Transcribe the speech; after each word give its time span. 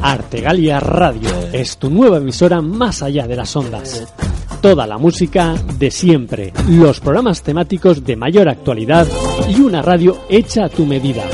Artegalia 0.00 0.80
Radio 0.80 1.30
es 1.52 1.76
tu 1.76 1.90
nueva 1.90 2.18
emisora 2.18 2.60
más 2.60 3.02
allá 3.02 3.26
de 3.26 3.36
las 3.36 3.54
ondas. 3.56 4.04
Toda 4.60 4.86
la 4.86 4.98
música 4.98 5.54
de 5.78 5.90
siempre, 5.90 6.52
los 6.68 7.00
programas 7.00 7.42
temáticos 7.42 8.04
de 8.04 8.16
mayor 8.16 8.48
actualidad 8.48 9.06
y 9.48 9.60
una 9.60 9.82
radio 9.82 10.18
hecha 10.28 10.64
a 10.64 10.68
tu 10.68 10.86
medida. 10.86 11.24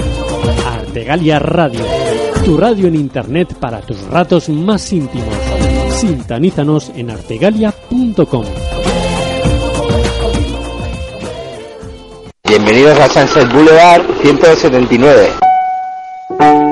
Artegalia 0.66 1.38
Radio, 1.38 1.84
tu 2.44 2.56
radio 2.56 2.88
en 2.88 2.94
internet 2.94 3.54
para 3.54 3.80
tus 3.80 4.02
ratos 4.04 4.48
más 4.48 4.92
íntimos. 4.92 5.34
Sintonízanos 5.90 6.90
en 6.94 7.10
artegalia.com. 7.10 8.44
Bienvenidos 12.48 12.98
a 12.98 13.08
Sunset 13.08 13.52
Boulevard 13.52 14.02
179. 14.22 16.67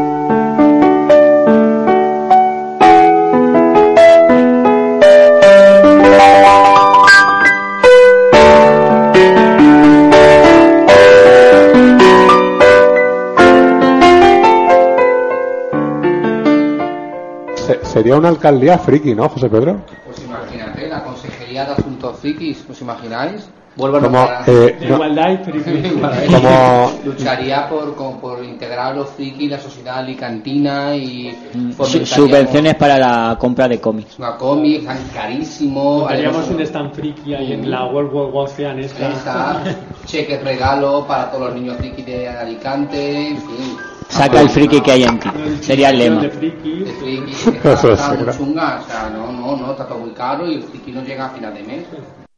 Sería 18.06 18.18
una 18.20 18.28
alcaldía 18.28 18.78
friki, 18.78 19.16
¿no, 19.16 19.28
José 19.28 19.48
Pedro? 19.48 19.80
Pues 20.04 20.22
imagínate, 20.24 20.86
la 20.88 21.02
Consejería 21.02 21.64
de 21.64 21.72
Asuntos 21.72 22.16
Frikis, 22.20 22.64
¿os 22.70 22.80
imagináis? 22.80 23.48
Vuelvo 23.74 23.96
a 23.96 24.00
Como, 24.00 24.18
nombrar- 24.20 24.44
eh, 24.46 24.76
no- 24.80 24.94
Igualdad 24.94 25.30
y 25.32 26.30
como- 26.32 26.92
Lucharía 27.04 27.68
por, 27.68 27.94
con- 27.96 28.20
por 28.20 28.44
integrar 28.44 28.92
a 28.92 28.94
los 28.94 29.10
frikis, 29.10 29.50
la 29.50 29.58
sociedad 29.58 29.98
alicantina 29.98 30.94
y 30.94 31.32
Su- 31.52 31.72
fomentaríamos 31.72 32.08
subvenciones 32.10 32.74
para 32.76 32.96
la 32.96 33.36
compra 33.38 33.66
de 33.68 33.80
cómics. 33.80 34.18
Una 34.20 34.36
cómic 34.36 34.84
tan 34.86 34.98
carísimo. 35.12 36.06
Haríamos 36.08 36.48
un 36.48 36.60
stand 36.60 36.94
friki 36.94 37.34
ahí 37.34 37.52
en 37.54 37.68
la 37.70 37.86
World 37.86 38.12
War 38.14 38.30
Ocean 38.32 38.78
esta. 38.78 39.08
esta, 39.12 39.62
cheques 40.06 40.42
regalo 40.44 41.04
para 41.08 41.28
todos 41.32 41.48
los 41.48 41.54
niños 41.56 41.76
frikis 41.76 42.06
de 42.06 42.28
Alicante, 42.28 43.28
en 43.30 43.36
fin. 43.36 43.76
Saca 44.08 44.40
el 44.40 44.48
friki 44.48 44.80
que 44.80 44.92
hay 44.92 45.02
en 45.04 45.18
ti. 45.18 45.28
Sería 45.60 45.90
el 45.90 45.98
lema. 45.98 46.20
De 46.22 46.30
friki. 46.30 46.84
Está, 46.84 48.36
chunga, 48.36 48.80
o 48.82 48.86
sea, 48.90 49.10
no, 49.12 49.32
no, 49.32 49.56
no, 49.56 49.70
está 49.72 49.86
todo 49.86 49.98
muy 49.98 50.10
caro 50.10 50.46
y 50.46 50.54
el 50.56 50.62
friki 50.62 50.92
no 50.92 51.02
llega 51.02 51.26
a 51.26 51.30
final 51.30 51.52
de 51.54 51.62
mes. 51.62 51.84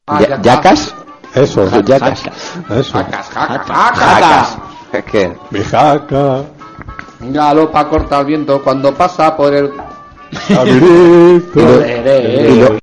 Ah, 0.06 0.20
Ya- 0.20 0.28
ya 0.28 0.34
está. 0.36 0.42
¿Yacas? 0.54 0.94
Eso, 1.34 1.82
Yacas. 1.82 2.22
eso. 2.70 2.92
Jacas, 2.98 3.28
jacas, 3.28 3.66
Jacas. 3.66 3.98
jacas. 3.98 4.58
Es 4.92 5.04
que 5.04 5.32
Bijaca, 5.50 6.42
Míralo 7.20 7.70
para 7.70 7.88
cortar 7.88 8.24
viento 8.24 8.62
cuando 8.62 8.94
pasa 8.94 9.36
por 9.36 9.52
el... 9.52 9.70
Camirito. 10.48 11.60
y 11.60 12.60
lo- 12.60 12.78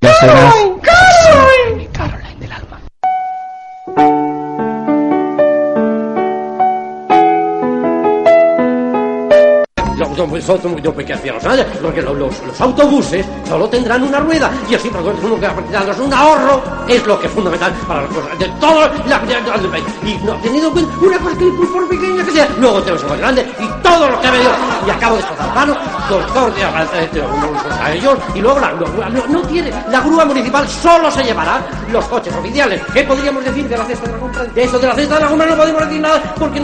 las 10.27 11.43
escenas- 11.43 11.45
Los, 11.45 11.45
los, 11.45 11.63
los. 11.73 11.81
Porque 11.81 12.01
los, 12.01 12.61
autobuses 12.61 13.25
solo 13.47 13.67
tendrán 13.69 14.03
una 14.03 14.19
rueda 14.19 14.49
y 14.69 14.75
así 14.75 14.89
pues, 14.89 15.03
uno 15.23 15.39
que 15.39 16.01
un 16.01 16.13
ahorro 16.13 16.61
es 16.87 17.05
lo 17.05 17.19
que 17.19 17.27
es 17.27 17.33
fundamental 17.33 17.71
para 17.87 18.01
las 18.03 18.09
cosas 18.11 18.39
de 18.39 18.45
todo 18.59 18.81
la, 19.07 19.19
de- 19.19 19.67
de-. 19.67 19.83
Y 20.09 20.17
no 20.23 20.33
teniendo 20.35 20.67
en 20.67 20.73
cuenta 20.73 20.97
una 21.05 21.19
cosa 21.19 21.37
que 21.37 21.45
por 21.71 21.89
pequeña 21.89 22.23
que 22.25 22.31
sea, 22.31 22.47
luego 22.59 22.81
tenemos 22.81 23.03
más 23.09 23.17
grande 23.19 23.41
y 23.59 23.83
todo 23.83 24.09
lo 24.09 24.21
que 24.21 24.27
ha 24.27 24.31
venido 24.31 24.51
y 24.85 24.89
acabo 24.89 25.15
de 25.15 25.21
destrozar 25.21 25.55
mano, 25.55 25.75
doctor 26.09 26.53
de 26.55 26.63
a 26.63 27.91
ellos 27.93 28.17
y 28.33 28.39
luego 28.41 28.59
la, 28.59 28.71
la- 28.71 29.09
no, 29.09 29.25
no 29.27 29.41
tiene 29.43 29.71
la 29.89 30.01
grúa 30.01 30.25
municipal 30.25 30.67
solo 30.67 31.09
se 31.11 31.23
llevará 31.23 31.61
los 31.91 32.05
coches 32.05 32.33
oficiales. 32.35 32.81
¿Qué 32.93 33.03
podríamos 33.03 33.43
decir 33.43 33.67
de 33.67 33.77
la 33.77 33.85
cesta 33.85 34.05
de 34.07 34.13
la 34.13 34.19
compra? 34.19 34.43
De 34.43 34.63
eso 34.63 34.79
de 34.79 34.87
la 34.87 34.95
cesta 34.95 35.15
de 35.15 35.21
la 35.21 35.27
compra 35.27 35.47
no 35.47 35.55
podemos 35.55 35.81
decir 35.87 36.01
nada 36.01 36.21
porque 36.37 36.61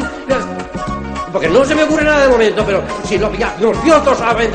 porque 1.31 1.49
no 1.49 1.63
se 1.65 1.75
me 1.75 1.83
ocurre 1.83 2.03
nada 2.03 2.23
de 2.23 2.29
momento, 2.29 2.63
pero 2.65 2.81
si 3.03 3.17
lo 3.17 3.29
pilla, 3.31 3.53
los 3.59 3.77
pilotos 3.77 4.17
saben 4.17 4.51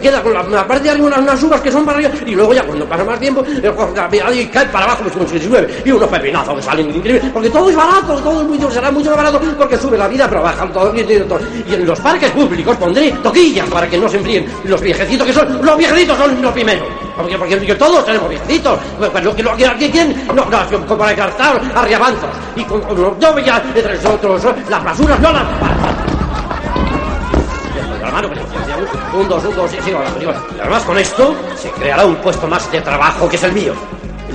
queda 0.00 0.22
con 0.22 0.32
la, 0.32 0.42
la 0.42 0.66
parte 0.66 0.84
de 0.84 0.90
arriba 0.90 1.06
unas, 1.06 1.42
uvas 1.42 1.60
que 1.60 1.70
son 1.70 1.84
para 1.84 1.98
arriba, 1.98 2.12
y 2.26 2.34
luego 2.34 2.52
ya 2.52 2.64
cuando 2.64 2.86
pasa 2.86 3.04
más 3.04 3.20
tiempo, 3.20 3.44
el 3.44 3.62
la 3.94 4.08
pilla 4.08 4.32
y 4.32 4.46
cae 4.46 4.66
para 4.66 4.86
abajo 4.86 5.04
como 5.12 5.28
si 5.28 5.38
se 5.38 5.48
llueve, 5.48 5.82
y 5.84 5.90
unos 5.90 6.08
pepinazos 6.08 6.56
que 6.56 6.62
salen 6.62 6.94
increíbles, 6.94 7.30
porque 7.32 7.50
todo 7.50 7.70
es 7.70 7.76
barato, 7.76 8.16
todo 8.20 8.40
es 8.42 8.48
mucho, 8.48 8.70
será 8.70 8.90
mucho 8.90 9.10
más 9.10 9.18
barato, 9.18 9.40
porque 9.56 9.76
sube 9.76 9.96
la 9.96 10.08
vida, 10.08 10.28
pero 10.28 10.42
bajan 10.42 10.72
todo, 10.72 10.94
y, 10.94 11.02
todo. 11.02 11.40
y 11.68 11.74
en 11.74 11.86
los 11.86 12.00
parques 12.00 12.30
públicos 12.30 12.76
pondré 12.76 13.10
toquillas 13.22 13.68
para 13.68 13.88
que 13.88 13.98
no 13.98 14.08
se 14.08 14.18
enfríen 14.18 14.46
los 14.64 14.80
viejecitos, 14.80 15.26
que 15.26 15.32
son, 15.32 15.64
los 15.64 15.76
viejecitos 15.76 16.16
son 16.16 16.42
los 16.42 16.52
primeros, 16.52 16.86
porque, 17.16 17.38
porque, 17.38 17.56
porque 17.56 17.74
todos 17.74 18.04
tenemos 18.04 18.28
viejecitos, 18.28 18.78
pues, 18.98 19.10
pues, 19.10 19.24
lo 19.24 19.34
que 19.34 19.42
que 19.78 19.90
quién, 19.90 20.26
no, 20.34 20.44
no, 20.44 20.86
como 20.86 20.98
para 20.98 21.14
cartar 21.14 21.60
arriabanzos, 21.74 22.30
y 22.56 22.64
con, 22.64 22.80
los 22.80 23.18
no 23.18 23.38
ya 23.38 23.62
entre 23.74 23.94
nosotros, 23.96 24.42
las 24.68 24.84
basuras 24.84 25.20
no 25.20 25.32
las 25.32 25.42
la 28.02 28.10
mano, 28.10 28.28
pero, 28.28 28.42
un, 29.20 29.28
dos, 29.28 29.44
un, 29.44 29.54
dos, 29.54 29.70
digo, 29.84 30.02
y 30.56 30.60
además 30.60 30.82
con 30.84 30.98
esto 30.98 31.36
se 31.56 31.70
creará 31.70 32.04
un 32.04 32.16
puesto 32.16 32.48
más 32.48 32.70
de 32.72 32.80
trabajo 32.80 33.28
que 33.28 33.36
es 33.36 33.42
el 33.42 33.52
mío. 33.52 33.74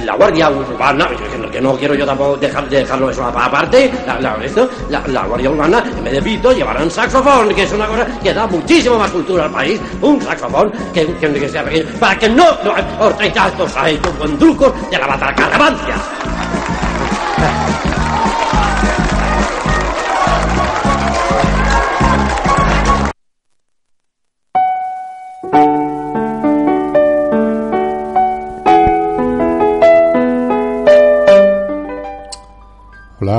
La 0.05 0.15
Guardia 0.15 0.49
Urbana, 0.49 1.07
que 1.51 1.59
no, 1.61 1.75
quiero 1.75 1.93
yo 1.95 2.05
tampoco 2.05 2.37
dejar, 2.37 2.69
dejarlo 2.69 3.09
eso 3.09 3.23
aparte, 3.25 3.91
la, 4.05 4.19
la- 4.21 4.37
esto, 4.43 4.69
la, 4.89 5.01
la 5.07 5.25
Guardia 5.25 5.49
Urbana, 5.49 5.83
en 5.97 6.03
vez 6.03 6.13
de 6.13 6.21
pito, 6.21 6.51
llevarán 6.51 6.89
saxofón, 6.89 7.53
que 7.53 7.63
es 7.63 7.71
una 7.73 7.87
cosa 7.87 8.05
que 8.21 8.33
da 8.33 8.45
muchísimo 8.47 8.97
más 8.97 9.11
cultura 9.11 9.45
al 9.45 9.51
país, 9.51 9.79
un 10.01 10.21
saxofón 10.21 10.71
que, 10.93 11.05
que, 11.15 11.33
que 11.33 11.49
sea 11.49 11.63
pequeño, 11.63 11.85
para 11.99 12.17
que 12.17 12.29
no, 12.29 12.45
no 12.63 12.73
os 13.05 13.13
ahí 13.77 13.97
con 13.97 14.37
trucos 14.37 14.73
de 14.89 14.97
la 14.97 15.07
batacarabancia. 15.07 15.95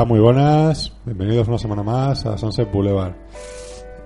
Muy 0.07 0.21
buenas. 0.21 0.93
Bienvenidos 1.05 1.49
una 1.49 1.59
semana 1.59 1.83
más 1.83 2.25
a 2.27 2.37
Sunset 2.39 2.71
Boulevard. 2.71 3.13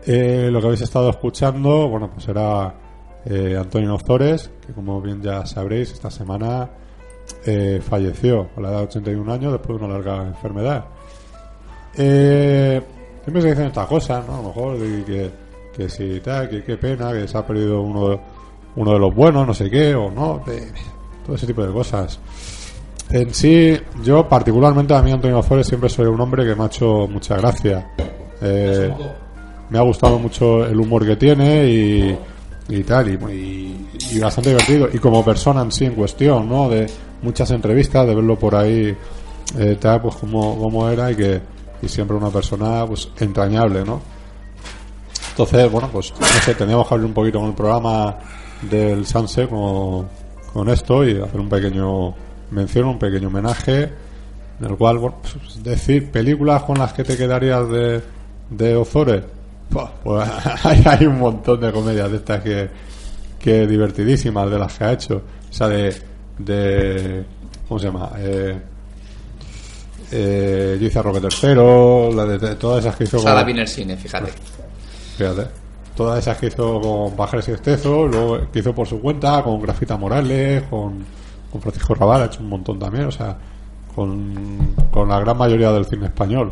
Eh, 0.06 0.48
lo 0.50 0.60
que 0.60 0.66
habéis 0.66 0.80
estado 0.82 1.10
escuchando, 1.10 1.88
bueno, 1.88 2.10
pues 2.12 2.26
era 2.28 2.74
eh, 3.24 3.56
Antonio 3.58 3.94
Ozores, 3.94 4.50
que 4.66 4.72
como 4.72 5.00
bien 5.00 5.20
ya 5.22 5.44
sabréis, 5.46 5.92
esta 5.92 6.10
semana 6.10 6.70
eh, 7.46 7.80
falleció 7.82 8.48
a 8.56 8.60
la 8.60 8.70
edad 8.70 8.78
de 8.78 8.84
81 8.84 9.32
años 9.32 9.52
después 9.52 9.78
de 9.78 9.84
una 9.84 9.94
larga 9.94 10.26
enfermedad. 10.26 10.84
Eh, 11.96 12.80
siempre 13.22 13.42
se 13.42 13.48
dicen 13.50 13.66
estas 13.66 13.86
cosas, 13.86 14.26
¿no? 14.26 14.34
A 14.34 14.42
lo 14.42 14.48
mejor 14.48 14.78
de 14.78 15.04
que, 15.04 15.30
que 15.76 15.88
si 15.88 16.20
tal, 16.20 16.48
que 16.48 16.64
qué 16.64 16.76
pena, 16.76 17.12
que 17.12 17.28
se 17.28 17.36
ha 17.38 17.46
perdido 17.46 17.80
uno 17.82 18.08
de, 18.10 18.20
uno 18.76 18.92
de 18.92 18.98
los 18.98 19.14
buenos, 19.14 19.46
no 19.46 19.54
sé 19.54 19.70
qué, 19.70 19.94
o 19.94 20.10
no, 20.10 20.42
de- 20.46 20.72
todo 21.26 21.36
ese 21.36 21.46
tipo 21.46 21.64
de 21.64 21.72
cosas. 21.72 22.18
En 23.12 23.34
sí, 23.34 23.78
yo 24.02 24.26
particularmente 24.26 24.94
a 24.94 25.02
mí 25.02 25.12
Antonio 25.12 25.40
Ozores 25.40 25.66
siempre 25.66 25.90
soy 25.90 26.06
un 26.06 26.18
hombre 26.18 26.46
que 26.46 26.54
me 26.54 26.64
ha 26.64 26.66
hecho 26.66 27.06
mucha 27.06 27.36
gracia. 27.36 27.86
Eh, 28.40 28.90
me 29.68 29.78
ha 29.78 29.82
gustado 29.82 30.18
mucho 30.18 30.64
el 30.64 30.80
humor 30.80 31.06
que 31.06 31.16
tiene 31.16 31.66
y, 31.68 32.18
y 32.70 32.82
tal, 32.84 33.10
y, 33.10 34.18
bastante 34.18 34.48
divertido. 34.48 34.88
Y 34.90 34.98
como 34.98 35.22
persona 35.22 35.60
en 35.60 35.70
sí 35.70 35.84
en 35.84 35.94
cuestión, 35.94 36.48
¿no? 36.48 36.70
De 36.70 36.86
muchas 37.20 37.50
entrevistas, 37.50 38.06
de 38.06 38.14
verlo 38.14 38.38
por 38.38 38.54
ahí, 38.54 38.96
eh, 39.58 39.76
tal, 39.78 40.00
pues 40.00 40.16
como, 40.16 40.58
como 40.58 40.88
era 40.88 41.10
y 41.10 41.14
que 41.14 41.40
y 41.82 41.88
siempre 41.88 42.16
una 42.16 42.30
persona 42.30 42.86
pues 42.86 43.10
entrañable, 43.20 43.84
¿no? 43.84 44.00
Entonces, 45.30 45.70
bueno, 45.70 45.90
pues 45.92 46.14
no 46.18 46.26
sé, 46.26 46.54
teníamos 46.54 46.88
que 46.88 46.94
hablar 46.94 47.06
un 47.08 47.14
poquito 47.14 47.40
con 47.40 47.48
el 47.48 47.54
programa 47.54 48.16
del 48.62 49.04
Sanse 49.04 49.48
con, 49.48 50.08
con 50.52 50.68
esto 50.70 51.04
y 51.04 51.20
hacer 51.20 51.40
un 51.40 51.48
pequeño 51.48 52.14
mención, 52.52 52.86
un 52.86 52.98
pequeño 52.98 53.28
homenaje 53.28 53.90
en 54.60 54.66
el 54.66 54.76
cual, 54.76 54.98
bueno, 54.98 55.16
pues, 55.22 55.62
decir 55.62 56.10
películas 56.10 56.62
con 56.62 56.78
las 56.78 56.92
que 56.92 57.02
te 57.04 57.16
quedarías 57.16 57.68
de, 57.68 58.00
de 58.50 58.76
Ozores. 58.76 59.22
Buah, 59.70 59.90
Pues 60.04 60.28
hay, 60.64 60.82
hay 60.84 61.06
un 61.06 61.18
montón 61.18 61.60
de 61.60 61.72
comedias 61.72 62.10
de 62.10 62.16
estas 62.18 62.42
que, 62.42 62.68
que 63.40 63.66
divertidísimas 63.66 64.50
de 64.50 64.58
las 64.58 64.76
que 64.78 64.84
ha 64.84 64.92
hecho. 64.92 65.22
O 65.50 65.52
sea, 65.52 65.68
de, 65.68 65.94
de 66.38 67.24
¿cómo 67.66 67.80
se 67.80 67.86
llama? 67.86 68.10
Eh, 68.18 68.60
eh, 70.10 70.76
yo 70.80 70.86
hice 70.86 70.98
a 70.98 71.02
Roque 71.02 71.20
III, 71.20 72.14
la 72.14 72.26
de, 72.26 72.38
de 72.38 72.54
todas 72.56 72.84
esas 72.84 72.96
que 72.96 73.04
hizo 73.04 73.16
con- 73.16 73.24
Sala 73.26 73.44
viene 73.44 73.62
el 73.62 73.68
cine, 73.68 73.96
fíjate. 73.96 74.30
Fíjate. 75.16 75.46
Todas 75.96 76.18
esas 76.20 76.38
que 76.38 76.46
hizo 76.46 76.80
con 76.80 77.16
Pajares 77.16 77.48
y 77.48 77.52
Estezo, 77.52 78.06
luego 78.06 78.50
que 78.50 78.58
hizo 78.60 78.74
por 78.74 78.86
su 78.86 79.00
cuenta, 79.00 79.42
con 79.42 79.60
Grafita 79.60 79.96
Morales, 79.96 80.62
con, 80.70 81.04
con 81.52 81.60
Francisco 81.60 81.94
Raval, 81.94 82.22
ha 82.22 82.24
hecho 82.24 82.40
un 82.40 82.48
montón 82.48 82.78
también, 82.78 83.04
o 83.04 83.12
sea, 83.12 83.36
con, 83.94 84.74
con 84.90 85.08
la 85.08 85.20
gran 85.20 85.36
mayoría 85.36 85.70
del 85.70 85.84
cine 85.84 86.06
español 86.06 86.50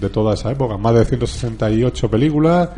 de 0.00 0.10
toda 0.10 0.34
esa 0.34 0.50
época. 0.50 0.76
Más 0.76 0.94
de 0.94 1.04
168 1.04 2.10
películas, 2.10 2.70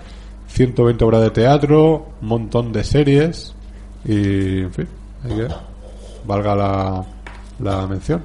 120 0.48 1.04
obras 1.04 1.22
de 1.22 1.30
teatro, 1.30 2.06
un 2.20 2.28
montón 2.28 2.72
de 2.72 2.84
series 2.84 3.54
y, 4.04 4.60
en 4.60 4.72
fin, 4.72 4.88
que 5.26 5.48
valga 6.26 6.54
la, 6.54 7.04
la 7.58 7.86
mención. 7.86 8.22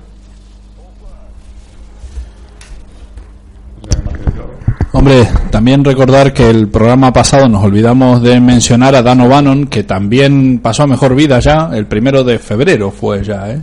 Hombre, 4.98 5.30
también 5.52 5.84
recordar 5.86 6.34
que 6.34 6.50
el 6.50 6.70
programa 6.70 7.14
pasado 7.14 7.48
nos 7.48 7.64
olvidamos 7.64 8.20
de 8.24 8.40
mencionar 8.42 8.96
a 8.96 9.04
Dan 9.04 9.22
O'Bannon, 9.22 9.68
que 9.68 9.84
también 9.84 10.58
pasó 10.58 10.84
a 10.84 10.88
mejor 10.88 11.14
vida 11.14 11.38
ya, 11.40 11.70
el 11.72 11.86
primero 11.86 12.24
de 12.24 12.40
febrero 12.40 12.90
fue 12.90 13.24
ya, 13.24 13.48
¿eh? 13.52 13.62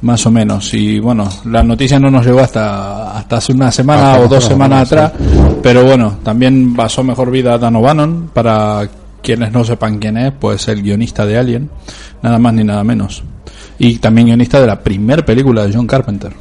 Más 0.00 0.24
o 0.24 0.30
menos. 0.30 0.72
Y 0.72 0.98
bueno, 0.98 1.28
la 1.44 1.62
noticia 1.62 2.00
no 2.00 2.10
nos 2.10 2.24
llegó 2.24 2.40
hasta, 2.40 3.18
hasta 3.18 3.36
hace 3.36 3.52
una 3.52 3.70
semana 3.70 4.18
o 4.18 4.26
dos 4.26 4.46
semanas 4.46 4.88
semana, 4.88 5.08
atrás, 5.08 5.60
pero 5.62 5.84
bueno, 5.84 6.16
también 6.24 6.74
pasó 6.74 7.02
a 7.02 7.04
mejor 7.04 7.30
vida 7.30 7.58
Dan 7.58 7.76
O'Bannon, 7.76 8.30
para 8.32 8.88
quienes 9.22 9.52
no 9.52 9.64
sepan 9.64 9.98
quién 9.98 10.16
es, 10.16 10.32
pues 10.32 10.68
el 10.68 10.80
guionista 10.80 11.26
de 11.26 11.36
Alien, 11.36 11.68
nada 12.22 12.38
más 12.38 12.54
ni 12.54 12.64
nada 12.64 12.82
menos. 12.82 13.22
Y 13.78 13.96
también 13.98 14.28
guionista 14.28 14.58
de 14.58 14.68
la 14.68 14.80
primer 14.80 15.22
película 15.26 15.66
de 15.66 15.74
John 15.74 15.86
Carpenter. 15.86 16.32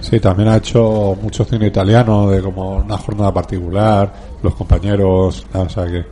Sí, 0.00 0.20
también 0.20 0.48
ha 0.48 0.56
hecho 0.56 1.16
mucho 1.20 1.44
cine 1.44 1.66
italiano 1.66 2.30
de 2.30 2.40
como 2.40 2.76
una 2.76 2.96
jornada 2.98 3.32
particular, 3.32 4.12
los 4.42 4.54
compañeros, 4.54 5.44
o 5.52 5.68
sea 5.68 5.86
que, 5.86 6.04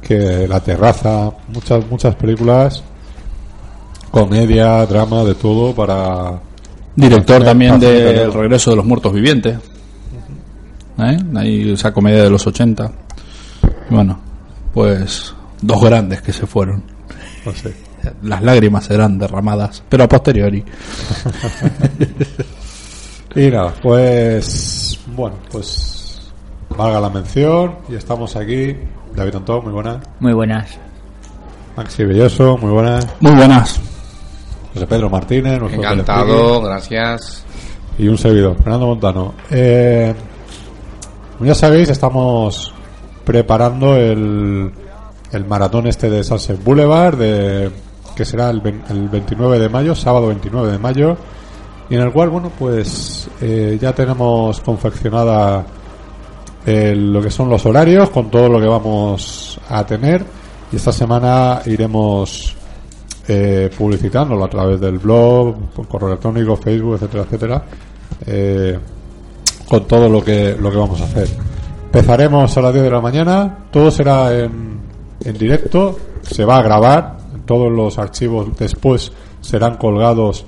que 0.00 0.48
la 0.48 0.60
terraza, 0.60 1.30
muchas 1.48 1.86
muchas 1.90 2.14
películas, 2.14 2.82
comedia, 4.10 4.86
drama, 4.86 5.24
de 5.24 5.34
todo 5.34 5.74
para 5.74 6.40
Director 6.96 7.44
también 7.44 7.78
de 7.78 8.22
El 8.22 8.32
regreso 8.32 8.70
de 8.70 8.76
los 8.76 8.84
muertos 8.84 9.12
vivientes. 9.12 9.58
¿Eh? 10.98 11.18
Ahí 11.36 11.72
esa 11.72 11.92
comedia 11.92 12.24
de 12.24 12.30
los 12.30 12.46
80. 12.46 12.92
Bueno, 13.88 14.18
pues 14.74 15.34
dos 15.62 15.82
grandes 15.82 16.20
que 16.20 16.32
se 16.32 16.46
fueron. 16.46 16.82
No 17.46 17.52
sé. 17.52 17.74
Las 18.22 18.42
lágrimas 18.42 18.84
serán 18.84 19.18
derramadas, 19.18 19.82
pero 19.88 20.04
a 20.04 20.08
posteriori. 20.08 20.64
Y 23.34 23.48
nada, 23.50 23.72
pues 23.80 24.98
bueno, 25.14 25.36
pues 25.50 26.30
valga 26.76 27.00
la 27.00 27.10
mención 27.10 27.76
y 27.88 27.94
estamos 27.94 28.34
aquí. 28.36 28.76
David 29.14 29.36
Antón, 29.36 29.64
muy 29.64 29.72
buena. 29.72 30.00
Muy 30.20 30.32
buenas. 30.32 30.78
Maxi 31.76 32.04
Belloso, 32.04 32.56
muy 32.58 32.70
buena. 32.70 33.00
Muy 33.20 33.32
buenas. 33.34 33.80
José 34.74 34.86
Pedro 34.86 35.10
Martínez, 35.10 35.58
nuestro 35.58 35.80
Encantado, 35.82 36.62
gracias. 36.62 37.44
y 37.98 38.06
un 38.08 38.16
servidor, 38.18 38.56
Fernando 38.56 38.86
Montano. 38.86 39.34
Eh, 39.50 40.14
como 41.36 41.46
ya 41.48 41.54
sabéis, 41.54 41.88
estamos 41.88 42.72
preparando 43.24 43.96
el, 43.96 44.70
el 45.32 45.44
maratón 45.46 45.86
este 45.88 46.08
de 46.08 46.22
Sunset 46.22 46.62
Boulevard, 46.62 47.16
de, 47.16 47.70
que 48.14 48.24
será 48.24 48.50
el, 48.50 48.62
el 48.90 49.08
29 49.08 49.58
de 49.58 49.68
mayo, 49.68 49.94
sábado 49.94 50.28
29 50.28 50.70
de 50.72 50.78
mayo, 50.78 51.16
y 51.90 51.96
en 51.96 52.00
el 52.02 52.12
cual, 52.12 52.30
bueno, 52.30 52.50
pues 52.58 53.28
eh, 53.40 53.76
ya 53.80 53.92
tenemos 53.92 54.60
confeccionada 54.60 55.66
el- 56.66 57.12
lo 57.12 57.20
que 57.20 57.30
son 57.30 57.48
los 57.50 57.64
horarios, 57.66 58.10
con 58.10 58.30
todo 58.30 58.48
lo 58.48 58.60
que 58.60 58.66
vamos 58.66 59.58
a 59.68 59.84
tener, 59.84 60.24
y 60.72 60.76
esta 60.76 60.92
semana 60.92 61.60
iremos 61.66 62.56
eh, 63.28 63.70
publicitándolo 63.76 64.44
a 64.44 64.48
través 64.48 64.80
del 64.80 64.98
blog, 64.98 65.54
por 65.74 65.86
correo 65.86 66.08
electrónico, 66.08 66.56
Facebook, 66.56 66.94
etcétera, 66.94 67.22
etcétera, 67.24 67.62
eh, 68.26 68.78
con 69.68 69.84
todo 69.86 70.08
lo 70.08 70.22
que, 70.24 70.56
lo 70.58 70.70
que 70.70 70.76
vamos 70.76 71.00
a 71.00 71.04
hacer. 71.04 71.28
Empezaremos 71.86 72.56
a 72.56 72.60
las 72.62 72.72
10 72.72 72.84
de 72.84 72.90
la 72.90 73.00
mañana, 73.00 73.58
todo 73.70 73.90
será 73.90 74.32
en, 74.36 74.80
en 75.24 75.38
directo, 75.38 75.96
se 76.22 76.44
va 76.44 76.58
a 76.58 76.62
grabar, 76.62 77.18
todos 77.46 77.70
los 77.70 77.98
archivos 77.98 78.48
después 78.58 79.12
serán 79.40 79.76
colgados 79.76 80.44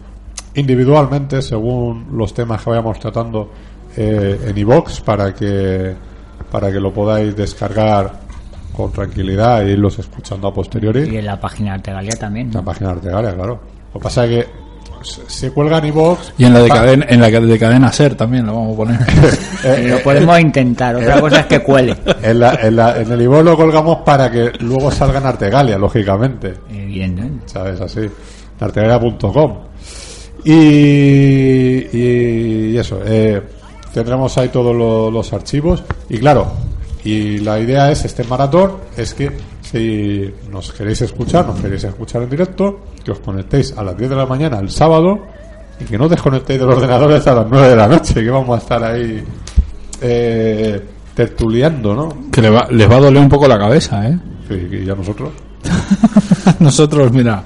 individualmente 0.54 1.40
según 1.43 2.06
los 2.16 2.34
temas 2.34 2.62
que 2.62 2.70
vayamos 2.70 2.99
tratando 3.00 3.50
eh, 3.96 4.38
en 4.46 4.58
iBox 4.58 5.00
para 5.00 5.34
que 5.34 5.94
para 6.50 6.70
que 6.70 6.78
lo 6.81 6.93
podáis 6.93 7.34
descargar 7.37 8.12
con 8.76 8.90
tranquilidad 8.93 9.66
e 9.66 9.72
irlos 9.72 9.99
escuchando 9.99 10.49
a 10.49 10.54
posteriori 10.54 11.08
Y 11.10 11.16
en 11.19 11.26
la 11.26 11.38
página 11.40 11.70
de 11.70 11.75
Artegalia 11.76 12.16
también. 12.16 12.50
la 12.52 12.62
página 12.62 12.90
de 12.90 12.96
Artegalia, 12.96 13.34
claro. 13.34 13.60
Lo 13.94 14.00
que 14.00 14.02
pasa 14.04 14.25
es 14.26 14.31
que 14.46 14.50
se, 15.02 15.20
se 15.28 15.50
cuelga 15.50 15.78
en 15.78 15.87
iVoox. 15.87 16.32
Y 16.38 16.44
en 16.44 16.54
la 16.54 16.60
de, 16.60 16.69
cadena, 16.69 17.06
en 17.08 17.20
la 17.20 17.28
de 17.31 17.58
cadena 17.58 17.90
ser 17.93 18.14
también 18.14 18.46
lo 18.46 18.54
vamos 18.54 18.75
a 18.75 18.76
poner. 18.76 18.99
Eh, 19.64 19.88
Lo 19.90 20.02
podemos 20.02 20.40
intentar, 20.40 20.96
otra 20.96 21.20
cosa 21.20 21.40
es 21.40 21.46
que 21.46 21.60
cuele. 21.60 21.96
En, 22.22 22.40
la- 22.40 22.54
en 22.54 22.75
la- 22.76 23.00
en 23.00 23.12
el 23.12 23.22
iVoox 23.22 23.44
lo 23.44 23.56
colgamos 23.56 23.99
para 23.99 24.28
que 24.31 24.50
luego 24.60 24.90
salga 24.90 25.19
en 25.20 25.26
Artegalia, 25.26 25.78
lógicamente. 25.78 26.54
Evidentemente. 26.70 27.44
¿Sabes? 27.49 27.81
Así. 27.81 28.00
En 28.00 28.10
artegalia.com. 28.60 29.58
Y, 30.44 30.53
y, 31.93 32.71
y 32.73 32.79
eso. 32.79 33.00
eh, 33.05 33.43
tendremos 33.93 34.37
ahí 34.39 34.49
todos 34.49 34.75
lo- 34.75 35.11
los 35.11 35.33
archivos. 35.33 35.83
Y 36.09 36.19
claro, 36.19 36.53
y 37.05 37.39
la 37.39 37.59
idea 37.61 37.91
es, 37.91 38.05
este 38.05 38.25
maratón, 38.25 38.73
es 38.97 39.15
que 39.15 39.31
si 39.62 40.33
nos 40.50 40.73
queréis 40.73 41.03
escuchar, 41.03 41.47
nos 41.47 41.61
queréis 41.61 41.85
escuchar 41.85 42.23
en 42.23 42.31
directo, 42.31 42.81
que 43.05 43.11
os 43.12 43.19
conectéis 43.21 43.75
a 43.77 43.83
las 43.83 43.97
10 43.97 44.11
de 44.11 44.17
la 44.17 44.27
mañana 44.27 44.59
el 44.59 44.71
sábado 44.71 45.19
y 45.81 45.85
que 45.85 45.97
no 45.99 46.09
desconectéis 46.09 46.61
del 46.61 46.69
ordenador 46.71 47.12
hasta 47.12 47.35
las 47.35 47.47
9 47.49 47.69
de 47.69 47.77
la 47.77 47.88
noche, 47.88 48.15
que 48.15 48.31
vamos 48.31 48.56
a 48.59 48.62
estar 48.62 48.83
ahí 48.85 49.23
eh, 50.00 50.81
tertuliando, 51.15 51.95
¿no? 51.95 52.31
que 52.31 52.43
le 52.43 52.50
va- 52.50 52.69
les 52.71 52.91
va 52.91 52.97
a 52.97 53.00
doler 53.00 53.23
un 53.23 53.29
poco 53.29 53.47
la 53.49 53.59
cabeza, 53.59 54.09
¿eh? 54.09 54.19
Sí, 54.49 54.69
y 54.83 54.85
ya 54.85 54.95
nosotros. 54.95 55.31
Nosotros, 56.59 57.12
mira, 57.12 57.45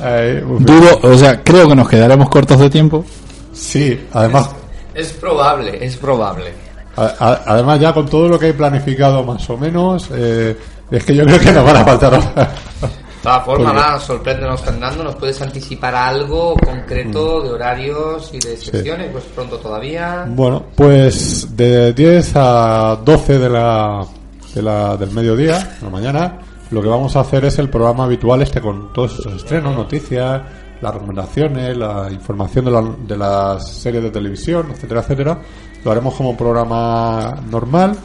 Uf, 0.00 0.60
dudo, 0.62 0.98
o 1.02 1.16
sea, 1.16 1.42
creo 1.42 1.68
que 1.68 1.74
nos 1.76 1.88
quedaremos 1.88 2.28
cortos 2.28 2.58
de 2.60 2.70
tiempo. 2.70 3.04
sí, 3.52 4.06
además, 4.12 4.50
Es 4.94 5.12
probable, 5.12 5.78
es 5.84 5.96
probable. 5.96 6.52
a- 6.96 7.14
a- 7.18 7.42
además 7.46 7.80
ya 7.80 7.92
con 7.92 8.06
todo 8.08 8.28
lo 8.28 8.38
que 8.38 8.46
hay 8.46 8.52
planificado 8.52 9.22
más 9.24 9.48
o 9.50 9.56
menos, 9.56 10.08
eh, 10.14 10.56
es 10.90 11.04
que 11.04 11.14
yo 11.14 11.24
creo 11.24 11.38
que 11.40 11.52
nos 11.52 11.64
van 11.64 11.76
a 11.76 11.84
faltar 11.84 12.14
horas. 12.14 12.34
De 12.36 13.30
todas 13.32 13.44
formas, 13.44 13.74
nada, 13.74 13.98
sorpréndenos, 13.98 14.60
Fernando. 14.60 15.02
¿Nos 15.02 15.16
puedes 15.16 15.42
anticipar 15.42 15.92
algo 15.96 16.54
concreto 16.64 17.42
de 17.42 17.50
horarios 17.50 18.30
y 18.32 18.38
de 18.38 18.56
secciones? 18.56 19.08
Pues 19.10 19.24
pronto 19.34 19.56
todavía. 19.58 20.24
Bueno, 20.28 20.62
pues 20.76 21.56
de 21.56 21.92
10 21.92 22.32
a 22.36 22.96
12 23.04 23.38
de 23.40 23.48
la, 23.48 24.06
de 24.54 24.62
la, 24.62 24.96
del 24.96 25.10
mediodía, 25.10 25.58
de 25.58 25.82
la 25.86 25.90
mañana, 25.90 26.38
lo 26.70 26.82
que 26.82 26.88
vamos 26.88 27.16
a 27.16 27.20
hacer 27.20 27.44
es 27.44 27.58
el 27.58 27.68
programa 27.68 28.04
habitual 28.04 28.42
este 28.42 28.60
con 28.60 28.92
todos 28.92 29.18
esos 29.20 29.34
estrenos, 29.34 29.74
noticias, 29.74 30.42
las 30.80 30.94
recomendaciones, 30.94 31.76
la 31.76 32.08
información 32.10 32.64
de, 32.64 32.70
la, 32.70 32.82
de 33.06 33.16
las 33.16 33.68
series 33.72 34.02
de 34.02 34.10
televisión, 34.10 34.70
etcétera, 34.72 35.00
etcétera. 35.00 35.38
Lo 35.84 35.90
haremos 35.92 36.14
como 36.14 36.30
un 36.30 36.36
programa 36.36 37.36
normal 37.48 37.96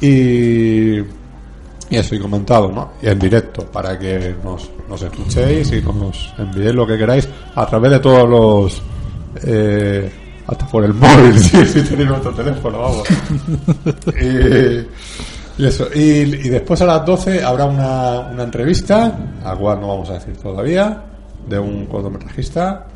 y, 0.00 0.98
y 0.98 1.06
eso, 1.90 2.14
y 2.14 2.20
comentado, 2.20 2.70
¿no? 2.70 2.92
Y 3.02 3.08
en 3.08 3.18
directo, 3.18 3.64
para 3.66 3.98
que 3.98 4.34
nos, 4.44 4.70
nos 4.88 5.02
escuchéis 5.02 5.72
y 5.72 5.80
nos 5.80 6.34
enviéis 6.38 6.74
lo 6.74 6.86
que 6.86 6.98
queráis 6.98 7.28
a 7.54 7.66
través 7.66 7.92
de 7.92 7.98
todos 8.00 8.28
los... 8.28 8.82
eh, 9.42 10.10
hasta 10.46 10.66
por 10.66 10.84
el 10.84 10.92
móvil, 10.94 11.38
si 11.38 11.82
tenéis 11.82 12.08
nuestro 12.08 12.32
teléfono, 12.32 12.78
vamos. 12.78 13.08
y, 14.20 14.86
y 15.58 15.66
eso. 15.66 15.86
Y, 15.94 16.00
y 16.00 16.48
después 16.48 16.80
a 16.82 16.86
las 16.86 17.04
12 17.06 17.42
habrá 17.44 17.64
una, 17.66 18.20
una 18.32 18.42
entrevista, 18.44 19.12
a 19.44 19.54
cual 19.56 19.80
no 19.80 19.88
vamos 19.88 20.10
a 20.10 20.14
decir 20.14 20.36
todavía, 20.36 21.02
de 21.48 21.58
un 21.58 21.86
cortometrajista. 21.86 22.86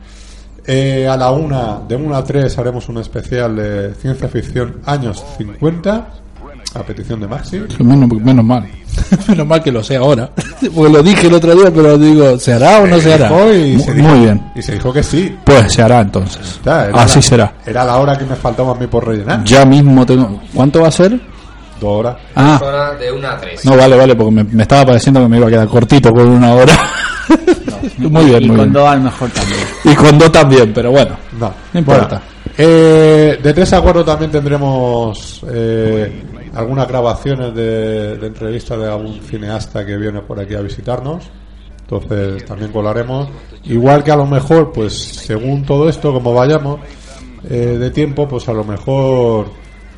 Eh, 0.67 1.09
a 1.09 1.17
la 1.17 1.31
una, 1.31 1.81
de 1.89 1.97
1 1.97 2.15
a 2.15 2.23
3 2.23 2.59
haremos 2.59 2.89
un 2.91 2.99
especial 2.99 3.57
de 3.57 3.95
ciencia 3.95 4.29
ficción 4.29 4.81
años 4.85 5.25
50, 5.39 6.07
a 6.75 6.83
petición 6.83 7.21
de 7.21 7.27
Maxi. 7.27 7.61
Menos, 7.79 8.11
menos 8.21 8.45
mal. 8.45 8.69
menos 9.29 9.47
mal 9.47 9.63
que 9.63 9.73
lo 9.73 9.83
sé 9.83 9.97
ahora. 9.97 10.31
Porque 10.75 10.93
lo 10.93 11.03
dije 11.03 11.29
el 11.29 11.33
otro 11.35 11.55
día, 11.55 11.71
pero 11.75 11.97
digo, 11.97 12.39
¿se 12.39 12.53
hará 12.53 12.81
o 12.81 12.87
no 12.87 12.99
se 13.01 13.15
hará? 13.15 13.29
Y 13.55 13.77
Mu- 13.77 13.83
se 13.83 13.95
dijo- 13.95 14.09
Muy 14.09 14.21
bien. 14.21 14.53
Y 14.55 14.61
se 14.61 14.73
dijo 14.73 14.93
que 14.93 15.03
sí. 15.03 15.35
Pues 15.45 15.73
se 15.73 15.81
hará 15.81 16.03
entonces. 16.03 16.61
Era 16.63 16.83
Así 17.03 17.17
la- 17.17 17.23
será. 17.23 17.53
Era 17.65 17.85
la 17.87 17.97
hora 17.97 18.19
que 18.19 18.27
me 18.27 18.37
faltaba 18.37 18.73
a 18.73 18.75
mí 18.75 18.87
por 18.89 19.07
rellenar. 19.07 19.43
Ya 19.45 19.65
mismo 19.65 20.05
tengo. 20.05 20.39
¿Cuánto 20.53 20.83
va 20.83 20.89
a 20.89 20.93
ser? 20.93 21.19
Dos 21.81 21.91
horas. 22.01 22.17
Ah, 22.35 22.61
Hora 22.63 22.95
de 22.95 23.13
1 23.13 23.29
a 23.29 23.37
3. 23.39 23.65
no, 23.65 23.77
vale, 23.77 23.97
vale, 23.97 24.15
porque 24.17 24.33
me, 24.33 24.45
me 24.45 24.63
estaba 24.63 24.87
pareciendo 24.87 25.21
que 25.21 25.29
me 25.29 25.37
iba 25.39 25.47
a 25.47 25.51
quedar 25.51 25.69
cortito 25.69 26.13
con 26.13 26.29
una 26.29 26.55
hora. 26.55 26.73
muy 27.99 28.25
bien, 28.27 28.43
y 28.43 28.49
muy 28.49 28.57
con 28.57 28.65
bien. 28.67 28.73
dos 28.73 28.89
a 28.89 28.97
lo 28.97 29.03
mejor 29.03 29.31
también. 29.31 29.61
Y 29.85 29.95
con 29.95 30.19
dos 30.19 30.33
también, 30.33 30.73
pero 30.73 30.91
bueno. 30.91 31.17
No, 31.39 31.53
No 31.73 31.79
importa. 31.81 32.09
Bueno, 32.09 32.23
eh, 32.59 33.39
de 33.43 33.53
3 33.55 33.73
a 33.75 33.81
4 33.81 34.05
también 34.05 34.31
tendremos 34.33 35.43
eh, 35.49 36.25
algunas 36.55 36.89
grabaciones 36.89 37.55
de, 37.55 38.17
de 38.17 38.27
entrevistas 38.27 38.79
de 38.79 38.87
algún 38.89 39.21
cineasta 39.21 39.87
que 39.87 39.97
viene 39.97 40.21
por 40.23 40.41
aquí 40.41 40.55
a 40.55 40.61
visitarnos. 40.61 41.25
Entonces 41.83 42.45
también 42.45 42.73
colaremos. 42.73 43.29
Igual 43.65 44.03
que 44.03 44.11
a 44.11 44.17
lo 44.17 44.27
mejor, 44.27 44.73
pues 44.73 44.93
según 44.99 45.65
todo 45.65 45.89
esto, 45.89 46.13
como 46.13 46.35
vayamos 46.35 46.81
eh, 47.49 47.77
de 47.79 47.91
tiempo, 47.91 48.27
pues 48.29 48.49
a 48.49 48.53
lo 48.53 48.65
mejor 48.65 49.47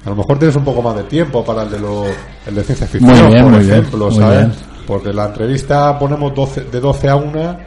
a 0.04 0.11
lo 0.11 0.16
mejor 0.16 0.38
tienes 0.38 0.57
un 0.57 0.64
poco 0.64 0.80
más 0.83 0.97
de 0.97 1.04
tiempo 1.04 1.45
para 1.45 1.62
el 1.62 1.71
de, 1.71 1.78
lo, 1.78 2.04
el 2.47 2.54
de 2.54 2.62
ciencia 2.64 2.87
ficción, 2.87 3.12
Muy 3.12 3.30
bien, 3.30 3.42
por 3.42 3.52
muy 3.52 3.61
bien, 3.64 3.73
ejemplo, 3.73 4.07
muy 4.07 4.16
¿sabes? 4.16 4.38
bien. 4.38 4.52
Porque 4.87 5.12
la 5.12 5.26
entrevista 5.26 5.99
ponemos 5.99 6.35
12, 6.35 6.62
de 6.64 6.80
12 6.80 7.09
a 7.09 7.16
1 7.16 7.59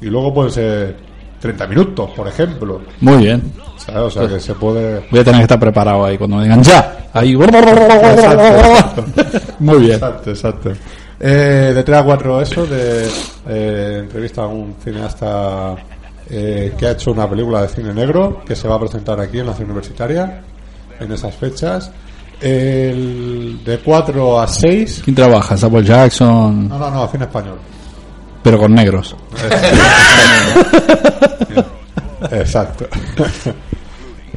y 0.00 0.06
luego 0.06 0.32
puede 0.32 0.50
ser 0.50 0.96
30 1.40 1.66
minutos, 1.66 2.10
por 2.16 2.28
ejemplo. 2.28 2.80
Muy 3.00 3.16
bien. 3.18 3.52
¿sabes? 3.76 4.02
O 4.02 4.10
sea, 4.10 4.28
que 4.28 4.38
se 4.40 4.54
puede... 4.54 5.04
Voy 5.10 5.20
a 5.20 5.24
tener 5.24 5.40
que 5.40 5.44
estar 5.44 5.58
preparado 5.58 6.04
ahí 6.04 6.16
cuando 6.16 6.36
me 6.36 6.44
digan 6.44 6.62
ya. 6.62 7.08
Ahí. 7.12 7.34
Exacto, 7.34 9.04
Muy 9.58 9.78
bien. 9.78 9.94
Exacto, 9.94 10.30
exacto. 10.30 10.72
Eh, 11.18 11.72
de 11.74 11.82
3 11.82 11.98
a 11.98 12.04
4 12.04 12.40
eso, 12.40 12.66
de 12.66 13.06
eh, 13.48 13.98
entrevista 14.00 14.42
a 14.42 14.46
un 14.46 14.76
cineasta 14.82 15.76
eh, 16.30 16.72
que 16.78 16.86
ha 16.86 16.92
hecho 16.92 17.10
una 17.12 17.28
película 17.28 17.62
de 17.62 17.68
cine 17.68 17.92
negro 17.92 18.42
que 18.46 18.56
se 18.56 18.68
va 18.68 18.76
a 18.76 18.80
presentar 18.80 19.20
aquí 19.20 19.40
en 19.40 19.46
la 19.46 19.52
ciudad 19.52 19.70
universitaria 19.70 20.40
en 21.00 21.12
esas 21.12 21.34
fechas. 21.34 21.90
El 22.40 23.60
de 23.64 23.78
4 23.78 24.40
a 24.40 24.46
6... 24.46 25.02
¿Quién 25.04 25.16
trabaja? 25.16 25.56
Samuel 25.56 25.84
Jackson. 25.84 26.68
No, 26.68 26.78
no, 26.78 26.90
no, 26.90 27.08
cine 27.08 27.24
español. 27.24 27.58
Pero 28.42 28.58
con 28.58 28.74
negros. 28.74 29.16
Exacto. 32.30 32.86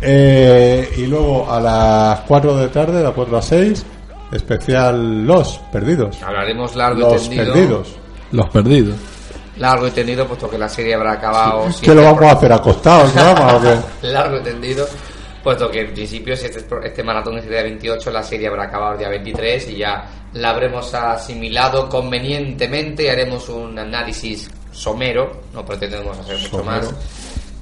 Eh, 0.05 0.96
y 0.98 1.05
luego 1.05 1.50
a 1.50 1.62
las 1.62 2.20
4 2.27 2.58
de 2.58 2.67
tarde, 2.67 2.98
de 2.98 3.03
las 3.05 3.13
4 3.13 3.38
a 3.38 3.41
6, 3.41 3.86
especial 4.34 5.25
Los 5.25 5.62
Perdidos. 5.72 6.22
Hablaremos 6.22 6.75
largo 6.75 7.00
y 7.00 7.03
Los 7.03 7.22
tendido. 7.29 7.53
Perdidos. 7.53 7.96
Los 8.32 8.50
perdidos. 8.50 8.96
Largo 9.60 9.88
y 9.88 9.91
tendido, 9.91 10.27
puesto 10.27 10.50
que 10.50 10.58
la 10.58 10.67
serie 10.67 10.96
habrá 10.96 11.13
acabado. 11.13 11.67
¿Qué 11.67 11.72
siete 11.72 11.96
lo 11.96 12.03
vamos 12.03 12.22
a 12.24 12.32
hacer? 12.32 12.51
¿Acostado 12.51 13.05
el 13.05 13.12
programa 13.13 13.55
o 13.55 13.62
qué? 13.62 13.77
largo 14.08 14.38
y 14.39 14.43
tendido, 14.43 14.86
puesto 15.44 15.70
que 15.70 15.82
en 15.82 15.94
principio 15.94 16.36
si 16.36 16.46
este, 16.46 16.66
este 16.84 17.04
maratón 17.04 17.38
es 17.38 17.44
el 17.44 17.50
día 17.52 17.64
28, 17.64 18.10
la 18.12 18.24
serie 18.24 18.48
habrá 18.48 18.64
acabado 18.64 18.94
el 18.94 19.00
día 19.00 19.10
23 19.10 19.70
y 19.70 19.78
ya 19.78 20.06
la 20.34 20.50
habremos 20.52 20.94
asimilado 20.94 21.88
convenientemente 21.90 23.04
y 23.04 23.08
haremos 23.08 23.50
un 23.50 23.78
análisis 23.78 24.50
somero, 24.72 25.42
no 25.54 25.64
pretendemos 25.66 26.18
hacer 26.18 26.38
mucho 26.38 26.50
Somero. 26.58 26.66
más, 26.66 26.96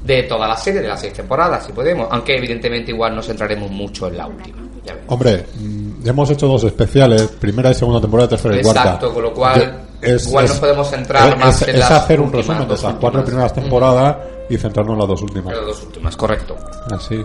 de 0.03 0.23
toda 0.23 0.47
la 0.47 0.55
serie, 0.57 0.81
de 0.81 0.87
las 0.87 0.99
seis 1.01 1.13
temporadas, 1.13 1.65
si 1.65 1.71
podemos, 1.73 2.07
aunque 2.11 2.35
evidentemente 2.37 2.91
igual 2.91 3.15
nos 3.15 3.27
centraremos 3.27 3.69
mucho 3.69 4.07
en 4.07 4.17
la 4.17 4.27
última. 4.27 4.57
ya. 4.85 4.95
Hombre, 5.07 5.45
mm, 5.59 6.07
hemos 6.07 6.29
hecho 6.31 6.47
dos 6.47 6.63
especiales, 6.63 7.27
primera 7.39 7.69
y 7.69 7.75
segunda 7.75 8.01
temporada, 8.01 8.29
tercera 8.29 8.55
y 8.57 8.61
cuarta. 8.63 8.81
Exacto, 8.83 9.13
con 9.13 9.23
lo 9.23 9.33
cual 9.33 9.85
Yo- 10.01 10.15
igual 10.15 10.47
nos 10.47 10.59
podemos 10.59 10.89
centrar 10.89 11.29
es- 11.33 11.37
más 11.37 11.61
es- 11.61 11.67
en 11.67 11.73
es 11.75 11.79
las 11.81 11.91
hacer 11.91 12.19
un 12.19 12.25
últimas, 12.27 12.47
resumen 12.47 12.67
de 12.69 12.73
esas 12.75 12.93
cuatro 12.95 13.23
primeras 13.25 13.53
temporadas 13.53 14.17
y 14.49 14.57
centrarnos 14.57 14.93
en 14.93 14.99
las 14.99 15.07
dos 15.07 15.21
últimas. 15.21 15.55
Las 15.55 15.65
dos 15.67 15.83
últimas, 15.83 16.15
correcto. 16.17 16.55
Así. 16.89 17.21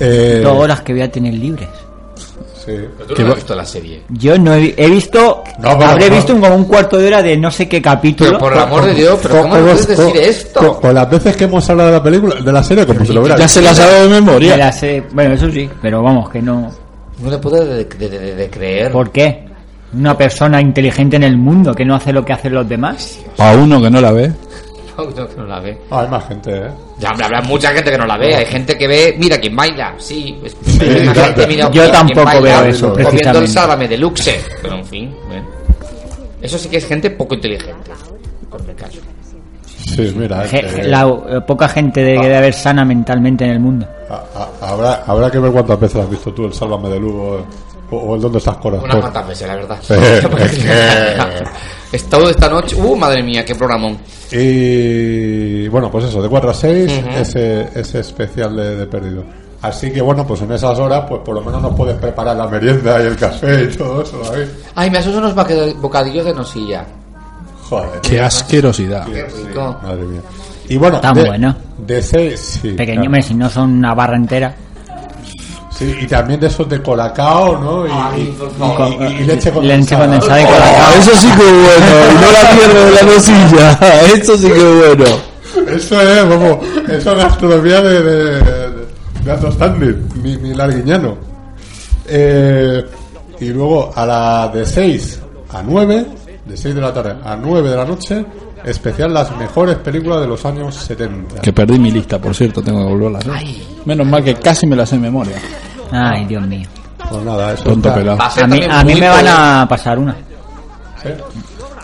Eh, 0.00 0.40
Dos 0.42 0.56
horas 0.58 0.80
que 0.80 0.92
voy 0.92 1.02
a 1.02 1.10
tener 1.12 1.34
libres. 1.34 1.68
sí. 2.64 2.72
Pero 2.98 3.14
tú 3.14 3.22
no 3.22 3.28
has 3.30 3.34
visto 3.36 3.54
la 3.54 3.64
serie. 3.64 4.02
Yo 4.10 4.38
no 4.38 4.54
he, 4.54 4.74
he 4.76 4.88
visto, 4.88 5.42
No, 5.58 5.78
pero 5.78 5.90
habré 5.90 6.08
no. 6.10 6.16
visto 6.16 6.34
un- 6.34 6.40
como 6.40 6.54
un 6.56 6.64
cuarto 6.64 6.96
de 6.98 7.06
hora 7.08 7.22
de 7.22 7.36
no 7.36 7.50
sé 7.50 7.68
qué 7.68 7.80
capítulo. 7.82 8.30
Pero 8.30 8.38
por 8.40 8.52
el 8.52 8.58
amor 8.60 8.84
de 8.84 8.94
Dios, 8.94 9.18
pero 9.22 9.42
¿cómo 9.42 9.54
puedes 9.58 9.86
decir 9.86 10.16
esto? 10.16 10.80
Con, 10.80 10.94
las 10.94 11.10
veces 11.10 11.36
que 11.36 11.44
hemos 11.44 11.68
hablado 11.70 11.90
de 11.90 11.96
la 11.96 12.02
película, 12.02 12.34
de 12.40 12.52
la 12.52 12.62
serie, 12.62 12.86
como 12.86 13.04
si 13.04 13.12
lo 13.12 13.20
hubiera 13.20 13.36
Ya 13.38 13.48
se 13.48 13.60
la 13.62 13.74
sabe 13.74 14.02
de 14.02 14.08
Me 14.08 14.20
memoria. 14.20 14.56
la 14.56 14.72
sé- 14.72 15.02
bueno, 15.12 15.34
eso 15.34 15.50
sí, 15.50 15.68
pero 15.82 16.02
vamos, 16.02 16.28
que 16.30 16.40
no. 16.42 16.70
No 17.22 17.30
le 17.30 17.38
puedo 17.38 17.64
de, 17.64 17.84
de- 17.84 18.08
de- 18.08 18.34
de 18.36 18.50
creer. 18.50 18.92
¿Por 18.92 19.10
qué? 19.10 19.46
Una 19.92 20.16
persona 20.16 20.60
inteligente 20.60 21.16
en 21.16 21.24
el 21.24 21.36
mundo 21.36 21.74
que 21.74 21.84
no 21.84 21.96
hace 21.96 22.12
lo 22.12 22.24
que 22.24 22.32
hacen 22.32 22.54
los 22.54 22.68
demás. 22.68 23.18
A 23.38 23.52
uno 23.52 23.82
que 23.82 23.90
no 23.90 24.00
la 24.00 24.12
ve. 24.12 24.32
No, 25.16 25.28
que 25.28 25.36
no 25.36 25.46
la 25.46 25.60
ve. 25.60 25.78
Ah, 25.90 26.00
hay 26.00 26.08
más 26.08 26.26
gente, 26.28 26.50
¿eh? 26.56 26.70
Ya, 26.98 27.10
hombre, 27.10 27.24
habrá 27.26 27.40
mucha 27.42 27.70
gente 27.72 27.90
que 27.90 27.98
no 27.98 28.06
la 28.06 28.16
ve. 28.18 28.34
Hay 28.34 28.46
gente 28.46 28.76
que 28.76 28.86
ve, 28.86 29.14
mira 29.18 29.38
quién 29.38 29.54
baila. 29.56 29.94
Sí, 29.98 30.38
es- 30.44 30.56
hay 30.80 31.00
una 31.02 31.14
ya, 31.14 31.24
gente, 31.26 31.40
ya. 31.42 31.46
mira, 31.46 31.64
Yo 31.64 31.70
mira 31.70 31.84
quién 31.84 31.92
tampoco 31.92 32.24
baila, 32.24 32.40
veo 32.62 32.70
eso, 32.70 32.92
o 32.92 33.10
viendo 33.10 33.38
el. 33.38 33.48
Sálvame 33.48 33.88
Deluxe. 33.88 34.44
Pero 34.62 34.74
en 34.76 34.84
fin, 34.84 35.14
bueno. 35.28 35.46
Eso 36.42 36.58
sí 36.58 36.68
que 36.68 36.76
es 36.78 36.86
gente 36.86 37.10
poco 37.10 37.34
inteligente. 37.34 37.90
Por 38.50 38.66
mi 38.66 38.74
caso. 38.74 38.98
Sí, 39.96 40.12
mira. 40.16 40.44
Je- 40.46 40.58
eh, 40.80 40.84
la, 40.88 41.02
eh, 41.28 41.40
poca 41.46 41.68
gente 41.68 42.02
de- 42.02 42.14
que 42.16 42.22
debe 42.22 42.36
haber 42.36 42.54
sana 42.54 42.84
mentalmente 42.84 43.44
en 43.44 43.50
el 43.50 43.60
mundo. 43.60 43.86
a- 44.08 44.24
a- 44.62 44.72
habrá, 44.72 45.02
habrá 45.06 45.30
que 45.30 45.38
ver 45.38 45.52
cuántas 45.52 45.78
veces 45.80 46.02
has 46.02 46.10
visto 46.10 46.32
tú 46.32 46.44
el 46.46 46.52
Sálvame 46.52 46.88
de 46.88 46.98
Lugo 47.00 47.46
o, 47.90 47.96
o 47.96 48.14
el 48.16 48.20
Dónde 48.20 48.38
estás 48.38 48.56
corazón. 48.58 48.84
Unas 48.84 49.00
cuantas 49.00 49.28
veces, 49.28 49.48
la 49.48 49.54
verdad. 49.56 49.78
Es 49.90 50.58
que- 50.58 51.44
He 51.92 51.96
estado 51.96 52.30
esta 52.30 52.48
noche. 52.48 52.76
Uh, 52.76 52.94
madre 52.94 53.20
mía, 53.22 53.44
qué 53.44 53.54
programón. 53.56 53.98
Y 54.30 55.66
bueno, 55.68 55.90
pues 55.90 56.04
eso, 56.04 56.22
de 56.22 56.28
4 56.28 56.50
a 56.50 56.54
6, 56.54 56.92
Ujú. 57.00 57.08
ese, 57.18 57.68
ese 57.74 58.00
especial 58.00 58.54
de, 58.56 58.76
de 58.76 58.86
perdido. 58.86 59.24
Así 59.62 59.90
que 59.90 60.00
bueno, 60.00 60.26
pues 60.26 60.40
en 60.42 60.52
esas 60.52 60.78
horas, 60.78 61.04
pues 61.08 61.20
por 61.22 61.34
lo 61.34 61.42
menos 61.42 61.60
nos 61.60 61.74
puedes 61.74 61.96
preparar 61.96 62.36
la 62.36 62.46
merienda 62.46 63.02
y 63.02 63.06
el 63.06 63.16
café 63.16 63.64
y 63.64 63.76
todo 63.76 64.02
eso, 64.02 64.18
David. 64.24 64.46
Ay, 64.74 64.90
me 64.90 64.98
asustan 64.98 65.24
unos 65.24 65.76
bocadillos 65.80 66.24
de 66.24 66.32
nosilla. 66.34 66.84
Joder. 67.68 68.00
Qué 68.00 68.20
asquerosidad. 68.20 69.06
Qué 69.06 69.24
rico. 69.24 69.76
Madre 69.82 70.02
mía. 70.04 70.20
Y 70.68 70.76
bueno, 70.76 71.00
Tan 71.00 71.14
de, 71.14 71.24
bueno. 71.24 71.56
De 71.78 72.00
6, 72.00 72.58
sí. 72.62 72.68
Pequeño, 72.70 73.02
claro. 73.10 73.22
si 73.22 73.34
no 73.34 73.50
son 73.50 73.72
una 73.78 73.92
barra 73.94 74.16
entera. 74.16 74.54
Sí, 75.80 75.96
y 76.02 76.06
también 76.06 76.38
de 76.38 76.46
esos 76.46 76.68
de 76.68 76.80
colacao, 76.82 77.58
¿no? 77.58 77.86
Y, 77.86 77.90
Ay, 77.90 78.36
y- 78.36 79.02
y- 79.02 79.12
y- 79.12 79.22
y 79.22 79.24
leche 79.24 79.50
Leche 79.50 79.50
condensada. 79.52 80.02
condensada 80.04 80.40
y 80.42 80.44
colacao. 80.44 80.92
eso 80.98 81.10
sí 81.16 81.26
que 81.28 81.42
es 81.42 81.52
bueno. 81.52 81.86
Y 82.10 82.14
no 82.14 82.32
la 82.32 82.54
mierda 82.54 82.84
de 82.84 82.90
la 82.92 83.02
mesilla. 83.02 83.78
Eso 84.14 84.36
sí 84.36 84.46
que 84.48 84.58
es 84.58 84.96
bueno. 84.96 85.16
Eso 85.74 86.00
es, 86.02 86.28
vamos, 86.28 86.58
eso 86.88 87.12
es 87.12 87.16
gastronomía 87.18 87.80
de, 87.80 88.02
de, 88.02 88.40
de, 89.24 89.32
alto 89.32 89.50
mi, 90.22 90.36
mi 90.36 90.54
larguiñano. 90.54 91.16
Eh, 92.06 92.84
y 93.40 93.46
luego 93.48 93.90
a 93.94 94.04
la 94.06 94.48
de 94.52 94.66
6 94.66 95.20
a 95.52 95.62
9, 95.62 96.06
de 96.44 96.56
6 96.56 96.74
de 96.74 96.80
la 96.80 96.92
tarde 96.92 97.14
a 97.24 97.36
9 97.36 97.70
de 97.70 97.76
la 97.76 97.84
noche, 97.84 98.24
especial 98.64 99.12
las 99.14 99.34
mejores 99.36 99.76
películas 99.76 100.20
de 100.20 100.26
los 100.26 100.44
años 100.44 100.74
70. 100.74 101.40
Que 101.40 101.52
perdí 101.52 101.78
mi 101.78 101.90
lista, 101.90 102.18
por 102.18 102.34
cierto, 102.34 102.62
tengo 102.62 102.80
que 102.86 102.92
volverla 102.92 103.18
a 103.18 103.20
hacer. 103.20 103.32
Menos 103.86 104.06
mal 104.06 104.22
que 104.22 104.34
casi 104.34 104.66
me 104.66 104.76
la 104.76 104.84
sé 104.86 104.96
en 104.96 105.02
memoria. 105.02 105.36
Ay, 105.92 106.24
Dios 106.26 106.46
mío. 106.46 106.68
Pues 107.08 107.22
nada, 107.24 107.52
eso 107.54 107.64
Tonto 107.64 107.88
está- 107.88 107.98
pelado. 108.00 108.18
Va 108.18 108.26
a 108.26 108.30
ser 108.30 108.44
A 108.44 108.46
mí, 108.46 108.60
a 108.70 108.84
mí 108.84 108.94
me 108.94 109.08
van 109.08 109.26
a 109.28 109.66
pasar 109.68 109.98
una. 109.98 110.12
¿eh? 111.04 111.16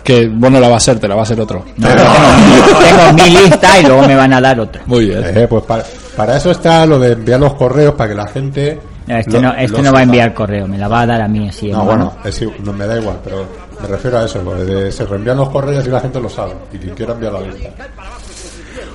Que 0.04 0.28
bueno 0.28 0.60
la 0.60 0.68
va 0.68 0.76
a 0.76 0.80
ser, 0.80 1.00
te 1.00 1.08
la 1.08 1.14
va 1.16 1.22
a 1.22 1.24
hacer 1.24 1.40
otro. 1.40 1.64
No, 1.76 1.88
tengo, 1.88 2.78
tengo 2.78 3.12
mi 3.14 3.30
lista 3.30 3.80
y 3.80 3.82
luego 3.84 4.02
me 4.06 4.14
van 4.14 4.32
a 4.34 4.40
dar 4.40 4.60
otra. 4.60 4.82
Muy 4.86 5.06
bien. 5.06 5.24
Eh, 5.24 5.46
pues 5.48 5.64
para, 5.64 5.82
para 6.16 6.36
eso 6.36 6.50
está 6.52 6.86
lo 6.86 6.98
de 6.98 7.12
enviar 7.12 7.40
los 7.40 7.54
correos 7.54 7.94
para 7.94 8.10
que 8.10 8.14
la 8.14 8.26
gente. 8.28 8.80
Este 9.08 9.32
lo- 9.32 9.40
no, 9.42 9.54
este 9.54 9.76
lo 9.78 9.82
no 9.84 9.92
va 9.92 9.98
a 10.00 10.02
enviar 10.02 10.32
correo, 10.34 10.66
me 10.68 10.78
la 10.78 10.86
va 10.88 11.00
a 11.00 11.06
dar 11.06 11.22
a 11.22 11.28
mí 11.28 11.48
así. 11.48 11.70
No, 11.72 11.84
bueno, 11.84 12.12
es 12.24 12.40
no 12.62 12.72
me 12.72 12.86
da 12.86 12.98
igual, 13.00 13.18
pero 13.24 13.46
me 13.80 13.86
refiero 13.88 14.18
a 14.18 14.24
eso, 14.26 14.42
lo 14.42 14.54
de 14.64 14.90
se 14.92 15.04
reenvían 15.06 15.36
los 15.38 15.48
correos 15.48 15.84
y 15.86 15.90
la 15.90 16.00
gente 16.00 16.20
lo 16.20 16.28
sabe, 16.28 16.52
y 16.72 16.78
quien 16.78 16.94
quiera 16.94 17.12
enviar 17.12 17.32
la 17.32 17.40
lista. 17.40 17.68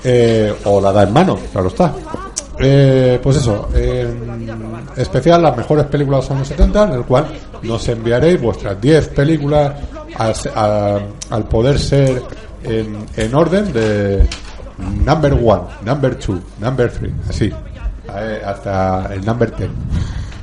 Eh, 0.03 0.53
o 0.65 0.81
la 0.81 0.91
da 0.91 1.03
en 1.03 1.13
mano, 1.13 1.37
claro 1.51 1.67
está. 1.67 1.93
Eh, 2.63 3.19
pues 3.21 3.37
eso, 3.37 3.69
eh, 3.73 4.07
especial 4.97 5.41
las 5.41 5.55
mejores 5.57 5.85
películas 5.85 6.21
de 6.21 6.29
los 6.29 6.31
años 6.37 6.47
70, 6.47 6.83
en 6.85 6.91
el 6.93 7.03
cual 7.03 7.27
nos 7.63 7.87
enviaréis 7.89 8.41
vuestras 8.41 8.79
10 8.79 9.07
películas 9.09 9.73
al, 10.15 10.35
se- 10.35 10.51
a- 10.53 10.99
al 11.29 11.43
poder 11.45 11.79
ser 11.79 12.21
en, 12.63 13.05
en 13.15 13.35
orden 13.35 13.71
de 13.73 14.25
number 15.05 15.33
one, 15.33 15.61
number 15.85 16.15
two, 16.15 16.39
number 16.59 16.91
three, 16.91 17.11
así, 17.29 17.51
eh, 18.15 18.41
hasta 18.45 19.13
el 19.13 19.25
number 19.25 19.55
10. 19.55 19.69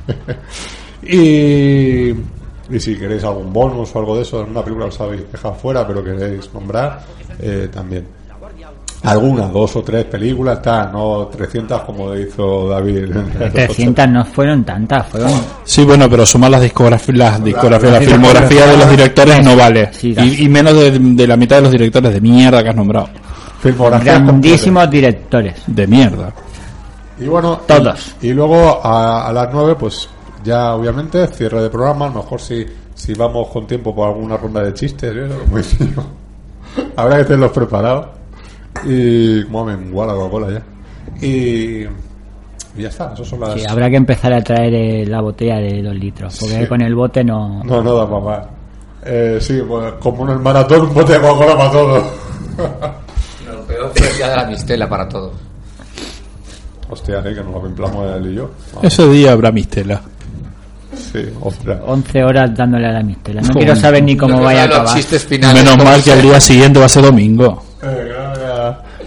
y, 1.03 2.79
si 2.79 2.95
queréis 2.97 3.23
algún 3.23 3.51
bonus 3.53 3.95
o 3.95 3.99
algo 3.99 4.15
de 4.15 4.21
eso, 4.23 4.41
una 4.49 4.63
película 4.63 4.85
os 4.87 4.99
habéis 4.99 5.31
dejado 5.31 5.55
fuera, 5.55 5.85
pero 5.87 6.03
queréis 6.03 6.53
nombrar, 6.53 7.01
eh, 7.39 7.69
también. 7.71 8.05
Algunas, 9.03 9.51
dos 9.53 9.75
o 9.77 9.81
tres 9.81 10.03
películas, 10.05 10.57
está, 10.57 10.87
no 10.91 11.27
300 11.31 11.81
como 11.83 12.13
hizo 12.15 12.67
David. 12.67 13.11
300 13.53 14.09
no 14.09 14.25
fueron 14.25 14.65
tantas, 14.65 15.07
fueron. 15.07 15.31
Sí, 15.63 15.85
bueno, 15.85 16.09
pero 16.09 16.25
sumar 16.25 16.51
las 16.51 16.61
discografías, 16.61 17.17
las 17.17 17.43
discografías, 17.43 17.93
la 17.93 18.01
filmografía 18.01 18.67
de 18.67 18.77
los 18.77 18.89
directores 18.89 19.43
no 19.43 19.55
vale. 19.55 19.89
Sí, 19.93 20.13
Y, 20.17 20.43
y 20.45 20.49
menos 20.49 20.73
de, 20.75 20.91
de 20.99 21.27
la 21.27 21.37
mitad 21.37 21.57
de 21.57 21.61
los 21.63 21.71
directores 21.71 22.13
de 22.13 22.19
mierda 22.19 22.61
que 22.61 22.69
has 22.69 22.75
nombrado. 22.75 23.09
Grandísimos 24.03 24.89
directores. 24.89 25.55
De 25.67 25.87
mierda. 25.87 26.33
Y 27.19 27.25
bueno, 27.25 27.61
Todos. 27.65 28.15
Y, 28.21 28.27
y 28.29 28.33
luego 28.33 28.81
a, 28.83 29.27
a 29.27 29.33
las 29.33 29.49
9, 29.51 29.75
pues 29.79 30.09
ya 30.43 30.73
obviamente 30.75 31.25
cierre 31.27 31.61
de 31.63 31.69
programa. 31.69 32.05
A 32.05 32.09
lo 32.09 32.15
mejor 32.15 32.39
si, 32.41 32.65
si 32.95 33.13
vamos 33.13 33.47
con 33.49 33.65
tiempo 33.67 33.93
por 33.95 34.07
alguna 34.09 34.37
ronda 34.37 34.61
de 34.63 34.73
chistes, 34.73 35.13
¿eh? 35.15 35.29
habrá 36.95 37.17
que 37.17 37.23
tenerlos 37.23 37.51
preparados. 37.51 38.18
Y 38.85 39.43
como 39.45 39.65
me 39.65 39.73
la 40.07 40.13
Coca-Cola 40.13 40.47
ya. 40.51 41.25
Y, 41.25 41.83
y 41.83 42.81
ya 42.81 42.89
está, 42.89 43.11
eso 43.13 43.25
son 43.25 43.39
las. 43.41 43.53
Sí, 43.53 43.63
habrá 43.67 43.89
que 43.89 43.95
empezar 43.97 44.33
a 44.33 44.41
traer 44.41 44.73
eh, 44.73 45.05
la 45.05 45.21
botella 45.21 45.57
de 45.57 45.81
dos 45.81 45.95
litros, 45.95 46.37
porque 46.39 46.61
Sí. 46.61 46.67
con 46.67 46.81
el 46.81 46.95
bote 46.95 47.23
no. 47.23 47.63
No, 47.63 47.81
no 47.81 47.95
da 47.95 48.09
para 48.09 48.21
más. 48.23 48.47
Eh, 49.05 49.37
sí, 49.41 49.61
pues, 49.67 49.93
como 49.99 50.25
en 50.25 50.33
el 50.33 50.39
maratón, 50.39 50.81
un 50.81 50.93
bote 50.93 51.13
de 51.13 51.19
Coca-Cola 51.19 51.57
para 51.57 51.71
todo. 51.71 52.03
Lo 53.51 53.61
peor 53.65 53.91
es 53.95 54.01
el 54.11 54.17
día 54.17 54.29
de 54.29 54.35
la 54.35 54.45
mistela 54.45 54.89
para 54.89 55.07
todos. 55.09 55.31
Hostia, 56.89 57.19
eh, 57.19 57.35
que 57.35 57.43
nos 57.43 57.53
lo 57.53 57.61
templamos 57.61 58.15
él 58.15 58.31
y 58.31 58.35
yo. 58.35 58.49
Ese 58.81 59.07
día 59.09 59.33
habrá 59.33 59.51
mistela. 59.51 60.01
Sí, 61.11 61.23
ostras. 61.41 61.79
11 61.85 62.23
horas 62.23 62.55
dándole 62.55 62.87
a 62.87 62.91
la 62.93 63.03
mistela. 63.03 63.41
No 63.41 63.49
quiero 63.53 63.75
saber 63.75 64.03
ni 64.03 64.17
cómo 64.17 64.37
que 64.39 64.43
vaya 64.43 64.63
a 64.63 64.65
acabar. 64.65 64.97
Menos 65.53 65.77
mal 65.83 66.03
que 66.03 66.13
el 66.13 66.21
día 66.23 66.39
siguiente 66.41 66.79
va 66.79 66.85
a 66.85 66.89
ser 66.89 67.03
domingo. 67.03 67.63
Eh, 67.83 68.11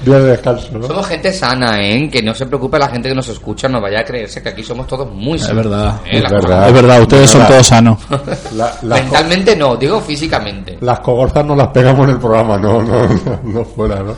ya, 0.04 0.11
Día 0.11 0.18
de 0.21 0.30
descanso, 0.32 0.68
¿no? 0.78 0.87
Somos 0.87 1.06
gente 1.06 1.32
sana, 1.32 1.80
¿eh? 1.80 2.09
Que 2.11 2.23
no 2.23 2.35
se 2.35 2.47
preocupe 2.47 2.78
la 2.78 2.88
gente 2.88 3.09
que 3.09 3.14
nos 3.14 3.28
escucha, 3.28 3.68
no 3.68 3.80
vaya 3.80 4.00
a 4.00 4.04
creerse 4.04 4.42
que 4.42 4.49
aquí 4.50 4.62
somos 4.62 4.87
todos 4.87 5.11
muy 5.12 5.37
Es 5.37 5.42
sanos. 5.44 5.64
verdad. 5.64 6.00
¿eh? 6.06 6.18
Es 6.18 6.30
verdad. 6.30 6.68
Es 6.68 6.75
verdad, 6.75 7.00
ustedes 7.02 7.30
son 7.30 7.40
verdad. 7.40 7.54
todos 7.54 7.66
sanos. 7.66 7.99
La- 8.54 8.97
Mentalmente 8.97 9.56
no, 9.56 9.76
digo 9.76 10.00
físicamente. 10.00 10.78
las 10.80 11.00
cogorzas 11.00 11.44
no 11.44 11.54
las 11.54 11.68
pegamos 11.68 12.04
en 12.09 12.14
el 12.14 12.18
programa, 12.21 12.56
no, 12.59 12.82
no, 12.82 13.06
no, 13.09 13.40
no 13.44 13.64
fuera, 13.64 14.02
¿no? 14.02 14.14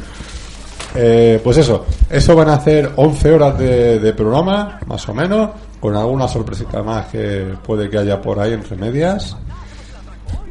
Eh, 0.96 1.40
pues 1.42 1.56
eso, 1.56 1.84
eso 2.08 2.36
van 2.36 2.48
a 2.50 2.54
hacer 2.54 2.92
11 2.96 3.32
horas 3.32 3.58
de, 3.58 3.98
de 3.98 4.12
programa, 4.12 4.78
más 4.86 5.08
o 5.08 5.14
menos, 5.14 5.50
con 5.80 5.96
alguna 5.96 6.28
sorpresita 6.28 6.82
más 6.82 7.06
que 7.06 7.54
puede 7.66 7.90
que 7.90 7.98
haya 7.98 8.20
por 8.22 8.38
ahí 8.38 8.52
entre 8.52 8.76
medias. 8.76 9.36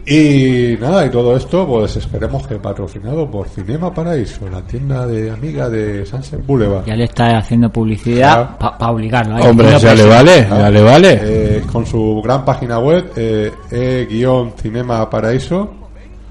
Y 0.06 0.76
nada, 0.82 1.06
y 1.06 1.10
todo 1.10 1.38
esto, 1.38 1.66
pues 1.66 1.96
esperemos 1.96 2.46
que 2.46 2.56
patrocinado 2.56 3.30
por 3.30 3.48
Cinema 3.48 3.94
Paraíso, 3.94 4.50
la 4.50 4.62
tienda 4.62 5.08
de 5.08 5.32
amiga 5.32 5.70
de 5.70 6.06
Sunset 6.06 6.46
Boulevard. 6.46 6.86
Ya 6.86 6.96
le 6.96 7.06
está 7.06 7.38
haciendo 7.38 7.70
publicidad 7.70 8.58
para 8.58 8.92
obligarlo. 8.92 9.38
¿eh? 9.38 9.48
Hombre, 9.48 9.80
ya 9.80 9.96
le 9.96 10.06
vale, 10.06 10.48
ya 10.50 10.70
le 10.70 10.82
vale. 10.82 11.20
Eh, 11.22 11.64
con 11.72 11.86
su 11.86 12.22
gran 12.22 12.44
página 12.44 12.80
web, 12.80 13.12
eh, 13.16 13.52
e-cinema 13.72 15.10
paraíso, 15.10 15.74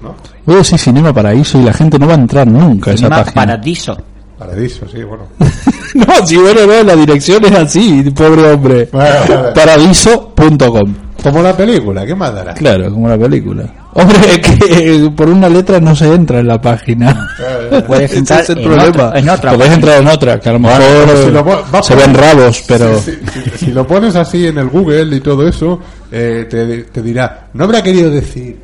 ¿no? 0.01 0.15
Voy 0.45 0.55
a 0.55 0.57
decir 0.59 0.77
Cinema 0.77 1.11
Paraíso 1.11 1.59
y 1.59 1.63
la 1.63 1.73
gente 1.73 1.97
no 1.97 2.07
va 2.07 2.13
a 2.13 2.17
entrar 2.17 2.45
nunca 2.45 2.91
a 2.91 2.93
esa 2.93 3.05
Cinema 3.05 3.23
página. 3.23 3.41
Paradiso. 3.41 3.97
Paradiso, 4.37 4.87
sí, 4.87 5.03
bueno. 5.03 5.23
no, 5.95 6.27
si 6.27 6.37
bueno, 6.37 6.67
no, 6.67 6.83
la 6.83 6.95
dirección 6.95 7.43
es 7.45 7.53
así, 7.53 8.03
pobre 8.11 8.51
hombre. 8.51 8.89
Bueno, 8.91 9.15
vale. 9.29 9.51
Paradiso.com. 9.53 11.02
Como 11.23 11.41
la 11.41 11.55
película, 11.55 12.05
¿qué 12.05 12.13
más 12.13 12.33
dará? 12.35 12.53
Claro, 12.53 12.91
como 12.91 13.07
la 13.07 13.17
película. 13.17 13.63
Hombre, 13.93 14.17
es 14.29 14.39
que 14.39 15.11
por 15.15 15.29
una 15.29 15.47
letra 15.47 15.79
no 15.79 15.95
se 15.95 16.13
entra 16.13 16.39
en 16.39 16.47
la 16.47 16.59
página. 16.61 17.29
Puedes 17.87 18.11
Ese 18.11 18.19
entrar 18.19 18.41
es 18.41 18.49
el 18.49 18.57
en 18.59 18.63
problema. 18.65 18.87
otra- 18.89 19.19
en 19.19 19.29
otra 19.29 19.51
Podés 19.51 19.57
página. 19.69 19.75
entrar 19.75 20.01
en 20.01 20.07
otra, 20.07 20.39
que 20.39 20.49
a 20.49 20.53
lo 20.53 20.59
mejor 20.59 20.81
pero 21.05 21.23
si 21.25 21.31
lo 21.31 21.45
pon- 21.45 21.59
va 21.73 21.83
se 21.83 21.95
ven 21.95 22.13
rabos, 22.13 22.63
pero... 22.67 22.99
Si, 22.99 23.11
si- 23.11 23.57
si 23.65 23.71
lo 23.71 23.87
pones 23.87 24.15
así 24.15 24.47
en 24.47 24.57
el 24.57 24.67
Google 24.67 25.15
y 25.15 25.19
todo 25.21 25.47
eso, 25.47 25.79
eh, 26.11 26.45
te, 26.49 26.83
te 26.83 27.01
dirá, 27.01 27.47
no 27.53 27.63
habrá 27.63 27.81
querido 27.81 28.09
decir 28.11 28.59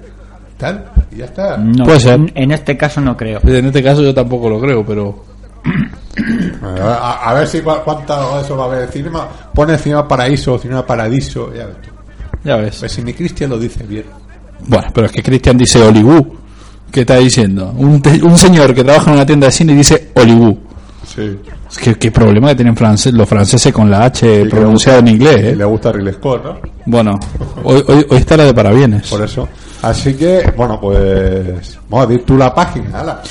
tal, 0.58 0.84
y 1.12 1.18
ya 1.18 1.26
está. 1.26 1.56
No, 1.58 1.86
Puede 1.86 2.00
ser. 2.02 2.14
en- 2.16 2.32
En 2.36 2.52
este 2.52 2.76
caso 2.76 3.00
no 3.00 3.16
creo. 3.16 3.40
En 3.46 3.66
este 3.68 3.82
caso 3.82 4.02
yo 4.02 4.14
tampoco 4.14 4.50
lo 4.50 4.60
creo, 4.60 4.86
pero... 4.86 5.24
A, 6.62 7.34
ver 7.34 7.48
si 7.48 7.62
cuánta 7.62 8.20
de 8.36 8.42
eso 8.42 8.58
va 8.58 8.66
a 8.66 8.68
haber. 8.68 8.90
Cinema, 8.90 9.28
pone 9.54 9.78
Cinema 9.78 10.08
Paraíso, 10.08 10.58
Cinema 10.58 10.86
Paradiso, 10.86 11.54
ya 11.54 11.66
ves 11.66 11.76
tú. 11.82 11.90
Ya 12.44 12.58
ves. 12.58 12.78
Pues 12.80 12.92
si 12.92 13.02
ni 13.02 13.14
Cristian 13.14 13.50
lo 13.50 13.58
dice 13.60 13.84
bien. 13.84 14.06
Bueno, 14.68 14.88
pero 14.94 15.08
es 15.08 15.12
que 15.14 15.24
Cristian 15.24 15.58
dice 15.58 15.82
Hollywood. 15.82 16.26
¿Qué 16.92 17.02
está 17.02 17.18
diciendo? 17.18 17.72
Un, 17.78 18.02
te- 18.02 18.22
un 18.24 18.36
señor 18.38 18.74
que 18.74 18.84
trabaja 18.84 19.10
en 19.12 19.18
una 19.18 19.26
tienda 19.26 19.46
de 19.48 19.52
cine 19.54 19.76
dice 19.76 20.10
Hollywood. 20.16 20.56
Sí. 21.16 21.38
Es 21.70 21.78
que 21.78 21.96
qué 21.96 22.12
problema 22.12 22.50
que 22.50 22.56
tienen 22.56 22.76
francés, 22.76 23.14
los 23.14 23.30
franceses 23.30 23.72
con 23.72 23.92
la 23.92 24.06
H 24.06 24.46
pronunciada 24.46 25.00
en 25.00 25.08
inglés, 25.10 25.36
¿eh? 25.38 25.56
le 25.56 25.66
gusta 25.66 25.92
Ridley 25.92 26.14
Scott, 26.16 26.44
¿no? 26.44 26.58
Bueno, 26.86 27.20
hoy, 27.64 27.84
hoy, 27.88 28.06
hoy 28.10 28.18
está 28.18 28.36
la 28.38 28.46
de 28.46 28.54
parabienes. 28.56 29.08
Por 29.08 29.22
eso. 29.24 29.48
Así 29.84 30.16
que, 30.16 30.52
bueno, 30.58 30.80
pues. 30.82 31.78
Vamos 31.90 32.06
a 32.06 32.10
decir 32.10 32.26
tú 32.26 32.38
la 32.38 32.54
página, 32.56 33.02
ala. 33.02 33.22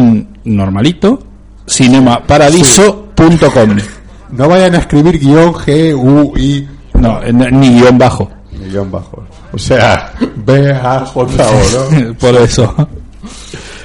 www.e-normalito 0.00 1.18
cinemaparadiso.com 1.66 3.76
No 4.32 4.48
vayan 4.48 4.74
a 4.74 4.78
escribir 4.78 5.18
guion 5.18 5.52
G, 5.54 5.94
U, 5.94 6.32
I, 6.36 6.68
No, 6.94 7.20
ni 7.22 7.80
guion 7.80 7.98
bajo. 7.98 8.30
ni 8.52 8.68
guion 8.70 8.90
bajo. 8.90 9.24
O 9.52 9.58
sea, 9.58 10.12
B, 10.36 10.70
A, 10.72 11.04
J, 11.04 11.20
O, 11.20 11.26
¿no? 11.26 12.14
Por 12.20 12.34
eso. 12.36 12.74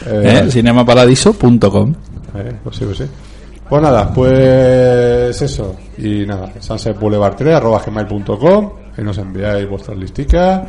Eh, 0.05 0.43
¿Eh? 0.45 0.51
Cinemaparadiso.com. 0.51 1.93
Eh, 2.35 2.55
pues 2.63 2.75
sí, 2.75 2.85
pues 2.85 2.97
sí. 2.97 3.05
Pues 3.67 3.81
nada, 3.81 4.13
pues 4.13 5.41
eso. 5.41 5.75
Y 5.97 6.25
nada, 6.25 6.51
Sunset 6.59 6.99
Boulevard 6.99 7.35
3 7.35 7.55
arroba 7.55 7.81
gmail.com. 7.83 8.69
Ahí 8.97 9.03
nos 9.03 9.17
enviáis 9.17 9.67
vuestras 9.67 9.97
listicas. 9.97 10.61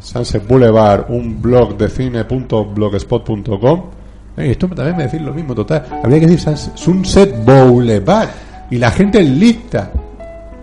Sunset 0.00 0.46
Boulevard, 0.48 1.04
un 1.10 1.40
blog 1.40 1.76
de 1.76 1.88
cine.blogspot.com. 1.88 3.82
Eh, 4.36 4.50
esto 4.50 4.66
también 4.68 4.96
me 4.96 5.04
decís 5.04 5.20
lo 5.22 5.32
mismo, 5.32 5.54
total. 5.54 5.84
Habría 6.02 6.20
que 6.20 6.26
decir 6.26 6.56
Sunset 6.74 7.44
Boulevard. 7.44 8.28
Y 8.70 8.78
la 8.78 8.90
gente 8.90 9.20
es 9.20 9.28
lista. 9.28 9.90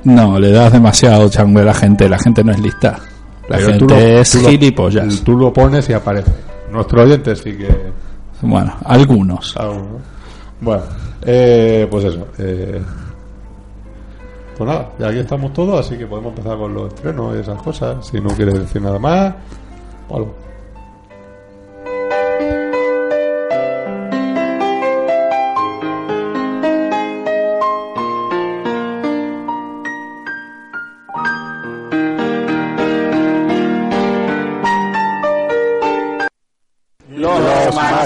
No, 0.03 0.39
le 0.39 0.51
das 0.51 0.71
demasiado 0.73 1.29
changue 1.29 1.61
a 1.61 1.65
la 1.65 1.73
gente. 1.73 2.07
La 2.07 2.17
gente 2.19 2.43
no 2.43 2.51
es 2.51 2.59
lista. 2.59 2.97
La 3.49 3.57
Pero 3.57 3.67
gente 3.69 3.79
tú 3.79 3.87
lo- 3.89 3.95
es 3.97 4.31
tú 4.31 4.41
lo- 4.41 4.49
gilipollas. 4.49 5.21
Tú 5.23 5.37
lo 5.37 5.51
pones 5.53 5.89
y 5.89 5.93
aparece. 5.93 6.31
Nuestro 6.71 7.03
oyente 7.03 7.35
sí 7.35 7.53
que. 7.57 7.69
Bueno, 8.41 8.73
algunos. 8.85 9.55
¿no? 9.57 9.83
Bueno, 10.61 10.83
eh, 11.23 11.87
pues 11.89 12.05
eso. 12.05 12.27
eh, 12.37 12.81
pues 14.57 14.67
nada, 14.69 14.89
ya 14.99 15.07
aquí 15.09 15.19
estamos 15.19 15.53
todos, 15.53 15.85
así 15.85 15.97
que 15.97 16.07
podemos 16.07 16.31
empezar 16.35 16.57
con 16.57 16.73
los 16.73 16.87
estrenos 16.93 17.35
y 17.35 17.39
esas 17.41 17.61
cosas. 17.61 18.05
Si 18.07 18.19
no 18.19 18.29
quieres 18.29 18.55
decir 18.59 18.81
nada 18.81 18.97
más, 18.99 19.33
o 20.09 20.17
algo. 20.17 20.35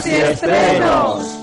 De 0.04 1.41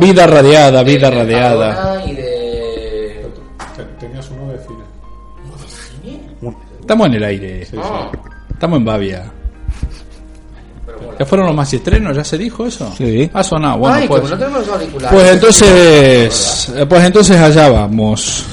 Vida 0.00 0.26
radiada, 0.26 0.82
de 0.84 0.92
vida 0.92 1.10
radiada. 1.10 2.04
Y 2.06 2.12
de... 2.14 3.26
Tenías 4.00 4.28
uno 4.30 4.52
de 4.52 4.58
cine. 4.58 6.24
Un- 6.42 6.56
Estamos 6.80 7.06
en 7.08 7.14
el 7.14 7.24
aire. 7.24 7.64
sí, 7.66 7.76
Ah, 7.82 8.10
Estamos 8.50 8.78
en 8.78 8.84
Bavia. 8.84 9.32
¿Ya 11.18 11.26
fueron 11.26 11.46
los 11.48 11.56
más 11.56 11.72
estrenos? 11.72 12.16
¿Ya 12.16 12.24
se 12.24 12.38
dijo 12.38 12.66
eso? 12.66 12.92
Sí. 12.96 13.28
Ha 13.34 13.42
sonado. 13.42 13.78
Bueno, 13.78 13.96
Ay, 13.96 14.08
pues, 14.08 14.22
no 14.30 14.38
tenemos 14.38 14.60
los 14.66 14.68
auriculares. 14.76 15.10
pues 15.18 15.32
entonces, 15.32 16.72
eh, 16.76 16.86
pues 16.86 17.04
entonces 17.04 17.36
allá 17.36 17.68
vamos. 17.70 18.44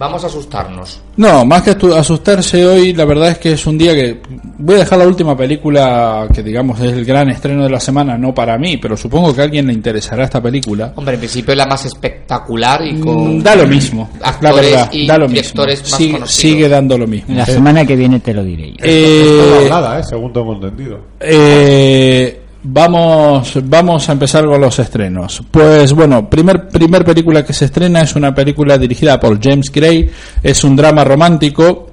Vamos 0.00 0.24
a 0.24 0.28
asustarnos. 0.28 0.98
No, 1.18 1.44
más 1.44 1.60
que 1.62 1.76
asustarse 1.94 2.64
hoy, 2.66 2.94
la 2.94 3.04
verdad 3.04 3.28
es 3.32 3.38
que 3.38 3.52
es 3.52 3.66
un 3.66 3.76
día 3.76 3.92
que 3.92 4.18
voy 4.56 4.76
a 4.76 4.78
dejar 4.78 4.98
la 4.98 5.06
última 5.06 5.36
película 5.36 6.26
que 6.32 6.42
digamos 6.42 6.80
es 6.80 6.92
el 6.94 7.04
gran 7.04 7.28
estreno 7.28 7.64
de 7.64 7.68
la 7.68 7.78
semana, 7.80 8.16
no 8.16 8.32
para 8.32 8.56
mí, 8.56 8.78
pero 8.78 8.96
supongo 8.96 9.34
que 9.34 9.42
a 9.42 9.44
alguien 9.44 9.66
le 9.66 9.74
interesará 9.74 10.24
esta 10.24 10.40
película. 10.42 10.94
Hombre, 10.96 11.14
en 11.16 11.20
principio 11.20 11.52
es 11.52 11.58
la 11.58 11.66
más 11.66 11.84
espectacular 11.84 12.80
y 12.86 12.94
Mm, 12.94 13.00
con... 13.04 13.42
Da 13.42 13.54
lo 13.54 13.66
mismo, 13.66 14.08
la 14.20 14.28
actores 14.28 14.70
verdad, 14.70 14.88
y 14.90 15.06
da 15.06 15.18
lo 15.18 15.28
mismo. 15.28 15.34
directores 15.34 15.82
más 15.82 15.90
Sigue, 15.98 16.12
conocidos. 16.14 16.34
sigue 16.40 16.68
dando 16.70 16.96
lo 16.96 17.06
mismo. 17.06 17.36
La 17.36 17.44
semana 17.44 17.84
que 17.84 17.94
viene 17.96 18.20
te 18.20 18.32
lo 18.32 18.42
diré 18.42 18.70
yo. 18.70 18.76
Eh, 18.82 19.66
nada, 19.68 20.00
¿eh? 20.00 20.02
Según 20.02 20.32
tengo 20.32 20.54
entendido. 20.54 20.98
Eh, 21.20 22.39
vamos, 22.62 23.58
vamos 23.64 24.08
a 24.08 24.12
empezar 24.12 24.44
con 24.44 24.60
los 24.60 24.78
estrenos. 24.78 25.42
Pues 25.50 25.92
bueno, 25.92 26.28
primer, 26.28 26.68
primer 26.68 27.04
película 27.04 27.44
que 27.44 27.52
se 27.52 27.66
estrena 27.66 28.02
es 28.02 28.16
una 28.16 28.34
película 28.34 28.78
dirigida 28.78 29.18
por 29.18 29.40
James 29.42 29.70
Gray, 29.70 30.10
es 30.42 30.64
un 30.64 30.76
drama 30.76 31.04
romántico 31.04 31.90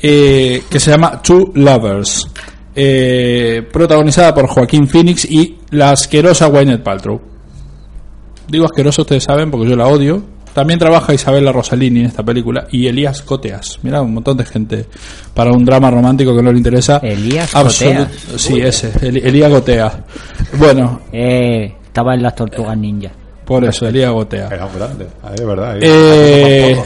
eh, 0.00 0.62
que 0.68 0.80
se 0.80 0.90
llama 0.90 1.22
Two 1.22 1.52
Lovers, 1.54 2.28
eh, 2.74 3.66
protagonizada 3.72 4.34
por 4.34 4.46
Joaquín 4.46 4.88
Phoenix 4.88 5.24
y 5.24 5.58
la 5.70 5.90
asquerosa 5.90 6.46
Gwyneth 6.46 6.82
Paltrow. 6.82 7.20
Digo 8.48 8.64
asqueroso, 8.64 9.02
ustedes 9.02 9.24
saben, 9.24 9.50
porque 9.50 9.70
yo 9.70 9.76
la 9.76 9.86
odio. 9.86 10.22
También 10.54 10.78
trabaja 10.78 11.14
Isabella 11.14 11.50
Rossellini 11.50 12.00
en 12.00 12.06
esta 12.06 12.22
película 12.22 12.66
y 12.70 12.86
Elías 12.86 13.22
Coteas. 13.22 13.78
Mira, 13.82 14.02
un 14.02 14.12
montón 14.14 14.36
de 14.36 14.44
gente 14.44 14.86
para 15.32 15.50
un 15.52 15.64
drama 15.64 15.90
romántico 15.90 16.36
que 16.36 16.42
no 16.42 16.52
le 16.52 16.58
interesa. 16.58 16.98
Elías 17.02 17.54
Absolut- 17.54 18.06
Coteas. 18.08 18.40
Sí, 18.42 18.60
ese, 18.60 18.92
El- 19.00 19.16
Elías 19.18 19.50
Gotea. 19.50 20.04
Bueno, 20.58 21.00
Eh, 21.12 21.74
estaba 21.84 22.14
en 22.14 22.22
las 22.22 22.34
tortugas 22.34 22.76
ninja. 22.76 23.10
por 23.46 23.64
eso, 23.64 23.86
Elías 23.88 24.10
Gotea. 24.12 24.48
Era 24.48 24.66
un 24.66 24.74
grande, 24.74 25.06
ahí 25.22 25.34
es 25.36 25.46
verdad. 25.46 25.70
ahí- 25.72 25.80
Eh, 25.82 26.76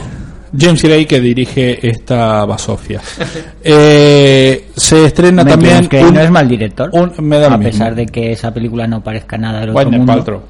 James 0.57 0.81
Gray 0.81 1.05
que 1.05 1.19
dirige 1.19 1.85
esta 1.89 2.45
basofia. 2.45 3.01
Eh, 3.63 4.69
se 4.77 5.05
estrena 5.07 5.43
Me 5.43 5.51
también 5.51 5.87
que 5.89 6.01
un- 6.01 6.13
no 6.13 6.21
es 6.21 6.31
mal 6.31 6.47
director. 6.47 6.89
un- 6.93 7.11
me 7.19 7.37
da 7.37 7.47
a 7.47 7.57
mismo. 7.57 7.63
pesar 7.71 7.95
de 7.95 8.05
que 8.05 8.31
esa 8.31 8.53
película 8.53 8.87
no 8.87 9.03
parezca 9.03 9.37
nada 9.37 9.59
del 9.59 9.71
otro 9.71 9.83
Gwyneth 9.83 9.97
mundo. 9.99 10.13
Paltrow. 10.13 10.41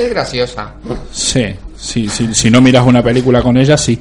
Es 0.00 0.10
graciosa. 0.10 0.72
Sí, 1.12 1.44
sí, 1.76 2.08
sí, 2.08 2.28
si 2.34 2.50
no 2.50 2.60
miras 2.60 2.86
una 2.86 3.02
película 3.02 3.42
con 3.42 3.56
ella, 3.56 3.76
sí. 3.76 3.98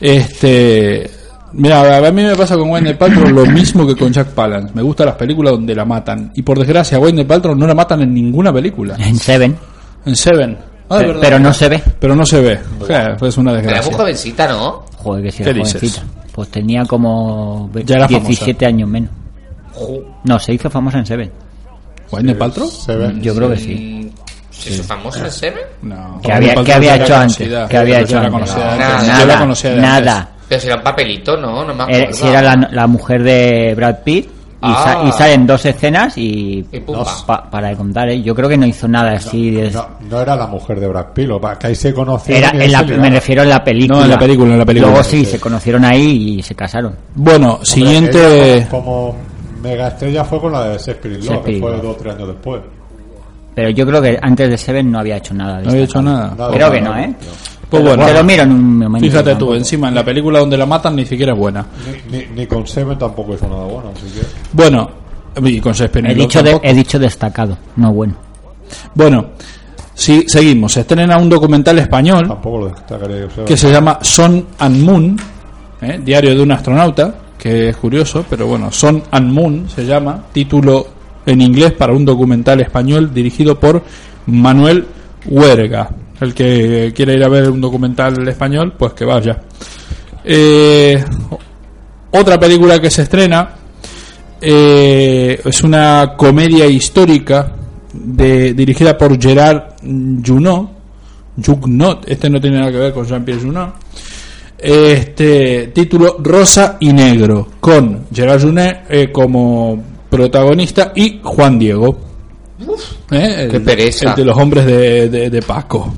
Este, 0.00 1.10
mira, 1.52 1.96
a 2.06 2.10
mí 2.12 2.22
me 2.22 2.36
pasa 2.36 2.56
con 2.56 2.68
Gwyneth 2.68 2.98
Paltrow 2.98 3.26
lo 3.30 3.46
mismo 3.46 3.86
que 3.86 3.96
con 3.96 4.12
Jack 4.12 4.28
Palance. 4.28 4.72
Me 4.74 4.82
gustan 4.82 5.06
las 5.06 5.16
películas 5.16 5.52
donde 5.52 5.74
la 5.74 5.84
matan. 5.84 6.32
Y 6.34 6.42
por 6.42 6.58
desgracia, 6.58 6.96
a 6.98 7.00
Gwyneth 7.00 7.26
Paltrow 7.26 7.54
no 7.54 7.66
la 7.66 7.74
matan 7.74 8.02
en 8.02 8.12
ninguna 8.12 8.52
película. 8.52 8.96
En 8.98 9.16
Seven. 9.16 9.56
En 10.04 10.16
Seven. 10.16 10.58
Ah, 10.90 10.98
de 10.98 11.00
Pe- 11.04 11.06
verdad. 11.08 11.20
pero 11.22 11.38
no 11.38 11.54
se 11.54 11.68
ve. 11.68 11.82
Pero 11.98 12.14
no 12.16 12.26
se 12.26 12.40
ve. 12.42 12.60
Ja, 12.86 13.16
Es 13.22 13.38
una 13.38 13.52
Era 13.52 13.60
muy 13.60 13.66
desgracia. 13.68 13.96
jovencita, 13.96 14.48
¿no? 14.48 14.84
Joder, 14.98 15.22
que 15.24 15.32
si 15.32 15.42
¿Qué 15.42 15.50
era 15.50 15.58
dices? 15.58 15.74
jovencita. 15.80 16.02
Pues 16.32 16.48
tenía 16.50 16.84
como 16.84 17.70
Ya 17.86 17.96
era 17.96 18.06
17 18.08 18.66
años 18.66 18.88
menos. 18.88 19.10
No, 20.24 20.38
se 20.38 20.52
hizo 20.52 20.68
famosa 20.68 20.98
en 20.98 21.06
Seven. 21.06 21.30
¿Gwyneth 22.10 22.36
Paltrow? 22.38 22.68
Se 22.68 22.94
ve. 22.94 23.14
Yo 23.22 23.34
creo 23.34 23.48
que 23.50 23.56
sí. 23.58 24.03
¿Se 24.58 24.70
hizo 24.70 24.82
famosa 24.84 25.24
en 25.24 25.30
Seven? 25.32 25.64
No. 25.82 26.20
¿Qué 26.22 26.32
había, 26.32 26.54
qué 26.64 26.72
había 26.72 26.96
hecho 26.96 27.14
antes? 27.16 27.48
¿Qué 27.68 27.76
había 27.76 28.00
hecho 28.00 28.18
antes? 28.18 28.54
Nada. 28.56 28.76
Nada, 29.02 29.20
Yo 29.20 29.26
la 29.26 29.38
conocía 29.38 29.70
de 29.70 29.76
antes. 29.76 29.90
nada. 30.06 30.28
Pero 30.48 30.60
si 30.60 30.66
era 30.68 30.76
un 30.76 30.82
papelito, 30.82 31.36
¿no? 31.36 31.64
No 31.64 31.74
me 31.74 31.82
acuerdo. 31.84 32.12
si 32.12 32.26
era 32.26 32.42
la, 32.42 32.68
la 32.70 32.86
mujer 32.86 33.22
de 33.22 33.74
Brad 33.74 33.96
Pitt 34.04 34.26
y, 34.62 34.66
sa- 34.66 35.00
Ah. 35.00 35.04
y 35.08 35.12
salen 35.12 35.46
dos 35.46 35.64
escenas 35.66 36.16
y 36.16 36.64
Y 36.72 36.80
pa- 37.26 37.50
para 37.50 37.68
de 37.68 37.76
contar, 37.76 38.08
¿eh? 38.10 38.22
yo 38.22 38.34
creo 38.34 38.48
que 38.48 38.56
no 38.56 38.64
hizo 38.66 38.86
nada 38.88 39.12
así. 39.12 39.50
de- 39.50 39.70
No, 39.70 39.86
no 40.08 40.20
era 40.20 40.36
la 40.36 40.46
mujer 40.46 40.80
de 40.80 40.88
Brad 40.88 41.06
Pitt, 41.14 41.28
que 41.60 41.66
ahí 41.66 41.74
se 41.74 41.92
conocieron. 41.92 42.54
era 42.54 42.64
en 42.64 42.72
la- 42.72 42.82
me 42.82 43.10
refiero 43.10 43.42
en 43.42 43.48
la 43.50 43.62
película. 43.64 43.98
No, 43.98 44.04
en 44.04 44.10
la 44.10 44.18
película, 44.18 44.52
en 44.52 44.58
la 44.58 44.64
película. 44.66 44.90
Luego 44.92 45.04
sí, 45.04 45.24
se 45.24 45.38
conocieron 45.40 45.84
ahí 45.84 46.36
y 46.38 46.42
se 46.42 46.54
casaron. 46.54 46.94
Bueno, 47.14 47.54
Hombre, 47.54 47.66
siguiente. 47.66 48.66
como, 48.70 48.84
como 48.84 49.16
mega 49.62 49.88
estrella 49.88 50.24
fue 50.24 50.40
con 50.40 50.52
la 50.52 50.68
de 50.68 50.74
in 51.04 51.26
Love, 51.26 51.44
que 51.44 51.58
fue 51.58 51.70
dos 51.72 51.84
o 51.86 51.96
tres 51.96 52.14
años 52.14 52.28
después. 52.28 52.60
Pero 53.54 53.70
yo 53.70 53.86
creo 53.86 54.02
que 54.02 54.18
antes 54.20 54.48
de 54.50 54.58
Seven 54.58 54.90
no 54.90 54.98
había 54.98 55.16
hecho 55.16 55.32
nada. 55.34 55.60
No 55.60 55.70
había 55.70 55.84
hecho 55.84 56.02
nada. 56.02 56.34
Nada, 56.36 56.50
Creo 56.52 56.70
que 56.72 56.80
nada, 56.80 56.96
no, 56.96 57.02
¿eh? 57.04 57.14
Pues 57.70 57.82
bueno. 57.82 58.04
te 58.06 58.12
lo 58.14 58.24
miro 58.24 58.42
en 58.42 58.52
un 58.52 58.78
momento. 58.78 59.06
Fíjate 59.08 59.34
tú, 59.36 59.54
encima 59.54 59.88
en 59.88 59.94
la 59.94 60.04
película 60.04 60.38
donde 60.38 60.56
la 60.56 60.66
matan 60.66 60.96
ni 60.96 61.04
siquiera 61.06 61.32
es 61.32 61.38
buena. 61.38 61.64
Ni, 62.10 62.18
ni, 62.18 62.26
ni 62.34 62.46
con 62.46 62.66
Seven 62.66 62.98
tampoco 62.98 63.34
hizo 63.34 63.48
nada 63.48 63.64
bueno, 63.64 63.90
así 63.96 64.06
que. 64.12 64.26
Bueno, 64.52 64.90
y 65.42 65.60
con 65.60 65.72
in 65.74 66.06
He 66.06 66.14
dicho, 66.14 66.42
de- 66.42 66.60
he 66.62 66.74
dicho 66.74 66.98
destacado, 66.98 67.56
no 67.76 67.92
bueno. 67.92 68.14
Bueno, 68.94 69.26
sí, 69.94 70.24
seguimos. 70.28 70.72
Se 70.72 70.80
estrena 70.80 71.16
un 71.16 71.28
documental 71.28 71.78
español 71.78 72.28
Tampoco 72.28 72.58
lo. 72.58 72.74
Seven. 72.88 73.44
que 73.46 73.56
se 73.56 73.70
llama 73.70 73.98
Son 74.02 74.46
and 74.58 74.82
Moon, 74.84 75.16
¿eh? 75.80 76.00
diario 76.04 76.34
de 76.34 76.42
un 76.42 76.52
astronauta, 76.52 77.14
que 77.38 77.70
es 77.70 77.76
curioso, 77.76 78.24
pero 78.28 78.46
bueno, 78.46 78.70
Son 78.70 79.02
and 79.10 79.32
Moon 79.32 79.68
se 79.68 79.84
llama, 79.84 80.22
título 80.32 80.86
en 81.26 81.40
inglés 81.40 81.72
para 81.72 81.92
un 81.92 82.04
documental 82.04 82.60
español 82.60 83.12
dirigido 83.12 83.58
por 83.58 83.82
Manuel 84.26 84.86
Huerga. 85.26 85.90
El 86.20 86.34
que 86.34 86.92
quiera 86.94 87.12
ir 87.12 87.24
a 87.24 87.28
ver 87.28 87.50
un 87.50 87.60
documental 87.60 88.26
español, 88.28 88.74
pues 88.78 88.92
que 88.92 89.04
vaya. 89.04 89.40
Eh, 90.24 91.04
otra 92.12 92.38
película 92.38 92.80
que 92.80 92.90
se 92.90 93.02
estrena 93.02 93.50
eh, 94.40 95.40
es 95.44 95.62
una 95.62 96.14
comedia 96.16 96.66
histórica 96.66 97.52
de, 97.92 98.54
dirigida 98.54 98.96
por 98.96 99.20
Gerard 99.20 99.74
Junot. 100.24 100.70
Jugnot, 101.44 102.08
este 102.08 102.30
no 102.30 102.40
tiene 102.40 102.58
nada 102.58 102.70
que 102.70 102.78
ver 102.78 102.92
con 102.92 103.04
Jean-Pierre 103.06 103.42
Junot. 103.42 103.74
Este 104.56 105.72
título 105.74 106.16
Rosa 106.20 106.76
y 106.78 106.92
Negro, 106.92 107.48
con 107.58 108.06
Gerard 108.14 108.40
Junet 108.40 108.84
eh, 108.88 109.10
como 109.10 109.93
protagonista 110.16 110.92
y 110.94 111.20
Juan 111.22 111.58
Diego. 111.58 111.98
Eh, 113.10 113.44
el- 113.44 113.50
qué 113.50 113.60
pereza. 113.60 114.10
el 114.10 114.16
de 114.16 114.24
los 114.24 114.36
hombres 114.38 114.64
de, 114.66 115.08
de- 115.08 115.30
de 115.30 115.42
Paco. 115.42 115.92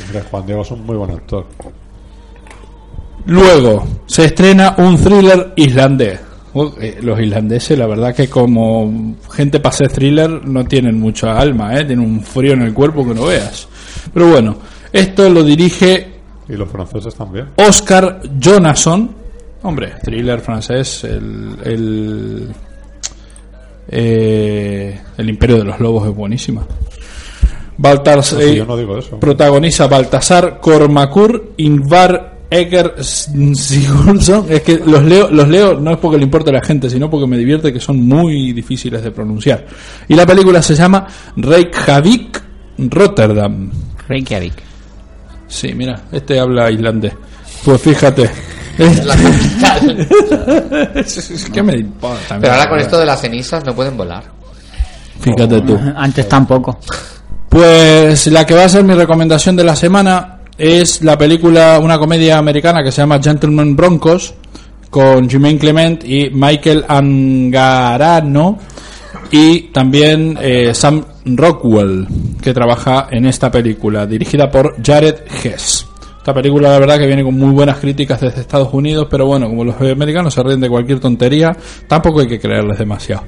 Hombre, 0.00 0.22
Juan 0.30 0.46
Diego 0.46 0.62
es 0.62 0.70
un 0.70 0.86
muy 0.86 0.96
buen 0.96 1.10
actor. 1.10 1.46
Luego 3.26 3.84
se 4.06 4.26
estrena 4.26 4.74
un 4.78 4.96
thriller 4.96 5.52
islandés. 5.56 6.20
Uh, 6.54 6.70
eh, 6.80 6.98
Los 7.02 7.20
islandeses, 7.20 7.76
la 7.78 7.86
verdad 7.86 8.14
que 8.14 8.28
como 8.28 9.16
gente 9.30 9.60
para 9.60 9.74
hacer 9.74 9.90
thriller 9.92 10.46
no 10.46 10.64
tienen 10.64 10.98
mucha 10.98 11.38
alma, 11.38 11.74
¿eh? 11.78 11.84
tienen 11.84 12.06
un 12.06 12.22
frío 12.22 12.54
en 12.54 12.62
el 12.62 12.72
cuerpo 12.72 13.06
que 13.06 13.14
no 13.14 13.24
veas. 13.26 13.68
Pero 14.14 14.28
bueno, 14.30 14.56
esto 14.92 15.28
lo 15.28 15.42
dirige 15.42 16.12
Y 16.48 16.52
los 16.54 16.70
franceses 16.70 17.14
también. 17.14 17.48
Oscar 17.56 18.22
Jonasson. 18.40 19.10
Hombre, 19.64 19.94
thriller 20.02 20.40
francés, 20.40 21.02
el, 21.04 21.56
el, 21.64 22.48
eh, 23.88 25.00
el 25.16 25.28
Imperio 25.28 25.58
de 25.58 25.64
los 25.64 25.80
Lobos 25.80 26.08
es 26.08 26.14
buenísima. 26.14 26.66
Baltas, 27.78 28.32
No, 28.32 28.38
si 28.40 28.44
eh, 28.44 28.56
yo 28.56 28.64
no 28.66 28.76
digo 28.76 28.96
eso. 28.98 29.20
protagoniza 29.20 29.86
Baltasar 29.86 30.60
Cormacur, 30.60 31.52
Ingvar 31.58 32.36
Egger 32.48 32.94
Sigurdsson. 33.04 34.46
Es 34.48 34.62
que 34.62 34.80
los 34.84 35.02
leo, 35.04 35.28
los 35.30 35.46
leo 35.48 35.78
no 35.78 35.90
es 35.92 35.98
porque 35.98 36.16
le 36.16 36.24
importe 36.24 36.50
a 36.50 36.54
la 36.54 36.62
gente, 36.62 36.88
sino 36.88 37.10
porque 37.10 37.26
me 37.26 37.36
divierte 37.36 37.72
que 37.72 37.80
son 37.80 38.00
muy 38.06 38.52
difíciles 38.52 39.02
de 39.02 39.10
pronunciar. 39.10 39.66
Y 40.08 40.14
la 40.14 40.24
película 40.24 40.62
se 40.62 40.74
llama 40.74 41.06
Reykjavik, 41.36 42.42
Rotterdam. 42.78 43.70
Reykjavik. 44.08 44.54
Sí, 45.48 45.74
mira, 45.74 46.02
este 46.12 46.38
habla 46.40 46.70
islandés. 46.70 47.12
Pues 47.64 47.80
fíjate. 47.82 48.30
La 48.78 49.16
capital. 49.16 50.08
¿Qué 51.52 51.62
me 51.62 51.76
importa? 51.76 52.38
Pero 52.40 52.52
ahora 52.52 52.68
con 52.68 52.78
esto 52.78 52.98
de 52.98 53.06
las 53.06 53.20
cenizas 53.20 53.64
no 53.64 53.74
pueden 53.74 53.96
volar. 53.96 54.24
Fíjate 55.20 55.60
tú. 55.62 55.78
Antes 55.96 56.28
tampoco. 56.28 56.78
Pues 57.48 58.26
la 58.26 58.44
que 58.44 58.54
va 58.54 58.64
a 58.64 58.68
ser 58.68 58.84
mi 58.84 58.94
recomendación 58.94 59.56
de 59.56 59.64
la 59.64 59.74
semana 59.74 60.40
es 60.58 61.02
la 61.02 61.16
película, 61.16 61.78
una 61.78 61.98
comedia 61.98 62.38
americana 62.38 62.82
que 62.82 62.92
se 62.92 63.02
llama 63.02 63.20
Gentleman 63.22 63.76
Broncos, 63.76 64.34
con 64.90 65.28
Jermaine 65.28 65.58
Clement 65.58 66.04
y 66.04 66.30
Michael 66.30 66.84
Angarano, 66.88 68.58
y 69.30 69.72
también 69.72 70.38
eh, 70.40 70.72
Sam 70.74 71.04
Rockwell, 71.24 72.06
que 72.40 72.54
trabaja 72.54 73.08
en 73.10 73.26
esta 73.26 73.50
película, 73.50 74.06
dirigida 74.06 74.50
por 74.50 74.76
Jared 74.82 75.16
Hess. 75.42 75.86
Esta 76.26 76.34
película, 76.34 76.72
la 76.72 76.80
verdad, 76.80 76.98
que 76.98 77.06
viene 77.06 77.22
con 77.22 77.38
muy 77.38 77.52
buenas 77.52 77.78
críticas 77.78 78.20
desde 78.20 78.40
Estados 78.40 78.74
Unidos, 78.74 79.06
pero 79.08 79.26
bueno, 79.26 79.46
como 79.46 79.62
los 79.62 79.80
americanos 79.80 80.34
se 80.34 80.42
ríen 80.42 80.60
de 80.60 80.68
cualquier 80.68 80.98
tontería, 80.98 81.56
tampoco 81.86 82.18
hay 82.18 82.26
que 82.26 82.40
creerles 82.40 82.80
demasiado. 82.80 83.22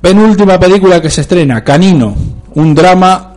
Penúltima 0.00 0.56
película 0.56 1.02
que 1.02 1.10
se 1.10 1.22
estrena, 1.22 1.64
Canino, 1.64 2.14
un 2.54 2.76
drama 2.76 3.27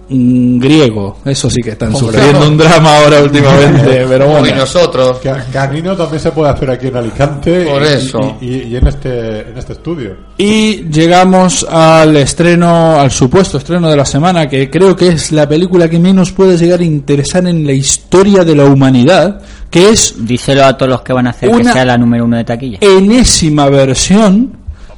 griego. 0.60 1.18
Eso 1.26 1.50
sí 1.50 1.62
que 1.62 1.72
están 1.72 1.96
sufriendo 1.96 2.48
un 2.48 2.58
drama 2.58 2.98
ahora 3.00 3.22
últimamente, 3.22 4.06
pero 4.10 4.26
Y 4.26 4.40
bueno. 4.42 4.56
nosotros. 4.58 5.20
Ca- 5.24 5.46
Canino 5.52 5.96
también 5.96 6.20
se 6.22 6.32
puede 6.32 6.52
hacer 6.52 6.70
aquí 6.72 6.88
en 6.88 6.96
Alicante 6.98 7.66
Por 7.66 7.82
y, 7.82 7.86
eso. 7.86 8.38
y, 8.42 8.46
y- 8.46 8.64
y 8.72 8.76
en 8.76 8.88
este 8.88 9.40
en 9.50 9.58
este 9.58 9.74
estudio. 9.74 10.16
Y 10.38 10.84
llegamos 10.90 11.66
al 11.70 12.16
estreno, 12.18 13.00
al 13.00 13.12
supuesto 13.12 13.58
estreno 13.58 13.90
de 13.90 13.96
la 13.98 14.06
semana, 14.06 14.48
que 14.50 14.70
creo 14.70 14.96
que 14.96 15.08
es 15.10 15.32
la 15.32 15.48
película 15.48 15.90
que 15.90 16.00
menos 16.00 16.32
puede 16.32 16.58
llegar 16.58 16.80
a 16.80 16.84
interesar 16.84 17.46
en 17.48 17.66
la 17.66 17.74
historia 17.74 18.44
de 18.44 18.56
la 18.56 18.66
humanidad, 18.66 19.42
que 19.70 19.90
es 19.90 20.16
Díselo 20.26 20.66
a 20.66 20.78
todos 20.78 20.90
los 20.90 21.02
que 21.02 21.14
van 21.14 21.28
a 21.28 21.30
hacer 21.32 21.50
Una- 21.50 21.60
que 21.60 21.72
sea 21.74 21.86
la 21.86 21.98
número 21.98 22.26
uno 22.26 22.38
de 22.38 22.44
taquilla. 22.44 22.78
enésima 22.82 23.70
versión 23.70 24.52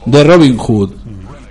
de 0.06 0.23
Robin 0.23 0.58
Hood, 0.58 0.89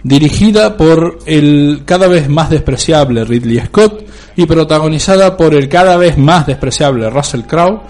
dirigida 0.02 0.76
por 0.76 1.18
el 1.26 1.82
cada 1.84 2.08
vez 2.08 2.28
más 2.28 2.50
despreciable 2.50 3.24
Ridley 3.24 3.60
Scott 3.66 4.04
y 4.36 4.46
protagonizada 4.46 5.36
por 5.36 5.54
el 5.54 5.68
cada 5.68 5.96
vez 5.96 6.16
más 6.18 6.46
despreciable 6.46 7.08
Russell 7.10 7.42
Crowe, 7.42 7.82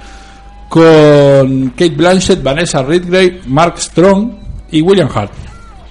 con 0.68 1.70
Kate 1.70 1.94
Blanchett, 1.94 2.42
Vanessa 2.42 2.82
Redgrave, 2.82 3.42
Mark 3.46 3.78
Strong 3.78 4.30
y 4.70 4.80
William 4.80 5.08
Hart. 5.14 5.32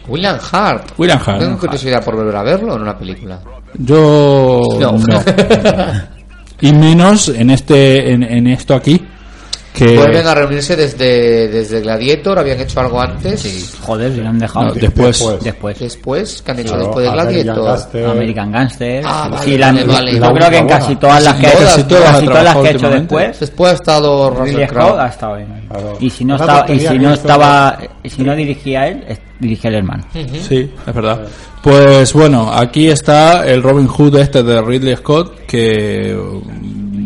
William 0.07 0.37
Hart. 0.51 0.91
William 0.97 1.19
Hart. 1.25 1.39
Tengo 1.39 1.57
curiosidad 1.57 2.03
por 2.03 2.15
volver 2.15 2.35
a 2.35 2.43
verlo 2.43 2.75
en 2.75 2.81
una 2.81 2.97
película. 2.97 3.39
Yo 3.77 4.61
No. 4.79 4.91
no. 4.91 5.21
y 6.61 6.73
menos 6.73 7.29
en 7.29 7.49
este 7.49 8.11
en, 8.11 8.23
en 8.23 8.47
esto 8.47 8.75
aquí 8.75 9.01
que 9.73 9.95
Vuelven 9.95 10.27
a 10.27 10.35
reunirse 10.35 10.75
desde, 10.75 11.47
desde 11.47 11.79
Gladiator, 11.81 12.37
habían 12.39 12.59
hecho 12.59 12.79
algo 12.81 12.99
antes 13.01 13.45
y 13.45 13.65
Joder, 13.81 14.13
se 14.13 14.21
lo 14.21 14.27
han 14.29 14.37
dejado. 14.39 14.65
No, 14.67 14.73
después. 14.73 15.23
Después. 15.43 15.79
después, 15.79 16.41
¿qué 16.45 16.51
han 16.51 16.59
hecho 16.59 16.69
Claro, 16.69 16.83
después 16.83 17.03
de 17.05 17.09
American 17.09 17.33
Gladiator? 17.33 17.65
Gangster, 17.65 18.05
American 18.05 18.51
Gangster. 18.51 19.03
Ah, 19.05 19.27
vale, 19.31 19.43
Sí, 19.45 19.57
la- 19.57 19.67
vale, 19.71 19.83
vale. 19.85 20.13
Yo 20.13 20.19
La 20.19 20.33
creo 20.33 20.49
que 20.49 20.57
en 20.57 20.67
casi 20.67 20.85
buena. 20.87 20.99
todas 20.99 21.23
las 21.23 21.35
que 21.35 21.47
ha 21.47 21.49
hecho, 21.49 21.59
todas, 21.59 21.73
casi 21.75 21.83
todas 21.85 22.03
las 22.03 22.17
que 22.21 22.27
ha 22.27 22.31
trabajado 22.31 22.65
hecho 22.65 22.89
después. 22.89 23.39
Después 23.39 23.71
ha 23.71 23.75
estado 23.75 24.29
Russell 24.29 24.45
Ridley 24.53 24.67
Crowe. 24.67 24.87
Scott 24.89 24.99
ha 24.99 25.07
estado 25.07 25.35
bien. 25.37 25.65
Claro. 25.69 25.97
Y 25.99 26.09
si 26.09 26.25
no 26.25 26.35
estaba, 26.35 26.65
y 26.73 26.79
si 26.79 26.99
no 26.99 27.13
estaba, 27.13 27.77
y 28.03 28.09
si 28.09 28.23
no 28.23 28.35
dirigía 28.35 28.87
él, 28.87 29.17
dirigía 29.39 29.69
el 29.69 29.75
hermano. 29.77 30.03
Sí, 30.47 30.69
es 30.85 30.93
verdad. 30.93 31.21
Pues 31.63 32.11
bueno, 32.13 32.51
aquí 32.53 32.87
está 32.89 33.45
el 33.47 33.63
Robin 33.63 33.87
Hood 33.87 34.17
este 34.17 34.43
de 34.43 34.61
Ridley 34.61 34.95
Scott 34.97 35.45
que 35.47 36.17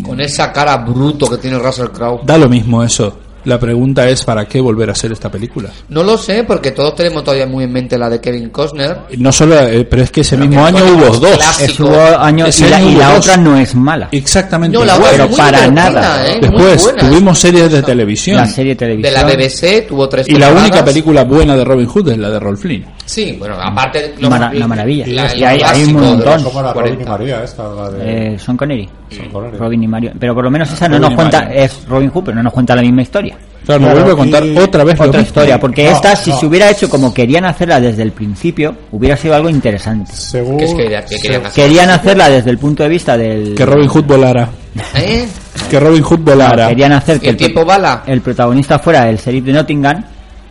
Con 0.05 0.21
esa 0.21 0.51
cara 0.51 0.77
bruto 0.77 1.27
que 1.29 1.37
tiene 1.37 1.57
Russell 1.59 1.87
Crowe. 1.89 2.21
Da 2.23 2.37
lo 2.37 2.47
mismo 2.49 2.83
eso. 2.83 3.19
La 3.45 3.59
pregunta 3.59 4.09
es 4.09 4.23
¿para 4.23 4.45
qué 4.47 4.59
volver 4.59 4.89
a 4.89 4.93
hacer 4.93 5.11
esta 5.11 5.29
película? 5.29 5.69
No 5.89 6.01
lo 6.01 6.17
sé, 6.17 6.43
porque 6.45 6.71
todos 6.71 6.95
tenemos 6.95 7.23
todavía 7.23 7.45
muy 7.45 7.65
en 7.65 7.71
mente 7.73 7.95
la 7.95 8.09
de 8.09 8.19
Kevin 8.19 8.49
Costner. 8.49 9.01
No 9.19 9.31
solo, 9.31 9.59
eh, 9.61 9.85
pero 9.85 10.01
es 10.01 10.09
que 10.09 10.21
ese 10.21 10.35
mismo 10.35 10.65
año 10.65 10.83
hubo 10.83 11.15
dos. 11.19 11.61
Estuvo 11.61 11.95
años 12.17 12.49
Ese 12.49 12.65
y 12.65 12.69
la, 12.71 12.77
año 12.77 12.89
y 12.89 12.93
hubo 12.93 12.99
la 13.01 13.09
dos. 13.09 13.19
otra 13.19 13.37
no 13.37 13.55
es 13.55 13.75
mala. 13.75 14.09
Exactamente. 14.11 14.75
No, 14.75 14.83
la 14.83 14.95
igual. 14.95 15.11
otra 15.11 15.11
pero 15.11 15.23
es 15.25 15.29
muy 15.29 15.37
para 15.39 15.67
nada. 15.69 16.27
¿eh? 16.27 16.39
Después 16.41 16.83
buena. 16.85 17.07
tuvimos 17.07 17.37
series 17.37 17.71
de 17.71 17.83
televisión. 17.83 18.37
La 18.37 18.47
serie 18.47 18.73
de 18.73 18.87
De 18.87 18.97
televisión. 18.97 19.13
la 19.13 19.23
BBC 19.35 19.87
tuvo 19.87 20.09
tres 20.09 20.27
Y 20.27 20.33
la 20.37 20.51
única 20.51 20.83
película 20.83 21.23
buena 21.23 21.55
de 21.55 21.63
Robin 21.65 21.85
Hood 21.85 22.09
es 22.13 22.17
la 22.17 22.31
de 22.31 22.39
Rolf 22.39 22.61
Flynn. 22.61 22.83
Sí, 23.05 23.35
bueno, 23.37 23.55
aparte... 23.61 24.15
lo- 24.19 24.29
Mara- 24.29 24.51
la 24.53 24.67
maravilla. 24.67 25.05
la- 25.07 25.35
Y 25.35 25.39
la 25.39 25.49
hay- 25.49 25.61
hay 25.61 25.83
un 25.83 25.93
montón. 25.93 26.33
los 26.43 26.43
¿Cómo 26.43 26.59
era 26.59 26.73
Robin 26.73 26.93
y 26.93 27.03
40. 27.05 27.11
María 27.11 27.43
esta? 27.43 27.63
La 27.73 27.89
de... 27.91 28.33
Eh, 28.33 28.39
Son 28.39 28.57
Connery. 28.57 28.89
Sean 29.09 29.29
Connery. 29.29 29.57
Robin 29.57 29.83
y 29.83 29.87
Mario. 29.87 30.11
Pero 30.19 30.33
por 30.33 30.43
lo 30.43 30.49
menos 30.51 30.71
esa 30.73 30.87
no 30.89 30.95
Robin 30.97 31.09
nos 31.09 31.15
cuenta, 31.15 31.53
es 31.53 31.87
Robin 31.87 32.09
Hood, 32.09 32.23
pero 32.23 32.35
no 32.37 32.43
nos 32.43 32.53
cuenta 32.53 32.75
la 32.75 32.81
misma 32.81 33.03
historia. 33.03 33.37
Claro, 33.65 33.81
nos 33.81 33.89
Claro, 33.91 34.05
vuelve 34.05 34.11
a 34.11 34.15
contar 34.23 34.45
y- 34.45 34.57
otra 34.57 34.83
vez 34.83 34.99
Otra 34.99 35.21
historia, 35.21 35.59
porque 35.59 35.83
No, 35.85 35.91
esta, 35.91 36.15
si 36.15 36.29
no. 36.31 36.37
se 36.39 36.45
hubiera 36.47 36.69
hecho 36.69 36.89
como 36.89 37.13
querían 37.13 37.45
hacerla 37.45 37.79
desde 37.79 38.01
el 38.03 38.11
principio, 38.11 38.75
hubiera 38.91 39.15
sido 39.17 39.35
algo 39.35 39.49
interesante. 39.49 40.11
Según... 40.11 40.57
Que 40.57 40.65
es 40.65 40.73
que, 40.73 41.15
que 41.15 41.21
querían 41.21 41.45
hacer. 41.45 41.63
Querían 41.63 41.89
hacerla 41.91 42.29
desde 42.29 42.49
el 42.49 42.57
punto 42.57 42.81
de 42.83 42.89
vista 42.89 43.17
del. 43.17 43.53
Que 43.55 43.65
Robin 43.65 43.87
Hood 43.87 44.03
volara. 44.05 44.49
¿Eh? 44.95 45.27
Que 45.69 45.79
Robin 45.79 46.01
Hood 46.03 46.19
volara. 46.19 46.67
Querían 46.69 46.91
hacer 46.93 47.19
que 47.19 47.29
¿El 47.29 47.37
pro- 47.37 47.45
tiempo 47.45 47.65
bala? 47.65 48.03
el 48.07 48.21
protagonista 48.21 48.79
fuera 48.79 49.07
el 49.09 49.17
sheriff 49.17 49.45
de 49.45 49.53
Nottingham 49.53 50.03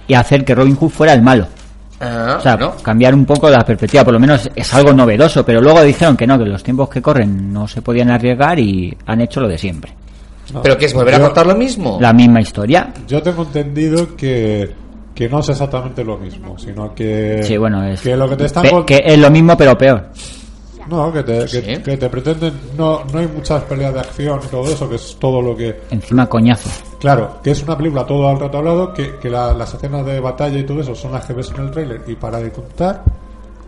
y 0.08 0.14
hacer 0.14 0.44
que 0.44 0.54
Robin 0.54 0.74
Hood 0.76 0.90
fuera 0.90 1.12
el 1.12 1.22
malo. 1.22 1.46
Ah, 2.00 2.36
O 2.38 2.42
sea, 2.42 2.56
¿no? 2.56 2.76
cambiar 2.76 3.14
un 3.14 3.24
poco 3.24 3.48
la 3.48 3.60
perspectiva, 3.64 4.04
por 4.04 4.14
lo 4.14 4.20
menos 4.20 4.50
es 4.54 4.74
algo 4.74 4.92
novedoso, 4.92 5.44
pero 5.44 5.60
luego 5.60 5.82
dijeron 5.82 6.16
que 6.16 6.26
no, 6.26 6.38
que 6.38 6.44
los 6.44 6.62
tiempos 6.62 6.88
que 6.88 7.00
corren 7.00 7.52
no 7.52 7.68
se 7.68 7.82
podían 7.82 8.10
arriesgar 8.10 8.58
y 8.58 8.94
han 9.06 9.20
hecho 9.20 9.40
lo 9.40 9.48
de 9.48 9.56
siempre. 9.58 9.92
¿Pero 10.62 10.76
qué 10.76 10.86
es? 10.86 10.92
¿Volver 10.94 11.14
a 11.14 11.20
contar 11.20 11.46
lo 11.46 11.54
mismo? 11.54 11.98
La 12.00 12.12
misma 12.12 12.40
historia. 12.40 12.92
Yo 13.08 13.22
tengo 13.22 13.44
entendido 13.44 14.14
que, 14.16 14.70
que 15.14 15.28
no 15.28 15.38
es 15.38 15.48
exactamente 15.48 16.04
lo 16.04 16.18
mismo, 16.18 16.58
sino 16.58 16.94
que... 16.94 17.40
Sí, 17.44 17.56
bueno, 17.56 17.82
es 17.86 18.00
Que 18.02 18.16
lo 18.16 18.28
que 18.28 18.36
te 18.36 18.44
están... 18.46 18.62
pe- 18.64 18.84
que 18.84 19.02
es 19.06 19.18
lo 19.18 19.30
mismo 19.30 19.56
pero 19.56 19.78
peor. 19.78 20.08
No, 20.86 21.10
que 21.10 21.22
te, 21.22 21.38
que, 21.38 21.48
Sí. 21.48 21.62
que 21.82 21.96
te 21.96 22.10
pretenden... 22.10 22.52
No, 22.76 23.04
no 23.10 23.18
hay 23.18 23.26
muchas 23.26 23.62
peleas 23.62 23.94
de 23.94 24.00
acción 24.00 24.38
y 24.44 24.48
todo 24.48 24.64
eso, 24.70 24.86
que 24.86 24.96
es 24.96 25.16
todo 25.18 25.40
lo 25.40 25.56
que... 25.56 25.80
Encima 25.90 26.26
coñazo. 26.26 26.68
Claro, 27.04 27.38
que 27.42 27.50
es 27.50 27.62
una 27.62 27.76
película 27.76 28.06
todo 28.06 28.26
al 28.30 28.40
rato 28.40 28.56
hablado, 28.56 28.94
que, 28.94 29.16
que 29.20 29.28
la- 29.28 29.52
las 29.52 29.74
escenas 29.74 30.06
de 30.06 30.20
batalla 30.20 30.58
y 30.58 30.64
todo 30.64 30.80
eso 30.80 30.94
son 30.94 31.12
las 31.12 31.26
que 31.26 31.34
ves 31.34 31.52
en 31.54 31.64
el 31.64 31.70
tráiler 31.70 32.00
y 32.06 32.14
para 32.14 32.38
de 32.40 32.50
contar 32.50 33.02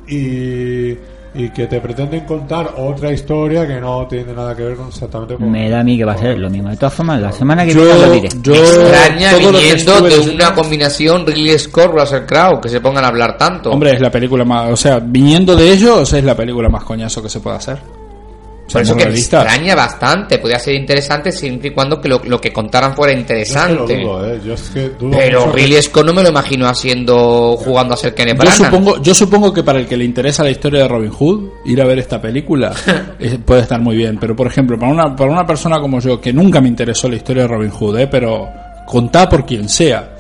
y, 0.09 0.91
y 1.35 1.51
que 1.55 1.67
te 1.67 1.81
pretenden 1.81 2.25
contar 2.25 2.71
otra 2.79 3.13
historia 3.13 3.67
que 3.67 3.79
no 3.81 4.07
tiene 4.07 4.33
nada 4.33 4.55
que 4.57 4.63
ver 4.63 4.77
con 4.77 4.89
exactamente 4.89 5.35
con... 5.35 5.51
Me 5.51 5.69
da 5.69 5.81
a 5.81 5.85
mí 5.85 5.99
que 5.99 6.05
va 6.07 6.13
a 6.13 6.19
ser 6.19 6.39
lo 6.39 6.49
mismo. 6.49 6.71
De 6.71 6.77
todas 6.77 6.95
formas, 6.95 7.21
la 7.21 7.31
semana 7.33 7.67
que 7.67 7.73
Yo- 7.75 7.85
viene 7.85 8.01
lo 8.07 8.13
diré. 8.13 8.29
yo- 8.43 8.55
extraña 8.55 9.35
viniendo 9.37 10.01
de 10.01 10.31
una 10.35 10.55
combinación 10.55 11.27
Ridley 11.27 11.59
Scott 11.59 11.93
Russell 11.93 12.25
Crowe 12.27 12.61
que 12.61 12.69
se 12.71 12.81
pongan 12.81 13.05
a 13.05 13.09
hablar 13.09 13.37
tanto. 13.37 13.71
Hombre, 13.71 13.93
es 13.93 14.01
la 14.01 14.11
película 14.11 14.45
más. 14.45 14.71
O 14.71 14.77
sea, 14.77 14.99
viniendo 14.99 15.55
de 15.55 15.73
ellos, 15.73 16.11
es 16.13 16.25
la 16.25 16.35
película 16.35 16.69
más 16.71 16.85
coñazo 16.85 17.23
que 17.23 17.29
se 17.29 17.41
puede 17.41 17.57
hacer. 17.57 17.79
Por 18.73 18.83
eso 18.83 18.95
Seamos 18.95 19.05
que 19.05 19.11
me 19.11 19.19
extraña 19.19 19.75
bastante. 19.77 20.39
Podría 20.39 20.59
ser 20.59 20.75
interesante 20.75 21.31
siempre 21.31 21.69
y 21.69 21.71
cuando 21.73 22.01
que 22.01 22.09
lo, 22.09 22.21
lo 22.25 22.41
que 22.41 22.53
contaran 22.53 22.95
fuera 22.95 23.13
Yo 23.13 23.21
es 23.21 23.27
que 23.27 23.33
lo 23.35 23.39
interesante. 23.41 24.01
dudo, 24.01 24.27
¿eh? 24.35 24.41
Yo 24.45 24.55
es 24.55 24.63
que 24.71 24.89
dudo 24.91 25.17
Pero 25.17 25.53
Ridley 25.53 25.83
Scott 25.83 26.05
no 26.07 26.13
me 26.13 26.23
lo 26.23 26.29
imagino 26.31 26.67
haciendo 26.67 27.57
jugando 27.57 27.95
a 27.95 27.97
ser 27.97 28.15
Kenneth 28.15 28.37
Yo 28.37 28.41
Branagh. 28.43 28.57
supongo, 28.57 29.03
yo 29.03 29.15
supongo 29.15 29.53
que 29.53 29.63
para 29.63 29.79
el 29.79 29.87
que 29.87 29.97
le 29.97 30.05
interesa 30.05 30.43
la 30.43 30.51
historia 30.51 30.83
de 30.83 30.89
Robin 30.89 31.11
Hood, 31.11 31.49
ir 31.67 31.81
a 31.81 31.85
ver 31.85 31.99
esta 32.01 32.21
película 32.21 32.73
eh, 33.21 33.39
puede 33.45 33.63
estar 33.63 33.81
muy 33.81 33.97
bien. 33.97 34.19
Pero, 34.19 34.35
por 34.35 34.47
ejemplo, 34.49 34.79
para 34.79 34.93
una, 34.93 35.15
para 35.15 35.31
una 35.31 35.47
persona 35.47 35.79
como 35.81 36.01
yo, 36.01 36.21
que 36.21 36.33
nunca 36.33 36.61
me 36.61 36.69
interesó 36.69 37.09
la 37.09 37.17
historia 37.17 37.43
de 37.43 37.49
Robin 37.49 37.71
Hood, 37.71 37.99
eh, 38.01 38.07
pero 38.09 38.49
contada 38.85 39.29
por 39.29 39.45
quien 39.47 39.69
sea, 39.69 40.16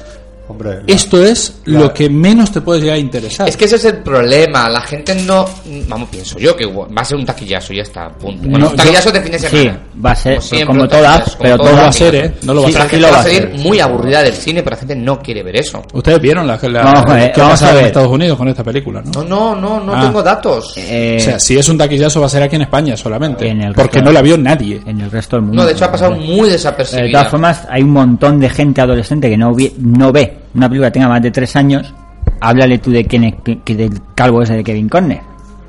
Hombre, 0.49 0.75
la- 0.77 0.83
esto 0.87 1.23
es 1.25 1.61
la- 1.65 1.81
lo 1.81 1.95
que 1.95 2.09
menos 2.09 2.53
te 2.53 2.61
puede 2.61 2.81
llegar 2.81 2.97
a 2.97 2.99
interesar. 2.99 3.49
Es 3.49 3.57
que 3.57 3.65
ese 3.65 3.77
es 3.77 3.85
el 3.87 3.97
problema. 3.99 4.69
La 4.69 4.81
gente 4.81 5.15
no. 5.15 5.45
Vamos, 5.89 6.09
pienso 6.09 6.39
yo 6.39 6.55
que 6.57 6.67
va 6.67 6.87
a 6.95 7.05
ser 7.05 7.17
un 7.17 7.25
taquillazo 7.27 7.73
y 7.73 7.77
ya 7.77 7.83
está. 7.83 8.09
Punto. 8.11 8.43
Bueno, 8.49 8.59
No, 8.67 8.71
un 8.71 8.77
taquillazo 8.77 9.09
yo- 9.09 9.13
de 9.13 9.21
fin 9.23 9.33
de 9.33 9.39
Sí, 9.41 9.71
va 10.05 10.11
a 10.13 10.17
ser 10.17 10.41
siempre, 10.43 10.67
como 10.67 10.89
todas, 10.89 11.37
pero 11.41 11.57
todas. 11.59 11.75
va 11.77 11.89
a 11.89 11.93
ser, 11.93 12.15
¿eh? 12.15 12.35
No 12.43 12.55
lo 12.55 12.63
va 12.63 12.67
a 12.67 12.71
Sí, 12.71 12.73
ser. 12.75 12.83
la 12.83 12.89
gente 12.89 13.11
va 13.11 13.17
a 13.17 13.21
a 13.21 13.23
salir 13.23 13.39
ser. 13.43 13.55
muy 13.55 13.81
aburrida 13.81 14.23
del 14.23 14.35
cine, 14.35 14.63
pero 14.63 14.75
la 14.77 14.79
gente 14.81 14.97
no 14.97 15.19
quiere 15.21 15.43
ver 15.43 15.57
eso. 15.57 15.83
Ustedes 15.93 16.21
vieron 16.21 16.47
la, 16.47 16.59
la- 16.63 16.83
Vamos 16.83 17.03
a 17.11 17.15
ver, 17.15 17.33
qué 17.33 17.41
ha 17.41 17.45
vamos 17.45 17.63
a 17.63 17.65
pasado 17.65 17.71
en 17.73 17.77
ver. 17.79 17.87
Estados 17.87 18.11
Unidos 18.13 18.39
con 18.39 18.49
esta 18.49 18.65
película, 18.65 19.03
¿no? 19.03 19.25
No, 19.25 19.55
no, 19.55 19.55
no, 19.57 19.81
no 19.85 19.95
Ah. 19.95 20.01
tengo 20.03 20.23
datos. 20.23 20.75
Eh, 20.77 21.17
O 21.21 21.25
sea, 21.25 21.41
si 21.41 21.59
es 21.59 21.69
un 21.69 21.79
taquillazo 21.79 22.21
va 22.21 22.27
a 22.27 22.31
ser 22.31 22.43
aquí 22.43 22.57
en 22.57 22.63
España 22.63 22.97
solamente, 22.97 23.49
En 23.49 23.63
el 23.63 23.75
porque 23.75 23.99
resto- 23.99 24.05
no 24.05 24.13
la 24.13 24.23
vio 24.23 24.39
nadie. 24.39 24.81
en 24.87 25.01
el 25.01 25.11
resto 25.11 25.37
del 25.37 25.43
mundo. 25.47 25.63
No, 25.63 25.67
de 25.67 25.73
hecho 25.73 25.85
ha 25.87 25.91
pasado 25.93 26.13
muy 26.13 26.51
Eh, 26.57 27.03
De 27.03 27.11
todas 27.11 27.29
formas, 27.29 27.63
hay 27.71 27.83
un 27.83 27.91
montón 27.91 28.39
de 28.39 28.49
gente 28.49 28.81
adolescente 28.81 29.29
que 29.29 29.37
no 29.37 30.13
ve 30.13 30.36
una 30.57 30.69
película 30.69 30.89
que 30.89 30.95
tenga 30.95 31.09
más 31.09 31.23
de 31.23 31.31
tres 31.31 31.55
años. 31.57 31.93
Háblale 32.41 32.79
tú 32.79 32.91
de 32.91 33.05
quién 33.05 33.25
es, 33.25 33.35
que 33.65 33.75
del 33.75 33.93
calvo 34.15 34.43
ese 34.43 34.55
de 34.55 34.65
Kevin 34.65 34.89
Conner. 34.89 35.21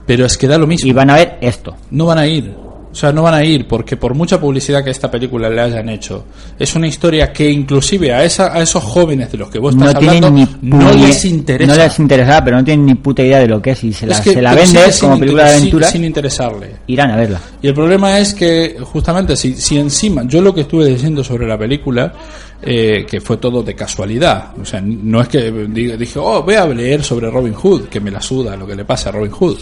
Pero 0.06 0.26
es 0.26 0.38
que 0.38 0.47
da 0.47 0.58
lo 0.58 0.67
mismo. 0.67 0.89
Y 0.89 0.93
van 0.93 1.10
a 1.10 1.15
ver 1.15 1.38
esto. 1.41 1.76
No 1.91 2.06
van 2.06 2.17
a 2.17 2.28
ir. 2.28 2.54
O 2.89 2.95
sea, 3.00 3.12
no 3.12 3.21
van 3.21 3.36
a 3.36 3.43
ir 3.43 3.67
porque 3.67 3.95
por 3.95 4.15
mucha 4.15 4.39
publicidad 4.41 4.84
que 4.84 4.89
esta 4.89 5.12
película 5.12 5.50
le 5.52 5.62
hayan 5.62 5.88
hecho, 5.89 6.23
es 6.58 6.73
una 6.73 6.88
historia 6.88 7.32
que 7.32 7.47
inclusive 7.47 8.12
a, 8.12 8.23
esa, 8.23 8.52
a 8.52 8.62
esos 8.63 8.84
jóvenes 8.84 9.32
de 9.32 9.38
los 9.38 9.50
que 9.52 9.60
vos 9.60 9.76
No 9.76 9.86
estás 9.86 10.00
tienen 10.00 10.23
hablando 10.23 10.47
ni 10.62 10.69
no 10.69 10.91
les 10.93 11.23
interesa. 11.26 11.71
No 11.76 11.78
les 11.78 12.00
interesa, 12.00 12.43
pero 12.43 12.58
no 12.58 12.63
tienen 12.63 12.88
ni 12.88 12.95
puta 12.95 13.21
idea 13.21 13.38
de 13.39 13.47
lo 13.47 13.62
que 13.62 13.71
es. 13.71 13.84
Y 13.84 13.93
se 13.93 14.08
la, 14.08 14.15
Es 14.15 14.21
que- 14.21 14.34
se 14.34 14.41
la 14.41 14.56
vendes 14.56 14.97
como 15.00 15.19
película 15.19 15.43
de 15.43 15.58
aventura, 15.58 15.88
sin, 15.88 15.97
sin 16.02 16.06
interesarle. 16.06 16.71
irán 16.88 17.12
a 17.12 17.17
verla. 17.17 17.39
Y 17.62 17.67
el 17.67 17.73
problema 17.76 18.17
es 18.17 18.34
que, 18.34 18.78
justamente, 18.82 19.36
si, 19.36 19.54
si 19.54 19.78
encima, 19.78 20.23
yo 20.26 20.41
lo 20.41 20.56
que 20.56 20.62
estuve 20.62 20.86
diciendo 20.88 21.23
sobre 21.23 21.45
la 21.45 21.58
película, 21.58 22.13
eh, 22.61 23.05
que 23.09 23.21
fue 23.21 23.37
todo 23.37 23.61
de 23.63 23.75
casualidad, 23.75 24.51
o 24.61 24.65
sea, 24.65 24.81
no 24.81 25.21
es 25.21 25.27
que 25.27 25.51
diga- 25.51 25.95
dije, 25.97 26.17
oh, 26.19 26.41
voy 26.43 26.55
a 26.55 26.65
leer 26.65 27.03
sobre 27.03 27.29
Robin 27.29 27.53
Hood, 27.53 27.83
que 27.89 27.99
me 27.99 28.09
la 28.11 28.21
suda 28.21 28.55
lo 28.55 28.65
que 28.65 28.75
le 28.75 28.83
pasa 28.85 29.09
a 29.09 29.11
Robin 29.13 29.31
Hood. 29.31 29.57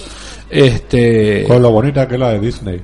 Este. 0.50 1.44
Con 1.48 1.62
lo 1.62 1.72
bonita 1.72 2.08
que 2.08 2.14
es 2.16 2.20
la 2.20 2.30
de 2.32 2.40
Disney. 2.40 2.82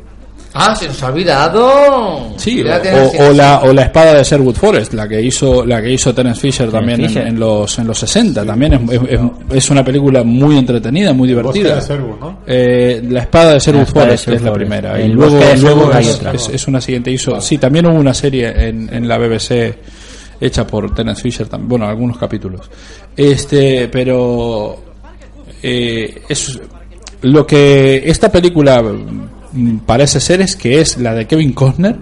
Ah, 0.54 0.76
se 0.76 0.86
nos 0.86 1.02
ha 1.02 1.08
olvidado. 1.08 2.34
Sí, 2.36 2.62
o, 2.62 2.82
tienes- 2.82 3.13
o- 3.21 3.30
o 3.30 3.32
la, 3.34 3.60
o 3.62 3.71
la 3.71 3.84
espada 3.84 4.15
de 4.15 4.24
Sherwood 4.26 4.56
Forest, 4.56 4.93
la 4.95 5.08
que 5.08 5.21
hizo 5.21 5.65
la 5.65 5.82
que 5.82 5.91
hizo 5.93 6.13
Terence 6.13 6.41
Fisher 6.41 6.69
también 6.69 7.00
en- 7.00 7.08
Fisher. 7.08 7.26
En, 7.28 7.39
los 7.39 7.80
en 7.80 7.88
los 7.88 7.97
60, 8.00 8.43
también 8.45 8.74
es, 8.74 8.82
es- 8.91 9.02
es- 9.12 9.19
es 9.56 9.69
una 9.69 9.82
película 9.86 10.24
muy 10.26 10.58
entretenida, 10.58 11.13
muy 11.13 11.30
divertida. 11.30 11.76
de 11.76 11.82
Sherwood, 11.82 12.19
¿no? 12.19 12.39
Eh, 12.45 13.02
la 13.10 13.21
espada 13.21 13.54
de 13.54 13.60
Sherwood 13.60 13.84
espada 13.84 14.06
de 14.08 14.17
Forest 14.17 14.26
Sherwood 14.26 14.39
es 14.41 14.45
la 14.45 14.54
primera 14.54 15.02
y 15.02 15.08
luego, 15.08 15.39
luego 15.39 15.56
Sherwood 15.56 15.93
hay 15.95 16.06
es, 16.08 16.15
otra. 16.15 16.32
es- 16.34 16.50
es 16.50 16.67
una 16.67 16.82
siguiente 16.82 17.12
hizo 17.12 17.39
sí 17.39 17.58
también 17.58 17.86
hubo 17.86 17.95
una 17.97 18.13
serie 18.13 18.47
en, 18.67 18.93
en 18.93 19.08
la 19.08 19.17
BBC 19.17 19.74
hecha 20.42 20.66
por 20.68 20.94
Terence 20.94 21.22
Fisher 21.22 21.48
también 21.48 21.70
bueno 21.70 21.88
algunos 21.88 22.18
capítulos 22.18 22.70
este 23.16 23.88
pero 23.88 24.78
eh, 25.64 26.24
es 26.28 26.60
lo 27.22 27.46
que 27.46 28.02
esta 28.10 28.30
película 28.30 28.82
mm, 28.82 29.78
parece 29.86 30.20
ser 30.20 30.42
es 30.42 30.56
que 30.56 30.82
es 30.82 30.98
la 30.98 31.14
de 31.14 31.28
Kevin 31.28 31.54
Costner 31.54 31.96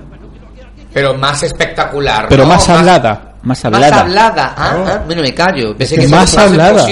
Pero 0.94 1.14
más 1.16 1.44
espectacular. 1.44 2.28
pero 2.30 2.44
¿no? 2.44 2.50
más 2.50 2.68
hablada 2.70 3.36
Más 3.44 3.64
Más 3.64 3.66
hablada. 3.66 4.00
hablada. 4.02 4.54
Ah, 4.58 4.84
ah, 4.88 5.04
bueno, 5.06 5.22
me 5.22 5.34
callo. 5.34 5.76
Pensé 5.78 5.98
que 5.98 6.08
más 6.08 6.36
hablada. 6.38 6.88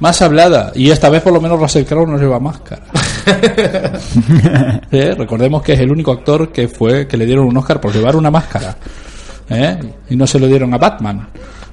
más 0.00 0.22
hablada 0.22 0.72
y 0.74 0.90
esta 0.90 1.08
vez 1.10 1.22
por 1.22 1.32
lo 1.32 1.40
menos 1.40 1.60
Russell 1.60 1.84
Crowe 1.84 2.06
no 2.06 2.16
lleva 2.18 2.40
máscara 2.40 2.82
¿Eh? 4.90 5.14
recordemos 5.16 5.62
que 5.62 5.74
es 5.74 5.80
el 5.80 5.92
único 5.92 6.10
actor 6.12 6.50
que 6.50 6.66
fue 6.68 7.06
que 7.06 7.16
le 7.16 7.26
dieron 7.26 7.46
un 7.46 7.56
Oscar 7.56 7.80
por 7.80 7.92
llevar 7.92 8.16
una 8.16 8.30
máscara 8.30 8.74
¿Eh? 9.52 9.78
y 10.10 10.16
no 10.16 10.26
se 10.26 10.38
lo 10.38 10.46
dieron 10.46 10.72
a 10.74 10.78
Batman 10.78 11.26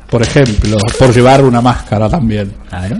por 0.09 0.21
ejemplo 0.21 0.77
por 0.97 1.13
llevar 1.13 1.43
una 1.43 1.61
máscara 1.61 2.09
también 2.09 2.51
Claro. 2.69 2.97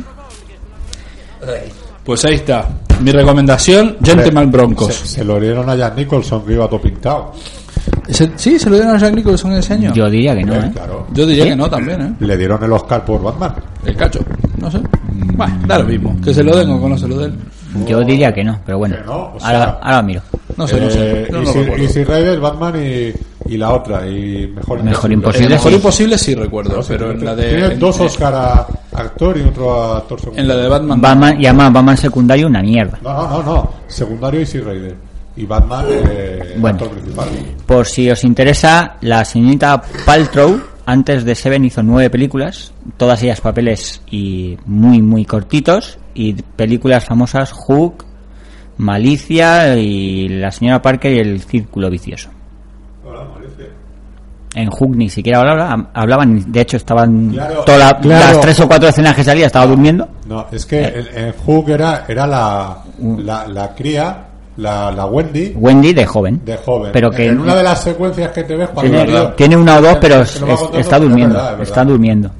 pues 2.03 2.25
ahí 2.25 2.35
está 2.35 2.67
mi 3.01 3.11
recomendación 3.11 3.97
Gentleman 4.03 4.45
Se, 4.45 4.51
Broncos 4.51 4.93
se 4.95 5.23
lo 5.23 5.39
dieron 5.39 5.69
a 5.69 5.75
Jack 5.75 5.95
Nicholson 5.95 6.45
que 6.45 6.53
iba 6.53 6.67
todo 6.67 6.81
pintado. 6.81 7.31
Se- 8.09 8.31
sí 8.35 8.59
se 8.59 8.69
lo 8.69 8.75
dieron 8.75 8.95
a 8.95 8.99
Jack 8.99 9.13
Nicholson 9.13 9.53
ese 9.53 9.73
año 9.73 9.93
Yo 9.93 10.09
diría 10.09 10.35
que 10.35 10.43
no, 10.43 10.53
Eh, 10.55 10.59
¿eh? 10.65 10.71
Claro. 10.73 11.07
Yo 11.13 11.25
diría 11.25 11.45
que 11.45 11.55
no 11.55 11.69
también 11.69 12.01
¿eh? 12.01 12.13
Le 12.19 12.35
dieron 12.37 12.61
el 12.63 12.71
Oscar 12.73 13.05
por 13.05 13.21
Batman. 13.23 13.53
el 13.85 13.95
cacho 13.95 14.19
no 14.57 14.69
sé 14.69 14.79
bueno 15.35 15.57
da 15.65 15.79
lo 15.79 15.85
mismo 15.85 16.15
que 16.21 16.33
se 16.33 16.43
lo 16.43 16.55
den 16.57 16.69
o 16.71 16.81
que 16.81 16.89
no 16.89 16.97
se 16.97 17.07
lo 17.07 17.17
den 17.19 17.35
Yo 17.87 18.01
diría 18.03 18.33
que 18.33 18.43
no, 18.43 18.59
pero 18.65 18.79
bueno. 18.79 18.95
No, 19.05 19.13
o 19.13 19.37
ahora, 19.41 19.59
sea- 19.63 19.79
ahora 19.81 20.01
miro. 20.01 20.21
no 20.57 20.67
sé 20.67 20.81
no 20.81 20.89
sé 20.89 21.21
Eh, 21.23 21.27
no 21.31 21.39
Easy. 21.43 21.59
Easy 21.83 22.03
Rider, 22.03 22.39
Batman 22.39 22.73
y, 22.83 23.13
y 23.49 23.57
la 23.57 23.73
otra. 23.73 24.07
Y 24.07 24.47
Mejor 24.55 24.83
Mejor 24.83 25.09
El 25.09 25.13
Imposible, 25.13 25.49
mejor 25.49 25.71
sí. 25.71 25.75
imposible 25.77 26.17
sí 26.17 26.35
recuerdo, 26.35 26.81
pero 26.87 27.11
en 27.11 27.25
la 27.25 27.35
de 27.35 27.49
Tiene 27.49 27.75
dos 27.75 27.99
Oscar 27.99 28.33
a 28.35 28.67
actor 28.93 29.37
y 29.37 29.41
otro 29.41 29.73
a 29.81 29.97
actor 29.97 30.19
secundario. 30.19 30.41
en 30.51 30.57
la 30.57 30.63
de 30.63 30.69
Batman. 30.69 31.01
Batman, 31.01 31.41
y 31.41 31.45
además 31.45 31.73
Batman 31.73 31.97
secundario, 31.97 32.47
una 32.47 32.61
mierda. 32.61 32.99
No, 33.01 33.13
no, 33.13 33.29
no, 33.29 33.43
no. 33.43 33.73
Secundario 33.87 34.39
Easy 34.41 34.59
Rider. 34.59 34.95
Y 35.35 35.45
Batman, 35.45 35.85
eh, 35.89 36.55
Bueno. 36.57 36.77
actor 36.79 36.89
principal. 36.97 37.27
Por 37.65 37.85
si 37.85 38.09
os 38.09 38.23
interesa, 38.23 38.97
la 39.01 39.23
señorita 39.23 39.81
Paltrow, 40.05 40.59
antes 40.85 41.23
de 41.23 41.35
Seven 41.35 41.63
hizo 41.65 41.81
nueve 41.83 42.09
películas, 42.09 42.73
todas 42.97 43.21
ellas 43.23 43.39
papeles 43.39 44.01
y 44.11 44.57
muy, 44.65 45.01
muy 45.01 45.23
cortitos, 45.25 45.97
y 46.13 46.33
películas 46.33 47.05
famosas 47.05 47.51
Hook, 47.51 48.05
Malicia 48.77 49.77
y 49.77 50.27
La 50.29 50.51
señora 50.51 50.81
Parker 50.81 51.13
y 51.13 51.19
El 51.19 51.41
Círculo 51.41 51.89
Vicioso. 51.89 52.29
En 54.61 54.69
Hook 54.69 54.95
ni 54.95 55.09
siquiera 55.09 55.39
hablaban, 55.39 55.89
hablaban 55.93 56.51
de 56.51 56.61
hecho 56.61 56.77
estaban 56.77 57.29
Claro, 57.31 57.61
todas 57.65 57.79
la- 57.79 57.97
claro. 57.99 58.25
las 58.33 58.41
tres 58.41 58.59
o 58.59 58.67
cuatro 58.67 58.89
escenas 58.89 59.15
que 59.15 59.23
salía 59.23 59.45
estaba 59.47 59.65
durmiendo. 59.67 60.07
No, 60.27 60.45
es 60.51 60.65
que 60.65 60.81
Eh. 60.81 61.05
en, 61.15 61.23
en 61.25 61.33
Hook 61.45 61.69
era, 61.69 62.05
era 62.07 62.27
la, 62.27 62.77
la, 63.17 63.47
la 63.47 63.73
cría, 63.75 64.25
la, 64.57 64.91
la 64.91 65.05
Wendy, 65.05 65.53
Wendy 65.55 65.93
de 65.93 66.05
joven. 66.05 66.41
de 66.45 66.57
joven. 66.57 66.91
Pero 66.93 67.09
que 67.11 67.27
en 67.27 67.39
una 67.39 67.55
de 67.55 67.63
las 67.63 67.81
secuencias 67.81 68.29
que 68.31 68.43
te 68.43 68.55
ves 68.55 68.69
cuando 68.69 69.33
tiene, 69.35 69.55
una 69.57 69.77
o 69.77 69.81
dos, 69.81 69.97
pero 70.01 70.21
es- 70.21 70.35
es- 70.35 70.69
está 70.79 70.97
es 70.97 71.01
durmiendo. 71.01 71.35
verdad, 71.35 71.51
es 71.53 71.57
verdad. 71.57 71.61
está 71.61 71.85
durmiendo. 71.85 72.31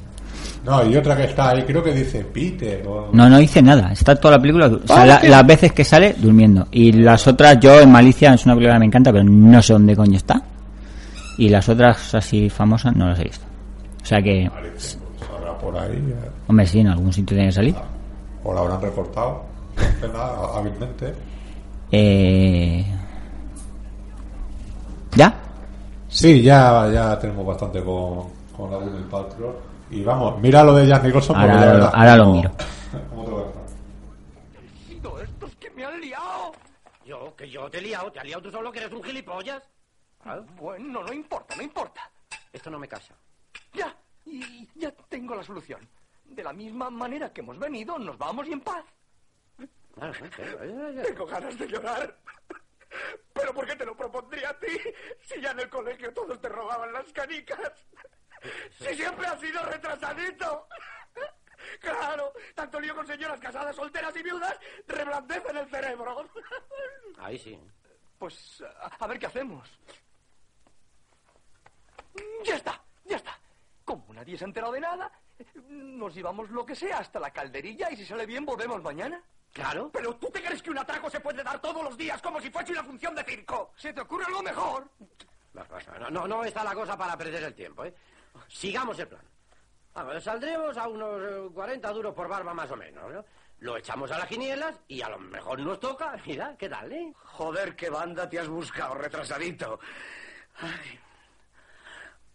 No, 0.62 0.84
y 0.86 0.94
otra 0.94 1.16
que 1.16 1.24
está 1.24 1.48
ahí, 1.50 1.62
creo 1.62 1.82
que 1.82 1.92
dice 1.92 2.22
Peter. 2.22 2.84
o- 2.86 3.08
No, 3.12 3.28
no 3.30 3.38
dice 3.38 3.62
nada. 3.62 3.90
Está 3.92 4.14
toda 4.14 4.36
la 4.36 4.40
película. 4.42 4.66
O 4.66 4.86
sea, 4.86 5.06
la- 5.06 5.20
las 5.22 5.46
veces 5.46 5.72
que 5.72 5.82
sale, 5.84 6.14
durmiendo. 6.18 6.68
Y 6.70 6.92
las 6.92 7.26
otras, 7.26 7.58
yo 7.58 7.80
en 7.80 7.90
Malicia 7.90 8.34
es 8.34 8.44
una 8.44 8.54
película 8.54 8.74
que 8.74 8.80
me 8.80 8.86
encanta, 8.86 9.10
pero 9.10 9.24
no 9.24 9.62
sé 9.62 9.72
dónde 9.72 9.96
coño 9.96 10.18
está. 10.18 10.40
Y 11.40 11.48
las 11.48 11.68
otras 11.70 12.14
así 12.14 12.50
famosas 12.50 12.94
no 12.94 13.08
las 13.08 13.18
he 13.18 13.24
visto. 13.24 13.46
O 14.02 14.04
sea 14.04 14.20
que, 14.20 14.46
Ahora 15.30 15.56
por 15.58 15.76
ahí, 15.78 15.92
eh, 15.96 16.30
hombre, 16.48 16.66
sí, 16.66 16.80
en 16.80 16.88
algún 16.88 17.12
sitio 17.12 17.34
tiene 17.34 17.46
que 17.48 17.52
salir. 17.54 17.74
o 18.44 18.52
la 18.52 18.60
habrán 18.60 18.80
recortado. 18.82 19.42
Hábilmente. 20.54 21.14
Eh... 21.92 22.84
¿Ya? 25.16 25.34
Sí, 26.08 26.42
ya, 26.42 26.88
ya 26.92 27.18
tenemos 27.18 27.46
bastante 27.46 27.82
con, 27.82 28.28
con 28.56 28.70
la 28.70 28.76
Gwyneth 28.78 29.08
Paltrow. 29.10 29.54
Y 29.90 30.02
vamos, 30.04 30.38
mira 30.40 30.62
lo 30.62 30.74
de 30.74 30.86
Jack 30.86 31.04
Nicholson. 31.04 31.36
porque 31.36 31.50
Ahora 31.52 31.60
de 31.60 31.66
lo- 31.66 31.72
verdad, 31.74 31.92
ahora 31.94 32.16
lo 32.16 32.24
¿cómo- 32.24 32.36
miro. 32.36 32.50
cómo 33.10 33.24
te 33.24 33.30
va 35.08 35.22
estos 35.22 35.56
que 35.56 35.70
me 35.70 35.84
han 35.84 36.00
liado. 36.00 36.52
Yo, 37.06 37.34
que 37.36 37.48
yo 37.50 37.68
te 37.70 37.78
he 37.78 37.82
liado, 37.82 38.10
te 38.12 38.18
has 38.20 38.24
liado 38.26 38.42
tú 38.42 38.50
solo 38.50 38.70
que 38.70 38.80
eres 38.80 38.92
un 38.92 39.02
gilipollas. 39.02 39.62
Bueno, 40.56 41.02
no 41.02 41.12
importa, 41.12 41.56
no 41.56 41.62
importa. 41.62 42.10
Esto 42.52 42.70
no 42.70 42.78
me 42.78 42.88
casa. 42.88 43.14
Ya, 43.72 43.94
y 44.24 44.68
ya 44.74 44.90
tengo 45.08 45.34
la 45.34 45.42
solución. 45.42 45.88
De 46.24 46.42
la 46.42 46.52
misma 46.52 46.90
manera 46.90 47.32
que 47.32 47.40
hemos 47.40 47.58
venido, 47.58 47.98
nos 47.98 48.16
vamos 48.18 48.46
y 48.46 48.52
en 48.52 48.60
paz. 48.60 48.84
Tengo 51.02 51.26
ganas 51.26 51.58
de 51.58 51.66
llorar. 51.66 52.16
¿Pero 53.32 53.54
por 53.54 53.66
qué 53.66 53.76
te 53.76 53.86
lo 53.86 53.96
propondría 53.96 54.50
a 54.50 54.58
ti? 54.58 54.78
Si 55.22 55.40
ya 55.40 55.52
en 55.52 55.60
el 55.60 55.70
colegio 55.70 56.12
todos 56.12 56.40
te 56.40 56.48
robaban 56.48 56.92
las 56.92 57.12
canicas. 57.12 57.72
Si 58.78 58.94
siempre 58.94 59.26
has 59.26 59.40
sido 59.40 59.62
retrasadito. 59.64 60.68
Claro, 61.80 62.32
tanto 62.54 62.80
lío 62.80 62.94
con 62.94 63.06
señoras 63.06 63.38
casadas, 63.38 63.76
solteras 63.76 64.16
y 64.16 64.22
viudas 64.22 64.58
reblandecen 64.86 65.56
el 65.56 65.68
cerebro. 65.68 66.28
Ahí 67.18 67.38
sí. 67.38 67.58
Pues 68.18 68.62
a, 68.80 69.04
a 69.04 69.06
ver 69.06 69.18
qué 69.18 69.26
hacemos. 69.26 69.68
Ya 72.44 72.56
está, 72.56 72.80
ya 73.04 73.16
está. 73.16 73.38
Como 73.84 74.12
nadie 74.14 74.36
se 74.36 74.44
ha 74.44 74.48
enterado 74.48 74.72
de 74.72 74.80
nada, 74.80 75.10
nos 75.68 76.14
llevamos 76.14 76.50
lo 76.50 76.64
que 76.64 76.74
sea 76.74 76.98
hasta 76.98 77.20
la 77.20 77.30
calderilla 77.30 77.90
y 77.90 77.96
si 77.96 78.04
sale 78.04 78.26
bien 78.26 78.44
volvemos 78.44 78.82
mañana. 78.82 79.22
Claro. 79.52 79.90
Pero 79.92 80.14
tú 80.16 80.30
te 80.30 80.42
crees 80.42 80.62
que 80.62 80.70
un 80.70 80.78
atraco 80.78 81.10
se 81.10 81.20
puede 81.20 81.42
dar 81.42 81.60
todos 81.60 81.82
los 81.82 81.96
días 81.96 82.22
como 82.22 82.40
si 82.40 82.50
fuese 82.50 82.72
una 82.72 82.84
función 82.84 83.14
de 83.14 83.24
circo. 83.24 83.72
¿Se 83.76 83.92
te 83.92 84.00
ocurre 84.00 84.24
algo 84.26 84.42
mejor? 84.42 84.88
No, 85.98 86.10
no, 86.10 86.28
no 86.28 86.44
está 86.44 86.62
la 86.62 86.74
cosa 86.74 86.96
para 86.96 87.16
perder 87.16 87.42
el 87.42 87.54
tiempo, 87.54 87.84
¿eh? 87.84 87.94
Sigamos 88.48 88.98
el 89.00 89.08
plan. 89.08 89.24
A 89.94 90.04
ver, 90.04 90.22
saldremos 90.22 90.76
a 90.76 90.86
unos 90.86 91.20
eh, 91.22 91.50
40 91.52 91.92
duros 91.92 92.14
por 92.14 92.28
barba 92.28 92.54
más 92.54 92.70
o 92.70 92.76
menos, 92.76 93.12
¿no? 93.12 93.24
Lo 93.58 93.76
echamos 93.76 94.10
a 94.12 94.18
las 94.18 94.28
quinielas 94.28 94.76
y 94.86 95.02
a 95.02 95.08
lo 95.08 95.18
mejor 95.18 95.58
nos 95.58 95.80
toca. 95.80 96.16
Mira, 96.26 96.56
¿qué 96.56 96.68
tal, 96.68 96.92
eh? 96.92 97.12
Joder, 97.24 97.74
qué 97.74 97.90
banda 97.90 98.28
te 98.28 98.38
has 98.38 98.48
buscado, 98.48 98.94
retrasadito. 98.94 99.80
Ay. 100.60 100.98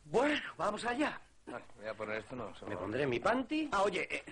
Bueno, 0.05 0.41
vamos 0.57 0.85
allá. 0.85 1.19
Voy 1.45 1.87
a 1.87 1.93
poner 1.93 2.19
esto, 2.19 2.35
no. 2.35 2.51
Me 2.67 2.75
pondré 2.77 3.05
mi 3.05 3.19
panty. 3.19 3.69
Ah, 3.71 3.83
oye, 3.83 4.07
eh, 4.09 4.23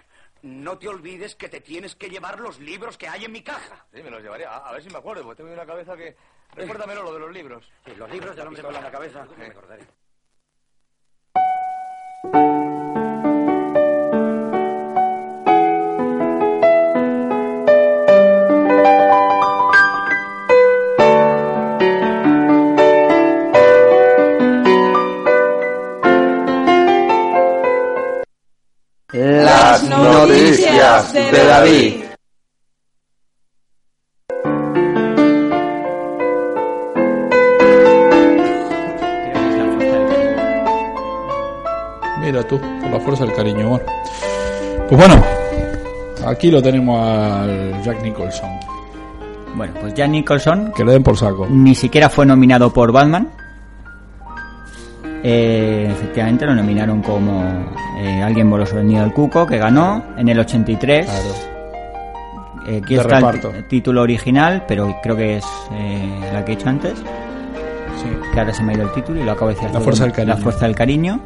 no 0.43 0.77
te 0.77 0.87
olvides 0.87 1.35
que 1.35 1.49
te 1.49 1.61
tienes 1.61 1.95
que 1.95 2.09
llevar 2.09 2.39
los 2.39 2.59
libros 2.59 2.97
que 2.97 3.07
hay 3.07 3.25
en 3.25 3.31
mi 3.31 3.43
caja. 3.43 3.85
Sí, 3.93 4.01
me 4.01 4.09
los 4.09 4.21
llevaría. 4.21 4.49
A, 4.51 4.69
a 4.69 4.71
ver 4.73 4.83
si 4.83 4.89
me 4.89 4.97
acuerdo, 4.97 5.23
porque 5.23 5.43
tengo 5.43 5.53
una 5.53 5.65
cabeza 5.65 5.95
que... 5.95 6.15
Recuérdamelo 6.55 7.03
lo 7.03 7.13
de 7.13 7.19
los 7.19 7.31
libros. 7.31 7.71
Sí, 7.85 7.95
los 7.95 8.09
libros 8.11 8.35
del 8.35 8.47
hombre 8.47 8.61
con 8.63 8.73
la 8.73 8.91
cabeza. 8.91 9.25
Sí. 9.25 9.33
Me 9.37 9.45
acordaré. 9.47 9.83
Las 29.73 29.89
noticias 29.89 31.13
de 31.13 31.45
David. 31.47 32.03
Mira 42.21 42.47
tú, 42.47 42.59
por 42.59 42.91
la 42.91 42.99
fuerza 42.99 43.25
del 43.25 43.33
cariño. 43.33 43.67
Bueno. 43.69 43.85
Pues 44.87 44.99
bueno, 45.07 45.23
aquí 46.27 46.51
lo 46.51 46.61
tenemos 46.61 46.99
al 47.03 47.81
Jack 47.83 48.01
Nicholson. 48.03 48.49
Bueno, 49.55 49.73
pues 49.81 49.93
Jack 49.93 50.09
Nicholson 50.09 50.71
Que 50.75 50.83
le 50.83 50.93
den 50.93 51.03
por 51.03 51.15
saco. 51.15 51.45
ni 51.47 51.75
siquiera 51.75 52.09
fue 52.09 52.25
nominado 52.25 52.71
por 52.71 52.91
Batman. 52.91 53.31
Eh, 55.23 55.87
efectivamente 55.89 56.45
lo 56.45 56.53
nominaron 56.53 57.01
como 57.01 57.43
eh, 57.99 58.21
Alguien 58.21 58.49
voló 58.49 58.65
el 58.65 58.85
nido 58.87 59.01
del 59.03 59.13
cuco, 59.13 59.45
que 59.47 59.57
ganó 59.57 60.03
en 60.17 60.27
el 60.27 60.37
83. 60.39 61.07
Eh, 62.67 62.81
aquí 62.83 62.95
De 62.95 63.01
está 63.01 63.17
el 63.17 63.23
reparto. 63.23 63.49
t- 63.49 63.63
título 63.63 64.01
original, 64.01 64.63
pero 64.67 64.97
creo 65.01 65.15
que 65.15 65.37
es 65.37 65.45
eh, 65.73 66.29
la 66.33 66.43
que 66.43 66.51
he 66.51 66.55
hecho 66.55 66.69
antes. 66.69 67.01
Que 68.33 68.39
ahora 68.39 68.53
se 68.53 68.63
me 68.63 68.73
ha 68.73 68.75
ido 68.75 68.83
el 68.85 68.91
título 68.91 69.21
y 69.21 69.23
lo 69.23 69.31
acabo 69.31 69.47
de 69.49 69.55
decir. 69.55 69.69
La 69.71 69.79
fuerza 69.79 70.03
del 70.03 70.11
cariño. 70.13 70.35
La 70.35 70.41
fuerza 70.41 70.65
del 70.65 70.75
cariño. 70.75 71.19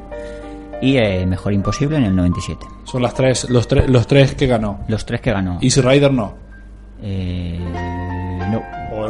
Y 0.79 0.97
eh, 0.97 1.25
Mejor 1.25 1.53
Imposible 1.53 1.97
en 1.97 2.03
el 2.03 2.15
97. 2.15 2.65
Son 2.83 3.01
las 3.01 3.15
tres, 3.15 3.49
los, 3.49 3.67
tres, 3.67 3.89
los 3.89 4.05
tres 4.05 4.35
que 4.35 4.45
ganó. 4.45 4.79
Los 4.87 5.05
tres 5.07 5.21
que 5.21 5.31
ganó. 5.31 5.57
Easy 5.61 5.81
Rider 5.81 6.13
no. 6.13 6.33
Eh, 7.01 7.57
no. 8.51 8.61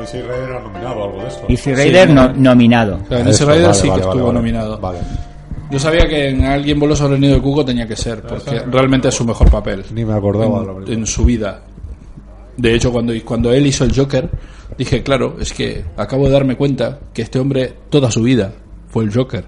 Easy 0.08 0.22
Rider 0.22 0.52
ha 0.54 0.60
nominado 0.62 1.04
algo 1.04 1.22
de 1.22 1.28
esto. 1.28 1.46
Easy 1.50 1.74
Rider 1.76 2.08
Sí, 2.08 2.14
no- 2.14 2.28
no. 2.30 2.34
nominado. 2.34 3.00
O 3.04 3.08
sea, 3.08 3.20
en 3.20 3.28
Easy 3.28 3.44
Rider 3.46 3.62
vale, 3.64 3.74
sí 3.74 3.88
vale, 3.90 4.02
que 4.02 4.08
vale, 4.08 4.12
estuvo 4.18 4.28
vale. 4.28 4.40
nominado. 4.40 4.78
Vale. 4.80 5.00
Yo 5.70 5.80
sabía 5.80 6.08
que 6.08 6.30
en 6.30 6.46
Alguien 6.46 6.80
voló 6.80 6.96
sobre 6.96 7.16
el 7.16 7.22
nido 7.22 7.34
del 7.34 7.42
cuco 7.42 7.66
tenía 7.66 7.86
que 7.88 7.96
ser, 7.98 8.22
porque 8.22 8.60
realmente 8.72 9.10
es 9.10 9.16
su 9.16 9.26
mejor 9.26 9.52
papel. 9.52 9.84
Ni 9.94 10.06
me 10.06 10.14
acordaba. 10.14 10.64
en, 10.86 10.94
en 10.94 11.06
su 11.06 11.26
vida. 11.26 11.62
De 12.56 12.74
hecho, 12.74 12.92
cuando, 12.92 13.14
cuando 13.26 13.52
él 13.52 13.68
hizo 13.68 13.84
el 13.84 13.94
Joker, 13.94 14.30
dije, 14.78 15.04
claro, 15.04 15.36
es 15.40 15.52
que 15.54 15.84
acabo 15.98 16.26
de 16.26 16.32
darme 16.32 16.56
cuenta 16.56 17.00
que 17.14 17.22
este 17.24 17.38
hombre 17.40 17.74
toda 17.90 18.10
su 18.10 18.22
vida 18.24 18.54
fue 18.90 19.04
el 19.04 19.14
Joker. 19.14 19.44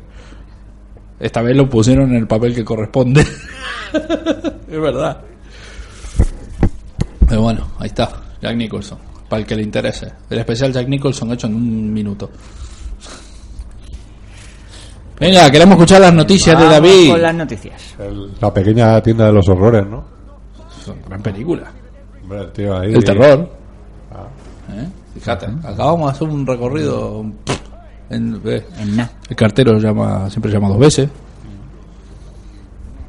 Esta 1.22 1.42
vez 1.42 1.56
lo 1.56 1.70
pusieron 1.70 2.10
en 2.12 2.18
el 2.18 2.28
papel 2.28 2.54
que 2.54 2.64
corresponde. 2.66 3.22
es 3.94 4.80
verdad. 4.80 5.22
Pero 7.28 7.42
bueno, 7.44 7.68
ahí 7.80 7.88
está, 7.88 8.10
Jack 8.42 8.56
Nicholson, 8.56 8.98
para 9.30 9.42
el 9.42 9.46
que 9.48 9.56
le 9.56 9.62
interese. 9.64 10.12
El 10.30 10.40
especial 10.40 10.74
Jack 10.74 10.88
Nicholson 10.88 11.32
hecho 11.32 11.48
en 11.48 11.56
un 11.56 11.94
minuto. 11.94 12.30
Venga, 15.20 15.52
queremos 15.52 15.74
escuchar 15.76 16.02
las 16.02 16.14
noticias 16.14 16.58
de 16.58 16.66
David. 16.66 17.12
Con 17.12 17.22
las 17.22 17.36
noticias. 17.36 17.96
El- 18.00 18.32
la 18.40 18.54
pequeña 18.54 19.02
tienda 19.02 19.26
de 19.26 19.34
los 19.34 19.48
horrores, 19.50 19.86
¿no? 19.86 20.06
Es 20.82 20.88
una 20.88 21.02
gran 21.08 21.22
película. 21.22 21.72
Hombre, 22.24 22.40
el 22.42 22.52
tío 22.54 22.78
ahí. 22.78 22.94
El 22.94 23.04
terror. 23.04 23.50
¿Eh? 24.72 24.88
Fíjate, 25.16 25.48
acabamos 25.64 26.06
de 26.06 26.12
hacer 26.16 26.28
un 26.30 26.46
recorrido. 26.48 27.26
En, 28.10 28.42
eh, 28.46 28.66
En 28.80 28.96
nada. 28.96 29.12
el 29.30 29.36
cartero 29.36 29.78
llama, 29.78 30.30
siempre 30.30 30.52
llama 30.52 30.70
dos 30.70 30.80
veces. 30.80 31.10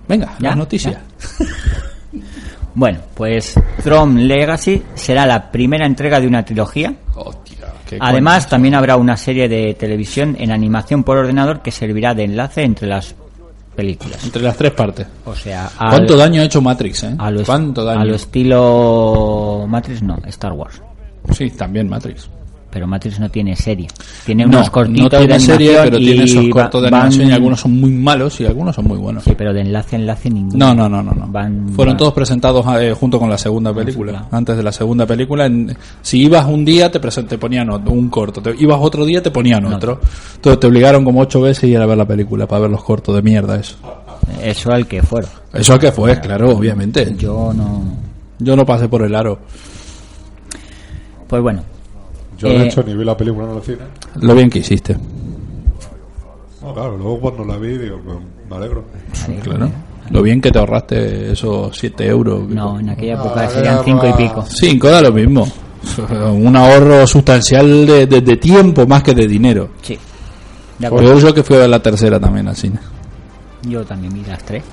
Venga, 0.09 0.35
¿Ya? 0.41 0.49
las 0.49 0.57
noticias. 0.57 0.97
Bueno, 2.81 3.01
pues 3.13 3.61
Tron 3.85 4.27
Legacy 4.27 4.83
será 4.95 5.27
la 5.27 5.53
primera 5.53 5.85
entrega 5.85 6.19
de 6.19 6.27
una 6.27 6.43
trilogía. 6.47 6.95
Hostia, 7.15 7.59
Además, 8.01 8.49
también 8.49 8.75
habrá 8.75 8.97
una 8.97 9.19
serie 9.19 9.51
de 9.51 9.75
televisión 9.75 10.35
en 10.41 10.51
animación 10.51 11.05
por 11.05 11.19
ordenador 11.19 11.61
que 11.61 11.71
servirá 11.73 12.15
de 12.15 12.25
enlace 12.25 12.63
entre 12.63 12.89
las 12.89 13.15
películas. 13.77 14.25
Entre 14.25 14.41
las 14.41 14.57
tres 14.57 14.71
partes. 14.73 15.07
O 15.27 15.35
sea, 15.35 15.71
al- 15.77 15.91
¿Cuánto 15.91 16.17
daño 16.17 16.41
ha 16.41 16.45
hecho 16.47 16.63
Matrix, 16.63 17.03
eh? 17.05 17.15
a 17.19 17.31
lo, 17.31 17.45
¿Cuánto 17.45 17.85
daño? 17.85 18.01
a 18.01 18.05
lo 18.07 18.15
estilo 18.15 19.67
Matrix, 19.69 20.01
no, 20.03 20.17
Star 20.29 20.53
Wars. 20.53 20.81
Sí, 21.33 21.51
también 21.51 21.87
Matrix. 21.87 22.31
Pero 22.71 22.87
Matrix 22.87 23.19
no 23.19 23.29
tiene 23.29 23.57
serie. 23.57 23.89
Tiene 24.25 24.45
No, 24.45 24.59
unos 24.59 24.71
cortitos 24.71 25.03
no 25.03 25.09
tiene 25.19 25.35
de 25.35 25.41
serie, 25.41 25.77
pero 25.83 25.99
tiene 25.99 26.25
esos 26.25 26.45
y 26.45 26.51
cortos 26.51 26.83
de 26.83 26.91
van- 26.91 27.01
animación 27.07 27.29
y 27.29 27.33
algunos 27.33 27.61
son 27.61 27.81
muy 27.81 27.91
malos 27.91 28.41
y 28.41 28.47
algunos 28.47 28.75
son 28.77 28.87
muy 28.87 28.97
buenos. 28.99 29.25
Sí, 29.25 29.33
pero 29.37 29.53
de 29.53 29.61
enlace 29.63 29.97
a 29.97 29.99
enlace 29.99 30.31
ninguno. 30.31 30.67
No, 30.67 30.75
no, 30.75 30.89
no, 30.89 31.03
no. 31.03 31.13
no. 31.13 31.27
Van- 31.29 31.69
Fueron 31.71 31.93
van- 31.95 31.99
todos 31.99 32.15
presentados 32.15 32.65
eh, 32.81 32.95
junto 32.99 33.19
con 33.19 33.29
la 33.29 33.37
segunda 33.39 33.75
película. 33.75 34.27
Antes 34.31 34.57
de 34.57 34.63
la 34.63 34.73
segunda 34.73 35.07
película, 35.07 35.47
en- 35.47 35.77
si 36.03 36.23
ibas 36.23 36.47
un 36.47 36.65
día 36.65 36.91
te, 36.91 37.01
ponían 37.39 37.69
otro- 37.71 37.93
un 37.93 38.09
corto, 38.09 38.41
te, 38.41 38.55
ibas 38.59 38.79
otro 38.81 39.05
día 39.05 39.23
te 39.23 39.31
ponían 39.31 39.65
otro. 39.67 40.01
Entonces 40.37 40.61
te 40.61 40.67
obligaron 40.67 41.05
como 41.05 41.21
ocho 41.21 41.41
veces 41.41 41.65
a 41.65 41.67
ir 41.67 41.79
a 41.79 41.87
ver 41.87 41.99
la 41.99 42.07
película 42.07 42.47
para 42.47 42.63
ver 42.63 42.71
los 42.71 42.85
cortos 42.85 43.15
de 43.15 43.23
mierda 43.23 43.57
eso. 43.59 43.77
Eso 44.43 44.71
al 44.73 44.87
que 44.87 45.03
fuera. 45.03 45.29
Eso 45.53 45.79
que 45.79 45.91
fue, 45.91 46.21
claro, 46.21 46.51
obviamente. 46.57 47.15
Yo 47.19 47.53
no. 47.53 47.83
Yo 48.39 48.55
no 48.57 48.65
pasé 48.65 48.89
por 48.89 49.03
el 49.03 49.15
aro. 49.15 49.39
Pues 51.27 51.43
bueno. 51.43 51.63
Yo, 52.41 52.49
Eh, 52.49 52.59
de 52.59 52.67
hecho, 52.67 52.83
ni 52.83 52.95
vi 52.95 53.05
la 53.05 53.17
película 53.17 53.49
en 53.51 53.57
el 53.57 53.63
cine. 53.63 53.79
Lo 54.21 54.35
bien 54.35 54.49
que 54.51 54.59
hiciste. 54.61 54.97
No, 56.63 56.75
claro, 56.75 56.97
luego 56.97 57.21
cuando 57.21 57.45
la 57.45 57.57
vi, 57.57 57.79
digo, 57.79 57.99
pues, 58.05 58.19
me 58.51 58.57
alegro. 58.57 58.85
Claro. 59.43 59.71
Lo 60.11 60.23
bien 60.23 60.41
que 60.41 60.51
te 60.51 60.59
ahorraste 60.59 61.33
esos 61.33 61.77
7 61.77 62.07
euros. 62.07 62.49
No, 62.49 62.79
en 62.81 62.91
aquella 62.91 63.17
Ah, 63.19 63.25
época 63.25 63.49
serían 63.51 63.85
cinco 63.85 64.07
y 64.09 64.13
pico. 64.15 64.45
5 64.47 64.89
da 64.91 65.01
lo 65.01 65.13
mismo. 65.13 65.47
Un 66.33 66.57
ahorro 66.57 67.07
sustancial 67.07 67.87
de, 67.87 68.07
de- 68.07 68.21
de 68.21 68.37
tiempo 68.37 68.87
más 68.87 69.03
que 69.03 69.15
de 69.15 69.27
dinero. 69.27 69.71
Sí. 69.83 69.97
De 70.79 70.87
acuerdo. 70.87 71.09
Peor 71.11 71.21
yo 71.23 71.35
que 71.35 71.43
fui 71.43 71.57
a 71.57 71.69
la 71.69 71.81
tercera 71.81 72.19
también 72.21 72.49
al 72.49 72.57
cine. 72.57 72.79
Yo 73.63 73.85
también 73.85 74.13
vi 74.13 74.23
las 74.25 74.43
tres. 74.45 74.65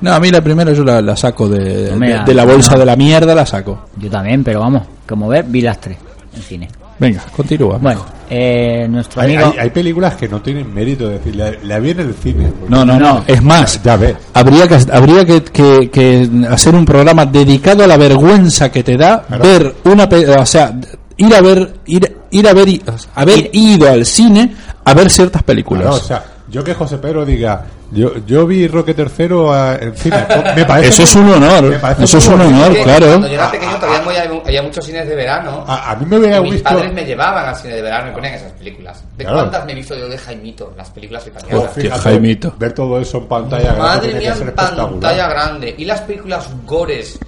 No, 0.00 0.12
a 0.12 0.20
mí 0.20 0.30
la 0.30 0.42
primera 0.42 0.72
yo 0.72 0.82
la, 0.84 1.00
la 1.00 1.16
saco 1.16 1.48
de, 1.48 1.92
No 1.92 1.98
de, 2.04 2.12
da- 2.12 2.24
de 2.24 2.34
la 2.34 2.44
bolsa 2.44 2.72
no. 2.72 2.80
de 2.80 2.86
la 2.86 2.96
mierda, 2.96 3.34
la 3.34 3.46
saco. 3.46 3.84
Yo 3.96 4.10
también, 4.10 4.42
pero 4.44 4.60
vamos, 4.60 4.82
como 5.08 5.28
ves, 5.28 5.44
vi 5.50 5.60
las 5.62 5.80
tres 5.80 5.96
en 6.34 6.42
cine. 6.42 6.68
Venga, 6.98 7.24
continúa. 7.34 7.78
Bueno, 7.78 8.04
eh, 8.30 8.86
nuestro 8.88 9.20
Hay, 9.22 9.34
amigo. 9.34 9.52
hay- 9.52 9.58
hay 9.64 9.70
películas 9.70 10.14
que 10.14 10.28
no 10.28 10.40
tienen 10.40 10.72
mérito, 10.72 11.10
es 11.10 11.18
decir, 11.18 11.36
la, 11.36 11.52
la 11.64 11.78
vi 11.80 11.90
en 11.90 12.00
el 12.00 12.14
cine. 12.14 12.52
No, 12.68 12.84
no, 12.84 12.98
no. 12.98 13.24
Es 13.26 13.42
más, 13.42 13.82
Ya 13.82 13.96
ves. 13.96 14.14
habría 14.32 14.68
que 14.68 14.78
habría 14.92 15.24
que, 15.24 15.42
que- 15.42 15.90
que 15.90 16.28
hacer 16.48 16.74
un 16.74 16.84
programa 16.84 17.26
dedicado 17.26 17.84
a 17.84 17.86
la 17.86 17.96
vergüenza 17.96 18.70
que 18.70 18.82
te 18.82 18.96
da 18.96 19.22
Claro. 19.26 19.42
ver 19.44 19.74
una, 19.84 20.08
o 20.40 20.46
sea, 20.46 20.74
ir 21.16 21.34
a 21.34 21.40
ver, 21.40 21.74
ir, 21.86 22.16
ir 22.30 22.48
a 22.48 22.52
ver, 22.54 22.68
haber 23.14 23.50
ido 23.52 23.90
al 23.90 24.06
cine 24.06 24.54
a 24.84 24.94
ver 24.94 25.10
ciertas 25.10 25.42
películas. 25.42 25.82
Claro, 25.86 25.96
o 25.96 26.06
sea, 26.06 26.24
yo 26.48 26.62
que 26.62 26.74
José 26.74 26.98
Pedro 26.98 27.24
diga, 27.24 27.64
yo, 27.90 28.12
yo 28.26 28.46
vi 28.46 28.66
Roque 28.68 28.92
tercero 28.94 29.52
a- 29.52 29.76
en 29.76 29.94
cine, 29.96 30.26
me 30.56 30.64
parece 30.64 30.88
Eso 30.88 31.02
es 31.04 31.14
un 31.16 31.30
honor, 31.30 31.62
me 31.64 31.78
parece 31.78 32.04
eso 32.04 32.18
es 32.18 32.26
un 32.28 32.40
honor, 32.40 32.72
Que 32.74 32.82
claro. 32.82 33.06
Cuando 33.06 33.28
yo 33.28 33.34
era 33.34 33.50
pequeño 33.50 33.76
todavía 33.78 34.22
había, 34.22 34.40
había 34.44 34.62
muchos 34.62 34.84
cines 34.84 35.08
de 35.08 35.14
verano. 35.14 35.64
A, 35.66 35.92
a 35.92 35.96
mí 35.96 36.04
me 36.06 36.18
hubiera 36.18 36.38
y 36.38 36.42
mis 36.42 36.52
visto. 36.54 36.68
padres 36.70 36.92
me 36.92 37.04
llevaban 37.04 37.46
al 37.48 37.56
cine 37.56 37.74
de 37.76 37.82
verano 37.82 38.06
y 38.06 38.08
me 38.10 38.14
ponían 38.14 38.34
esas 38.34 38.52
películas. 38.52 39.02
¿De 39.16 39.24
Claro. 39.24 39.38
cuántas 39.40 39.64
me 39.64 39.72
he 39.72 39.74
visto 39.76 39.96
yo 39.96 40.08
de 40.08 40.18
Jaimito? 40.18 40.74
Las 40.76 40.90
películas 40.90 41.26
italianas. 41.26 41.60
Pues 41.72 41.84
fíjate, 41.84 42.00
Jaimito. 42.00 42.54
Ver 42.58 42.72
todo 42.72 43.00
eso 43.00 43.18
en 43.18 43.26
pantalla 43.26 43.64
grande 43.74 43.80
Madre 43.82 44.14
mía, 44.14 44.34
en 44.40 44.52
pantalla 44.52 45.28
grande. 45.28 45.74
Y 45.78 45.84
las 45.84 46.00
películas 46.02 46.48
gores 46.66 47.18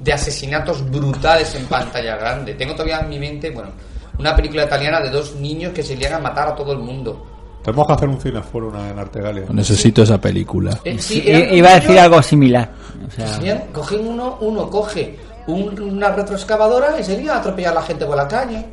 de 0.00 0.12
asesinatos 0.12 0.88
brutales 0.90 1.54
en 1.54 1.66
pantalla 1.66 2.16
grande. 2.16 2.54
Tengo 2.54 2.72
todavía 2.72 3.00
en 3.00 3.08
mi 3.08 3.18
mente, 3.18 3.50
bueno, 3.50 3.70
una 4.18 4.34
película 4.34 4.64
italiana 4.64 5.00
de 5.00 5.10
dos 5.10 5.34
niños 5.36 5.72
que 5.72 5.82
se 5.82 5.94
lían 5.96 6.14
a 6.14 6.18
matar 6.18 6.48
a 6.48 6.54
todo 6.54 6.72
el 6.72 6.78
mundo. 6.78 7.26
Tenemos 7.62 7.86
que 7.86 7.92
hacer 7.92 8.08
un 8.08 8.20
cineforo 8.20 8.68
una 8.68 8.88
en 8.90 8.98
Artegalia. 8.98 9.44
Necesito 9.50 10.02
esa 10.02 10.20
película. 10.20 10.78
Eh, 10.84 10.98
sí, 10.98 11.22
iba 11.26 11.70
a 11.70 11.74
decir 11.80 11.98
algo 11.98 12.20
similar. 12.22 12.70
O 13.06 13.10
sea, 13.10 13.26
Hacían- 13.36 13.62
cogen 13.72 14.06
uno, 14.06 14.38
uno 14.40 14.68
coge 14.68 15.16
un- 15.46 15.80
una 15.80 16.10
retroexcavadora 16.10 16.98
y 16.98 17.04
se 17.04 17.16
lía 17.18 17.34
a 17.34 17.38
atropellar 17.38 17.72
a 17.72 17.74
la 17.76 17.82
gente 17.82 18.04
por 18.04 18.16
la 18.16 18.26
calle. 18.26 18.64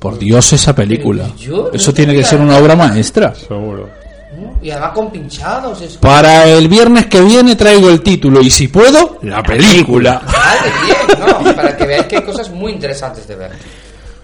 Por 0.00 0.18
Dios, 0.18 0.52
esa 0.52 0.74
película. 0.74 1.26
Eso 1.72 1.90
no 1.90 1.94
tiene 1.94 2.12
que 2.14 2.24
ser 2.24 2.40
una 2.40 2.58
obra 2.58 2.74
maestra. 2.74 3.32
Seguro. 3.34 3.88
Y 4.60 4.70
además 4.70 4.92
con 4.92 5.10
pinchados. 5.12 5.80
Es... 5.82 5.96
Para 5.98 6.46
el 6.48 6.66
viernes 6.66 7.06
que 7.06 7.20
viene 7.20 7.54
traigo 7.54 7.88
el 7.90 8.00
título 8.00 8.40
y 8.40 8.50
si 8.50 8.66
puedo, 8.66 9.18
la 9.22 9.42
película. 9.42 10.20
Vale, 10.26 10.72
bien, 10.86 11.44
¿no? 11.46 11.54
Para 11.54 11.76
que 11.76 11.86
veáis 11.86 12.06
que 12.06 12.16
hay 12.16 12.22
cosas 12.22 12.50
muy 12.50 12.72
interesantes 12.72 13.28
de 13.28 13.36
ver. 13.36 13.50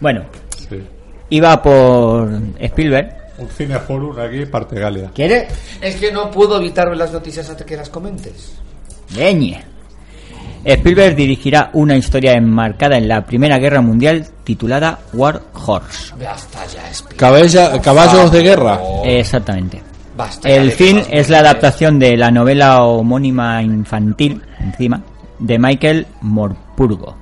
bueno, 0.00 0.24
Sí. 0.68 0.82
iba 1.30 1.62
por 1.62 2.28
Spielberg. 2.58 3.16
Un 3.38 3.48
cineforum 3.48 4.18
aquí 4.18 4.42
en 4.42 4.50
Artegalia. 4.54 5.10
¿Quieres? 5.14 5.52
Es 5.80 5.96
que 5.96 6.10
no 6.12 6.30
puedo 6.30 6.58
evitar 6.58 6.88
ver 6.88 6.98
las 6.98 7.12
noticias 7.12 7.48
hasta 7.48 7.64
que 7.64 7.76
las 7.76 7.88
comentes. 7.88 8.54
Leñe. 9.16 9.64
Spielberg 10.64 11.14
dirigirá 11.14 11.70
una 11.74 11.96
historia 11.96 12.32
enmarcada 12.32 12.96
en 12.98 13.06
la 13.08 13.24
Primera 13.24 13.58
Guerra 13.58 13.80
Mundial 13.80 14.26
titulada 14.44 14.98
War 15.12 15.40
Horse. 15.54 16.12
Basta 16.22 16.66
ya, 16.66 16.90
Spielberg. 16.90 17.16
Cabella- 17.16 17.80
caballos 17.80 18.32
de 18.32 18.42
guerra. 18.42 18.80
Exactamente. 19.04 19.82
Basta 20.16 20.48
El 20.48 20.72
film 20.72 21.00
es 21.10 21.28
la 21.28 21.38
adaptación 21.38 21.98
de 22.00 22.16
la 22.16 22.32
novela 22.32 22.82
homónima 22.82 23.62
infantil, 23.62 24.42
encima, 24.58 25.00
de 25.38 25.58
Michael 25.60 26.06
Morpurgo, 26.22 27.16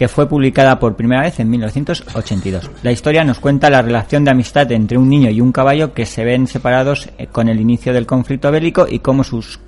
que 0.00 0.08
fue 0.08 0.26
publicada 0.26 0.78
por 0.78 0.96
primera 0.96 1.20
vez 1.20 1.40
en 1.40 1.50
1982. 1.50 2.70
La 2.82 2.90
historia 2.90 3.22
nos 3.22 3.38
cuenta 3.38 3.68
la 3.68 3.82
relación 3.82 4.24
de 4.24 4.30
amistad 4.30 4.72
entre 4.72 4.96
un 4.96 5.10
niño 5.10 5.28
y 5.28 5.42
un 5.42 5.52
caballo 5.52 5.92
que 5.92 6.06
se 6.06 6.24
ven 6.24 6.46
separados 6.46 7.10
eh, 7.18 7.26
con 7.26 7.50
el 7.50 7.60
inicio 7.60 7.92
del 7.92 8.06
conflicto 8.06 8.50
bélico 8.50 8.86
y 8.88 9.00
cómo 9.00 9.24
sus 9.24 9.60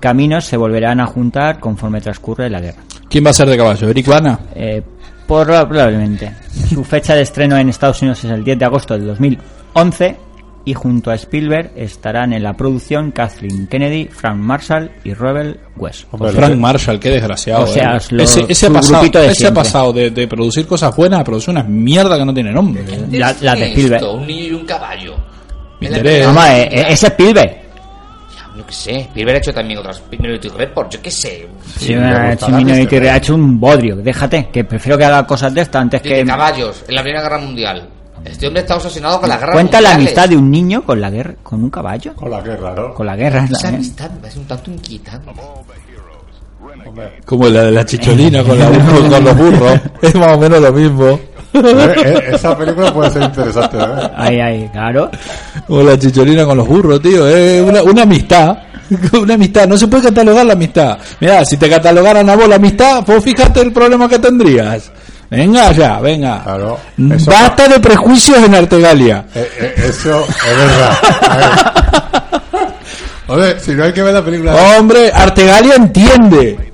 caminos 0.00 0.44
se 0.44 0.58
volverán 0.58 1.00
a 1.00 1.06
juntar 1.06 1.60
conforme 1.60 2.02
transcurre 2.02 2.50
la 2.50 2.60
guerra. 2.60 2.82
¿Quién 3.08 3.24
va 3.24 3.30
a 3.30 3.32
ser 3.32 3.48
de 3.48 3.56
caballo? 3.56 3.88
¿Eric 3.88 4.06
Bana? 4.06 4.38
Eh, 4.54 4.82
probablemente. 5.26 6.30
Su 6.68 6.84
fecha 6.84 7.14
de 7.14 7.22
estreno 7.22 7.56
en 7.56 7.70
Estados 7.70 8.02
Unidos 8.02 8.22
es 8.24 8.30
el 8.30 8.44
10 8.44 8.58
de 8.58 8.64
agosto 8.66 8.98
del 8.98 9.06
2011 9.06 10.27
y 10.68 10.74
junto 10.74 11.10
a 11.10 11.14
Spielberg 11.14 11.70
estarán 11.76 12.32
en 12.34 12.42
la 12.42 12.52
producción 12.52 13.10
Kathleen 13.10 13.66
Kennedy, 13.68 14.08
Frank 14.08 14.36
Marshall 14.36 14.90
y 15.02 15.14
Rebel 15.14 15.58
West. 15.76 16.04
Hombre, 16.10 16.32
Frank 16.32 16.56
Marshall, 16.56 17.00
qué 17.00 17.10
desgraciado. 17.10 17.64
O 17.64 17.66
sea, 17.66 17.96
eh. 17.96 18.00
lo- 18.10 18.22
ese, 18.22 18.44
ese 18.48 18.70
pasado, 18.70 18.98
grupito 18.98 19.20
de 19.20 19.28
ese 19.28 19.46
ha 19.46 19.54
pasado 19.54 19.92
de, 19.92 20.10
de 20.10 20.28
producir 20.28 20.66
cosas 20.66 20.94
buenas 20.94 21.20
a 21.20 21.24
producir 21.24 21.50
unas 21.50 21.66
mierda 21.68 22.18
que 22.18 22.24
no 22.26 22.34
tiene 22.34 22.52
nombre. 22.52 22.84
La, 23.12 23.34
la 23.40 23.54
de 23.54 23.62
Esto, 23.68 23.78
Spielberg. 23.80 24.04
Un 24.14 24.26
niño 24.26 24.44
y 24.44 24.52
un 24.52 24.66
caballo. 24.66 25.14
Me 25.80 25.86
Es 25.86 25.90
la 25.92 25.96
interesa. 25.98 26.28
primera- 26.28 26.46
Vamos, 26.48 26.58
eh, 26.58 26.68
eh, 26.70 26.86
es 26.90 27.02
Spielberg. 27.04 27.56
Yo 28.56 28.66
qué 28.66 28.72
sé, 28.72 28.96
Spielberg 29.02 29.36
ha 29.36 29.38
hecho 29.38 29.52
también 29.52 29.78
otras 29.78 30.02
Minority 30.10 30.48
Report, 30.48 30.92
yo 30.92 31.00
qué 31.00 31.10
sé. 31.12 31.46
Sí, 31.78 31.94
Minority 31.94 32.96
ha 33.06 33.16
hecho 33.16 33.34
un 33.34 33.58
bodrio. 33.60 33.96
Déjate, 33.96 34.48
que 34.52 34.64
prefiero 34.64 34.98
que 34.98 35.04
haga 35.04 35.24
cosas 35.26 35.54
de 35.54 35.60
esta 35.60 35.78
antes 35.80 36.02
De 36.02 36.08
que... 36.08 36.24
caballos, 36.24 36.84
en 36.88 36.94
la 36.96 37.02
Primera 37.02 37.22
Guerra 37.22 37.38
Mundial. 37.38 37.88
Este 38.24 38.46
hombre 38.46 38.60
está 38.62 38.76
obsesionado 38.76 39.20
con 39.20 39.28
la 39.28 39.36
guerra 39.38 39.52
Cuenta 39.52 39.80
la 39.80 39.94
amistad 39.94 40.28
de 40.28 40.36
un 40.36 40.50
niño 40.50 40.82
con 40.84 41.00
la 41.00 41.10
guerra, 41.10 41.34
con 41.42 41.62
un 41.62 41.70
caballo. 41.70 42.14
Con 42.14 42.30
la 42.30 42.40
guerra, 42.40 42.74
¿no? 42.74 42.94
Con 42.94 43.06
la 43.06 43.16
guerra. 43.16 43.44
Esa 43.44 43.52
también. 43.62 43.74
amistad 43.76 44.10
me 44.10 44.16
parece 44.20 44.38
un 44.38 44.46
tanto 44.46 44.70
inquietante. 44.70 45.30
Como 47.24 47.48
la 47.48 47.64
de 47.64 47.70
la 47.72 47.84
chicholina 47.84 48.42
con, 48.42 48.58
la- 48.58 48.66
con 49.10 49.24
los 49.24 49.36
burros. 49.36 49.80
Es 50.02 50.14
más 50.14 50.32
o 50.32 50.38
menos 50.38 50.60
lo 50.60 50.72
mismo. 50.72 51.20
eh, 51.54 52.30
esa 52.32 52.56
película 52.56 52.92
puede 52.92 53.10
ser 53.10 53.22
interesante, 53.22 53.76
¿eh? 53.78 54.10
Ahí, 54.16 54.40
ahí, 54.40 54.68
claro. 54.72 55.10
Como 55.66 55.82
la 55.82 55.98
chicholina 55.98 56.44
con 56.44 56.56
los 56.56 56.66
burros, 56.68 57.00
tío. 57.00 57.26
Es 57.28 57.62
una, 57.62 57.82
una 57.82 58.02
amistad. 58.02 58.58
Una 59.20 59.34
amistad. 59.34 59.68
No 59.68 59.76
se 59.76 59.86
puede 59.86 60.04
catalogar 60.04 60.46
la 60.46 60.54
amistad. 60.54 60.96
Mira, 61.20 61.44
si 61.44 61.58
te 61.58 61.68
catalogaran 61.68 62.26
a 62.30 62.34
vos 62.36 62.48
la 62.48 62.56
amistad, 62.56 63.04
pues 63.04 63.22
fíjate 63.22 63.60
el 63.60 63.70
problema 63.70 64.08
que 64.08 64.18
tendrías. 64.18 64.90
Venga 65.30 65.72
ya, 65.72 66.00
venga. 66.00 66.42
Claro. 66.42 66.78
Basta 66.96 67.68
de 67.68 67.80
prejuicios 67.80 68.38
en 68.44 68.54
Artegalia. 68.54 69.26
eh, 69.34 69.48
eh, 69.60 69.74
eso 69.88 70.24
es 70.24 70.56
verdad. 70.56 70.98
Oye, 73.28 73.60
si 73.60 73.72
no 73.72 73.84
hay 73.84 73.92
que 73.92 74.02
ver 74.02 74.14
la 74.14 74.24
película. 74.24 74.54
Hombre, 74.78 75.10
Artegalia 75.12 75.74
entiende. 75.74 76.72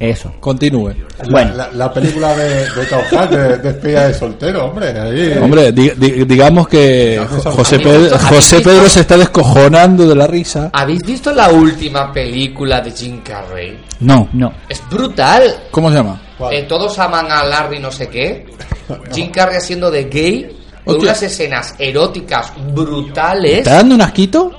Eso. 0.00 0.32
Continúe. 0.40 0.88
La, 0.88 1.30
Bueno. 1.30 1.54
la, 1.54 1.68
la 1.74 1.92
película 1.92 2.34
de, 2.34 2.68
de 2.70 2.86
Tom 2.86 3.00
Hanks, 3.16 3.30
de, 3.30 3.58
de 3.58 3.68
espía 3.68 4.08
de 4.08 4.14
soltero, 4.14 4.64
hombre. 4.64 4.88
Ahí, 4.98 5.38
Hombre, 5.40 5.70
di- 5.70 5.90
di- 5.96 6.24
digamos 6.24 6.66
que 6.66 7.24
Jo- 7.44 7.50
José, 7.52 7.78
Pedro, 7.78 8.16
¿habéis 8.16 8.22
José? 8.24 8.60
Pedro 8.62 8.88
se 8.88 9.00
está 9.00 9.16
descojonando 9.16 10.08
de 10.08 10.16
la 10.16 10.26
risa. 10.26 10.70
¿Habéis 10.72 11.02
visto 11.04 11.30
la 11.32 11.50
última 11.50 12.12
película 12.12 12.80
de 12.80 12.90
Jim 12.90 13.20
Carrey? 13.22 13.78
No. 14.00 14.28
No. 14.32 14.52
Es 14.68 14.82
brutal. 14.90 15.42
¿Cómo 15.70 15.88
se 15.90 15.96
llama? 15.98 16.20
Eh, 16.50 16.62
todos 16.68 16.98
aman 16.98 17.30
a 17.30 17.44
Larry 17.44 17.78
no 17.78 17.92
sé 17.92 18.08
qué. 18.08 18.46
Jim 19.12 19.30
Carrey 19.30 19.56
haciendo 19.56 19.90
de 19.90 20.04
gay. 20.04 20.58
Con 20.84 20.96
Hostia. 20.96 21.10
unas 21.10 21.22
escenas 21.22 21.74
eróticas 21.78 22.52
brutales. 22.74 23.58
¿Está 23.58 23.74
dando 23.74 23.94
un 23.94 24.02
asquito? 24.02 24.50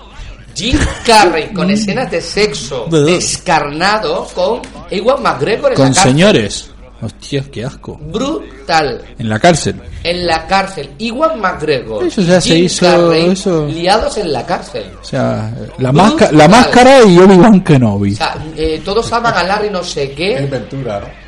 Jim 0.56 0.78
Carrey 1.06 1.52
con 1.52 1.70
escenas 1.72 2.10
de 2.12 2.22
sexo 2.22 2.86
descarnado 2.90 4.26
con 4.34 4.62
Ewan 4.90 5.22
McGregor 5.22 5.72
en 5.72 5.76
Con 5.76 5.86
la 5.90 5.94
cárcel. 5.94 6.12
señores. 6.12 6.70
Hostia, 7.02 7.44
qué 7.52 7.66
asco. 7.66 7.98
Brutal. 8.02 9.04
En 9.20 9.28
la 9.28 9.38
cárcel. 9.38 9.76
En 10.06 10.26
la 10.26 10.48
cárcel. 10.48 10.92
Iwan 11.00 11.42
McGregor. 11.42 12.06
Eso 12.06 12.22
ya 12.22 12.40
se 12.40 12.56
Jim 12.56 12.66
hizo, 12.66 12.86
Carrey, 12.86 13.30
eso. 13.32 13.66
Liados 13.68 14.18
en 14.18 14.32
la 14.32 14.46
cárcel. 14.46 14.86
O 15.02 15.04
sea, 15.04 15.54
la, 15.80 15.92
máscara, 15.92 16.32
la 16.32 16.48
máscara 16.48 17.04
y 17.04 17.18
Obi-Wan 17.18 17.62
Kenobi. 17.62 18.14
O 18.14 18.16
sea, 18.16 18.38
eh, 18.56 18.82
todos 18.86 19.12
aman 19.12 19.34
a 19.36 19.44
Larry 19.44 19.70
no 19.70 19.84
sé 19.84 20.04
Es 20.04 20.10
qué. 20.12 20.48
Ventura, 20.50 21.02
¿no? 21.02 21.23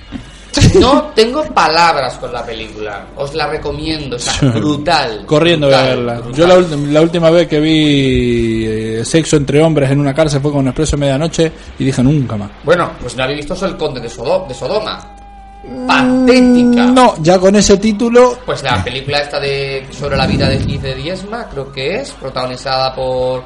No 0.80 1.12
tengo 1.16 1.44
palabras 1.54 2.16
con 2.16 2.32
la 2.34 2.46
película. 2.46 3.06
Os 3.16 3.34
la 3.34 3.48
recomiendo. 3.48 4.16
O 4.16 4.20
sea, 4.20 4.50
brutal. 4.52 5.24
Corriendo 5.26 5.68
a 5.68 5.70
brutal, 5.70 5.88
verla. 5.88 6.14
brutal. 6.22 6.34
Yo 6.36 6.48
la, 6.48 6.92
la 6.94 7.02
última 7.02 7.30
vez 7.30 7.48
que 7.48 7.60
vi 7.60 8.66
eh, 8.68 9.02
sexo 9.06 9.38
entre 9.38 9.62
hombres 9.62 9.90
en 9.92 10.00
una 10.00 10.14
cárcel 10.14 10.42
fue 10.42 10.52
con 10.52 10.62
un 10.62 10.68
expreso 10.68 10.98
medianoche 10.98 11.52
y 11.80 11.86
dije 11.86 12.02
nunca 12.04 12.36
más. 12.38 12.50
Bueno, 12.64 12.92
pues 13.02 13.16
no 13.16 13.24
habéis 13.24 13.46
visto 13.48 13.66
el 13.66 13.78
conde 13.78 14.00
de, 14.00 14.10
Sodo- 14.10 14.48
de 14.48 14.54
Sodoma. 14.54 15.12
Patética. 15.88 16.86
No, 16.86 17.16
ya 17.22 17.40
con 17.40 17.56
ese 17.56 17.78
título. 17.78 18.38
Pues 18.46 18.62
la 18.64 18.84
película 18.84 19.20
esta 19.20 19.40
de 19.40 19.86
sobre 19.92 20.16
la 20.16 20.28
vida 20.28 20.48
de 20.48 20.58
Heath 20.58 20.82
de 20.82 20.96
Diezma, 20.96 21.48
creo 21.50 21.72
que 21.72 22.02
es, 22.02 22.12
protagonizada 22.12 22.94
por 22.94 23.44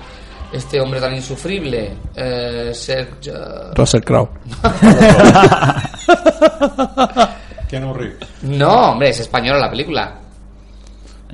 este 0.52 0.82
hombre 0.82 1.00
tan 1.00 1.14
insufrible, 1.16 1.94
eh, 2.16 2.72
Sergio... 2.74 3.72
Russell 3.76 4.02
Crowe. 4.02 4.30
Keanu 7.70 7.94
Reeves. 7.94 8.18
No, 8.44 8.92
hombre, 8.92 9.10
es 9.10 9.20
española 9.20 9.60
la 9.60 9.70
película. 9.70 10.16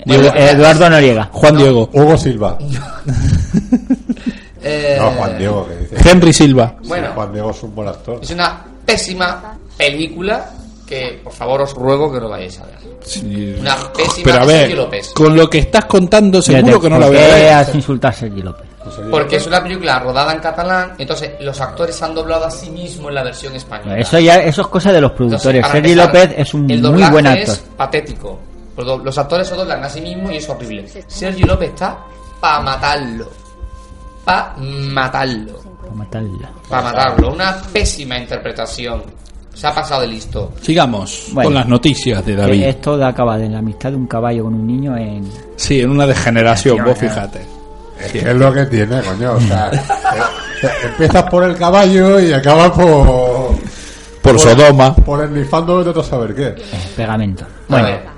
Diego- 0.05 0.33
Eduardo 0.35 0.89
Noriega. 0.89 1.29
Juan 1.31 1.57
Diego. 1.57 1.89
Hugo 1.93 2.17
Silva. 2.17 2.57
Eh, 4.67 4.97
No, 4.99 5.11
Juan 5.11 5.37
Diego, 5.37 5.67
que 5.67 5.75
dice. 5.75 6.09
Henry 6.09 6.33
Silva. 6.33 6.73
Bueno. 6.85 7.05
Sí, 7.09 7.13
Juan 7.13 7.31
Diego 7.33 7.51
es 7.51 7.61
un 7.61 7.75
buen 7.75 7.87
actor. 7.87 8.17
Es 8.23 8.31
una 8.31 8.65
pésima 8.83 9.55
película 9.77 10.49
que, 10.87 11.21
por 11.23 11.31
favor, 11.33 11.61
os 11.61 11.73
ruego 11.75 12.11
que 12.11 12.19
no 12.19 12.29
vayáis 12.29 12.59
a 12.61 12.65
ver. 12.65 12.79
Sí. 13.03 13.55
Una 13.59 13.75
pésima 13.93 14.23
Pero 14.23 14.37
a 14.37 14.39
de 14.39 14.45
ver, 14.47 14.59
Sergio 14.61 14.75
López. 14.77 15.11
con 15.13 15.35
lo 15.37 15.47
que 15.47 15.59
estás 15.59 15.85
contando, 15.85 16.41
seguro 16.41 16.81
que 16.81 16.89
no 16.89 16.97
la 16.97 17.05
¿por 17.05 17.13
voy 17.15 17.23
a 17.23 17.27
qué 17.27 17.33
ver. 17.43 17.53
has 17.53 17.75
insultado 17.75 18.11
a 18.11 18.17
Sergi 18.17 18.41
López? 18.41 18.65
Porque 19.09 19.37
es 19.37 19.47
una 19.47 19.61
película 19.63 19.99
rodada 19.99 20.33
en 20.33 20.39
catalán, 20.39 20.93
entonces 20.97 21.31
los 21.39 21.59
actores 21.59 22.01
han 22.01 22.13
doblado 22.13 22.45
a 22.45 22.51
sí 22.51 22.69
mismos 22.69 23.09
en 23.09 23.15
la 23.15 23.23
versión 23.23 23.55
española. 23.55 23.97
Eso 23.97 24.19
ya, 24.19 24.35
eso 24.37 24.61
es 24.61 24.67
cosa 24.67 24.91
de 24.91 25.01
los 25.01 25.11
productores. 25.11 25.61
para 25.61 25.73
Sergi 25.73 25.91
empezar, 25.91 26.13
López 26.13 26.35
es 26.37 26.53
un 26.53 26.69
el 26.69 26.81
muy 26.81 27.03
buen 27.09 27.27
actor. 27.27 27.55
es 27.55 27.65
patético. 27.75 28.39
Los, 28.77 29.17
actores 29.17 29.47
se 29.47 29.55
doblan 29.55 29.83
a 29.83 29.89
sí 29.89 30.01
mismos 30.01 30.31
y 30.31 30.35
es 30.37 30.49
horrible. 30.49 30.85
Sergi 31.07 31.43
López 31.43 31.69
está 31.69 31.97
pa' 32.39 32.59
matarlo. 32.61 33.29
Pa' 34.25 34.55
matarlo. 34.57 35.59
Para 35.81 35.93
matarla. 35.93 36.51
Pa' 36.69 36.81
matarlo. 36.81 37.33
Una 37.33 37.61
pésima 37.73 38.17
interpretación. 38.17 39.03
Se 39.53 39.67
ha 39.67 39.73
pasado 39.73 40.01
de 40.01 40.07
listo. 40.07 40.51
Sigamos 40.61 41.29
Bueno. 41.31 41.47
con 41.47 41.53
las 41.53 41.67
noticias 41.67 42.25
de 42.25 42.35
David. 42.35 42.63
Esto 42.63 42.97
da 42.97 43.07
acaba 43.07 43.37
de 43.37 43.47
la 43.47 43.59
amistad 43.59 43.91
de 43.91 43.95
un 43.95 44.05
caballo 44.07 44.43
con 44.43 44.53
un 44.53 44.67
niño 44.67 44.97
en... 44.97 45.31
Sí, 45.55 45.79
en 45.79 45.91
una 45.91 46.05
degeneración, 46.05 46.83
vos 46.83 46.97
fíjate. 46.97 47.54
Es 47.99 48.11
que 48.11 48.19
es 48.19 48.35
lo 48.35 48.53
que 48.53 48.65
tiene, 48.65 49.01
coño. 49.01 49.33
O 49.33 49.41
sea, 49.41 49.71
eh, 50.63 50.67
empiezas 50.83 51.23
por 51.23 51.43
el 51.43 51.55
caballo 51.55 52.19
y 52.19 52.33
acabas 52.33 52.71
por. 52.71 53.55
Por 54.21 54.39
Sodoma. 54.39 54.95
Por 54.95 55.23
el 55.23 55.33
nifando 55.33 55.83
de 55.83 55.89
otro 55.91 56.03
saber 56.03 56.33
qué. 56.33 56.55
pegamento. 56.95 57.45
Bueno. 57.67 58.15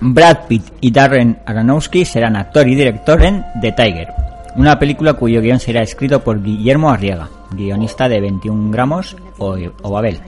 Brad 0.00 0.46
Pitt 0.48 0.64
y 0.80 0.90
Darren 0.90 1.38
Aronofsky 1.46 2.04
serán 2.04 2.36
actor 2.36 2.68
y 2.68 2.74
director 2.74 3.22
en 3.22 3.44
The 3.60 3.72
Tiger, 3.72 4.08
una 4.56 4.78
película 4.78 5.14
cuyo 5.14 5.40
guion 5.40 5.58
será 5.58 5.80
escrito 5.82 6.22
por 6.22 6.42
Guillermo 6.42 6.90
Arriaga, 6.90 7.30
guionista 7.52 8.08
de 8.08 8.20
21 8.20 8.70
gramos 8.70 9.16
o, 9.38 9.56
o 9.82 9.90
Babel. 9.90 10.20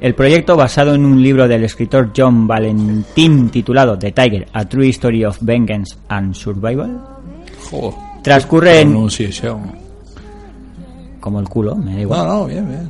El 0.00 0.14
proyecto, 0.14 0.56
basado 0.56 0.94
en 0.94 1.04
un 1.06 1.22
libro 1.22 1.48
del 1.48 1.64
escritor 1.64 2.10
John 2.14 2.46
Valentin 2.46 3.48
titulado 3.48 3.98
The 3.98 4.12
Tiger, 4.12 4.46
A 4.52 4.64
True 4.64 4.88
Story 4.90 5.24
of 5.24 5.38
Vengeance 5.40 5.96
and 6.08 6.34
Survival, 6.34 7.00
Joder, 7.70 7.94
transcurre 8.30 8.80
en... 8.80 8.90
pronunciación. 8.90 9.86
Como 11.20 11.40
el 11.40 11.48
culo, 11.48 11.74
me 11.76 11.94
da 11.94 12.00
igual. 12.00 12.26
No, 12.26 12.34
no, 12.34 12.46
bien, 12.46 12.68
bien. 12.68 12.88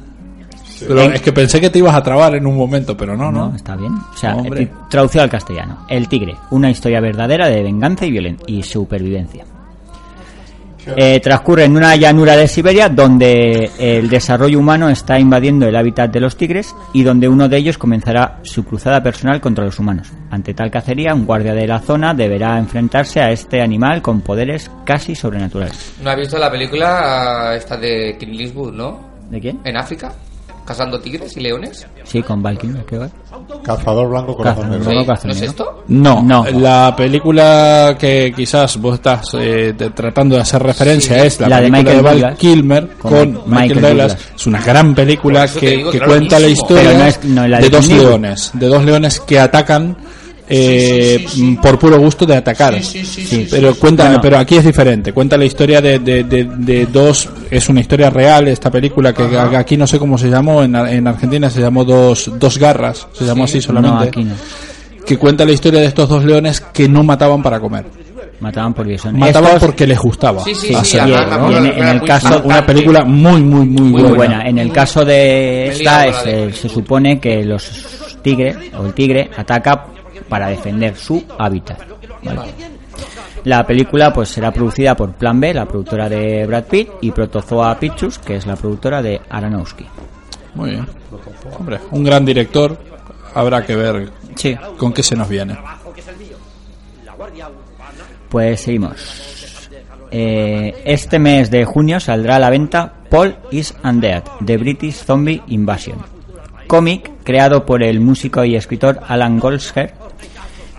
Pero 0.80 1.00
es 1.00 1.22
que 1.22 1.32
pensé 1.32 1.58
que 1.60 1.70
te 1.70 1.78
ibas 1.78 1.94
a 1.94 2.02
trabar 2.02 2.34
en 2.34 2.46
un 2.46 2.54
momento, 2.56 2.94
pero 2.96 3.16
no, 3.16 3.32
no. 3.32 3.48
No, 3.50 3.56
está 3.56 3.76
bien. 3.76 3.94
O 3.94 4.16
sea, 4.16 4.36
Hombre. 4.36 4.64
eh, 4.64 4.70
traducido 4.90 5.24
al 5.24 5.30
castellano. 5.30 5.78
El 5.88 6.06
tigre, 6.08 6.36
una 6.50 6.70
historia 6.70 7.00
verdadera 7.00 7.48
de 7.48 7.62
venganza 7.62 8.04
y 8.04 8.10
violen 8.10 8.36
y 8.46 8.62
supervivencia. 8.62 9.44
Eh, 10.94 11.20
transcurre 11.20 11.64
en 11.64 11.76
una 11.76 11.96
llanura 11.96 12.36
de 12.36 12.46
Siberia 12.46 12.88
donde 12.88 13.70
el 13.78 14.08
desarrollo 14.08 14.58
humano 14.58 14.88
está 14.88 15.18
invadiendo 15.18 15.66
el 15.66 15.74
hábitat 15.74 16.12
de 16.12 16.20
los 16.20 16.36
tigres 16.36 16.74
y 16.92 17.02
donde 17.02 17.28
uno 17.28 17.48
de 17.48 17.56
ellos 17.56 17.78
comenzará 17.78 18.38
su 18.42 18.64
cruzada 18.64 19.02
personal 19.02 19.40
contra 19.40 19.64
los 19.64 19.78
humanos. 19.78 20.12
Ante 20.30 20.54
tal 20.54 20.70
cacería, 20.70 21.14
un 21.14 21.26
guardia 21.26 21.54
de 21.54 21.66
la 21.66 21.80
zona 21.80 22.14
deberá 22.14 22.58
enfrentarse 22.58 23.20
a 23.20 23.30
este 23.30 23.60
animal 23.60 24.02
con 24.02 24.20
poderes 24.20 24.70
casi 24.84 25.14
sobrenaturales. 25.14 25.94
¿No 26.02 26.10
has 26.10 26.16
visto 26.16 26.38
la 26.38 26.50
película 26.50 27.50
ah, 27.50 27.56
esta 27.56 27.76
de 27.76 28.16
Clint 28.18 28.40
Eastwood, 28.40 28.72
no? 28.72 29.00
¿De 29.30 29.40
quién? 29.40 29.60
En 29.64 29.76
África. 29.76 30.12
Cazando 30.66 30.98
tigres 31.00 31.36
y 31.36 31.40
leones. 31.40 31.86
Sí, 32.04 32.22
con 32.22 32.42
Valkyrie, 32.42 32.84
¿qué 32.86 32.98
va? 32.98 33.08
Cazador 33.62 34.08
blanco, 34.10 34.36
corazón 34.36 34.70
negro. 34.70 34.90
Sí, 34.90 35.26
¿No 35.26 35.32
es 35.32 35.42
esto? 35.42 35.84
No, 35.88 36.22
No. 36.22 36.44
la 36.52 36.92
película 36.96 37.96
que 37.98 38.32
quizás 38.34 38.76
vos 38.78 38.94
estás 38.96 39.28
eh, 39.34 39.74
de- 39.76 39.90
tratando 39.90 40.34
de 40.36 40.42
hacer 40.42 40.62
referencia 40.62 41.20
Sí. 41.20 41.26
es 41.26 41.40
la, 41.40 41.48
La 41.48 41.60
de 41.60 41.70
película 41.70 41.78
Michael 41.82 41.96
de 41.96 42.02
Val 42.02 42.20
Douglas. 42.20 42.38
Kilmer 42.38 42.88
Con 42.98 43.10
con, 43.10 43.28
Michael, 43.28 43.44
Michael 43.46 43.80
Douglas. 43.82 44.12
Douglas. 44.16 44.32
Es 44.36 44.46
una 44.46 44.60
gran 44.62 44.94
película 44.94 45.40
Por 45.40 45.48
eso 45.48 45.60
te 45.60 45.66
que, 45.66 45.76
digo 45.76 45.90
que 45.92 45.98
cuenta 46.00 46.38
la 46.38 46.46
buenísimo. 46.46 46.50
historia 46.66 46.82
Pero 46.90 46.98
no 46.98 47.04
es- 47.06 47.24
no 47.24 47.48
la 47.48 47.56
de 47.58 47.62
de 47.62 47.70
dos 47.70 47.88
leones, 47.88 48.50
de 48.54 48.66
dos 48.66 48.84
leones 48.84 49.20
que 49.20 49.38
atacan 49.38 49.96
eh, 50.48 51.16
Sí, 51.20 51.26
sí, 51.26 51.28
sí, 51.28 51.40
sí. 51.50 51.58
por 51.60 51.78
puro 51.78 51.98
gusto 51.98 52.24
de 52.26 52.36
atacar. 52.36 52.74
Sí, 52.74 52.82
sí, 52.82 53.04
sí, 53.04 53.24
Sí, 53.26 53.36
sí, 53.44 53.48
Pero 53.50 53.74
cuenta, 53.74 54.04
Bueno. 54.04 54.20
pero 54.22 54.38
aquí 54.38 54.56
es 54.56 54.64
diferente. 54.64 55.12
Cuenta 55.12 55.36
la 55.36 55.44
historia 55.44 55.80
de, 55.80 55.98
de, 55.98 56.24
de, 56.24 56.44
de 56.44 56.86
dos, 56.86 57.28
es 57.50 57.68
una 57.68 57.80
historia 57.80 58.10
real 58.10 58.48
esta 58.48 58.70
película 58.70 59.12
que 59.12 59.22
Ajá. 59.24 59.58
aquí 59.58 59.76
no 59.76 59.86
sé 59.86 59.98
cómo 59.98 60.16
se 60.18 60.28
llamó 60.28 60.62
en, 60.62 60.74
en 60.76 61.06
Argentina 61.06 61.50
se 61.50 61.60
llamó 61.60 61.84
dos, 61.84 62.30
dos 62.38 62.58
garras, 62.58 63.06
se 63.12 63.24
llamó 63.24 63.44
así 63.44 63.60
solamente 63.60 63.96
No, 63.96 64.02
aquí 64.02 64.24
no. 64.24 64.34
que 65.04 65.16
cuenta 65.18 65.44
la 65.44 65.52
historia 65.52 65.80
de 65.80 65.86
estos 65.86 66.08
dos 66.08 66.24
leones 66.24 66.60
que 66.60 66.88
no 66.88 67.02
mataban 67.02 67.42
para 67.42 67.58
comer. 67.60 67.84
Mataban 68.38 68.74
por. 68.74 68.86
Mataban 68.86 69.44
Estos- 69.54 69.60
porque 69.60 69.86
les 69.86 69.98
gustaba. 69.98 70.44
Sí, 70.44 70.54
sí, 70.54 70.66
sí, 70.68 70.74
hacerlo, 70.74 71.16
además, 71.16 71.40
¿no? 71.40 71.48
me 71.60 71.68
Y 71.68 71.70
en- 71.80 71.88
el 71.88 72.02
caso- 72.02 72.42
Una 72.44 72.66
película 72.66 73.02
muy, 73.04 73.40
muy, 73.42 73.64
muy, 73.66 73.80
muy 73.90 74.02
buena. 74.02 74.14
buena. 74.16 74.42
En 74.48 74.58
el 74.58 74.70
caso 74.70 75.04
de 75.06 75.68
esta, 75.68 76.06
es, 76.06 76.16
eh, 76.26 76.50
se 76.52 76.68
supone 76.68 77.18
que 77.18 77.42
los 77.44 77.66
tigres 78.22 78.54
o 78.78 78.84
el 78.84 78.92
tigre 78.92 79.30
ataca 79.34 79.86
para 80.28 80.48
defender 80.48 80.96
su 80.96 81.24
hábitat. 81.38 81.78
¿vale? 82.22 82.40
La 83.44 83.64
película 83.66 84.12
pues 84.12 84.28
será 84.30 84.50
producida 84.50 84.96
por 84.96 85.12
Plan 85.12 85.38
B, 85.38 85.54
la 85.54 85.66
productora 85.66 86.08
de 86.08 86.46
Brad 86.46 86.64
Pitt, 86.64 86.88
y 87.02 87.10
Protozoa 87.12 87.78
Pictures, 87.78 88.18
que 88.18 88.36
es 88.36 88.46
la 88.46 88.56
productora 88.56 89.02
de 89.02 89.20
Aronofsky. 89.30 89.86
Muy 90.54 90.70
bien. 90.70 90.86
Hombre, 91.58 91.78
un 91.90 92.02
gran 92.04 92.24
director. 92.24 92.76
Habrá 93.34 93.64
que 93.64 93.76
ver 93.76 94.10
Sí. 94.34 94.56
con 94.78 94.92
qué 94.92 95.02
se 95.02 95.14
nos 95.14 95.28
viene. 95.28 95.56
Pues 98.28 98.60
seguimos. 98.60 99.68
Eh, 100.10 100.82
este 100.84 101.18
mes 101.18 101.50
de 101.50 101.64
junio 101.64 102.00
saldrá 102.00 102.36
a 102.36 102.38
la 102.38 102.50
venta 102.50 102.92
Paul 103.10 103.36
is 103.50 103.74
Undead, 103.82 104.22
The 104.44 104.56
British 104.56 105.04
Zombie 105.04 105.42
Invasion. 105.48 105.98
Cómic 106.66 107.10
creado 107.24 107.64
por 107.64 107.82
el 107.82 108.00
músico 108.00 108.44
y 108.44 108.56
escritor 108.56 109.00
Alan 109.08 109.38
Goldsher, 109.38 109.94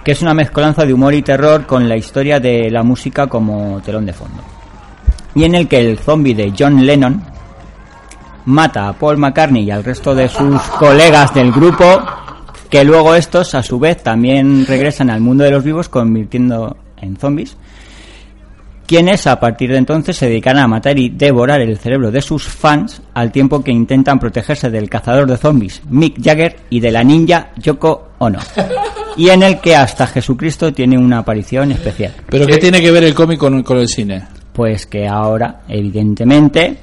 que 0.04 0.12
es 0.12 0.22
una 0.22 0.34
mezcolanza 0.34 0.86
de 0.86 0.94
humor 0.94 1.14
y 1.14 1.22
terror 1.22 1.66
con 1.66 1.90
la 1.90 1.98
historia 1.98 2.40
de 2.40 2.70
la 2.72 2.84
música 2.84 3.28
como 3.28 3.82
telón 3.82 4.06
de 4.06 4.14
fondo. 4.14 4.42
Y 5.36 5.44
en 5.44 5.56
el 5.56 5.68
que 5.68 5.80
el 5.80 6.00
zombie 6.00 6.34
de 6.34 6.54
John 6.58 6.86
Lennon 6.86 7.22
mata 8.46 8.88
a 8.88 8.94
Paul 8.94 9.18
McCartney 9.18 9.66
y 9.66 9.72
al 9.72 9.84
resto 9.84 10.16
de 10.16 10.30
sus 10.30 10.62
colegas 10.80 11.34
del 11.34 11.52
grupo, 11.52 12.02
que 12.70 12.84
luego 12.84 13.14
estos 13.16 13.54
a 13.56 13.62
su 13.62 13.80
vez 13.80 14.02
también 14.02 14.66
regresan 14.66 15.10
al 15.10 15.20
mundo 15.20 15.44
de 15.44 15.52
los 15.52 15.64
vivos 15.64 15.90
convirtiendo 15.90 16.78
en 17.02 17.18
zombies, 17.18 17.58
quienes 18.88 19.28
a 19.28 19.40
partir 19.40 19.70
de 19.70 19.78
entonces 19.78 20.16
se 20.16 20.28
dedican 20.28 20.58
a 20.58 20.68
matar 20.68 20.98
y 20.98 21.10
devorar 21.10 21.60
el 21.60 21.78
cerebro 21.78 22.10
de 22.10 22.22
sus 22.22 22.44
fans 22.44 23.02
al 23.14 23.32
tiempo 23.32 23.62
que 23.62 23.72
intentan 23.72 24.18
protegerse 24.18 24.72
del 24.72 24.90
cazador 24.90 25.30
de 25.30 25.38
zombies 25.38 25.82
Mick 25.90 26.24
Jagger 26.24 26.56
y 26.70 26.80
de 26.80 26.92
la 26.92 27.04
ninja 27.04 27.50
Yoko 27.58 28.14
Ono. 28.20 28.40
Y 29.18 29.30
en 29.30 29.44
el 29.44 29.60
que 29.60 29.76
hasta 29.76 30.08
Jesucristo 30.08 30.72
tiene 30.72 30.98
una 30.98 31.20
aparición 31.20 31.72
especial. 31.72 32.14
Pero 32.30 32.46
¿qué 32.48 32.58
tiene 32.58 32.80
que 32.80 32.92
ver 32.92 33.04
el 33.04 33.14
cómic 33.14 33.40
con, 33.40 33.62
con 33.64 33.78
el 33.78 33.88
cine? 33.88 34.24
Pues 34.54 34.86
que 34.86 35.08
ahora, 35.08 35.64
evidentemente, 35.68 36.78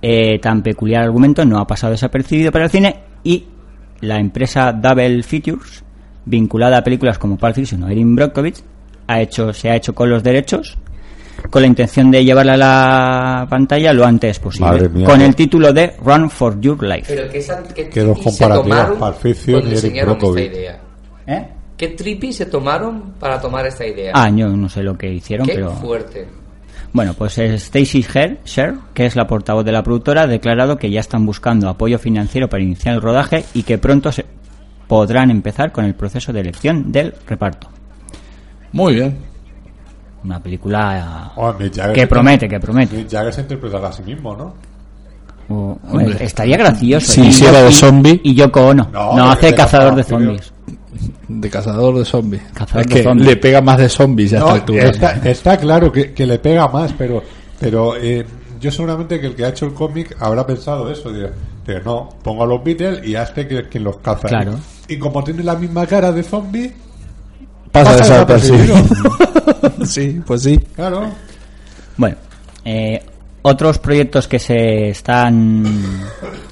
eh, 0.00 0.38
tan 0.38 0.62
peculiar 0.62 1.02
argumento 1.02 1.44
no 1.44 1.58
ha 1.58 1.66
pasado 1.66 1.90
desapercibido 1.90 2.52
para 2.52 2.64
el 2.64 2.70
cine 2.70 2.96
y 3.22 3.44
la 4.00 4.18
empresa 4.18 4.72
Double 4.72 5.22
Features, 5.22 5.84
vinculada 6.24 6.78
a 6.78 6.84
películas 6.84 7.18
como 7.18 7.36
Pulp 7.36 7.54
Fiction 7.54 7.82
o 7.82 7.88
Erin 7.88 8.14
Brockovich, 8.14 8.62
ha 9.06 9.20
hecho, 9.20 9.52
se 9.52 9.68
ha 9.70 9.76
hecho 9.76 9.94
con 9.94 10.08
los 10.08 10.22
derechos 10.22 10.78
con 11.50 11.62
la 11.62 11.68
intención 11.68 12.10
de 12.10 12.24
llevarla 12.24 12.54
a 12.54 12.56
la 12.56 13.46
pantalla 13.48 13.92
lo 13.92 14.04
antes 14.04 14.38
posible. 14.38 14.88
Mía, 14.88 15.06
con 15.06 15.20
el 15.20 15.34
título 15.34 15.72
de 15.72 15.94
Run 16.02 16.30
for 16.30 16.60
Your 16.60 16.82
Life. 16.82 17.14
Pero 17.14 17.30
que 17.30 17.38
esa, 17.38 17.62
que 17.62 17.88
Qué 17.88 18.00
dos 18.00 18.18
comparativas, 18.18 18.90
cuando 18.98 19.18
y 19.84 19.98
Eric 20.40 20.56
idea. 20.56 20.80
¿Eh? 21.26 21.48
¿Qué 21.76 21.88
trippy 21.88 22.32
se 22.32 22.46
tomaron 22.46 23.14
para 23.18 23.40
tomar 23.40 23.66
esta 23.66 23.86
idea? 23.86 24.12
Ah, 24.14 24.30
yo 24.30 24.48
no 24.48 24.68
sé 24.68 24.82
lo 24.82 24.96
que 24.96 25.12
hicieron, 25.12 25.46
Qué 25.46 25.54
pero... 25.54 25.72
fuerte. 25.72 26.26
Bueno, 26.92 27.14
pues 27.14 27.36
eh, 27.38 27.54
Stacy 27.54 28.02
Her- 28.04 28.38
Sher, 28.44 28.74
que 28.94 29.04
es 29.06 29.16
la 29.16 29.26
portavoz 29.26 29.64
de 29.64 29.72
la 29.72 29.82
productora, 29.82 30.22
ha 30.22 30.26
declarado 30.28 30.76
que 30.76 30.90
ya 30.90 31.00
están 31.00 31.26
buscando 31.26 31.68
apoyo 31.68 31.98
financiero 31.98 32.48
para 32.48 32.62
iniciar 32.62 32.94
el 32.94 33.02
rodaje 33.02 33.44
y 33.52 33.64
que 33.64 33.78
pronto 33.78 34.12
se 34.12 34.24
podrán 34.86 35.30
empezar 35.32 35.72
con 35.72 35.84
el 35.84 35.94
proceso 35.96 36.32
de 36.32 36.40
elección 36.40 36.92
del 36.92 37.12
reparto. 37.26 37.68
Muy 38.70 38.94
bien. 38.94 39.33
Una 40.24 40.40
película 40.40 41.32
Oh, 41.36 41.54
que 41.92 42.06
promete, 42.06 42.48
que 42.48 42.58
promete. 42.58 42.96
Mick 42.96 43.10
Jagger 43.10 43.32
se 43.34 43.40
interpretará 43.42 43.88
a 43.88 43.92
sí 43.92 44.02
mismo, 44.02 44.34
¿no? 44.34 44.54
O- 45.48 45.78
Hombre. 45.90 46.16
estaría 46.24 46.56
gracioso. 46.56 47.12
Si 47.12 47.20
Y 47.20 47.26
hiciera 47.26 47.60
Yo- 47.60 47.66
de 47.66 47.72
zombie. 47.72 48.20
Y 48.24 48.34
Yoko 48.34 48.68
Ono. 48.68 48.88
No, 48.90 49.14
No, 49.16 49.24
que 49.26 49.30
hace 49.32 49.50
te 49.50 49.54
cazador 49.54 49.94
de 49.94 50.02
zombies. 50.04 50.52
De 51.28 51.50
cazador 51.50 51.98
de 51.98 52.04
zombies. 52.06 52.42
Cazador 52.54 52.80
es 52.82 52.88
de 52.88 52.94
que 52.94 53.02
zombies. 53.02 53.28
le 53.28 53.36
pega 53.36 53.60
más 53.60 53.78
de 53.78 53.88
zombies 53.90 54.32
a 54.32 54.38
No, 54.38 54.46
esta 54.46 54.54
altura. 54.54 54.84
está, 54.88 55.12
está 55.28 55.56
claro 55.58 55.92
que, 55.92 56.12
que 56.14 56.26
le 56.26 56.38
pega 56.38 56.68
más, 56.68 56.92
pero 56.96 57.22
pero 57.60 57.94
eh, 57.96 58.24
yo 58.60 58.70
seguramente 58.70 59.20
que 59.20 59.26
el 59.28 59.34
que 59.34 59.44
ha 59.44 59.48
hecho 59.48 59.66
el 59.66 59.74
cómic 59.74 60.16
habrá 60.20 60.46
pensado 60.46 60.90
eso. 60.90 61.12
De, 61.12 61.30
de, 61.66 61.80
no, 61.82 62.08
pongo 62.22 62.44
a 62.44 62.46
los 62.46 62.62
Beatles 62.64 63.06
y 63.06 63.14
a 63.14 63.24
este 63.24 63.46
que 63.46 63.68
quien 63.68 63.84
los 63.84 63.98
caza. 63.98 64.28
Claro. 64.28 64.54
Y 64.88 64.98
como 64.98 65.22
tiene 65.22 65.42
la 65.42 65.54
misma 65.56 65.86
cara 65.86 66.10
de 66.12 66.22
zombie, 66.22 66.72
Pasa 67.74 67.90
pasa 67.98 68.02
desapercibido. 68.24 68.74
desapercibido. 68.76 69.84
sí, 69.86 70.22
pues 70.26 70.42
sí. 70.42 70.58
claro. 70.74 71.10
Bueno, 71.96 72.16
eh, 72.64 73.02
otros 73.42 73.78
proyectos 73.78 74.26
que 74.28 74.38
se 74.38 74.88
están 74.88 75.64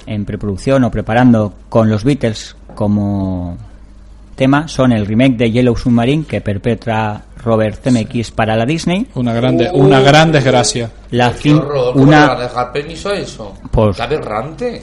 en 0.07 0.25
preproducción 0.25 0.85
o 0.85 0.91
preparando 0.91 1.55
con 1.69 1.89
los 1.89 2.05
Beatles 2.05 2.55
como 2.75 3.57
tema 4.35 4.67
son 4.69 4.93
el 4.93 5.07
remake 5.07 5.37
de 5.37 5.51
Yellow 5.51 5.77
Submarine 5.77 6.25
que 6.25 6.41
perpetra 6.41 7.23
Robert 7.45 7.83
Zemeckis 7.83 8.31
para 8.31 8.57
la 8.57 8.65
Disney. 8.67 9.07
Una 9.15 9.33
grande, 9.33 9.71
una 9.73 10.01
gran 10.01 10.33
desgracia. 10.33 10.91
La 11.13 11.33
cin- 11.33 11.59
horror, 11.61 11.93
¿cómo 11.95 12.07
le 12.07 12.11
van 12.17 12.29
a 12.31 12.33
una 12.35 12.43
dejar 12.43 12.73
permiso 12.73 13.09
a 13.11 13.15
eso? 13.15 13.55
Pues- 13.71 13.99
aberrante. 14.01 14.83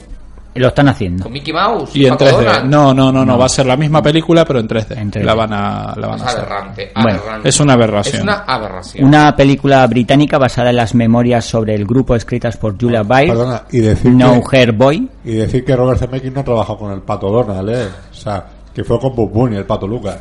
Lo 0.54 0.68
están 0.68 0.88
haciendo. 0.88 1.22
Con 1.24 1.32
Mickey 1.32 1.52
Mouse. 1.52 1.94
Y 1.94 2.06
en 2.06 2.10
Pato 2.16 2.24
3D. 2.26 2.30
Donald. 2.44 2.64
No, 2.70 2.92
no, 2.92 3.12
no, 3.12 3.24
no, 3.24 3.24
No. 3.24 3.38
va 3.38 3.46
a 3.46 3.48
ser 3.48 3.66
la 3.66 3.76
misma 3.76 4.02
película, 4.02 4.44
pero 4.44 4.58
en 4.58 4.66
3D. 4.68 4.96
En 4.98 5.10
3D. 5.10 5.22
La 5.24 5.34
van 5.34 5.52
a, 5.52 5.94
la 5.96 6.06
van 6.08 6.16
Es 6.16 6.22
a 6.22 6.26
hacer. 6.26 6.40
aberrante, 6.40 6.92
Bueno, 6.94 7.10
aberrante. 7.20 7.48
Es 7.48 7.60
una 7.60 7.72
aberración. 7.74 8.16
Es 8.16 8.22
una 8.22 8.34
aberración. 8.40 9.04
Una 9.06 9.36
película 9.36 9.86
británica 9.86 10.38
basada 10.38 10.70
en 10.70 10.76
las 10.76 10.94
memorias 10.94 11.44
sobre 11.44 11.74
el 11.74 11.84
grupo 11.86 12.16
escritas 12.16 12.56
por 12.56 12.80
Julia 12.80 13.02
Baird, 13.04 13.30
Perdona, 13.30 13.62
y 13.70 13.78
decir, 13.78 14.10
No 14.10 14.40
que, 14.42 14.56
Hair 14.56 14.72
Boy. 14.72 15.08
y 15.24 15.34
decir 15.34 15.64
que 15.64 15.76
Robert 15.76 16.00
Zemeckis 16.00 16.32
no 16.32 16.42
trabajó 16.42 16.76
con 16.76 16.92
el 16.92 17.02
Pato 17.02 17.30
Donald, 17.30 17.68
¿eh? 17.70 17.88
O 18.10 18.14
sea, 18.14 18.44
que 18.74 18.82
fue 18.82 18.98
con 18.98 19.14
Bob 19.14 19.30
Bunny, 19.30 19.56
el 19.56 19.66
Pato 19.66 19.86
Lucas. 19.86 20.18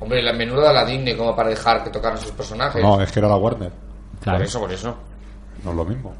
Hombre, 0.00 0.22
la 0.22 0.32
menuda 0.32 0.68
de 0.68 0.74
la 0.74 0.84
Disney 0.84 1.14
como 1.16 1.36
para 1.36 1.50
dejar 1.50 1.84
que 1.84 1.90
tocaran 1.90 2.18
sus 2.18 2.30
personajes. 2.32 2.82
No, 2.82 3.00
es 3.00 3.12
que 3.12 3.18
era 3.20 3.28
la 3.28 3.36
Warner. 3.36 3.70
Claro. 4.20 4.38
Por 4.38 4.46
eso, 4.46 4.60
por 4.60 4.72
eso. 4.72 4.94
No 5.62 5.70
es 5.70 5.76
lo 5.76 5.84
mismo. 5.84 6.12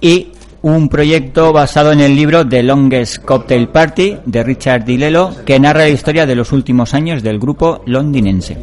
y 0.00 0.32
un 0.62 0.88
proyecto 0.88 1.52
basado 1.52 1.92
en 1.92 2.00
el 2.00 2.14
libro 2.14 2.46
The 2.46 2.62
Longest 2.62 3.24
Cocktail 3.24 3.68
Party 3.68 4.18
de 4.26 4.42
Richard 4.42 4.84
DiLello 4.84 5.30
que 5.46 5.58
narra 5.58 5.80
la 5.80 5.88
historia 5.88 6.26
de 6.26 6.34
los 6.34 6.52
últimos 6.52 6.92
años 6.94 7.22
del 7.22 7.38
grupo 7.38 7.82
londinense. 7.86 8.56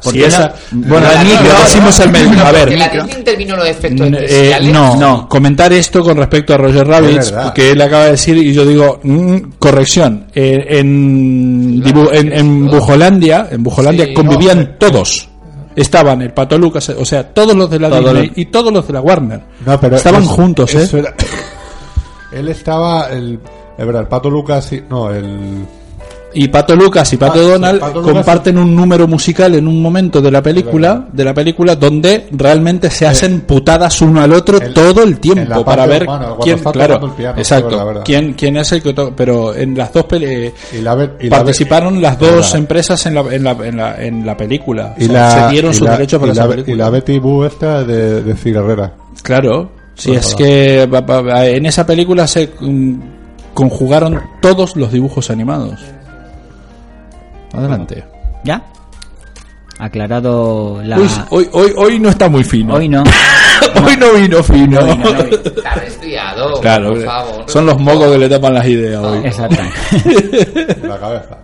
Sí, 0.00 0.12
qué 0.12 0.26
esa- 0.26 0.54
no? 0.72 0.88
bueno, 0.88 1.06
No, 1.06 1.12
el 1.12 1.18
no, 1.18 1.24
micro, 1.24 1.52
no, 1.52 1.64
decimos 1.64 2.00
el 2.00 2.10
medio. 2.10 2.44
A 2.46 2.52
ver, 2.52 2.78
la 2.78 2.86
en 2.86 3.56
los 3.58 3.68
efectos 3.68 4.06
N- 4.06 4.18
eh, 4.20 4.56
no, 4.72 4.96
No. 4.96 5.28
comentar 5.28 5.72
esto 5.72 6.02
con 6.02 6.16
respecto 6.16 6.54
a 6.54 6.56
Roger 6.56 6.86
Rabbit, 6.86 7.20
que 7.54 7.70
él 7.72 7.80
acaba 7.82 8.04
de 8.04 8.10
decir, 8.12 8.36
y 8.36 8.52
yo 8.52 8.64
digo, 8.64 9.00
mm, 9.02 9.36
corrección, 9.58 10.26
eh, 10.34 10.66
en, 10.78 11.82
en, 12.12 12.32
en 12.32 12.66
Bujolandia, 12.68 13.48
en 13.50 13.62
Bujolandia 13.62 14.06
Sí, 14.06 14.14
convivían 14.14 14.58
no. 14.58 14.68
todos. 14.78 15.27
Estaban 15.80 16.20
el 16.22 16.32
Pato 16.32 16.58
Lucas, 16.58 16.88
o 16.90 17.04
sea, 17.04 17.32
todos 17.32 17.54
los 17.56 17.70
de 17.70 17.78
la 17.78 17.88
Todos 17.88 18.04
Disney 18.04 18.26
los- 18.28 18.38
y 18.38 18.46
todos 18.46 18.72
los 18.72 18.86
de 18.86 18.92
la 18.92 19.00
Warner. 19.00 19.40
No, 19.64 19.78
pero 19.80 19.96
Estaban 19.96 20.22
eso- 20.22 20.32
juntos, 20.32 20.74
¿eh? 20.74 20.88
era- 20.98 21.14
Él 22.32 22.48
estaba, 22.48 23.08
el, 23.10 23.38
es 23.78 23.86
verdad, 23.86 24.02
el 24.02 24.08
Pato 24.08 24.28
Lucas, 24.28 24.72
y- 24.72 24.82
no, 24.88 25.10
el... 25.10 25.64
Y 26.34 26.48
Pato 26.48 26.76
Lucas 26.76 27.10
y 27.14 27.16
Pato 27.16 27.38
Ah, 27.40 27.42
Donald 27.52 27.80
Pato 27.80 28.00
Lucas- 28.00 28.12
comparten 28.12 28.58
un 28.58 28.74
número 28.76 29.08
musical 29.08 29.54
en 29.54 29.66
un 29.66 29.80
momento 29.80 30.20
de 30.20 30.30
la 30.30 30.42
película, 30.42 31.08
de 31.10 31.24
la 31.24 31.32
película 31.32 31.74
donde 31.74 32.26
realmente 32.32 32.90
se 32.90 33.06
hacen 33.06 33.40
putadas 33.42 34.00
uno 34.02 34.20
al 34.20 34.32
otro 34.34 34.60
todo 34.60 35.02
el 35.04 35.18
tiempo 35.20 35.64
para 35.64 35.86
ver 35.86 36.02
humana, 36.04 36.34
quién, 36.42 36.58
claro, 36.58 37.14
piano, 37.16 37.38
exacto, 37.38 37.76
la 37.76 37.84
verdad. 37.84 38.02
quién 38.04 38.34
quién 38.34 38.56
es 38.58 38.70
el 38.72 38.82
que 38.82 38.92
toca, 38.92 39.16
pero 39.16 39.54
en 39.54 39.74
las 39.76 39.90
dos 39.92 40.04
pele- 40.04 40.52
Y 40.72 40.82
la, 40.82 40.94
Be- 40.94 41.10
y 41.20 41.28
la 41.30 41.36
Be- 41.38 41.44
participaron 41.44 42.00
las 42.02 42.18
dos 42.18 42.54
empresas 42.54 43.04
en 43.06 43.14
la, 43.14 43.20
en 43.22 43.44
la, 43.44 43.52
en 43.64 43.76
la, 43.76 44.04
en 44.04 44.26
la 44.26 44.36
película. 44.36 44.94
O 44.98 45.02
y 45.02 45.06
sea, 45.06 45.12
la, 45.14 45.46
se 45.46 45.52
dieron 45.52 45.70
y 45.70 45.74
sus 45.74 45.86
la- 45.86 45.92
derechos 45.92 46.20
para 46.20 46.32
esa 46.32 46.46
película. 46.48 46.74
y 46.74 46.78
la 46.78 46.90
Betty 46.90 47.18
Boo 47.18 47.44
esta 47.46 47.84
de, 47.84 48.22
de 48.22 48.34
Cira 48.36 48.60
Herrera. 48.60 48.92
Claro, 49.22 49.70
si 49.94 50.10
Pues 50.12 50.26
es 50.26 50.34
que 50.34 50.82
en 50.82 51.66
esa 51.66 51.86
película 51.86 52.26
se 52.26 52.50
mm, 52.60 52.94
conjugaron 53.54 54.20
todos 54.40 54.76
los 54.76 54.92
dibujos 54.92 55.30
animados. 55.30 55.80
Adelante. 57.52 58.04
¿Ya? 58.44 58.62
Aclarado 59.78 60.80
la... 60.82 60.98
Uy, 60.98 61.08
hoy, 61.30 61.48
hoy, 61.52 61.72
hoy 61.76 61.98
no 62.00 62.08
está 62.08 62.28
muy 62.28 62.42
fino. 62.44 62.74
Hoy 62.74 62.88
no. 62.88 63.04
Hoy 63.84 63.96
no 63.96 64.12
vino 64.14 64.42
fino. 64.42 64.80
No 64.80 64.86
vino, 64.86 65.12
no 65.12 65.24
vino. 65.24 65.36
Está 65.36 65.74
resfriado. 65.74 66.60
Claro, 66.60 66.90
por 66.94 67.04
favor. 67.04 67.44
son 67.50 67.66
los 67.66 67.78
mocos 67.80 68.12
que 68.12 68.18
le 68.18 68.28
tapan 68.28 68.54
las 68.54 68.66
ideas 68.66 69.02
hoy. 69.04 69.20
Exactamente. 69.24 70.80
En 70.80 70.88
la 70.88 70.98
cabeza. 70.98 71.38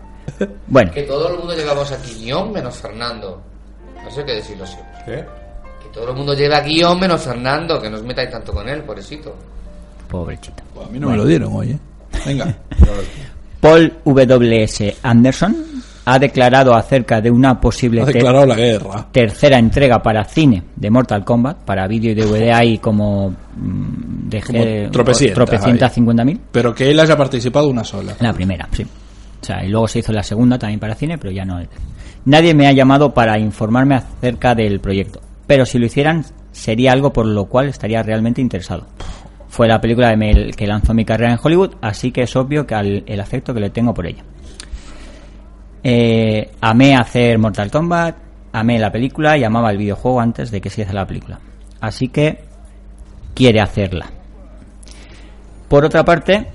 Bueno, 0.66 0.92
Que 0.92 1.02
todo 1.02 1.28
el 1.30 1.38
mundo 1.38 1.54
llevamos 1.54 1.90
aquí 1.92 2.14
guion 2.24 2.52
menos 2.52 2.76
Fernando. 2.76 3.42
Eso 4.08 4.20
hay 4.20 4.26
que 4.26 4.32
decirlo 4.34 4.66
siempre. 4.66 4.94
¿Qué? 5.04 5.24
Que 5.82 5.88
todo 5.92 6.08
el 6.10 6.16
mundo 6.16 6.34
lleva 6.34 6.60
guion 6.60 6.98
menos 6.98 7.20
Fernando. 7.22 7.80
Que 7.80 7.90
no 7.90 7.96
os 7.96 8.02
metáis 8.04 8.30
tanto 8.30 8.52
con 8.52 8.68
él, 8.68 8.82
pobrecito. 8.82 9.34
pobrecito. 10.08 10.62
A 10.84 10.88
mí 10.88 10.98
no 10.98 11.10
me 11.10 11.16
lo 11.16 11.24
dieron 11.26 11.54
hoy, 11.54 11.72
¿eh? 11.72 11.78
Venga. 12.24 12.56
Paul 13.60 13.92
W.S. 14.04 14.96
Anderson 15.02 15.73
ha 16.06 16.18
declarado 16.18 16.74
acerca 16.74 17.20
de 17.20 17.30
una 17.30 17.60
posible 17.60 18.02
Ha 18.02 18.04
ter- 18.06 18.14
declarado 18.14 18.46
la 18.46 18.54
guerra. 18.54 19.06
tercera 19.10 19.58
entrega 19.58 20.02
para 20.02 20.24
cine 20.24 20.62
de 20.76 20.90
Mortal 20.90 21.24
Kombat, 21.24 21.58
para 21.64 21.86
vídeo 21.86 22.12
y 22.12 22.14
DVD 22.14 22.52
hay 22.52 22.78
como 22.78 23.30
mm, 23.30 24.28
de 24.28 24.40
Como 24.42 24.90
tropecientas 24.90 25.34
tropecientas 25.34 25.90
hay. 25.90 25.94
cincuenta 25.94 26.24
mil. 26.24 26.40
Pero 26.52 26.74
que 26.74 26.90
él 26.90 27.00
haya 27.00 27.16
participado 27.16 27.68
una 27.68 27.84
sola. 27.84 28.14
La 28.20 28.32
primera, 28.32 28.68
sí. 28.72 28.82
O 28.84 29.44
sea, 29.46 29.64
y 29.64 29.68
luego 29.68 29.86
se 29.88 29.98
hizo 30.00 30.12
la 30.12 30.22
segunda 30.22 30.58
también 30.58 30.80
para 30.80 30.94
cine, 30.94 31.18
pero 31.18 31.30
ya 31.32 31.44
no. 31.44 31.60
Nadie 32.26 32.54
me 32.54 32.66
ha 32.66 32.72
llamado 32.72 33.12
para 33.12 33.38
informarme 33.38 33.94
acerca 33.96 34.54
del 34.54 34.80
proyecto, 34.80 35.20
pero 35.46 35.66
si 35.66 35.78
lo 35.78 35.86
hicieran 35.86 36.24
sería 36.52 36.92
algo 36.92 37.12
por 37.12 37.26
lo 37.26 37.46
cual 37.46 37.68
estaría 37.68 38.02
realmente 38.02 38.40
interesado. 38.40 38.86
Fue 39.48 39.68
la 39.68 39.80
película 39.80 40.08
de 40.08 40.16
Mel 40.16 40.56
que 40.56 40.66
lanzó 40.66 40.94
mi 40.94 41.04
carrera 41.04 41.32
en 41.32 41.38
Hollywood, 41.42 41.74
así 41.80 42.10
que 42.10 42.22
es 42.22 42.34
obvio 42.36 42.66
que 42.66 42.74
al- 42.74 43.04
el 43.06 43.20
afecto 43.20 43.52
que 43.54 43.60
le 43.60 43.70
tengo 43.70 43.92
por 43.94 44.06
ella. 44.06 44.22
Eh, 45.86 46.50
amé 46.62 46.96
hacer 46.96 47.38
Mortal 47.38 47.70
Kombat, 47.70 48.16
amé 48.52 48.78
la 48.78 48.90
película 48.90 49.36
y 49.36 49.44
amaba 49.44 49.70
el 49.70 49.76
videojuego 49.76 50.18
antes 50.18 50.50
de 50.50 50.62
que 50.62 50.70
se 50.70 50.80
hiciera 50.80 51.00
la 51.00 51.06
película. 51.06 51.38
Así 51.78 52.08
que 52.08 52.42
quiere 53.34 53.60
hacerla. 53.60 54.06
Por 55.68 55.84
otra 55.84 56.02
parte, 56.02 56.46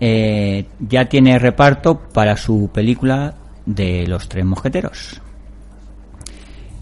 eh, 0.00 0.66
ya 0.80 1.04
tiene 1.04 1.38
reparto 1.38 1.96
para 1.96 2.36
su 2.36 2.70
película 2.74 3.34
de 3.64 4.04
Los 4.08 4.28
Tres 4.28 4.44
Mosqueteros. 4.44 5.20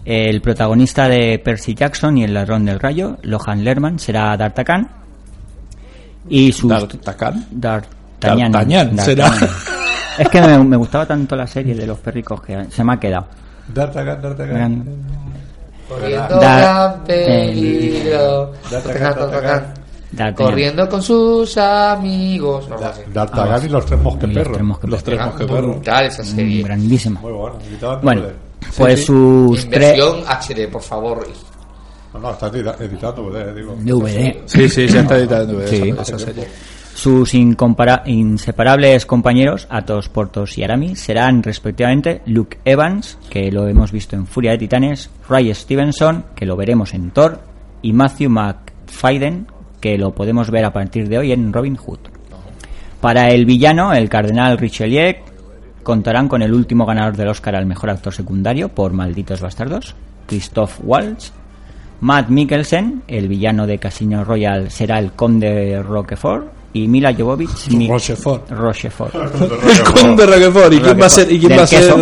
El 0.03 0.41
protagonista 0.41 1.07
de 1.07 1.37
Percy 1.37 1.75
Jackson 1.75 2.17
y 2.17 2.23
el 2.23 2.33
ladrón 2.33 2.65
del 2.65 2.79
rayo, 2.79 3.19
Lohan 3.21 3.63
Lerman, 3.63 3.99
será 3.99 4.35
D'Artagnan. 4.35 4.89
Y 6.27 6.51
su 6.51 6.67
¿D'Artagnan? 6.67 7.45
D'Artagnan. 7.51 8.51
D'Artagnan, 8.51 8.99
será. 8.99 9.31
Es 10.21 10.29
que 10.29 10.41
me, 10.41 10.57
me 10.63 10.77
gustaba 10.77 11.05
tanto 11.05 11.35
la 11.35 11.47
serie 11.47 11.73
de 11.75 11.87
los 11.87 11.97
perricos 11.99 12.41
que 12.41 12.65
se 12.69 12.83
me 12.83 12.93
ha 12.93 12.99
quedado. 12.99 13.25
D'Artagnan, 13.73 14.21
D'Artagnan. 14.21 14.55
Gran- 14.55 14.85
Corriendo 15.89 16.35
Da- 16.39 16.57
gran 16.57 17.03
peligro. 17.03 18.51
Corriendo 20.35 20.89
con 20.89 21.01
sus 21.01 21.57
amigos. 21.57 22.67
o 22.69 22.73
algo 22.73 22.85
así. 22.85 23.01
D'Artagnan 23.13 23.65
y 23.65 23.69
los 23.69 23.85
tres 23.85 23.99
mosqueperros. 23.99 24.45
los 24.47 24.53
tres 24.53 24.63
mosqueteros. 24.65 24.91
Los 24.91 25.03
tres 25.03 25.15
Era 25.15 25.25
mosqueteros. 25.25 25.61
brutal 25.65 26.05
esa 26.05 26.21
Mm, 26.23 26.25
serie. 26.25 26.63
Grandísima. 26.63 27.19
Muy 27.21 27.31
bueno. 27.31 27.55
Bueno, 28.01 28.21
DVD. 28.21 28.33
pues 28.77 28.99
sí. 28.99 29.05
sus 29.05 29.69
tres 29.69 29.97
Inversión 29.97 30.23
HD, 30.27 30.67
por 30.67 30.81
favor. 30.81 31.27
No, 32.13 32.19
no, 32.19 32.31
está 32.31 32.47
edita- 32.47 32.75
editado 32.79 33.13
DVD, 33.23 33.53
digo. 33.55 33.75
DVD. 33.79 34.43
Sí, 34.45 34.69
sí, 34.69 34.87
ya 34.87 35.01
está 35.01 35.17
editando 35.17 35.65
Sí. 35.67 35.89
esa, 35.89 36.01
esa 36.01 36.19
serie. 36.19 36.47
Sus 36.93 37.33
inseparables 37.33 39.05
compañeros, 39.05 39.67
Atos, 39.69 40.09
Portos 40.09 40.57
y 40.57 40.63
Aramis, 40.63 40.99
serán 40.99 41.41
respectivamente 41.41 42.21
Luke 42.25 42.59
Evans, 42.63 43.17
que 43.29 43.51
lo 43.51 43.67
hemos 43.67 43.91
visto 43.91 44.15
en 44.15 44.27
Furia 44.27 44.51
de 44.51 44.59
Titanes, 44.59 45.09
Ray 45.27 45.53
Stevenson, 45.53 46.25
que 46.35 46.45
lo 46.45 46.55
veremos 46.55 46.93
en 46.93 47.11
Thor, 47.11 47.39
y 47.81 47.93
Matthew 47.93 48.29
McFadden, 48.29 49.47
que 49.79 49.97
lo 49.97 50.13
podemos 50.13 50.51
ver 50.51 50.65
a 50.65 50.73
partir 50.73 51.09
de 51.09 51.17
hoy 51.17 51.31
en 51.31 51.51
Robin 51.51 51.75
Hood. 51.75 51.99
Para 52.99 53.29
el 53.29 53.45
villano, 53.45 53.93
el 53.93 54.09
cardenal 54.09 54.59
Richelieu, 54.59 55.15
contarán 55.81 56.27
con 56.27 56.43
el 56.43 56.53
último 56.53 56.85
ganador 56.85 57.17
del 57.17 57.29
Oscar 57.29 57.55
al 57.55 57.65
mejor 57.65 57.89
actor 57.89 58.13
secundario 58.13 58.69
por 58.69 58.93
Malditos 58.93 59.41
Bastardos, 59.41 59.95
Christoph 60.27 60.79
Waltz. 60.83 61.33
Matt 62.01 62.29
Mikkelsen, 62.29 63.03
el 63.07 63.27
villano 63.27 63.67
de 63.67 63.77
Casino 63.77 64.23
Royale, 64.23 64.69
será 64.71 64.97
el 64.97 65.11
conde 65.11 65.81
Roquefort. 65.83 66.60
Y 66.73 66.87
Mila 66.87 67.13
Jovovich, 67.13 67.67
mi- 67.71 67.89
Rochefort. 67.89 68.49
Rochefort. 68.49 69.13
El 69.15 69.83
conde 69.83 70.25
Roquefort. 70.25 70.73
¿Y 70.73 70.79
quién 70.79 71.01
va 71.01 71.05
a 71.05 71.09
ser, 71.09 71.29
y 71.31 71.37
quién 71.39 71.57
va 71.59 71.63
a 71.63 71.67
ser. 71.67 71.93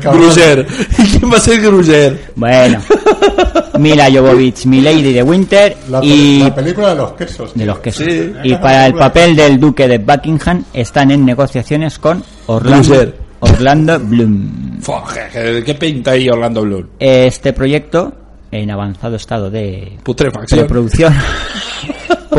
Gruyer? 0.00 0.66
¿Y 0.98 1.18
quién 1.18 1.32
va 1.32 1.36
a 1.36 1.40
ser 1.40 1.60
Gruyer? 1.60 2.32
Bueno, 2.34 2.80
Mila 3.78 4.10
Jovovich, 4.10 4.64
mi 4.64 4.80
Lady 4.80 5.12
de 5.12 5.22
Winter 5.22 5.76
La, 5.90 6.02
y 6.02 6.38
la 6.40 6.54
película 6.54 6.88
de 6.90 6.94
los 6.96 7.12
quesos. 7.12 7.52
de 7.52 7.58
tío. 7.58 7.66
los 7.66 7.78
quesos. 7.80 8.06
Sí. 8.08 8.32
Y 8.44 8.54
para 8.54 8.86
el 8.86 8.94
papel 8.94 9.36
del 9.36 9.60
duque 9.60 9.86
de 9.86 9.98
Buckingham 9.98 10.64
están 10.72 11.10
en 11.10 11.22
negociaciones 11.26 11.98
con 11.98 12.22
Orlando, 12.46 12.88
Blucher. 12.88 13.14
Orlando 13.40 14.00
Bloom. 14.00 14.80
Fua, 14.80 15.04
¿Qué 15.30 15.62
qué 15.64 15.74
pinta 15.74 16.12
ahí 16.12 16.26
Orlando 16.30 16.62
Bloom? 16.62 16.86
Este 16.98 17.52
proyecto, 17.52 18.14
en 18.50 18.70
avanzado 18.70 19.16
estado 19.16 19.50
de 19.50 19.98
Putrefacción. 20.02 20.60
preproducción, 20.60 21.14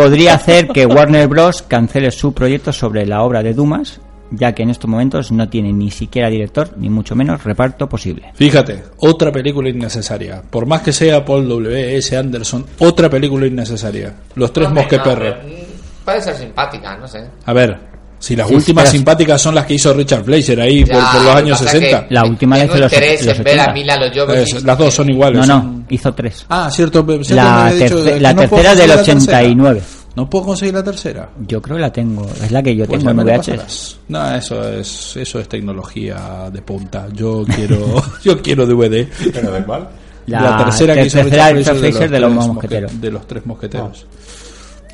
podría 0.02 0.36
hacer 0.36 0.68
que 0.68 0.86
Warner 0.86 1.28
Bros. 1.28 1.64
cancele 1.64 2.12
su 2.12 2.32
proyecto 2.32 2.72
sobre 2.72 3.06
la 3.08 3.24
obra 3.24 3.42
de 3.42 3.54
Dumas, 3.56 4.00
ya 4.30 4.54
que 4.54 4.62
en 4.62 4.70
estos 4.70 4.88
momentos 4.90 5.32
no 5.32 5.50
tiene 5.50 5.74
ni 5.74 5.90
siquiera 5.90 6.30
director, 6.30 6.70
ni 6.78 6.88
mucho 6.90 7.16
menos 7.16 7.44
reparto 7.44 7.90
posible. 7.90 8.32
Fíjate, 8.36 8.84
otra 8.98 9.32
película 9.32 9.70
innecesaria. 9.70 10.42
Por 10.48 10.68
más 10.68 10.82
que 10.84 10.94
sea 10.94 11.26
Paul 11.26 11.48
W. 11.50 11.98
S. 11.98 12.16
Anderson, 12.16 12.64
otra 12.78 13.10
película 13.10 13.48
innecesaria. 13.48 14.14
Los 14.36 14.54
tres 14.54 14.68
Hombre, 14.68 14.84
mosqueperros. 14.84 15.36
no, 15.44 15.68
Puede 16.06 16.22
ser 16.22 16.36
simpática, 16.36 16.96
no 16.98 17.08
sé. 17.08 17.24
A 17.46 17.54
ver, 17.54 17.78
si 18.20 18.36
las 18.36 18.48
Sí, 18.48 18.54
últimas 18.56 18.84
pero- 18.86 18.92
simpáticas 18.92 19.42
son 19.42 19.56
las 19.56 19.66
que 19.66 19.74
hizo 19.74 19.94
Richard 19.94 20.24
Fleischer 20.24 20.62
ahí 20.62 20.86
por, 20.86 20.96
Ya, 20.96 21.06
por 21.12 21.14
los 21.16 21.24
lo 21.26 21.32
que 21.34 21.38
años 21.40 21.58
pasa 21.60 21.66
es 21.66 21.72
60. 21.84 22.08
que 22.08 22.14
La 22.14 22.24
última 22.24 22.56
tengo 22.56 22.66
hizo 22.76 22.82
los- 22.84 22.92
los 22.92 23.02
a 23.02 23.42
80. 23.42 23.74
Mila 23.74 24.12
Jovovich. 24.16 24.54
Es- 24.54 24.64
las 24.64 24.78
dos 24.78 24.94
son 24.94 25.10
iguales. 25.10 25.40
No, 25.40 25.46
son- 25.46 25.77
no, 25.77 25.77
hizo 25.90 26.14
tres. 26.14 26.46
Ah, 26.50 26.70
cierto. 26.72 27.04
cierto, 27.06 27.36
La, 27.36 27.68
había 27.68 27.84
dicho 27.84 28.04
la 28.20 28.34
no 28.34 28.42
tercera 28.42 28.76
del 28.76 28.90
conseguir 28.90 28.90
la 28.90 28.96
tercera. 28.96 29.38
89. 29.40 29.82
No 30.16 30.30
puedo 30.30 30.46
conseguir 30.46 30.74
la 30.74 30.84
tercera. 30.84 31.30
Yo 31.48 31.62
creo 31.62 31.76
que 31.78 31.82
la 31.82 31.92
tengo. 31.94 32.26
Es 32.44 32.52
la 32.52 32.64
que 32.64 32.76
yo 32.76 32.86
Pues 32.88 33.04
tengo 33.04 33.12
en 33.22 33.28
la 33.28 33.38
VHS. 33.38 34.00
No, 34.08 34.36
eso 34.36 34.68
es 34.74 35.16
eso 35.18 35.40
es 35.40 35.48
tecnología 35.48 36.50
de 36.52 36.62
punta. 36.64 37.08
Yo 37.14 37.46
quiero 37.46 38.02
yo 38.24 38.42
quiero 38.42 38.66
DVD. 38.66 39.08
¿Pero 39.32 39.52
de 39.52 39.64
cuál? 39.64 39.88
La 40.26 40.58
tercera 40.66 40.96
que 40.96 41.06
hizo 41.06 41.20
tercera 41.20 41.52
Richard 41.52 42.10
de 42.10 42.20
los 42.20 42.32
tres 42.34 42.48
mosqueteros. 42.48 42.92
mosque- 42.92 43.00
de 43.02 43.12
los 43.12 43.28
tres 43.28 43.46
mosqueteros. 43.46 44.06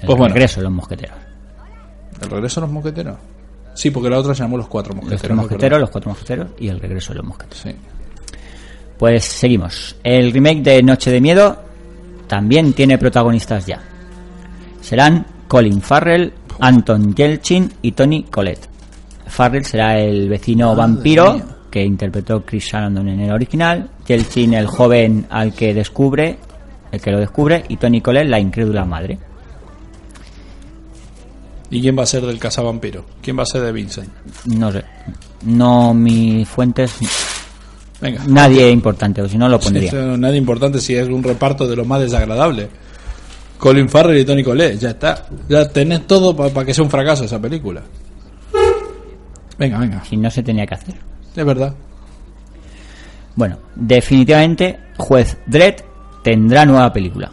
El 0.02 0.06
Pues 0.08 0.18
bueno. 0.18 0.34
regreso 0.34 0.60
de 0.60 0.64
los 0.66 0.74
mosqueteros. 0.74 1.18
¿El 2.22 2.30
regreso 2.30 2.60
de 2.62 2.68
los 2.68 2.74
mosqueteros? 2.74 3.16
Sí, 3.76 3.89
porque 3.89 4.10
la 4.10 4.20
otra 4.20 4.36
se 4.36 4.44
llamó 4.44 4.58
los 4.58 4.68
cuatro 4.68 4.89
Los 4.94 4.98
mosqueteros. 5.04 5.22
tres 5.22 5.32
es 5.32 5.38
mosqueteros, 5.38 5.80
los 5.80 5.89
cuatro 5.89 6.10
mosqueteros 6.12 6.48
y 6.60 6.68
el 6.68 6.80
regreso 6.80 7.14
de 7.14 7.18
los 7.20 7.26
mosqueteros. 7.26 7.60
Sí. 7.64 7.76
Pues 8.98 9.24
seguimos. 9.24 9.96
El 10.04 10.32
remake 10.32 10.62
de 10.62 10.84
Noche 10.84 11.12
de 11.12 11.22
Miedo 11.22 11.58
también 12.28 12.74
tiene 12.74 12.98
protagonistas 12.98 13.66
ya. 13.66 13.82
Serán 14.82 15.26
Colin 15.48 15.82
Farrell, 15.82 16.34
Anton 16.60 17.14
Yelchin 17.14 17.72
y 17.82 17.91
Tony 17.91 18.24
Collette. 18.24 18.68
Farrell 19.28 19.66
será 19.66 20.00
el 20.00 20.30
vecino 20.30 20.76
vampiro 20.76 21.41
que 21.72 21.84
interpretó 21.84 22.46
Chris 22.46 22.70
Sarandon 22.70 23.08
en 23.08 23.20
el 23.22 23.32
original, 23.32 23.89
Yelchin 24.06 24.54
el 24.54 24.68
joven 24.68 25.26
al 25.30 25.54
que 25.54 25.74
descubre, 25.74 26.38
el 26.91 27.02
que 27.02 27.12
lo 27.12 27.20
descubre, 27.20 27.64
y 27.68 27.78
Tony 27.78 28.00
Collette 28.00 28.30
la 28.30 28.39
incrédula 28.39 28.86
madre. 28.86 29.18
¿Y 31.72 31.82
quién 31.82 31.98
va 31.98 32.04
a 32.04 32.06
ser 32.06 32.24
del 32.24 32.38
cazavampiro? 32.38 33.04
¿Quién 33.24 33.39
va 33.39 33.41
a 33.41 33.48
ser 33.48 33.62
de 33.62 33.72
Vincent? 33.72 34.08
No 34.46 34.72
sé. 34.72 34.84
No 35.41 35.96
mis 35.96 36.48
fuentes. 36.48 37.00
Venga. 38.04 38.22
Nadie 38.28 38.70
importante, 38.70 39.22
o 39.22 39.30
si 39.30 39.38
no 39.38 39.47
lo 39.47 39.58
pondría. 39.58 39.89
Sí, 39.89 39.95
nada 39.95 40.36
importante 40.36 40.82
si 40.82 40.93
es 40.93 41.08
un 41.08 41.24
reparto 41.24 41.66
de 41.66 41.78
lo 41.78 41.86
más 41.86 42.01
desagradable. 42.01 42.68
Colin 43.58 43.88
Farrell 43.88 44.20
y 44.20 44.26
Tony 44.26 44.43
Collette, 44.43 44.78
ya 44.78 44.89
está. 44.89 45.26
Ya 45.47 45.70
tenés 45.70 46.06
todo 46.06 46.36
para 46.36 46.66
que 46.66 46.74
sea 46.74 46.84
un 46.84 46.89
fracaso 46.89 47.24
esa 47.24 47.39
película. 47.39 47.82
Venga, 49.58 49.80
venga. 49.80 50.04
Si 50.04 50.18
no 50.18 50.30
se 50.30 50.43
tenía 50.43 50.66
que 50.66 50.76
hacer. 50.76 50.95
Es 51.34 51.45
verdad. 51.45 51.74
Bueno, 53.38 53.58
definitivamente 53.74 54.80
Juez 54.97 55.38
Dredd 55.45 55.76
tendrá 56.26 56.66
nueva 56.66 56.91
película. 56.91 57.32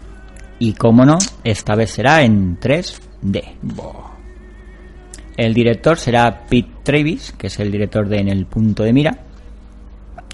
Y 0.60 0.74
como 0.74 1.04
no, 1.04 1.18
esta 1.42 1.74
vez 1.74 1.90
será 1.90 2.22
en 2.22 2.60
3D. 2.60 3.42
El 5.36 5.52
director 5.52 5.98
será 5.98 6.46
Pete 6.48 6.70
Travis, 6.84 7.34
que 7.36 7.48
es 7.48 7.58
el 7.58 7.72
director 7.72 8.08
de 8.08 8.20
En 8.20 8.28
el 8.28 8.46
punto 8.46 8.84
de 8.84 8.92
mira, 8.92 9.18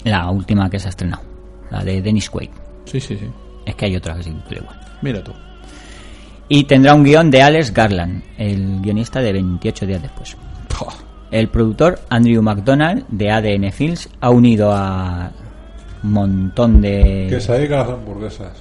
la 0.07 0.29
última 0.29 0.69
que 0.69 0.79
se 0.79 0.87
ha 0.87 0.89
estrenado, 0.89 1.23
la 1.69 1.83
de 1.83 2.01
Dennis 2.01 2.29
Quaid. 2.29 2.49
Sí, 2.85 2.99
sí, 2.99 3.17
sí. 3.17 3.27
Es 3.65 3.75
que 3.75 3.85
hay 3.85 3.95
otra 3.95 4.15
que 4.15 4.23
se 4.23 4.31
titula 4.31 4.61
igual. 4.61 4.79
Mira 5.01 5.23
tú. 5.23 5.33
Y 6.49 6.63
tendrá 6.63 6.93
un 6.93 7.03
guion 7.03 7.29
de 7.29 7.41
Alex 7.41 7.73
Garland, 7.73 8.23
el 8.37 8.79
guionista 8.81 9.19
de 9.21 9.33
28 9.33 9.85
días 9.85 10.01
después. 10.01 10.37
El 11.29 11.49
productor 11.49 11.99
Andrew 12.09 12.41
McDonald 12.41 13.05
de 13.09 13.31
ADN 13.31 13.71
Films 13.71 14.09
ha 14.21 14.29
unido 14.29 14.71
a 14.71 15.31
un 16.03 16.11
montón 16.11 16.81
de... 16.81 17.27
Que 17.29 17.41
se 17.41 17.51
dedica 17.51 17.81
a 17.81 17.83
las 17.83 17.89
hamburguesas. 17.89 18.53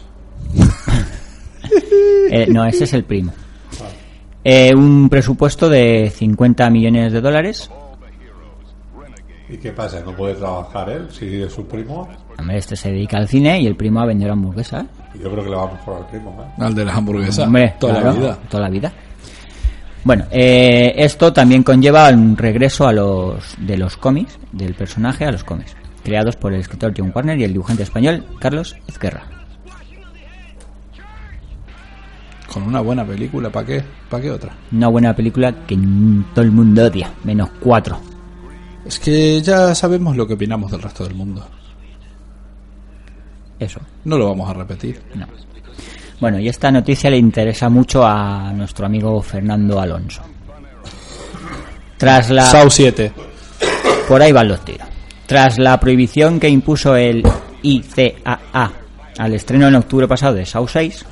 Eh, 2.28 2.48
no, 2.48 2.64
ese 2.64 2.84
es 2.84 2.92
el 2.92 3.04
primo. 3.04 3.32
Eh, 4.42 4.74
un 4.74 5.08
presupuesto 5.08 5.68
de 5.68 6.12
50 6.12 6.68
millones 6.70 7.12
de 7.12 7.20
dólares. 7.20 7.70
¿Y 9.48 9.56
qué 9.58 9.70
pasa? 9.70 10.00
¿No 10.00 10.12
puede 10.12 10.34
trabajar 10.34 10.90
él 10.90 11.08
si 11.10 11.42
es 11.42 11.52
su 11.52 11.66
primo? 11.66 12.08
Hombre, 12.38 12.58
este 12.58 12.74
se 12.74 12.90
dedica 12.90 13.16
al 13.16 13.28
cine 13.28 13.60
y 13.60 13.66
el 13.66 13.76
primo 13.76 14.00
a 14.00 14.06
vender 14.06 14.30
hamburguesas. 14.30 14.84
Yo 15.14 15.30
creo 15.30 15.44
que 15.44 15.50
le 15.50 15.56
va 15.56 15.72
mejor 15.72 15.96
al 15.98 16.06
primo, 16.08 16.36
¿eh? 16.42 16.62
Al 16.62 16.74
de 16.74 16.84
las 16.84 16.96
hamburguesas. 16.96 17.46
Hombre, 17.46 17.74
toda 17.78 18.00
claro, 18.00 18.06
la 18.06 18.18
vida. 18.18 18.38
Toda 18.48 18.62
la 18.64 18.70
vida. 18.70 18.92
Bueno, 20.02 20.24
eh, 20.30 20.94
esto 20.96 21.32
también 21.32 21.62
conlleva 21.62 22.08
un 22.10 22.36
regreso 22.36 22.86
a 22.86 22.92
los 22.92 23.56
de 23.58 23.76
los 23.76 23.96
cómics, 23.96 24.38
del 24.52 24.74
personaje 24.74 25.24
a 25.24 25.32
los 25.32 25.44
cómics, 25.44 25.76
creados 26.04 26.36
por 26.36 26.52
el 26.52 26.60
escritor 26.60 26.92
John 26.96 27.12
Warner 27.14 27.38
y 27.38 27.44
el 27.44 27.52
dibujante 27.52 27.82
español 27.82 28.24
Carlos 28.38 28.76
Ezquerra. 28.86 29.24
Con 32.52 32.62
una 32.62 32.80
buena 32.80 33.04
película, 33.04 33.50
¿para 33.50 33.66
qué? 33.66 33.84
¿Para 34.08 34.22
qué 34.22 34.30
otra? 34.30 34.52
Una 34.72 34.88
buena 34.88 35.14
película 35.14 35.52
que 35.66 35.76
todo 36.34 36.44
el 36.44 36.52
mundo 36.52 36.84
odia, 36.84 37.10
menos 37.24 37.50
cuatro. 37.60 38.00
Es 38.86 38.98
que 39.00 39.40
ya 39.42 39.74
sabemos 39.74 40.16
lo 40.16 40.26
que 40.26 40.34
opinamos 40.34 40.70
del 40.70 40.82
resto 40.82 41.04
del 41.04 41.14
mundo. 41.14 41.46
Eso. 43.58 43.80
No 44.04 44.18
lo 44.18 44.28
vamos 44.28 44.48
a 44.48 44.54
repetir. 44.54 45.00
No. 45.14 45.26
Bueno, 46.20 46.38
y 46.38 46.48
esta 46.48 46.70
noticia 46.70 47.10
le 47.10 47.16
interesa 47.18 47.68
mucho 47.68 48.06
a 48.06 48.52
nuestro 48.52 48.86
amigo 48.86 49.20
Fernando 49.22 49.80
Alonso. 49.80 50.22
Tras 51.96 52.30
la 52.30 52.44
Sau 52.44 52.70
7. 52.70 53.12
por 54.08 54.22
ahí 54.22 54.32
van 54.32 54.48
los 54.48 54.64
tiros. 54.64 54.86
Tras 55.26 55.58
la 55.58 55.78
prohibición 55.80 56.38
que 56.38 56.48
impuso 56.48 56.94
el 56.94 57.22
ICAA 57.62 58.72
al 59.18 59.34
estreno 59.34 59.66
en 59.68 59.74
octubre 59.74 60.06
pasado 60.06 60.34
de 60.34 60.46
Saw 60.46 60.68
6, 60.68 61.04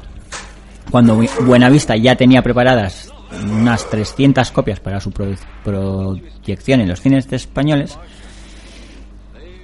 cuando 0.90 1.18
Bu- 1.20 1.44
Buenavista 1.46 1.96
ya 1.96 2.14
tenía 2.14 2.42
preparadas 2.42 3.10
unas 3.42 3.88
300 3.90 4.50
copias 4.50 4.80
para 4.80 5.00
su 5.00 5.10
proyección 5.10 6.80
en 6.80 6.88
los 6.88 7.00
cines 7.00 7.28
de 7.28 7.36
españoles, 7.36 7.98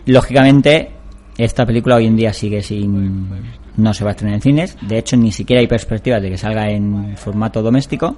lógicamente 0.07 0.91
esta 1.39 1.65
película 1.65 1.97
hoy 1.97 2.07
en 2.07 2.17
día 2.17 2.33
sigue 2.33 2.63
sin 2.63 3.29
no 3.77 3.95
se 3.95 4.05
va 4.05 4.11
a 4.11 4.13
estrenar 4.13 4.35
en 4.35 4.43
cines. 4.43 4.77
De 4.83 4.99
hecho 4.99 5.17
ni 5.17 5.33
siquiera 5.33 5.61
hay 5.61 5.67
perspectivas 5.67 6.21
de 6.21 6.31
que 6.31 6.39
salga 6.39 6.71
en 6.71 7.17
formato 7.17 7.63
doméstico. 7.63 8.17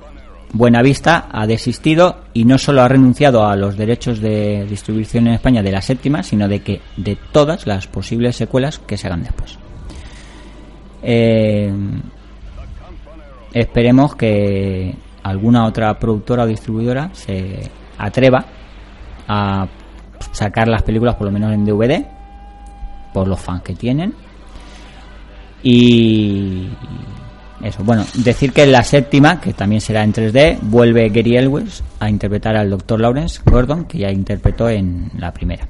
Buenavista 0.55 1.29
ha 1.31 1.47
desistido 1.47 2.25
y 2.35 2.45
no 2.45 2.59
solo 2.59 2.83
ha 2.83 2.89
renunciado 2.89 3.47
a 3.47 3.57
los 3.57 3.77
derechos 3.77 4.21
de 4.21 4.67
distribución 4.69 5.29
en 5.29 5.35
España 5.35 5.63
de 5.63 5.73
la 5.73 5.81
séptima 5.81 6.23
sino 6.23 6.47
de 6.47 6.61
que 6.61 6.81
de 6.97 7.17
todas 7.33 7.67
las 7.67 7.87
posibles 7.87 8.37
secuelas 8.37 8.79
que 8.79 8.97
se 8.97 9.07
hagan 9.07 9.23
después. 9.23 9.57
Eh, 11.03 11.73
esperemos 13.53 14.15
que 14.15 14.95
alguna 15.23 15.67
otra 15.67 15.99
productora 15.99 16.45
o 16.45 16.47
distribuidora 16.47 17.11
se 17.13 17.71
atreva 17.99 18.45
a 19.29 19.67
sacar 20.33 20.69
las 20.69 20.83
películas 20.83 21.15
por 21.17 21.27
lo 21.27 21.33
menos 21.33 21.53
en 21.53 21.65
DVD 21.65 22.05
por 23.13 23.29
los 23.29 23.41
fans 23.41 23.63
que 23.63 23.75
tienen 23.75 24.15
y 25.63 26.69
eso, 27.63 27.85
bueno, 27.85 28.05
decir 28.15 28.53
que 28.53 28.65
en 28.65 28.73
la 28.73 28.83
séptima, 28.83 29.41
que 29.41 29.53
también 29.53 29.81
será 29.81 30.03
en 30.03 30.13
3D, 30.13 30.59
vuelve 30.63 31.09
Gary 31.11 31.37
Elwes 31.37 31.85
a 32.01 32.11
interpretar 32.11 32.57
al 32.57 32.71
Dr. 32.71 33.01
Lawrence 33.01 33.41
Gordon, 33.45 33.85
que 33.85 33.99
ya 33.99 34.11
interpretó 34.11 34.69
en 34.69 35.13
la 35.17 35.33
primera. 35.33 35.69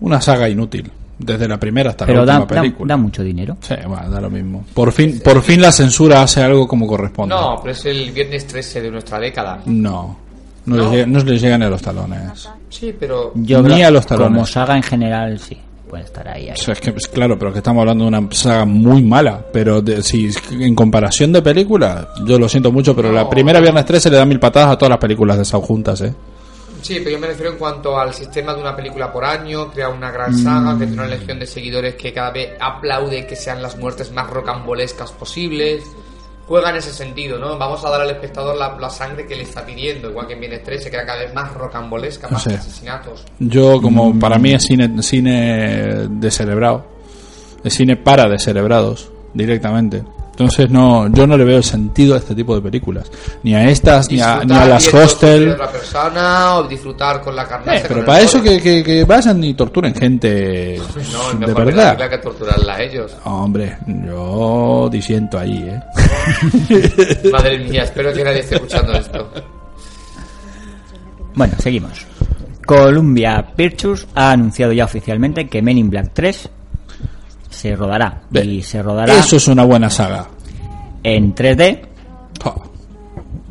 Una 0.00 0.20
saga 0.20 0.48
inútil. 0.48 0.90
Desde 1.24 1.48
la 1.48 1.58
primera 1.58 1.90
hasta 1.90 2.06
Pero 2.06 2.24
la 2.24 2.32
da, 2.34 2.40
última 2.40 2.56
da- 2.56 2.62
película. 2.62 2.92
da 2.92 2.96
mucho 2.96 3.22
dinero. 3.22 3.56
Sí, 3.60 3.74
bueno, 3.86 4.10
da 4.10 4.20
lo 4.20 4.30
mismo. 4.30 4.64
Por 4.74 4.92
fin, 4.92 5.20
por 5.24 5.42
fin 5.42 5.60
la 5.60 5.72
censura 5.72 6.22
hace 6.22 6.42
algo 6.42 6.66
como 6.68 6.86
corresponde. 6.86 7.34
No, 7.34 7.56
pero 7.60 7.72
es 7.72 7.84
el 7.86 8.10
viernes 8.12 8.46
13 8.46 8.80
de 8.82 8.90
nuestra 8.90 9.18
década. 9.18 9.60
No. 9.66 10.18
No, 10.64 10.76
No. 10.76 10.82
Les, 10.84 10.90
llega- 10.92 11.06
no 11.06 11.18
les 11.24 11.40
llegan 11.42 11.62
a 11.62 11.68
los 11.68 11.82
talones. 11.82 12.48
Sí, 12.68 12.94
pero 12.98 13.32
Yo 13.34 13.62
Ni 13.62 13.82
a 13.82 13.90
los 13.90 14.06
talones. 14.06 14.32
como 14.32 14.46
saga 14.46 14.76
en 14.76 14.82
general, 14.82 15.38
sí. 15.38 15.56
pueden 15.90 16.06
estar 16.06 16.26
ahí. 16.26 16.48
ahí. 16.48 16.54
O 16.54 16.56
sea, 16.56 16.72
es 16.72 16.80
que, 16.80 16.90
pues, 16.92 17.06
claro, 17.06 17.38
pero 17.38 17.52
que 17.52 17.58
estamos 17.58 17.80
hablando 17.82 18.04
de 18.04 18.08
una 18.16 18.26
saga 18.32 18.64
muy 18.64 19.02
mala. 19.02 19.44
Pero 19.52 19.82
de- 19.82 20.02
si 20.02 20.30
en 20.50 20.74
comparación 20.74 21.32
de 21.34 21.42
películas, 21.42 22.06
yo 22.24 22.38
lo 22.38 22.48
siento 22.48 22.72
mucho, 22.72 22.96
pero 22.96 23.12
la 23.12 23.28
primera 23.28 23.60
Viernes 23.60 23.84
13 23.84 24.08
le 24.08 24.16
da 24.16 24.24
mil 24.24 24.40
patadas 24.40 24.70
a 24.70 24.78
todas 24.78 24.88
las 24.90 24.98
películas 24.98 25.36
de 25.36 25.44
Saw 25.44 25.60
juntas, 25.60 26.00
¿eh? 26.00 26.14
Sí, 26.82 26.96
pero 26.98 27.10
yo 27.12 27.18
me 27.18 27.28
refiero 27.28 27.52
en 27.52 27.58
cuanto 27.58 27.98
al 27.98 28.12
sistema 28.12 28.52
de 28.54 28.60
una 28.60 28.74
película 28.76 29.12
por 29.12 29.24
año, 29.24 29.70
crea 29.70 29.88
una 29.88 30.10
gran 30.10 30.32
Mm. 30.34 30.42
saga, 30.44 30.72
que 30.78 30.86
tiene 30.86 31.02
una 31.02 31.06
legión 31.10 31.38
de 31.38 31.46
seguidores 31.46 31.94
que 31.94 32.12
cada 32.12 32.30
vez 32.32 32.50
aplaude 32.60 33.26
que 33.26 33.36
sean 33.36 33.62
las 33.62 33.76
muertes 33.78 34.10
más 34.12 34.28
rocambolescas 34.28 35.12
posibles. 35.12 35.84
Juega 36.48 36.70
en 36.70 36.76
ese 36.76 36.92
sentido, 36.92 37.38
¿no? 37.38 37.56
Vamos 37.56 37.84
a 37.84 37.88
dar 37.90 38.00
al 38.00 38.10
espectador 38.10 38.56
la, 38.56 38.76
la 38.78 38.90
sangre 38.90 39.26
que 39.26 39.36
le 39.36 39.44
está 39.44 39.64
pidiendo, 39.64 40.10
igual 40.10 40.26
que 40.26 40.34
en 40.34 40.40
Viernes 40.40 40.64
13, 40.64 40.90
que 40.90 40.96
era 40.96 41.06
cada 41.06 41.20
vez 41.20 41.32
más 41.32 41.54
rocambolesca, 41.54 42.26
No 42.26 42.32
más 42.34 42.42
sé. 42.42 42.54
asesinatos. 42.54 43.24
Yo, 43.38 43.80
como 43.80 44.18
para 44.18 44.38
mí 44.38 44.52
es 44.52 44.64
cine, 44.64 45.00
cine 45.02 46.08
descerebrado. 46.10 46.84
Es 47.62 47.74
cine 47.74 47.96
para 47.96 48.28
descerebrados, 48.28 49.08
directamente. 49.32 50.02
Entonces, 50.32 50.70
no, 50.70 51.08
yo 51.12 51.26
no 51.26 51.36
le 51.36 51.44
veo 51.44 51.58
el 51.58 51.62
sentido 51.64 52.14
a 52.14 52.18
este 52.18 52.34
tipo 52.34 52.54
de 52.54 52.62
películas. 52.62 53.10
Ni 53.42 53.54
a 53.54 53.68
estas, 53.68 54.10
ni 54.10 54.18
a, 54.20 54.42
ni 54.44 54.54
a 54.54 54.64
las 54.64 54.92
hostel. 54.92 55.50
otra 55.50 55.70
persona 55.70 56.56
o 56.56 56.62
disfrutar 56.64 57.20
con 57.20 57.36
la 57.36 57.46
carne. 57.46 57.76
Eh, 57.76 57.84
pero 57.86 58.04
para 58.04 58.20
eso 58.22 58.42
que, 58.42 58.60
que, 58.60 58.82
que 58.82 59.04
vayan 59.04 59.44
y 59.44 59.52
torturen 59.54 59.94
gente 59.94 60.80
No, 61.12 61.32
es 61.32 61.38
de 61.40 61.46
la 61.46 61.52
verdad. 61.54 61.64
película 61.96 62.08
que 62.10 62.18
torturarla 62.18 62.74
a 62.74 62.82
ellos. 62.82 63.12
Hombre, 63.24 63.76
yo 63.86 64.88
disiento 64.90 65.38
ahí, 65.38 65.68
¿eh? 65.68 65.80
Madre 67.32 67.58
mía, 67.58 67.82
espero 67.84 68.12
que 68.14 68.24
nadie 68.24 68.40
esté 68.40 68.54
escuchando 68.54 68.92
esto. 68.94 69.30
Bueno, 71.34 71.54
seguimos. 71.58 72.06
Columbia 72.66 73.44
Pictures 73.56 74.06
ha 74.14 74.30
anunciado 74.32 74.72
ya 74.72 74.84
oficialmente 74.84 75.46
que 75.48 75.60
Men 75.62 75.78
in 75.78 75.90
Black 75.90 76.10
3 76.14 76.48
se 77.52 77.76
rodará. 77.76 78.22
Y 78.32 78.62
se 78.62 78.82
rodará 78.82 79.14
Eso 79.14 79.36
es 79.36 79.46
una 79.48 79.64
buena 79.64 79.88
saga. 79.90 80.26
en 81.02 81.34
3D 81.34 81.80
Pa. 82.42 82.54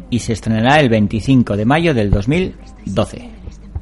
y 0.10 0.20
se 0.20 0.34
estrenará 0.34 0.80
el 0.80 0.89
25 0.89 1.56
de 1.56 1.66
mayo 1.66 1.93
del 1.93 2.10
2012. 2.12 3.30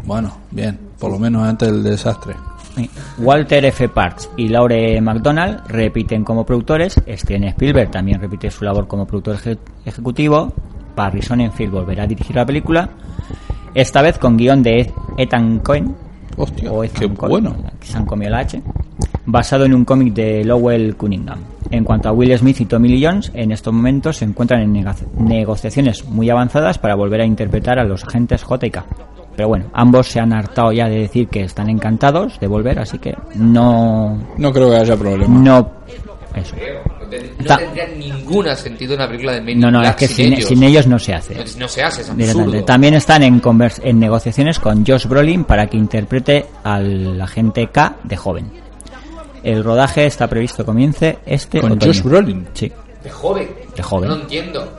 Bueno, 0.05 0.31
bien, 0.51 0.79
por 0.99 1.11
lo 1.11 1.19
menos 1.19 1.47
antes 1.47 1.71
del 1.71 1.83
desastre. 1.83 2.35
Walter 3.17 3.65
F. 3.65 3.89
Parks 3.89 4.29
y 4.37 4.47
Laure 4.47 5.01
McDonald 5.01 5.67
repiten 5.67 6.23
como 6.23 6.45
productores. 6.45 6.95
Steven 7.07 7.43
Spielberg 7.45 7.91
también 7.91 8.21
repite 8.21 8.49
su 8.51 8.63
labor 8.63 8.87
como 8.87 9.05
productor 9.05 9.35
eje- 9.35 9.57
ejecutivo. 9.85 10.53
Barry 10.95 11.21
Sonnenfeld 11.21 11.71
volverá 11.71 12.03
a 12.03 12.07
dirigir 12.07 12.35
la 12.35 12.45
película. 12.45 12.89
Esta 13.73 14.01
vez 14.01 14.17
con 14.17 14.37
guion 14.37 14.63
de 14.63 14.91
Ethan 15.17 15.59
Cohen. 15.59 15.95
Hostia, 16.37 16.71
o 16.71 16.83
Ethan 16.83 17.09
qué 17.09 17.15
Cohen, 17.15 17.29
bueno. 17.31 17.55
que 17.79 17.87
se 17.87 17.97
han 17.97 18.05
comido 18.05 18.31
la 18.31 18.39
H. 18.39 18.61
Basado 19.31 19.65
en 19.65 19.75
un 19.75 19.85
cómic 19.85 20.13
de 20.13 20.43
Lowell 20.43 20.95
Cunningham. 20.95 21.37
En 21.69 21.83
cuanto 21.83 22.09
a 22.09 22.11
Will 22.11 22.35
Smith 22.35 22.61
y 22.61 22.65
Tommy 22.65 22.89
Lee 22.89 23.05
Jones, 23.05 23.31
en 23.35 23.51
estos 23.51 23.71
momentos 23.71 24.17
se 24.17 24.25
encuentran 24.25 24.61
en 24.61 24.83
negociaciones 25.19 26.03
muy 26.05 26.31
avanzadas 26.31 26.79
para 26.79 26.95
volver 26.95 27.21
a 27.21 27.25
interpretar 27.25 27.77
a 27.77 27.83
los 27.83 28.03
agentes 28.03 28.41
JK. 28.41 28.83
Pero 29.35 29.47
bueno, 29.47 29.65
ambos 29.73 30.07
se 30.07 30.19
han 30.19 30.33
hartado 30.33 30.71
ya 30.71 30.89
de 30.89 31.01
decir 31.01 31.27
que 31.27 31.43
están 31.43 31.69
encantados 31.69 32.39
de 32.39 32.47
volver, 32.47 32.79
así 32.79 32.97
que 32.97 33.15
no. 33.35 34.17
No 34.37 34.51
creo 34.51 34.71
que 34.71 34.77
haya 34.77 34.95
problema. 34.97 35.27
No. 35.39 35.69
Eso. 36.35 36.55
No, 37.47 37.57
tendría 37.57 37.87
ningún 37.87 38.47
sentido 38.55 38.95
una 38.95 39.07
película 39.07 39.33
de 39.33 39.55
No, 39.55 39.69
no, 39.71 39.81
es 39.83 39.95
que 39.95 40.07
sin, 40.07 40.33
ellos. 40.33 40.45
sin 40.49 40.63
ellos 40.63 40.87
no 40.87 40.97
se 40.97 41.13
hace. 41.13 41.35
No, 41.35 41.41
no 41.59 41.67
se 41.67 41.83
hace, 41.83 42.01
es. 42.01 42.65
También 42.65 42.95
están 42.95 43.21
en, 43.23 43.39
convers- 43.41 43.79
en 43.83 43.99
negociaciones 43.99 44.59
con 44.59 44.83
Josh 44.85 45.05
Brolin 45.07 45.43
para 45.43 45.67
que 45.67 45.77
interprete 45.77 46.45
al 46.63 47.19
agente 47.21 47.67
K 47.67 47.95
de 48.03 48.17
joven. 48.17 48.68
El 49.43 49.63
rodaje 49.63 50.05
está 50.05 50.27
previsto 50.27 50.57
que 50.57 50.65
comience 50.65 51.19
este 51.25 51.59
¿Con 51.61 51.73
otoño. 51.73 51.91
Josh 51.93 52.01
Brolin? 52.03 52.47
Sí, 52.53 52.71
De 53.03 53.09
joven. 53.09 53.49
de 53.75 53.83
joven. 53.83 54.09
No 54.09 54.15
entiendo. 54.15 54.73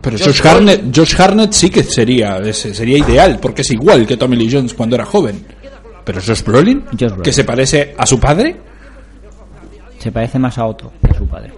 Pero 0.00 0.18
Josh 0.18 0.26
Josh, 0.42 0.46
Harnett, 0.46 0.96
Josh 0.96 1.14
Harnett 1.20 1.52
sí 1.52 1.70
que 1.70 1.82
sería 1.84 2.38
ese- 2.38 2.74
sería 2.74 2.98
ideal, 2.98 3.38
porque 3.40 3.62
es 3.62 3.70
igual 3.70 4.06
que 4.06 4.16
Tommy 4.16 4.36
Lee 4.36 4.50
Jones 4.52 4.74
cuando 4.74 4.96
era 4.96 5.04
joven. 5.04 5.44
Pero 6.04 6.20
Josh 6.24 6.42
Brolin, 6.42 6.84
Josh 6.92 6.98
Brolin. 7.08 7.22
que 7.22 7.32
se 7.32 7.44
parece 7.44 7.94
a 7.96 8.04
su 8.06 8.18
padre, 8.20 8.56
Se 9.98 10.12
parece 10.12 10.38
más 10.38 10.56
a 10.58 10.66
otro 10.66 10.92
que 11.04 11.10
a 11.10 11.14
su 11.18 11.26
padre. 11.26 11.52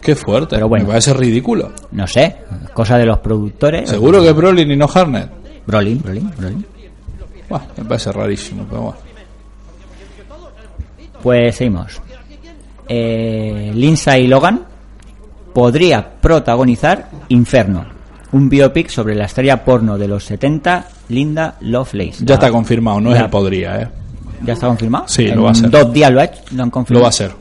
qué 0.00 0.14
fuerte. 0.14 0.54
Pero 0.56 0.68
bueno. 0.68 0.84
Me 0.84 0.88
parece 0.90 1.12
ridículo. 1.14 1.72
No 1.92 2.06
sé, 2.06 2.36
cosa 2.72 2.96
de 2.98 3.06
los 3.06 3.18
productores. 3.18 3.88
Seguro 3.90 4.22
que 4.22 4.28
es 4.28 4.34
Brolin 4.36 4.70
y 4.70 4.76
no 4.76 4.86
Harnett. 4.92 5.30
Brolin, 5.66 6.00
Brolin, 6.00 6.30
Brolin. 6.38 6.66
Buah, 7.48 7.62
me 7.76 7.84
parece 7.84 8.12
rarísimo, 8.12 8.64
pero 8.68 8.82
bueno. 8.82 8.98
Pues 11.22 11.56
seguimos. 11.56 12.00
Eh, 12.88 13.72
Lindsay 13.74 14.26
Logan 14.26 14.62
podría 15.52 16.06
protagonizar 16.20 17.08
Inferno, 17.28 17.84
un 18.32 18.48
biopic 18.48 18.88
sobre 18.88 19.14
la 19.14 19.24
estrella 19.24 19.64
porno 19.64 19.98
de 19.98 20.06
los 20.08 20.24
70, 20.24 20.86
Linda 21.08 21.56
Lovelace. 21.62 22.24
Ya 22.24 22.34
está 22.34 22.50
confirmado, 22.50 23.00
no 23.00 23.14
es 23.14 23.20
el 23.20 23.28
podría, 23.30 23.80
¿eh? 23.82 23.88
¿Ya 24.44 24.52
está 24.52 24.66
confirmado? 24.68 25.04
Sí, 25.08 25.26
En 25.26 25.36
lo 25.36 25.44
va 25.44 25.50
a 25.50 25.54
ser. 25.54 25.70
Dos 25.70 25.92
días 25.92 26.12
lo, 26.12 26.20
ha 26.20 26.24
hecho, 26.24 26.42
lo 26.52 26.62
han 26.62 26.70
confirmado. 26.70 27.00
Lo 27.00 27.04
va 27.04 27.08
a 27.08 27.12
ser. 27.12 27.32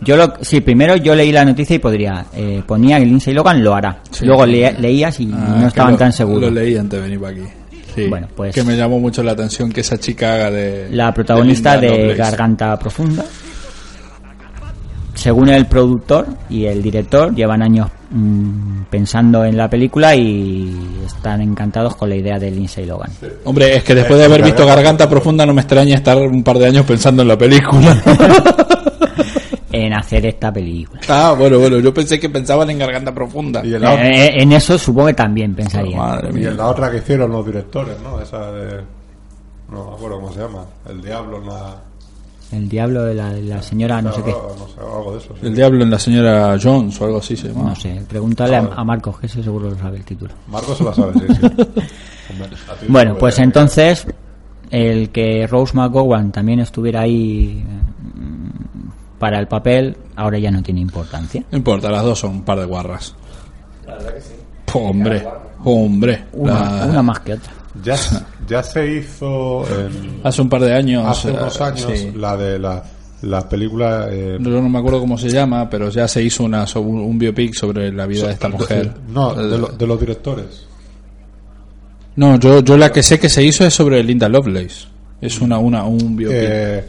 Yo 0.00 0.16
lo, 0.16 0.34
sí, 0.42 0.60
primero 0.60 0.96
yo 0.96 1.14
leí 1.14 1.32
la 1.32 1.44
noticia 1.44 1.76
y 1.76 1.78
podría. 1.78 2.26
Eh, 2.34 2.62
ponía 2.66 2.98
que 2.98 3.06
Lindsay 3.06 3.32
Logan 3.34 3.62
lo 3.64 3.74
hará. 3.74 4.00
Sí. 4.10 4.24
Luego 4.26 4.44
le- 4.46 4.72
leías 4.78 5.18
y 5.20 5.30
Ah, 5.32 5.56
no 5.60 5.66
estaban 5.66 5.92
lo- 5.92 5.98
tan 5.98 6.12
seguros. 6.12 6.42
Lo 6.42 6.50
leí 6.50 6.76
antes 6.76 6.98
de 7.00 7.04
venir 7.04 7.20
para 7.20 7.32
aquí. 7.32 7.42
Sí. 7.94 8.08
Bueno, 8.08 8.28
pues- 8.34 8.54
Que 8.54 8.64
me 8.64 8.76
llamó 8.76 8.98
mucho 8.98 9.22
la 9.22 9.32
atención 9.32 9.70
que 9.70 9.82
esa 9.82 9.98
chica 9.98 10.34
haga 10.34 10.50
de. 10.50 10.88
La 10.90 11.12
protagonista 11.12 11.76
de, 11.78 11.88
Lovelace. 11.88 12.16
Garganta 12.16 12.78
Profunda. 12.78 13.24
Según 15.14 15.48
el 15.48 15.66
productor 15.66 16.26
y 16.50 16.64
el 16.66 16.82
director, 16.82 17.32
llevan 17.34 17.62
años 17.62 17.88
mm, 18.10 18.82
pensando 18.90 19.44
en 19.44 19.56
la 19.56 19.70
película 19.70 20.14
y 20.16 20.76
están 21.06 21.40
encantados 21.40 21.94
con 21.94 22.08
la 22.08 22.16
idea 22.16 22.38
de 22.38 22.50
Lindsay 22.50 22.84
Logan. 22.84 23.10
Hombre, 23.44 23.76
es 23.76 23.84
que 23.84 23.94
después 23.94 24.18
de 24.18 24.24
haber 24.24 24.42
visto 24.42 24.66
Garganta 24.66 25.08
Profunda 25.08 25.46
no 25.46 25.54
me 25.54 25.60
extraña 25.60 25.94
estar 25.94 26.16
un 26.18 26.42
par 26.42 26.58
de 26.58 26.66
años 26.66 26.84
pensando 26.84 27.22
en 27.22 27.28
la 27.28 27.38
película. 27.38 28.02
Hacer 29.94 30.26
esta 30.26 30.52
película. 30.52 31.00
ah, 31.08 31.34
bueno, 31.38 31.58
bueno, 31.58 31.78
yo 31.78 31.92
pensé 31.94 32.18
que 32.18 32.28
pensaban 32.28 32.68
en 32.70 32.78
Garganta 32.78 33.14
Profunda. 33.14 33.64
Y 33.64 33.74
en 33.74 33.82
la, 33.82 33.94
Eh, 34.06 34.42
en 34.42 34.52
eso 34.52 34.76
supongo 34.76 35.08
que 35.08 35.14
también 35.14 35.54
pensaría. 35.54 35.96
Madre 35.96 36.30
y 36.40 36.44
en 36.44 36.56
la 36.56 36.66
otra 36.66 36.90
que 36.90 36.98
hicieron 36.98 37.30
los 37.32 37.46
directores, 37.46 37.96
¿no? 38.02 38.20
Esa 38.20 38.50
de. 38.52 38.80
No 39.70 39.90
me 39.90 39.96
acuerdo 39.96 40.20
cómo 40.20 40.32
se 40.32 40.40
llama. 40.40 40.64
El 40.88 41.00
Diablo 41.02 41.38
en 41.38 41.46
la. 41.46 41.76
El 42.52 42.68
diablo 42.68 43.02
de 43.04 43.14
la, 43.14 43.32
de 43.32 43.42
la 43.42 43.62
señora 43.62 44.00
no 44.00 44.12
sé 44.12 44.22
qué. 44.22 44.30
No 44.30 44.68
sé, 44.68 44.80
algo 44.80 45.12
de 45.12 45.18
eso. 45.18 45.34
sí. 45.40 45.46
El 45.46 45.54
diablo 45.56 45.82
en 45.82 45.90
la 45.90 45.98
señora 45.98 46.56
Jones 46.62 47.00
o 47.00 47.04
algo 47.06 47.18
así 47.18 47.36
se 47.36 47.48
llama. 47.48 47.70
No 47.70 47.74
sé, 47.74 48.00
pregúntale 48.08 48.54
a, 48.56 48.68
a 48.76 48.84
Marcos, 48.84 49.18
que 49.18 49.26
ese 49.26 49.42
seguro 49.42 49.70
lo 49.70 49.78
sabe 49.78 49.96
el 49.96 50.04
título. 50.04 50.32
Marcos 50.48 50.78
se 50.78 50.84
la 50.84 50.94
sabe, 50.94 51.12
sí, 51.14 51.34
sí. 51.34 51.80
Bueno, 52.88 53.16
pues 53.16 53.38
entonces 53.40 54.06
el 54.70 55.10
que 55.10 55.46
Rose 55.48 55.74
McGowan 55.76 56.30
también 56.32 56.60
estuviera 56.60 57.00
ahí 57.00 57.64
mm, 58.14 58.73
para 59.18 59.38
el 59.38 59.46
papel 59.48 59.96
ahora 60.16 60.38
ya 60.38 60.50
no 60.50 60.62
tiene 60.62 60.80
importancia. 60.80 61.42
No 61.50 61.58
importa, 61.58 61.90
las 61.90 62.02
dos 62.02 62.18
son 62.18 62.30
un 62.32 62.42
par 62.42 62.58
de 62.58 62.64
guarras. 62.66 63.14
Hombre, 64.72 65.24
hombre. 65.64 66.24
Una, 66.32 66.52
La- 66.80 66.86
una 66.86 67.02
más 67.02 67.20
que 67.20 67.34
otra. 67.34 67.52
Ya, 67.82 67.96
ya 68.48 68.62
se 68.62 68.86
hizo 68.86 69.64
en- 69.68 70.20
Hace 70.22 70.42
un 70.42 70.48
par 70.48 70.60
de 70.62 70.72
años. 70.74 71.04
hace 71.06 71.28
eh, 71.30 71.32
unos 71.32 71.60
años 71.60 71.92
sí. 71.94 72.12
la 72.14 72.36
de 72.36 72.58
la, 72.58 72.82
la 73.22 73.48
película. 73.48 74.06
eh, 74.10 74.36
Yo 74.40 74.50
no 74.60 74.68
me 74.68 74.78
acuerdo 74.78 75.00
cómo 75.00 75.18
se 75.18 75.28
llama, 75.28 75.68
pero 75.68 75.90
ya 75.90 76.06
se 76.06 76.22
hizo 76.22 76.44
una, 76.44 76.66
so- 76.66 76.80
un, 76.80 77.00
un 77.00 77.18
biopic 77.18 77.54
sobre 77.54 77.92
la 77.92 78.06
vida 78.06 78.26
de 78.28 78.32
esta 78.34 78.48
mujer. 78.48 78.92
No, 79.08 79.32
Eh, 79.40 79.46
de, 79.46 79.58
lo- 79.58 79.68
de 79.68 79.86
los 79.86 79.98
directores. 80.00 80.66
No, 82.16 82.38
yo, 82.38 82.60
yo 82.62 82.76
la 82.76 82.92
que 82.92 83.02
sé 83.02 83.18
que 83.18 83.28
se 83.28 83.42
hizo 83.42 83.66
es 83.66 83.74
sobre 83.74 84.02
Linda 84.04 84.28
Lovelace. 84.28 84.86
Es 85.20 85.40
una, 85.40 85.58
una, 85.58 85.84
un 85.84 86.14
biopic. 86.16 86.36
Eh, 86.40 86.84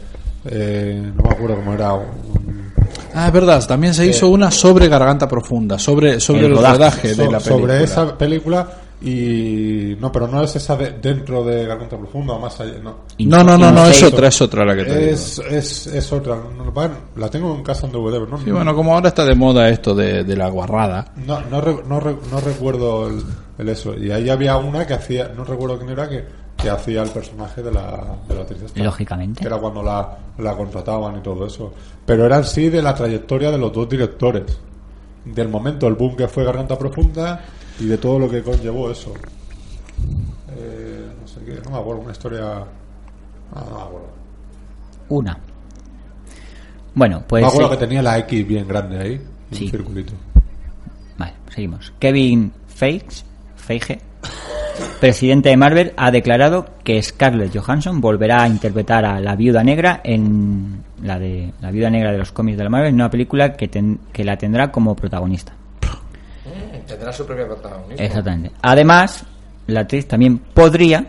eh, 0.50 1.12
no 1.14 1.22
me 1.22 1.30
acuerdo 1.30 1.56
cómo 1.56 1.72
era. 1.74 1.92
un- 1.94 2.72
ah, 3.14 3.26
es 3.28 3.32
verdad, 3.32 3.66
también 3.66 3.94
se 3.94 4.06
hizo 4.06 4.28
una 4.28 4.50
sobre 4.50 4.88
Garganta 4.88 5.28
Profunda, 5.28 5.78
sobre, 5.78 6.20
sobre 6.20 6.40
El 6.40 6.46
el, 6.46 6.56
rodaje. 6.56 6.74
rodaje, 6.76 7.14
so- 7.14 7.22
de 7.22 7.30
la 7.30 7.38
película. 7.38 7.58
sobre 7.72 7.84
esa 7.84 8.18
película 8.18 8.68
y 9.02 9.96
no, 10.00 10.10
pero 10.10 10.26
no 10.26 10.42
es 10.42 10.56
esa 10.56 10.74
de- 10.76 10.92
dentro 11.00 11.44
de 11.44 11.66
Garganta 11.66 11.96
Profunda 11.98 12.32
o 12.34 12.38
más 12.40 12.58
allá. 12.60 12.74
No. 12.82 12.96
No, 13.18 13.44
no, 13.44 13.58
no, 13.58 13.70
no, 13.70 13.86
es 13.86 14.02
otra, 14.02 14.28
es 14.28 14.40
otra 14.40 14.64
la 14.64 14.74
que 14.74 14.84
te 14.84 15.10
Es, 15.10 15.38
es, 15.50 15.86
es 15.88 16.12
otra. 16.12 16.36
No, 16.36 16.70
bueno, 16.72 16.94
la 17.16 17.28
tengo 17.28 17.54
en 17.54 17.62
casa 17.62 17.86
en 17.86 17.92
DVD, 17.92 18.26
no. 18.28 18.38
Sí, 18.38 18.50
bueno, 18.50 18.74
como 18.74 18.94
ahora 18.94 19.08
está 19.08 19.24
de 19.24 19.34
moda 19.34 19.68
esto 19.68 19.94
de, 19.94 20.24
de 20.24 20.36
la 20.36 20.48
guarrada. 20.48 21.12
no, 21.26 21.40
no, 21.42 21.60
re- 21.60 21.82
no, 21.86 22.00
re- 22.00 22.16
no 22.30 22.40
recuerdo 22.40 23.08
el, 23.08 23.22
el 23.58 23.68
eso. 23.68 23.94
Y 23.96 24.10
ahí 24.10 24.28
había 24.30 24.56
una 24.56 24.86
que 24.86 24.94
hacía, 24.94 25.30
no 25.36 25.44
recuerdo 25.44 25.78
quién 25.78 25.90
era, 25.90 26.08
que, 26.08 26.24
que 26.66 26.70
hacía 26.70 27.02
el 27.04 27.10
personaje 27.10 27.62
de 27.62 27.70
la, 27.70 28.16
de 28.26 28.34
la 28.34 28.40
actriz 28.40 28.62
esta. 28.62 28.82
Lógicamente. 28.82 29.40
Que 29.40 29.46
era 29.46 29.58
cuando 29.58 29.84
la, 29.84 30.18
la 30.38 30.56
contrataban 30.56 31.16
y 31.18 31.20
todo 31.20 31.46
eso. 31.46 31.72
Pero 32.04 32.26
era 32.26 32.38
en 32.38 32.44
sí 32.44 32.68
de 32.68 32.82
la 32.82 32.92
trayectoria 32.92 33.52
de 33.52 33.58
los 33.58 33.72
dos 33.72 33.88
directores. 33.88 34.58
Del 35.24 35.48
momento, 35.48 35.86
el 35.86 35.94
boom 35.94 36.16
que 36.16 36.26
fue 36.26 36.44
Garganta 36.44 36.76
Profunda 36.76 37.40
y 37.78 37.86
de 37.86 37.98
todo 37.98 38.18
lo 38.18 38.28
que 38.28 38.42
conllevó 38.42 38.90
eso. 38.90 39.12
Eh, 40.56 41.06
no 41.20 41.28
sé 41.28 41.40
qué, 41.44 41.60
no 41.64 41.70
me 41.70 41.78
acuerdo, 41.78 42.02
una 42.02 42.12
historia. 42.12 42.64
Ah, 43.54 43.64
no 43.70 43.76
me 43.76 43.82
acuerdo. 43.82 44.08
una. 45.08 45.38
Bueno, 46.94 47.22
pues. 47.28 47.42
Me 47.42 47.48
acuerdo 47.48 47.70
que 47.70 47.76
tenía 47.76 48.02
la 48.02 48.18
X 48.18 48.44
bien 48.44 48.66
grande 48.66 48.98
ahí. 48.98 49.26
Sí. 49.52 49.66
Un 49.66 49.70
circulito. 49.70 50.12
Vale, 51.16 51.34
seguimos. 51.54 51.92
Kevin 52.00 52.52
Feige, 52.66 53.22
Feige, 53.54 54.00
presidente 55.00 55.48
de 55.50 55.56
Marvel, 55.56 55.92
ha 55.96 56.10
declarado 56.10 56.66
que 56.84 57.02
Scarlett 57.02 57.56
Johansson 57.56 58.00
volverá 58.00 58.42
a 58.42 58.48
interpretar 58.48 59.04
a 59.04 59.20
la 59.20 59.36
Viuda 59.36 59.62
Negra 59.62 60.00
en 60.04 60.82
la 61.02 61.18
de 61.18 61.52
la 61.60 61.70
Viuda 61.70 61.90
Negra 61.90 62.12
de 62.12 62.18
los 62.18 62.32
cómics 62.32 62.56
de 62.58 62.64
la 62.64 62.70
Marvel, 62.70 62.88
en 62.90 62.94
una 62.96 63.10
película 63.10 63.52
que, 63.54 63.68
ten- 63.68 64.00
que 64.12 64.24
la 64.24 64.36
tendrá 64.36 64.70
como 64.70 64.94
protagonista. 64.96 65.52
Mm, 66.44 66.86
Tendrá 66.86 67.12
su 67.12 67.26
propia 67.26 67.46
protagonista. 67.46 68.02
Exactamente. 68.04 68.52
Además, 68.62 69.24
la 69.66 69.80
actriz 69.80 70.06
también 70.06 70.38
podría 70.38 71.06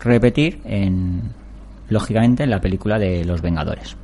repetir 0.00 0.60
en 0.64 1.22
lógicamente 1.88 2.42
en 2.44 2.50
la 2.50 2.60
película 2.60 2.98
de 2.98 3.24
Los 3.24 3.40
Vengadores. 3.40 3.96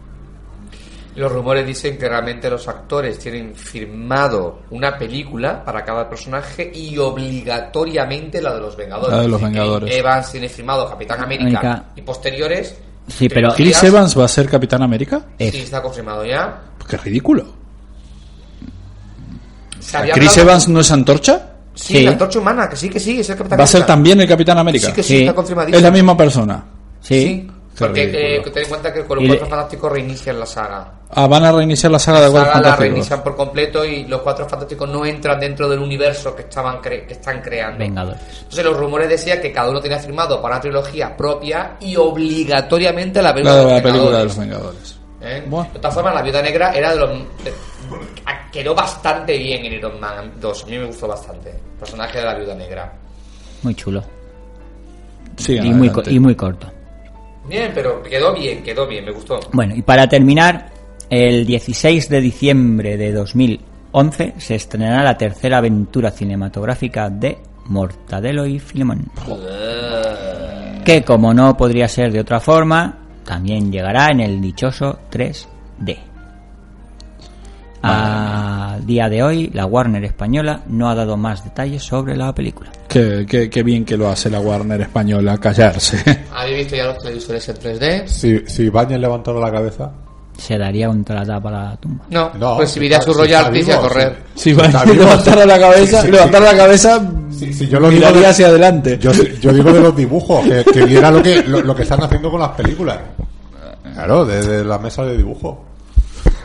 Los 1.15 1.31
rumores 1.31 1.67
dicen 1.67 1.99
que 1.99 2.09
realmente 2.09 2.49
los 2.49 2.67
actores 2.69 3.19
tienen 3.19 3.55
firmado 3.55 4.61
una 4.71 4.97
película 4.97 5.63
para 5.63 5.85
cada 5.85 6.09
personaje 6.09 6.71
y 6.75 6.97
obligatoriamente 6.97 8.41
la 8.41 8.55
de 8.55 8.61
los 8.61 8.75
Vengadores. 8.77 9.17
La 9.17 9.23
de 9.23 9.29
los 9.29 9.41
Vengadores. 9.43 9.95
Evans 9.95 10.33
tiene 10.33 10.49
firmado 10.49 10.89
Capitán 10.89 11.21
América, 11.23 11.59
América. 11.61 11.85
y 11.97 12.01
posteriores. 12.03 12.77
Sí, 13.09 13.29
pero. 13.29 13.53
¿Chris 13.55 13.83
Evans 13.83 14.19
va 14.19 14.25
a 14.25 14.29
ser 14.29 14.49
Capitán 14.49 14.83
América? 14.83 15.21
Sí, 15.39 15.49
está 15.59 15.83
confirmado 15.83 16.25
ya. 16.25 16.61
Qué 16.89 16.97
ridículo. 16.97 17.45
¿Chris 19.79 19.95
hablado- 19.95 20.41
Evans 20.41 20.69
no 20.69 20.81
es 20.81 20.91
Antorcha? 20.93 21.49
Sí, 21.75 21.95
Sí. 21.99 22.03
la 22.05 22.11
antorcha 22.13 22.39
humana, 22.39 22.69
que 22.69 22.77
sí, 22.77 22.89
que 22.91 23.01
sí, 23.01 23.21
es 23.21 23.31
el 23.31 23.37
Capitán 23.37 23.59
¿Va 23.59 23.65
a 23.65 23.67
ser 23.67 23.85
también 23.87 24.21
el 24.21 24.29
Capitán 24.29 24.59
América? 24.59 24.89
Sí, 24.89 24.93
que 24.93 25.03
sí, 25.03 25.09
Sí. 25.17 25.21
está 25.23 25.35
confirmadísimo. 25.35 25.77
Es 25.79 25.83
la 25.83 25.91
misma 25.91 26.17
persona. 26.17 26.65
Sí. 27.01 27.51
Porque 27.79 28.05
ridículo. 28.05 28.23
eh, 28.23 28.51
ten 28.53 28.63
en 28.65 28.69
cuenta 28.69 28.93
que 28.93 29.05
con 29.05 29.19
los 29.19 29.27
Cuatro 29.29 29.47
Fantásticos 29.47 29.91
reinician 29.93 30.39
la 30.39 30.45
saga. 30.47 30.93
Ah, 31.15 31.27
van 31.27 31.45
a 31.45 31.53
reiniciar 31.53 31.93
la 31.93 31.99
saga 31.99 32.21
de 32.21 32.27
La 32.27 32.33
Cuatro 32.33 32.47
saga 32.53 32.59
la 32.61 32.63
Fantásticos. 32.71 32.91
reinician 32.95 33.23
por 33.23 33.37
completo 33.37 33.85
y 33.85 34.05
los 34.07 34.23
Cuatro 34.23 34.49
Fantásticos 34.49 34.89
no 34.89 35.05
entran 35.05 35.39
dentro 35.39 35.69
del 35.69 35.79
universo 35.81 36.35
que 36.35 36.43
estaban 36.43 36.79
cre- 36.81 37.07
que 37.07 37.13
están 37.13 37.43
creando. 37.43 37.79
Vengadores. 37.81 38.21
Entonces 38.39 38.65
los 38.65 38.77
rumores 38.79 39.09
decían 39.11 39.41
que 39.43 39.53
cada 39.53 39.69
uno 39.71 39.81
tenía 39.81 39.99
firmado 39.99 40.41
para 40.41 40.55
una 40.55 40.61
trilogía 40.63 41.15
propia 41.17 41.77
y 41.81 41.97
obligatoriamente 41.97 43.21
la 43.21 43.29
La, 43.29 43.35
película 43.35 43.57
de 43.57 43.59
de 43.61 43.65
los 43.65 43.73
la 43.77 43.83
película 43.83 44.19
de 44.19 44.25
Vengadores. 44.27 44.37
los 44.37 44.39
Vengadores. 44.39 44.99
¿eh? 45.21 45.69
De 45.75 45.79
todas 45.79 45.95
formas, 45.95 46.15
la 46.15 46.23
Viuda 46.23 46.43
Negra 46.43 46.73
era 46.73 46.91
de 46.95 46.97
los... 47.01 47.11
de- 47.45 47.53
quedó 48.51 48.75
bastante 48.75 49.37
bien 49.39 49.65
en 49.67 49.73
Iron 49.75 49.99
Man 50.01 50.33
2. 50.41 50.65
A 50.65 50.67
mí 50.67 50.79
me 50.79 50.85
gustó 50.87 51.09
bastante. 51.09 51.51
El 51.51 51.79
personaje 51.79 52.19
de 52.19 52.25
la 52.25 52.35
Viuda 52.35 52.55
Negra. 52.55 52.93
Muy 53.63 53.75
chulo. 53.75 54.03
Sigan 55.37 55.67
Y 55.67 55.71
muy, 55.73 55.91
y 56.07 56.19
muy 56.19 56.35
corto. 56.35 56.67
Bien, 57.47 57.71
pero 57.75 58.03
quedó 58.03 58.33
bien, 58.35 58.63
quedó 58.63 58.87
bien, 58.87 59.05
me 59.05 59.11
gustó. 59.13 59.41
Bueno, 59.53 59.75
y 59.75 59.83
para 59.83 60.07
terminar, 60.09 60.71
el 61.15 61.45
16 61.45 62.09
de 62.09 62.21
diciembre 62.23 62.97
de 62.97 63.13
2011 63.13 64.33
se 64.39 64.55
estrenará 64.55 65.03
la 65.05 65.19
tercera 65.19 65.59
aventura 65.59 66.11
cinematográfica 66.11 67.11
de 67.11 67.37
Mortadelo 67.67 68.47
y 68.47 68.59
Filemón. 68.59 69.11
Que 70.85 71.03
como 71.05 71.35
no 71.35 71.55
podría 71.55 71.87
ser 71.87 72.13
de 72.13 72.21
otra 72.21 72.41
forma, 72.41 72.99
también 73.27 73.71
llegará 73.71 74.09
en 74.09 74.21
el 74.21 74.41
dichoso 74.41 75.01
3D. 75.11 75.99
A 77.83 78.79
día 78.87 79.09
de 79.11 79.23
hoy, 79.23 79.51
la 79.53 79.67
Warner 79.67 80.05
española 80.05 80.63
no 80.69 80.89
ha 80.89 80.95
dado 80.95 81.17
más 81.19 81.45
detalles 81.45 81.83
sobre 81.83 82.17
la 82.17 82.33
película. 82.35 82.71
Qué, 82.89 83.27
qué- 83.29 83.51
qué 83.51 83.63
bien 83.63 83.85
que 83.85 83.97
lo 83.99 84.09
hace 84.09 84.31
la 84.31 84.41
Warner 84.41 84.81
española, 84.81 85.37
callarse. 85.39 85.99
¿Habéis 86.33 86.59
visto 86.59 86.77
ya 86.77 86.87
los 86.87 86.99
televisores 86.99 87.49
en 87.51 87.57
3D? 87.57 88.07
Si, 88.07 88.39
si 88.47 88.69
Bañez 88.71 88.99
levantara 89.01 89.39
la 89.41 89.51
cabeza. 89.51 89.93
Se 90.39 90.57
daría 90.59 90.89
contra 90.89 91.17
la 91.21 91.27
tapa 91.27 91.51
la 91.51 91.77
tumba. 91.77 92.05
No, 92.11 92.31
No, 92.39 92.59
recibiría 92.59 92.99
si 93.01 93.05
su 93.07 93.15
si 93.15 93.21
está 93.21 93.23
royalties 93.43 93.69
y 93.69 93.71
a 93.71 93.79
correr. 93.79 94.17
Si 94.35 94.53
va 94.53 94.67
Está 94.67 94.81
a 94.81 94.85
vivo, 94.87 95.05
levantar 95.05 95.41
sí. 95.43 95.47
la 95.49 95.59
cabeza, 95.59 96.01
Sí, 96.01 96.07
sí, 96.07 96.13
levantar 96.13 96.41
sí. 96.43 96.47
la 96.49 96.57
cabeza, 96.57 97.01
Si, 97.31 97.69
yo 97.69 97.81
lo 97.81 97.89
digo 97.91 98.01
miraría 98.01 98.21
de- 98.21 98.27
hacia 98.29 98.47
adelante. 98.49 98.99
Yo, 99.01 99.13
yo 99.13 99.53
digo 99.53 99.73
de 99.73 99.81
los 99.81 99.95
dibujos, 99.97 100.45
que, 100.45 100.65
que 100.73 100.85
viera 100.85 101.11
lo 101.11 101.23
que, 101.23 101.43
lo, 101.43 101.61
lo 101.61 101.77
que 101.77 101.83
están 101.83 102.03
haciendo 102.03 102.31
con 102.31 102.41
las 102.41 102.51
películas. 102.51 102.99
Claro, 103.95 104.25
desde 104.25 104.65
la 104.65 104.79
mesa 104.79 105.05
de 105.05 105.17
dibujo. 105.17 105.65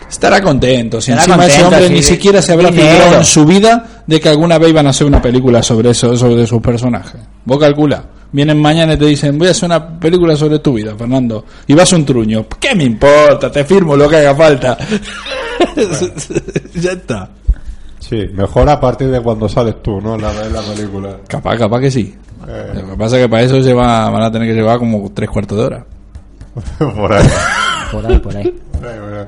Estará 0.10 0.42
contento. 0.42 1.02
Si 1.02 1.12
Estará 1.12 1.34
encima 1.34 1.46
ese 1.48 1.64
hombre 1.64 1.88
sí. 1.88 1.94
ni 1.94 2.04
siquiera 2.04 2.42
se 2.42 2.54
habrá 2.54 2.72
figurado 2.72 3.16
en 3.18 3.26
su 3.26 3.46
vida 3.46 4.04
de 4.06 4.20
que 4.20 4.30
alguna 4.30 4.58
vez 4.58 4.70
iban 4.70 4.88
a 4.88 4.92
hacer 4.92 5.08
una 5.08 5.22
película 5.22 5.62
sobre 5.64 5.90
eso, 5.92 6.16
sobre 6.16 6.46
sus 6.48 6.62
personajes. 6.62 7.20
Vos 7.46 7.58
calcula. 7.58 8.04
Vienen 8.32 8.62
mañana 8.62 8.94
y 8.94 8.98
te 8.98 9.06
dicen, 9.06 9.38
voy 9.38 9.48
a 9.48 9.52
hacer 9.52 9.68
una 9.68 10.00
película 10.00 10.36
sobre 10.36 10.60
tu 10.60 10.74
vida, 10.74 10.96
Fernando. 10.96 11.46
Y 11.66 11.74
vas 11.74 11.92
a 11.94 11.96
un 11.96 12.06
truño. 12.06 12.46
¿Qué 12.60 12.76
me 12.76 12.84
importa? 12.84 13.52
Te 13.52 13.64
firmo 13.64 13.96
lo 13.96 14.10
que 14.10 14.18
haga 14.18 14.36
falta. 14.36 14.78
ya 16.76 16.92
está. 16.92 17.30
Sí, 18.00 18.30
mejor 18.34 18.70
a 18.70 18.80
partir 18.80 19.10
de 19.10 19.22
cuando 19.22 19.50
sales 19.50 19.82
tú, 19.82 20.00
¿no? 20.02 20.16
En 20.16 20.22
la, 20.22 20.46
en 20.46 20.54
la 20.54 20.62
película. 20.62 21.18
Capaz, 21.28 21.58
capaz 21.58 21.80
que 21.80 21.92
sí. 21.92 22.16
Eh. 22.48 22.72
Lo 22.76 22.92
que 22.92 22.98
pasa 22.98 23.18
es 23.18 23.24
que 23.24 23.30
para 23.30 23.44
eso 23.44 23.58
lleva, 23.60 24.10
van 24.10 24.24
a 24.24 24.32
tener 24.32 24.48
que 24.48 24.54
llevar 24.54 24.78
como 24.80 25.12
tres 25.14 25.30
cuartos 25.30 25.58
de 25.58 25.64
hora. 25.66 25.86
por 26.96 27.14
ahí. 27.14 27.28
Por 27.92 28.06
ahí, 28.06 28.20
por 28.20 28.38
ahí. 28.38 28.62
Por 28.72 28.88
ahí, 28.88 29.00
por 29.00 29.14
ahí. 29.14 29.26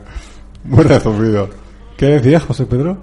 Muy 0.64 0.84
resumido. 0.84 1.50
¿Qué 1.98 2.06
decías, 2.06 2.44
José 2.44 2.66
Pedro? 2.66 2.98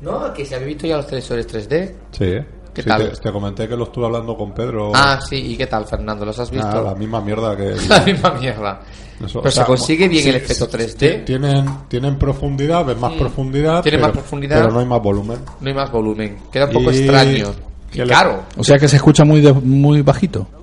No, 0.00 0.32
que 0.32 0.44
si 0.44 0.54
habéis 0.54 0.68
visto 0.68 0.86
ya 0.86 0.96
los 0.96 1.06
televisores 1.06 1.46
3D. 1.48 1.92
Sí, 2.12 2.24
¿eh? 2.24 2.46
¿Qué 2.74 2.82
Sí, 2.82 2.88
tal? 2.88 3.10
Te, 3.10 3.16
te 3.16 3.32
comenté 3.32 3.66
que 3.68 3.76
lo 3.76 3.84
estuve 3.84 4.06
hablando 4.06 4.36
con 4.36 4.52
Pedro. 4.52 4.92
Ah, 4.94 5.18
sí, 5.26 5.36
¿y 5.36 5.56
qué 5.56 5.66
tal, 5.66 5.84
Fernando? 5.86 6.24
¿Los 6.24 6.38
has 6.38 6.50
visto? 6.50 6.66
Ah, 6.68 6.80
la 6.82 6.94
misma 6.94 7.20
mierda 7.20 7.56
que. 7.56 7.74
La 7.88 8.00
misma 8.00 8.30
mierda. 8.32 8.80
Eso, 9.24 9.40
Pero 9.40 9.48
o 9.48 9.50
sea, 9.50 9.64
se 9.64 9.66
consigue 9.66 10.06
bien 10.08 10.22
sí, 10.22 10.28
el 10.28 10.36
efecto 10.36 10.66
sí, 10.66 10.76
3D. 10.76 11.24
Tienen, 11.24 11.66
tienen 11.88 12.16
profundidad, 12.18 12.84
ves 12.84 12.96
más 12.98 13.12
Mm. 13.14 13.18
profundidad. 13.18 13.82
Tiene 13.82 13.98
pero, 13.98 14.08
más 14.08 14.16
profundidad. 14.16 14.60
Pero 14.60 14.70
no 14.72 14.78
hay 14.78 14.86
más 14.86 15.02
volumen. 15.02 15.38
No 15.60 15.68
hay 15.68 15.74
más 15.74 15.90
volumen. 15.90 16.38
Queda 16.52 16.66
un 16.66 16.72
poco 16.72 16.92
Y- 16.92 16.98
extraño. 16.98 17.46
Y 17.92 18.02
caro. 18.06 18.42
O 18.56 18.62
sea 18.62 18.78
que 18.78 18.86
se 18.86 18.96
escucha 18.96 19.24
muy 19.24 19.40
de- 19.40 19.52
muy 19.52 20.02
bajito. 20.02 20.46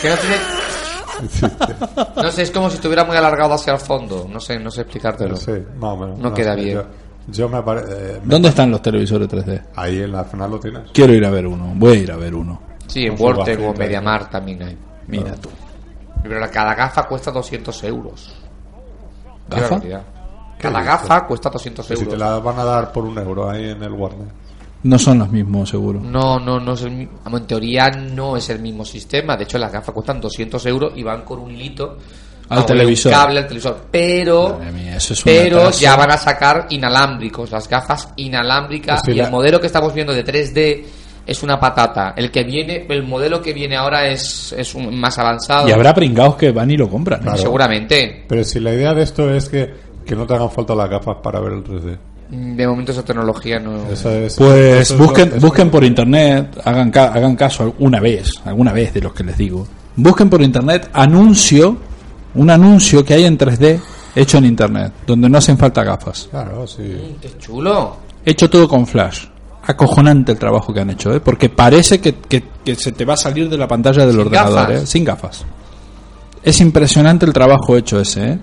Que 0.00 0.08
no 0.08 0.16
tiene... 0.16 0.36
No 2.16 2.30
sé, 2.30 2.42
es 2.42 2.50
como 2.50 2.68
si 2.70 2.76
estuviera 2.76 3.04
muy 3.04 3.16
alargado 3.16 3.54
hacia 3.54 3.72
el 3.74 3.78
fondo. 3.78 4.26
No 4.30 4.40
sé, 4.40 4.58
no 4.58 4.70
sé 4.70 4.82
explicártelo. 4.82 5.36
Sí, 5.36 5.52
más 5.78 5.92
o 5.92 5.96
menos. 5.96 6.18
No 6.18 6.32
queda 6.34 6.54
bien. 6.54 6.74
Yo, 6.76 6.84
yo 7.28 7.48
me 7.48 7.62
parece. 7.62 8.20
¿Dónde 8.24 8.48
están 8.48 8.70
los 8.70 8.82
televisores 8.82 9.28
3D? 9.28 9.62
Ahí 9.76 10.00
en 10.02 10.12
la 10.12 10.24
final 10.24 10.50
lo 10.50 10.60
tienes. 10.60 10.90
Quiero 10.92 11.12
ir 11.14 11.24
a 11.24 11.30
ver 11.30 11.46
uno. 11.46 11.72
Voy 11.76 11.92
a 11.92 12.00
ir 12.00 12.12
a 12.12 12.16
ver 12.16 12.34
uno. 12.34 12.60
Sí, 12.86 13.06
en 13.06 13.16
Vortex 13.16 13.60
o. 13.62 13.72
Mediamar 13.74 14.28
también 14.30 14.62
hay. 14.62 14.78
Mira 15.08 15.32
Ah. 15.34 15.40
tú. 15.40 15.48
Pero 16.22 16.38
la- 16.40 16.50
cada 16.50 16.74
gafa 16.74 17.02
cuesta 17.04 17.30
200 17.30 17.82
euros. 17.84 18.34
Qué 19.50 19.60
¿Gafa? 19.60 19.80
Cada 20.58 20.78
¿Qué 20.80 20.86
gafa 20.86 21.26
cuesta 21.26 21.50
200 21.50 21.86
Que 21.86 21.96
si 21.96 22.02
euros. 22.04 22.14
te 22.18 22.24
la 22.24 22.38
van 22.38 22.58
a 22.58 22.64
dar 22.64 22.92
por 22.92 23.04
un 23.04 23.18
euro 23.18 23.50
ahí 23.50 23.70
en 23.70 23.82
el 23.82 23.92
Warner. 23.92 24.28
No 24.84 24.98
son 24.98 25.18
los 25.18 25.30
mismos, 25.30 25.68
seguro. 25.70 26.00
No, 26.00 26.38
no, 26.38 26.60
no 26.60 26.72
es 26.74 26.82
el 26.82 26.90
mismo. 26.92 27.18
En 27.26 27.46
teoría 27.46 27.90
no 27.90 28.36
es 28.36 28.48
el 28.50 28.60
mismo 28.60 28.84
sistema. 28.84 29.36
De 29.36 29.44
hecho, 29.44 29.58
las 29.58 29.72
gafas 29.72 29.94
cuestan 29.94 30.20
200 30.20 30.64
euros 30.66 30.92
y 30.96 31.02
van 31.02 31.22
con 31.22 31.40
un 31.40 31.50
hilito 31.50 31.96
Al 32.48 32.58
un 32.60 32.66
televisor. 32.66 33.12
cable 33.12 33.38
al 33.40 33.46
televisor. 33.46 33.78
Pero, 33.90 34.58
Madre 34.58 34.72
mía, 34.72 34.96
eso 34.96 35.14
es 35.14 35.20
un 35.20 35.24
pero 35.32 35.70
ya 35.70 35.96
van 35.96 36.10
a 36.10 36.16
sacar 36.18 36.66
inalámbricos, 36.70 37.50
las 37.50 37.68
gafas 37.68 38.08
inalámbricas. 38.16 39.00
Sí, 39.04 39.12
y 39.12 39.14
la- 39.14 39.24
el 39.26 39.30
modelo 39.30 39.60
que 39.60 39.66
estamos 39.68 39.94
viendo 39.94 40.12
de 40.12 40.22
3D 40.24 40.84
es 41.26 41.42
una 41.42 41.58
patata. 41.58 42.12
El 42.16 42.30
que 42.30 42.44
viene, 42.44 42.86
el 42.88 43.02
modelo 43.02 43.40
que 43.40 43.52
viene 43.54 43.76
ahora 43.76 44.06
es, 44.08 44.54
es 44.58 44.74
un- 44.74 44.94
más 44.98 45.18
avanzado. 45.18 45.68
Y 45.68 45.72
habrá 45.72 45.94
pringados 45.94 46.36
que 46.36 46.52
van 46.52 46.70
y 46.70 46.76
lo 46.76 46.88
compran. 46.90 47.20
¿eh? 47.20 47.24
Claro. 47.24 47.38
Seguramente. 47.38 48.24
Pero 48.28 48.44
si 48.44 48.60
la 48.60 48.72
idea 48.74 48.92
de 48.92 49.02
esto 49.02 49.34
es 49.34 49.48
que, 49.48 49.72
que 50.04 50.14
no 50.14 50.26
te 50.26 50.34
hagan 50.34 50.50
falta 50.50 50.74
las 50.74 50.90
gafas 50.90 51.16
para 51.22 51.40
ver 51.40 51.52
el 51.54 51.64
3D. 51.64 51.98
De 52.28 52.66
momento 52.66 52.92
esa 52.92 53.04
tecnología 53.04 53.58
no. 53.58 53.90
Esa 53.90 54.12
es- 54.18 54.36
Pues 54.36 54.82
eso 54.82 54.94
es 54.94 54.98
busquen, 55.00 55.30
lo- 55.30 55.40
busquen 55.40 55.70
por 55.70 55.82
internet, 55.84 56.58
hagan, 56.64 56.90
ca- 56.90 57.12
hagan 57.14 57.36
caso 57.36 57.62
alguna 57.62 58.00
vez, 58.00 58.30
alguna 58.44 58.72
vez 58.72 58.92
de 58.92 59.00
los 59.00 59.14
que 59.14 59.24
les 59.24 59.36
digo. 59.38 59.66
Busquen 59.96 60.28
por 60.28 60.42
internet 60.42 60.90
anuncio, 60.92 61.76
un 62.34 62.50
anuncio 62.50 63.04
que 63.04 63.14
hay 63.14 63.24
en 63.24 63.38
3D 63.38 63.80
hecho 64.16 64.38
en 64.38 64.44
internet, 64.46 64.92
donde 65.06 65.28
no 65.28 65.38
hacen 65.38 65.58
falta 65.58 65.82
gafas. 65.84 66.28
Claro, 66.30 66.66
sí. 66.66 66.82
Qué 67.20 67.30
chulo. 67.38 67.96
Hecho 68.24 68.48
todo 68.48 68.68
con 68.68 68.86
flash. 68.86 69.24
Acojonante 69.66 70.32
el 70.32 70.38
trabajo 70.38 70.72
que 70.74 70.80
han 70.80 70.90
hecho, 70.90 71.14
¿eh? 71.14 71.20
porque 71.20 71.48
parece 71.48 72.00
que, 72.00 72.14
que- 72.16 72.44
que 72.64 72.74
se 72.74 72.92
te 72.92 73.04
va 73.04 73.14
a 73.14 73.16
salir 73.16 73.48
de 73.48 73.56
la 73.58 73.66
pantalla 73.68 74.02
del 74.02 74.12
Sin 74.12 74.20
ordenador, 74.20 74.54
gafas. 74.68 74.82
¿eh? 74.82 74.86
sin 74.86 75.04
gafas. 75.04 75.44
Es 76.42 76.60
impresionante 76.60 77.24
el 77.24 77.32
trabajo 77.32 77.76
hecho 77.76 77.98
ese, 77.98 78.32
¿eh? 78.32 78.38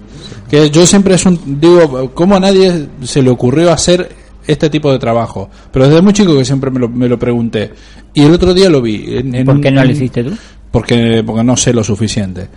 Que 0.49 0.69
yo 0.71 0.85
siempre 0.87 1.13
es 1.15 1.25
un, 1.25 1.59
digo, 1.61 2.11
¿cómo 2.15 2.35
a 2.35 2.39
nadie 2.39 2.87
se 3.03 3.21
le 3.21 3.29
ocurrió 3.29 3.71
hacer 3.71 4.09
este 4.47 4.69
tipo 4.71 4.91
de 4.91 4.97
trabajo? 4.97 5.49
Pero 5.71 5.87
desde 5.87 6.01
muy 6.01 6.11
chico 6.13 6.35
que 6.35 6.43
siempre 6.43 6.71
me 6.71 6.79
lo, 6.79 6.89
me 6.89 7.07
lo 7.07 7.19
pregunté. 7.19 7.71
Y 8.15 8.23
el 8.23 8.33
otro 8.33 8.53
día 8.55 8.69
lo 8.69 8.81
vi. 8.81 9.05
En, 9.17 9.35
en 9.35 9.45
¿Por 9.45 9.61
qué 9.61 9.69
no 9.71 9.83
lo 9.83 9.91
hiciste 9.91 10.23
tú? 10.23 10.31
Porque, 10.71 11.23
porque 11.25 11.43
no 11.43 11.55
sé 11.55 11.73
lo 11.73 11.83
suficiente. 11.83 12.47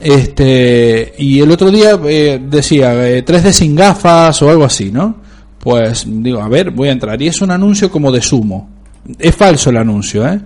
Este, 0.00 1.14
y 1.18 1.40
el 1.40 1.50
otro 1.50 1.70
día 1.70 1.98
eh, 2.06 2.40
decía 2.48 3.08
eh, 3.08 3.24
3D 3.24 3.52
sin 3.52 3.74
gafas 3.74 4.40
o 4.42 4.50
algo 4.50 4.64
así, 4.64 4.90
¿no? 4.90 5.16
Pues 5.58 6.04
digo, 6.06 6.40
a 6.40 6.48
ver, 6.48 6.70
voy 6.70 6.88
a 6.88 6.92
entrar. 6.92 7.20
Y 7.20 7.28
es 7.28 7.40
un 7.40 7.50
anuncio 7.50 7.90
como 7.90 8.12
de 8.12 8.20
sumo. 8.20 8.68
Es 9.18 9.34
falso 9.34 9.70
el 9.70 9.78
anuncio, 9.78 10.26
¿eh? 10.26 10.40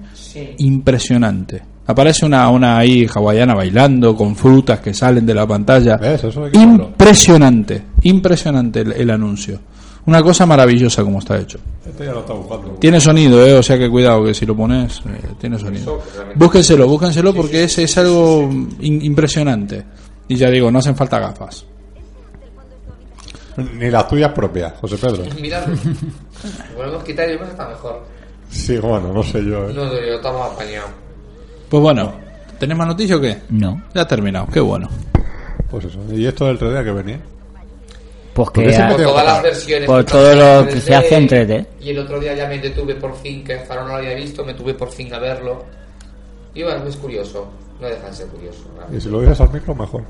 Impresionante. 0.59 1.62
Aparece 1.86 2.24
una, 2.24 2.48
una 2.48 2.78
ahí 2.78 3.07
hawaiana 3.12 3.55
bailando 3.55 4.16
con 4.16 4.36
frutas 4.36 4.80
que 4.80 4.94
salen 4.94 5.26
de 5.26 5.34
la 5.34 5.46
pantalla. 5.46 5.96
¿Ves? 5.96 6.24
Eso. 6.24 6.48
Impresionante, 6.53 7.82
impresionante 8.03 8.80
el, 8.80 8.92
el 8.92 9.11
anuncio. 9.11 9.61
Una 10.05 10.20
cosa 10.22 10.44
maravillosa 10.46 11.05
como 11.05 11.20
está 11.20 11.38
hecho. 11.38 11.59
Este 11.86 12.05
ya 12.07 12.12
lo 12.12 12.20
está 12.20 12.32
buscando. 12.32 12.70
Tiene 12.80 13.00
sonido, 13.00 13.46
eh, 13.46 13.55
o 13.57 13.62
sea 13.62 13.78
que 13.78 13.88
cuidado 13.88 14.24
que 14.24 14.34
si 14.34 14.44
lo 14.44 14.57
pones, 14.57 15.00
eh, 15.07 15.20
tiene 15.40 15.59
sonido. 15.59 16.03
Búsquenselo, 16.34 16.88
búsquenselo 16.88 17.32
porque 17.32 17.64
es, 17.64 17.78
es 17.78 17.96
algo 17.98 18.48
in- 18.80 19.05
impresionante. 19.05 19.84
Y 20.26 20.34
ya 20.36 20.50
digo, 20.50 20.70
no 20.72 20.80
hacen 20.80 20.96
falta 20.96 21.20
gafas. 21.20 21.64
Ni 23.57 23.90
las 23.90 24.09
tuyas 24.09 24.32
propias, 24.32 24.72
José 24.80 24.96
Pedro. 24.96 25.24
Mirad, 25.40 25.64
podemos 26.76 27.05
quitar 27.05 27.28
y 27.28 27.34
está 27.34 27.68
mejor. 27.68 28.03
Sí, 28.50 28.78
bueno, 28.78 29.12
no 29.12 29.22
sé 29.22 29.44
yo. 29.44 29.68
¿eh? 29.68 29.72
No, 29.74 29.84
yo 29.92 30.14
estamos 30.16 30.53
apañados. 30.53 30.90
Pues 31.68 31.82
bueno, 31.82 32.12
¿tenés 32.59 32.76
más 32.76 32.86
noticias 32.88 33.18
o 33.18 33.20
qué? 33.20 33.38
No. 33.50 33.82
Ya 33.94 34.03
ha 34.03 34.07
terminado, 34.09 34.46
qué 34.53 34.61
bueno. 34.61 34.88
Pues 35.70 35.84
eso. 35.84 35.98
¿Y 36.12 36.26
esto 36.26 36.46
del 36.46 36.59
3D 36.59 36.84
que 36.84 36.90
venía? 36.92 37.20
Pues 38.35 38.49
Porque 38.51 38.70
que 38.70 38.76
Por 38.83 39.03
todas 39.03 39.24
las 39.26 39.43
versiones. 39.43 39.87
por 39.87 40.05
que 40.05 40.12
todo 40.12 40.35
lo 40.35 40.66
que 40.66 40.74
3D, 40.76 40.80
se 40.80 40.95
hace 40.95 41.16
en 41.16 41.28
3D. 41.28 41.66
Y 41.80 41.91
el 41.91 41.99
otro 41.99 42.18
día 42.18 42.35
ya 42.35 42.49
me 42.49 42.59
detuve 42.59 42.95
por 42.95 43.14
fin, 43.16 43.45
que 43.45 43.59
Faro 43.61 43.83
no 43.83 43.89
lo 43.89 43.95
había 43.97 44.14
visto, 44.14 44.43
me 44.45 44.55
tuve 44.55 44.72
por 44.74 44.91
fin 44.91 45.12
a 45.12 45.18
verlo. 45.18 45.64
Y 46.55 46.62
bueno, 46.62 46.87
es 46.87 46.97
curioso. 46.97 47.49
No 47.80 47.89
deja 47.89 48.07
de 48.07 48.12
ser 48.14 48.26
curioso. 48.28 48.64
Y 48.95 49.01
si 49.01 49.09
lo 49.11 49.20
dices 49.20 49.41
al 49.41 49.53
micro, 49.53 49.74
mejor. 49.74 50.03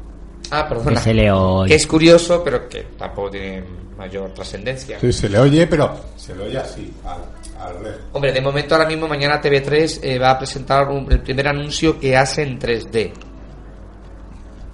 Ah, 0.50 0.66
que 0.68 0.74
perdona. 0.74 1.00
se 1.00 1.14
le 1.14 1.32
oye. 1.32 1.68
Que 1.70 1.74
es 1.76 1.86
curioso, 1.86 2.42
pero 2.44 2.68
que 2.68 2.82
tampoco 2.98 3.30
tiene 3.30 3.64
mayor 3.96 4.30
trascendencia. 4.34 4.98
Sí, 5.00 5.12
se 5.12 5.28
le 5.28 5.38
oye, 5.38 5.66
pero 5.66 5.92
se 6.16 6.34
le 6.36 6.44
oye 6.44 6.58
así, 6.58 6.92
al, 7.04 7.66
al. 7.66 7.96
Hombre, 8.12 8.32
de 8.32 8.40
momento 8.40 8.74
ahora 8.74 8.86
mismo 8.86 9.08
mañana 9.08 9.40
TV3 9.40 10.00
eh, 10.02 10.18
va 10.18 10.32
a 10.32 10.38
presentar 10.38 10.88
un- 10.88 11.10
el 11.10 11.20
primer 11.20 11.48
anuncio 11.48 11.98
que 11.98 12.16
hace 12.16 12.42
en 12.42 12.58
3D. 12.58 13.12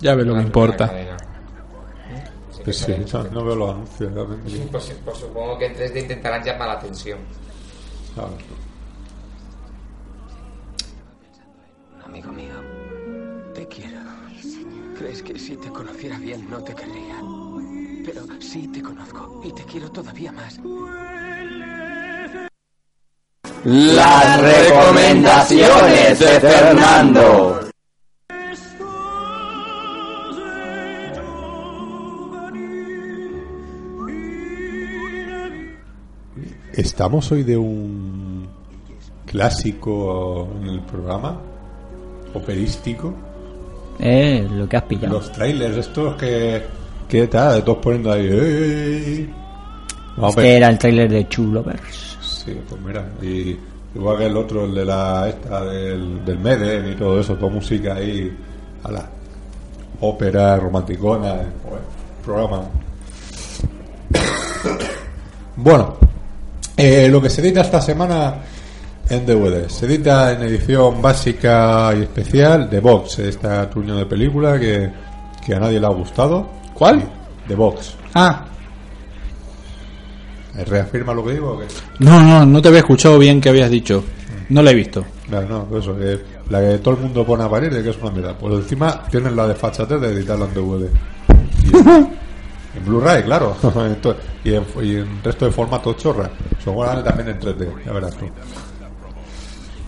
Ya 0.01 0.14
ves 0.14 0.26
lo 0.26 0.32
que 0.34 0.38
La 0.40 0.44
importa. 0.44 0.92
Cadena. 2.72 3.06
Sí, 3.06 3.16
no, 3.32 3.44
veo 3.44 3.56
los 3.56 3.70
anuncios. 3.70 4.12
Pues, 4.70 4.96
pues 5.04 5.18
supongo 5.18 5.58
que 5.58 5.66
en 5.66 5.76
3D 5.76 6.02
intentarán 6.02 6.42
llamar 6.42 6.68
la 6.68 6.74
atención. 6.74 7.18
Claro. 8.14 8.32
Amigo 12.04 12.32
mío, 12.32 12.54
te 13.54 13.66
quiero. 13.68 14.00
Crees 14.98 15.22
que 15.22 15.38
si 15.38 15.56
te 15.56 15.68
conociera 15.68 16.18
bien 16.18 16.48
no 16.50 16.62
te 16.62 16.74
querría. 16.74 17.20
Pero 18.04 18.22
sí 18.40 18.66
te 18.68 18.82
conozco 18.82 19.40
y 19.44 19.52
te 19.52 19.62
quiero 19.64 19.90
todavía 19.90 20.32
más. 20.32 20.58
Las 23.64 24.40
recomendaciones 24.40 26.18
de 26.18 26.40
Fernando. 26.40 27.67
Estamos 36.79 37.33
hoy 37.33 37.43
de 37.43 37.57
un 37.57 38.47
clásico 39.26 40.49
en 40.62 40.68
el 40.68 40.81
programa, 40.83 41.37
operístico. 42.33 43.12
Eh, 43.99 44.47
lo 44.49 44.68
que 44.68 44.76
has 44.76 44.85
pillado. 44.85 45.14
Los 45.14 45.33
trailers 45.33 45.76
estos 45.76 46.14
que, 46.14 46.62
que 47.09 47.26
tal, 47.26 47.64
todos 47.64 47.79
poniendo 47.79 48.12
ahí. 48.12 48.29
"Ey". 48.29 49.35
Vamos. 50.18 50.37
Este 50.37 50.57
era 50.57 50.68
el 50.68 50.79
tráiler 50.79 51.11
de 51.11 51.24
True 51.24 51.49
Lovers. 51.49 52.16
Sí, 52.22 52.57
pues 52.68 52.81
mira, 52.81 53.05
y 53.22 53.59
igual 53.97 54.18
que 54.18 54.26
el 54.26 54.37
otro, 54.37 54.64
el 54.64 54.74
de 54.76 54.85
la 54.85 55.29
esta 55.31 55.64
del, 55.64 56.24
del 56.24 56.39
Meden 56.39 56.93
y 56.93 56.95
todo 56.95 57.18
eso, 57.18 57.35
toda 57.35 57.51
música 57.51 57.95
ahí, 57.97 58.33
a 58.85 58.93
la 58.93 59.11
ópera 60.01 60.57
romanticona, 60.59 61.31
joder, 61.64 61.83
programa. 62.24 62.62
bueno, 65.57 66.07
eh, 66.79 67.09
lo 67.11 67.20
que 67.20 67.29
se 67.29 67.41
edita 67.41 67.61
esta 67.61 67.81
semana 67.81 68.37
en 69.11 69.26
DVD, 69.26 69.68
se 69.68 69.87
edita 69.87 70.33
en 70.33 70.43
edición 70.43 71.03
básica 71.03 71.93
y 71.97 72.03
especial 72.03 72.70
de 72.70 72.81
Vox, 72.81 73.18
esta 73.18 73.68
truño 73.68 73.97
de 73.97 74.07
película 74.07 74.59
que, 74.61 74.91
que 75.45 75.55
a 75.55 75.59
nadie 75.59 75.81
le 75.81 75.87
ha 75.87 75.91
gustado. 75.91 76.49
¿Cuál? 76.74 77.03
De 77.49 77.55
Vox. 77.55 77.97
Ah, 78.14 78.45
¿Reafirma 80.66 81.14
lo 81.14 81.24
que 81.24 81.33
digo 81.33 81.53
o 81.53 81.59
qué? 81.59 81.66
no, 82.01 82.20
no, 82.22 82.45
no 82.47 82.62
te 82.62 82.68
había 82.68 82.81
escuchado 82.81 83.18
bien 83.18 83.41
que 83.41 83.49
habías 83.49 83.70
dicho. 83.70 84.05
No 84.49 84.62
la 84.62 84.70
he 84.70 84.74
visto. 84.74 85.05
Claro, 85.29 85.66
no, 85.70 85.79
eso, 85.79 85.97
que 85.97 86.18
la 86.49 86.61
que 86.61 86.79
todo 86.79 86.95
el 86.95 87.01
mundo 87.01 87.24
pone 87.24 87.45
a 87.45 87.51
parir 87.51 87.72
de 87.72 87.83
que 87.83 87.91
es 87.91 87.99
una 88.01 88.11
mierda. 88.11 88.37
Pues 88.37 88.55
encima 88.55 89.05
tienen 89.11 89.37
la 89.37 89.47
desfachatez 89.47 90.01
de 90.01 90.09
editarla 90.09 90.47
en 90.47 90.55
DVD. 90.55 90.89
En, 92.76 92.84
Blu-ray, 92.84 93.22
claro. 93.24 93.56
Y, 94.44 94.54
en, 94.54 94.64
y 94.82 94.96
en 94.96 95.22
resto 95.22 95.44
de 95.46 95.50
formatos 95.50 95.96
chorra. 95.96 96.30
Seguramente 96.62 97.08
también 97.08 97.28
en 97.30 97.40
3D, 97.40 97.84
ya 97.84 97.92
verás 97.92 98.14
tú. 98.16 98.26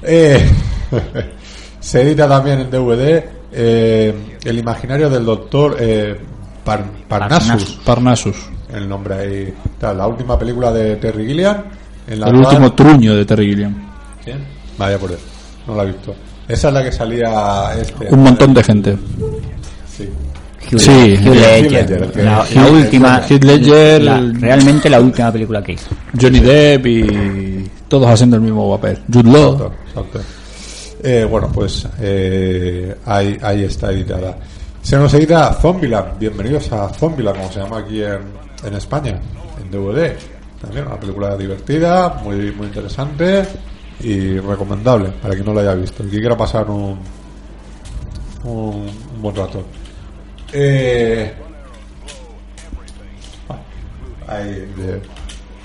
Eh, 0.02 0.48
se 1.80 2.02
edita 2.02 2.28
también 2.28 2.60
en 2.60 2.70
DVD 2.70 3.22
eh, 3.52 4.38
El 4.44 4.58
imaginario 4.58 5.10
del 5.10 5.24
doctor 5.24 5.76
eh, 5.78 6.18
Par- 6.64 6.84
Parnassus. 7.08 7.80
Parnassus. 7.84 8.36
El 8.72 8.88
nombre 8.88 9.14
ahí. 9.14 9.54
Está, 9.72 9.92
la 9.94 10.06
última 10.06 10.38
película 10.38 10.72
de 10.72 10.96
Terry 10.96 11.26
Gilliam. 11.26 11.62
En 12.06 12.20
la 12.20 12.26
El 12.28 12.32
cual- 12.34 12.46
último 12.46 12.72
truño 12.74 13.14
de 13.14 13.24
Terry 13.24 13.46
Gilliam. 13.50 13.74
¿Quién? 14.24 14.44
Vaya 14.78 14.98
por 14.98 15.10
eso. 15.12 15.22
No 15.66 15.74
la 15.76 15.84
he 15.84 15.86
visto. 15.86 16.14
Esa 16.48 16.68
es 16.68 16.74
la 16.74 16.82
que 16.82 16.92
salía 16.92 17.72
este. 17.80 18.12
Un 18.12 18.22
montón 18.24 18.52
de 18.54 18.62
gente. 18.64 18.98
Sí. 20.70 20.76
Hugh, 20.76 20.80
Sí, 20.80 21.14
Hugh 21.16 21.28
Hugh 21.28 21.34
Ledger. 21.34 21.72
Ledger, 21.72 22.10
que- 22.12 22.22
la, 22.22 22.66
última. 22.70 23.22
Heath 23.28 23.44
Ledger, 23.44 24.02
la- 24.02 24.20
realmente 24.38 24.88
la 24.90 25.00
última 25.00 25.32
película 25.32 25.62
que 25.62 25.72
hizo. 25.72 25.88
Johnny 26.20 26.40
Depp 26.40 26.86
y 26.86 27.70
todos 27.88 28.08
haciendo 28.08 28.36
el 28.36 28.42
mismo 28.42 28.70
papel. 28.76 28.98
Jude 29.12 29.30
Law. 29.30 29.52
Exacto, 29.54 29.72
exacto. 29.88 30.20
Eh, 31.02 31.26
bueno, 31.28 31.50
pues 31.52 31.86
eh, 32.00 32.94
ahí, 33.06 33.36
ahí 33.42 33.64
está 33.64 33.90
editada. 33.90 34.36
Se 34.82 34.96
nos 34.96 35.12
edita 35.14 35.52
Zombieland. 35.54 36.18
Bienvenidos 36.18 36.70
a 36.72 36.88
Zombieland, 36.90 37.36
como 37.38 37.52
se 37.52 37.60
llama 37.60 37.78
aquí 37.78 38.02
en, 38.02 38.20
en 38.64 38.74
España, 38.74 39.18
en 39.62 39.70
DVD. 39.70 40.12
También 40.60 40.86
una 40.86 41.00
película 41.00 41.36
divertida, 41.36 42.20
muy, 42.22 42.52
muy 42.52 42.66
interesante 42.66 43.44
y 44.00 44.38
recomendable 44.38 45.08
para 45.22 45.34
quien 45.34 45.46
no 45.46 45.54
la 45.54 45.62
haya 45.62 45.74
visto 45.74 46.04
y 46.04 46.10
que 46.10 46.18
quiera 46.20 46.36
pasar 46.36 46.68
un, 46.70 46.98
un, 48.44 48.86
un 49.16 49.22
buen 49.22 49.34
rato. 49.36 49.62
Eh, 50.52 51.34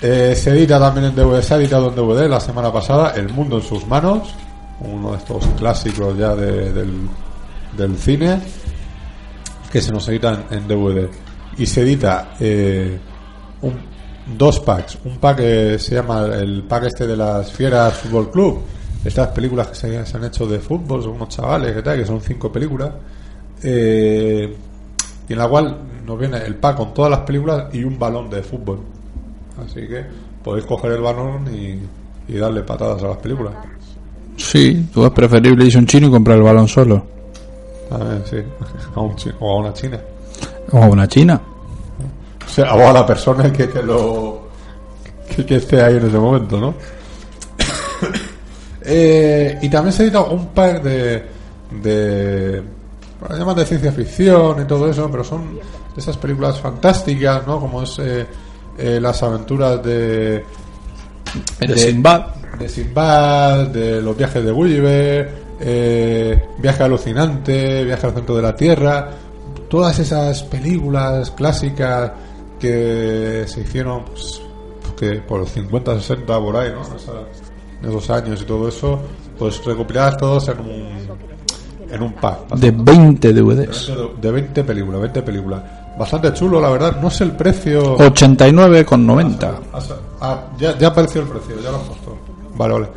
eh, 0.02 0.34
se 0.36 0.50
edita 0.50 0.78
también 0.78 1.06
en 1.06 1.14
DVD, 1.14 1.40
se 1.42 1.54
ha 1.54 1.56
editado 1.56 1.88
en 1.88 1.94
DVD 1.94 2.28
la 2.28 2.40
semana 2.40 2.72
pasada 2.72 3.12
El 3.16 3.28
Mundo 3.30 3.56
en 3.56 3.62
sus 3.62 3.86
manos, 3.86 4.34
uno 4.80 5.12
de 5.12 5.18
estos 5.18 5.44
clásicos 5.58 6.16
ya 6.18 6.34
de- 6.34 6.72
del, 6.72 7.96
cine, 7.98 8.40
que 9.70 9.80
se 9.80 9.92
nos 9.92 10.08
edita 10.08 10.44
en, 10.50 10.66
DVD. 10.68 11.08
Y 11.58 11.66
se 11.66 11.82
edita 11.82 12.34
eh, 12.40 12.98
dos 14.36 14.60
packs, 14.60 14.98
un 15.04 15.18
pack 15.18 15.36
que 15.38 15.78
se 15.78 15.94
llama 15.94 16.26
el 16.26 16.64
pack 16.64 16.84
este 16.84 17.06
de 17.06 17.16
las 17.16 17.50
Fieras 17.52 17.94
Fútbol 17.94 18.30
Club, 18.30 18.62
estas 19.04 19.28
películas 19.28 19.68
que 19.68 19.74
se, 19.76 20.06
se 20.06 20.16
han 20.16 20.24
hecho 20.24 20.46
de 20.46 20.58
fútbol, 20.58 21.02
son 21.02 21.12
unos 21.12 21.28
chavales 21.28 21.74
que 21.74 21.82
tal, 21.82 21.98
que 21.98 22.04
son 22.06 22.20
cinco 22.20 22.50
películas, 22.50 22.90
eh, 23.62 24.54
y 25.28 25.32
en 25.32 25.38
la 25.38 25.48
cual 25.48 25.76
nos 26.06 26.18
viene 26.18 26.38
el 26.38 26.54
pack 26.56 26.76
con 26.76 26.94
todas 26.94 27.10
las 27.10 27.20
películas 27.20 27.66
y 27.74 27.82
un 27.84 27.98
balón 27.98 28.30
de 28.30 28.42
fútbol. 28.42 28.80
Así 29.64 29.86
que 29.86 30.04
podéis 30.44 30.66
coger 30.66 30.92
el 30.92 31.00
balón 31.02 31.46
y, 31.54 31.80
y 32.32 32.36
darle 32.38 32.62
patadas 32.62 33.02
a 33.02 33.08
las 33.08 33.16
películas. 33.18 33.54
Sí, 34.36 34.86
tú 34.92 35.04
es 35.04 35.10
preferible 35.12 35.64
irse 35.64 35.78
a 35.78 35.80
un 35.80 35.86
chino 35.86 36.08
y 36.08 36.10
comprar 36.10 36.36
el 36.36 36.42
balón 36.44 36.68
solo. 36.68 37.04
A 37.90 37.98
ver, 37.98 38.22
sí. 38.28 38.36
A 38.94 39.00
un 39.00 39.16
chi- 39.16 39.32
o 39.40 39.52
a 39.56 39.60
una 39.60 39.72
china. 39.72 39.98
O 40.72 40.82
a 40.82 40.86
una 40.86 41.06
china. 41.08 41.40
O, 42.44 42.48
sea, 42.48 42.74
o 42.74 42.88
a 42.88 42.92
la 42.92 43.06
persona 43.06 43.52
que 43.52 43.66
te 43.68 43.82
lo. 43.82 44.48
que, 45.34 45.44
que 45.46 45.56
esté 45.56 45.80
ahí 45.82 45.96
en 45.96 46.06
ese 46.06 46.18
momento, 46.18 46.60
¿no? 46.60 46.74
Eh, 48.88 49.58
y 49.62 49.68
también 49.68 49.92
se 49.92 50.04
edita 50.04 50.20
un 50.20 50.46
pack 50.48 50.82
de. 50.82 51.22
de. 51.82 52.62
Bueno, 53.20 53.36
llaman 53.36 53.56
de 53.56 53.64
ciencia 53.66 53.92
ficción 53.92 54.62
y 54.62 54.64
todo 54.66 54.90
eso, 54.90 55.08
pero 55.10 55.24
son 55.24 55.54
de 55.56 55.60
esas 56.00 56.16
películas 56.16 56.60
fantásticas, 56.60 57.46
¿no? 57.46 57.58
Como 57.60 57.82
es 57.82 57.98
eh, 57.98 58.26
eh, 58.78 58.98
las 59.00 59.22
aventuras 59.22 59.82
de. 59.82 60.44
De 61.60 61.76
Sinbad. 61.78 62.26
De 62.58 62.68
Sinbad, 62.68 63.68
de 63.68 64.00
los 64.00 64.16
viajes 64.16 64.42
de 64.44 64.50
Gulliver, 64.50 65.32
eh, 65.60 66.48
Viaje 66.58 66.82
alucinante, 66.82 67.84
Viaje 67.84 68.06
al 68.06 68.14
centro 68.14 68.36
de 68.36 68.42
la 68.42 68.54
Tierra, 68.56 69.10
todas 69.68 69.98
esas 69.98 70.42
películas 70.44 71.30
clásicas 71.32 72.12
que 72.58 73.44
se 73.46 73.60
hicieron 73.60 74.04
pues, 74.06 74.40
que 74.96 75.16
por 75.20 75.40
los 75.40 75.50
50, 75.50 75.94
60 76.00 76.38
por 76.40 76.56
ahí, 76.56 76.70
¿no? 76.72 76.80
Esa- 76.96 77.12
en 77.82 77.88
esos 77.90 78.08
años 78.08 78.40
y 78.40 78.44
todo 78.46 78.68
eso, 78.68 78.98
pues 79.38 79.62
recopiladas 79.62 80.16
todos 80.16 80.48
en 80.48 80.60
un, 80.60 81.05
en 81.90 82.02
un 82.02 82.12
pack. 82.14 82.54
De 82.56 82.70
20 82.70 83.32
DVDs. 83.32 83.86
De, 83.88 84.08
de 84.20 84.32
20 84.32 84.64
películas, 84.64 85.00
20 85.00 85.22
películas. 85.22 85.62
Bastante 85.98 86.32
chulo, 86.34 86.60
la 86.60 86.70
verdad. 86.70 87.00
No 87.00 87.10
sé 87.10 87.24
el 87.24 87.32
precio. 87.32 87.96
89,90. 87.98 89.54
Ah, 90.20 90.44
ya, 90.58 90.76
ya 90.78 90.88
apareció 90.88 91.22
el 91.22 91.28
precio, 91.28 91.56
ya 91.62 91.70
lo 91.70 91.78
han 91.78 91.84
puesto. 91.84 92.18
Vale, 92.54 92.74
vale. 92.74 92.88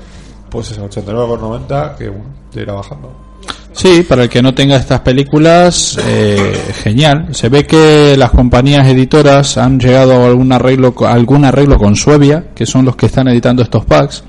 Pues 0.49 0.71
es 0.71 0.79
89,90 0.79 1.95
que 1.95 2.09
bueno, 2.09 2.25
ya 2.51 2.61
irá 2.61 2.73
bajando. 2.73 3.29
Sí, 3.71 4.03
para 4.07 4.23
el 4.23 4.29
que 4.29 4.41
no 4.41 4.53
tenga 4.53 4.75
estas 4.75 4.99
películas, 5.01 5.97
eh, 6.05 6.73
genial. 6.83 7.27
Se 7.31 7.47
ve 7.47 7.65
que 7.65 8.17
las 8.17 8.31
compañías 8.31 8.85
editoras 8.87 9.57
han 9.57 9.79
llegado 9.79 10.23
a 10.23 10.25
algún 10.25 10.51
arreglo, 10.51 10.93
a 11.05 11.13
algún 11.13 11.45
arreglo 11.45 11.77
con 11.77 11.95
Suevia, 11.95 12.47
que 12.53 12.65
son 12.65 12.83
los 12.83 12.95
que 12.95 13.05
están 13.05 13.27
editando 13.29 13.61
estos 13.61 13.85
packs. 13.85 14.23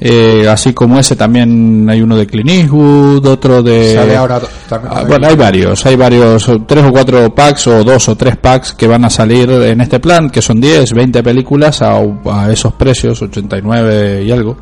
Eh, 0.00 0.46
así 0.48 0.72
como 0.74 0.98
ese 0.98 1.16
también 1.16 1.84
hay 1.90 2.00
uno 2.00 2.16
de 2.16 2.26
Clint 2.26 2.48
Eastwood, 2.50 3.26
otro 3.26 3.62
de... 3.64 3.94
Sale 3.94 4.16
ahora 4.16 4.40
también 4.68 4.92
Ah, 4.94 5.02
bueno, 5.08 5.26
hay 5.26 5.34
varios, 5.34 5.84
hay 5.86 5.96
varios, 5.96 6.50
tres 6.68 6.84
o 6.84 6.92
cuatro 6.92 7.34
packs 7.34 7.66
o 7.66 7.82
dos 7.82 8.08
o 8.08 8.16
tres 8.16 8.36
packs 8.36 8.74
que 8.74 8.86
van 8.86 9.04
a 9.04 9.10
salir 9.10 9.50
en 9.50 9.80
este 9.80 9.98
plan, 9.98 10.30
que 10.30 10.40
son 10.40 10.60
10, 10.60 10.92
20 10.92 11.22
películas 11.24 11.82
a, 11.82 11.96
a 11.98 12.52
esos 12.52 12.74
precios, 12.74 13.20
89 13.22 14.22
y 14.24 14.30
algo. 14.30 14.56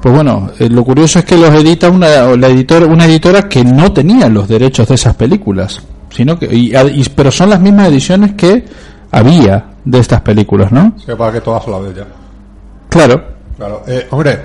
Pues 0.00 0.14
bueno, 0.14 0.50
eh, 0.58 0.68
lo 0.70 0.84
curioso 0.84 1.18
es 1.18 1.24
que 1.26 1.36
los 1.36 1.50
edita 1.54 1.90
una, 1.90 2.34
la 2.36 2.48
editor, 2.48 2.84
una 2.84 3.04
editora 3.06 3.48
que 3.48 3.62
no 3.64 3.92
tenía 3.92 4.28
los 4.28 4.48
derechos 4.48 4.88
de 4.88 4.94
esas 4.94 5.16
películas, 5.16 5.82
sino 6.10 6.38
que, 6.38 6.46
y- 6.46 6.72
y- 6.74 7.04
pero 7.14 7.30
son 7.30 7.50
las 7.50 7.60
mismas 7.60 7.88
ediciones 7.88 8.32
que 8.32 8.64
había 9.10 9.64
de 9.84 9.98
estas 9.98 10.22
películas, 10.22 10.72
¿no? 10.72 10.94
Sí, 11.04 11.12
para 11.18 11.32
que 11.32 11.40
todas 11.42 11.66
a 11.66 11.70
la 11.70 11.78
vez 11.80 11.94
ya. 11.96 12.06
Claro. 12.88 13.35
Claro. 13.56 13.82
Eh, 13.86 14.06
hombre, 14.10 14.38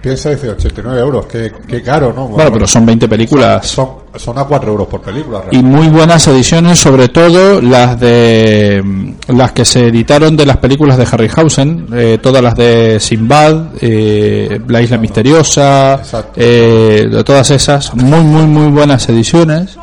piensa, 0.00 0.30
dice 0.30 0.50
89 0.50 1.00
euros, 1.00 1.26
qué, 1.26 1.52
qué 1.66 1.82
caro, 1.82 2.12
¿no? 2.12 2.28
Bueno, 2.28 2.52
pero 2.52 2.66
son 2.66 2.86
20 2.86 3.08
películas. 3.08 3.66
Son, 3.66 3.88
son 4.14 4.38
a 4.38 4.44
4 4.44 4.70
euros 4.70 4.86
por 4.86 5.02
película. 5.02 5.42
y 5.50 5.62
muy 5.62 5.88
buenas 5.88 6.26
ediciones, 6.28 6.78
sobre 6.78 7.08
todo 7.08 7.60
las 7.60 7.98
de 8.00 8.80
mm, 8.82 9.36
las 9.36 9.52
que 9.52 9.64
se 9.64 9.88
editaron 9.88 10.36
de 10.36 10.46
las 10.46 10.56
películas 10.58 10.96
de 10.96 11.06
Harryhausen, 11.10 11.86
eh, 11.92 12.18
todas 12.22 12.42
las 12.42 12.54
de 12.54 12.98
Sinbad, 13.00 13.74
eh, 13.80 14.60
La 14.68 14.80
Isla 14.80 14.96
Misteriosa, 14.98 16.00
eh, 16.36 17.08
todas 17.24 17.50
esas, 17.50 17.94
muy 17.94 18.20
muy 18.20 18.46
muy 18.46 18.70
buenas 18.70 19.08
ediciones 19.08 19.76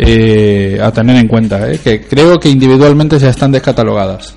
eh, 0.00 0.78
a 0.80 0.92
tener 0.92 1.16
en 1.16 1.26
cuenta, 1.26 1.70
eh, 1.70 1.80
que 1.82 2.06
creo 2.06 2.38
que 2.38 2.48
individualmente 2.48 3.18
ya 3.18 3.30
están 3.30 3.50
descatalogadas. 3.50 4.34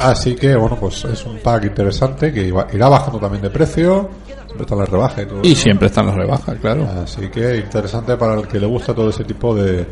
Así 0.00 0.34
que, 0.34 0.54
bueno, 0.56 0.76
pues 0.78 1.04
es 1.04 1.24
un 1.24 1.38
pack 1.38 1.64
interesante 1.64 2.32
que 2.32 2.46
iba- 2.48 2.66
irá 2.72 2.88
bajando 2.88 3.18
también 3.18 3.42
de 3.42 3.50
precio. 3.50 4.08
Siempre 4.46 4.62
están 4.64 4.78
las 4.78 4.88
rebajas 4.88 5.22
y 5.22 5.26
todo. 5.26 5.40
Y 5.42 5.52
eso. 5.52 5.62
siempre 5.62 5.86
están 5.88 6.06
las 6.06 6.14
rebajas, 6.14 6.56
claro. 6.60 6.88
Así 7.02 7.28
que 7.28 7.56
interesante 7.58 8.16
para 8.16 8.34
el 8.40 8.46
que 8.48 8.58
le 8.60 8.66
gusta 8.66 8.94
todo 8.94 9.10
ese 9.10 9.24
tipo 9.24 9.54
de, 9.54 9.86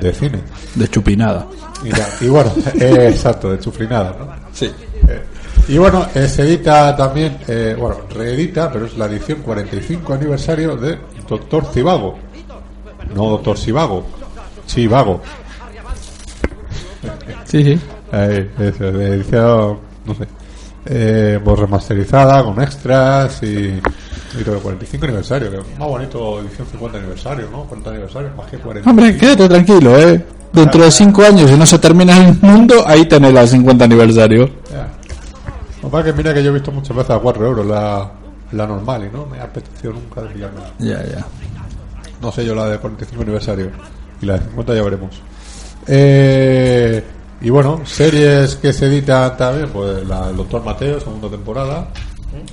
de 0.00 0.12
cine. 0.14 0.40
De 0.74 0.88
chupinada. 0.88 1.46
Y, 2.20 2.28
bueno, 2.28 2.50
eh, 2.80 3.08
exacto, 3.10 3.50
de 3.50 3.58
chuflinada, 3.58 4.16
¿no? 4.18 4.28
Sí. 4.52 4.66
Eh, 5.08 5.22
y 5.68 5.78
bueno, 5.78 6.06
eh, 6.14 6.28
se 6.28 6.42
edita 6.42 6.94
también, 6.96 7.38
eh, 7.48 7.74
bueno, 7.78 7.98
reedita, 8.10 8.70
pero 8.72 8.86
es 8.86 8.96
la 8.96 9.06
edición 9.06 9.40
45 9.42 10.12
aniversario 10.14 10.76
de 10.76 10.98
Doctor 11.28 11.66
Cibago. 11.72 12.18
No 13.14 13.30
Doctor 13.30 13.56
Sivago, 13.58 14.04
Chivago. 14.66 15.20
Sí, 17.44 17.62
sí. 17.64 17.80
Ahí, 18.12 18.50
eso, 18.58 18.92
de 18.92 19.08
edición, 19.14 19.78
no 20.04 20.14
sé, 20.14 20.26
eh, 20.86 21.40
pues 21.44 21.58
remasterizada, 21.58 22.44
con 22.44 22.62
extras 22.62 23.42
y, 23.42 23.80
y 24.38 24.44
todo 24.44 24.56
el 24.56 24.62
45 24.62 25.04
aniversario, 25.06 25.50
que 25.50 25.56
es 25.58 25.78
más 25.78 25.88
bonito 25.88 26.40
edición 26.40 26.66
50 26.68 26.98
aniversario, 26.98 27.48
¿no? 27.50 27.64
40 27.64 27.90
aniversario, 27.90 28.30
más 28.36 28.46
que 28.46 28.58
40. 28.58 28.88
Hombre, 28.88 29.16
quédate 29.16 29.48
tranquilo, 29.48 29.98
eh. 29.98 30.24
Dentro 30.52 30.84
de 30.84 30.90
5 30.90 31.22
años, 31.22 31.50
si 31.50 31.56
no 31.56 31.66
se 31.66 31.78
termina 31.78 32.16
el 32.16 32.38
mundo, 32.40 32.84
ahí 32.86 33.04
tenés 33.06 33.34
el 33.34 33.48
50 33.48 33.84
aniversario. 33.84 34.48
Ya. 34.70 34.88
Lo 35.82 36.02
que 36.02 36.12
mira 36.12 36.32
que 36.32 36.42
yo 36.42 36.50
he 36.50 36.54
visto 36.54 36.72
muchas 36.72 36.96
veces 36.96 37.10
a 37.10 37.18
4 37.18 37.46
euros 37.46 37.66
la, 37.66 38.10
la 38.52 38.66
normal 38.66 39.04
y 39.04 39.14
no 39.14 39.26
me 39.26 39.38
ha 39.38 39.44
apetecido 39.44 39.92
nunca 39.92 40.22
de 40.22 40.28
pillarla. 40.28 40.72
Ya, 40.78 41.04
ya. 41.04 41.26
No 42.20 42.32
sé 42.32 42.44
yo 42.44 42.54
la 42.54 42.68
de 42.68 42.78
45 42.78 43.22
aniversario 43.22 43.70
y 44.20 44.26
la 44.26 44.34
de 44.34 44.44
50 44.46 44.74
ya 44.74 44.82
veremos. 44.82 45.22
Eh, 45.86 47.04
y 47.40 47.50
bueno, 47.50 47.84
series 47.84 48.56
que 48.56 48.72
se 48.72 48.86
editan 48.86 49.36
también, 49.36 49.68
pues 49.70 50.06
la 50.06 50.28
del 50.28 50.36
Doctor 50.36 50.64
Mateo, 50.64 51.00
segunda 51.00 51.28
temporada. 51.28 51.88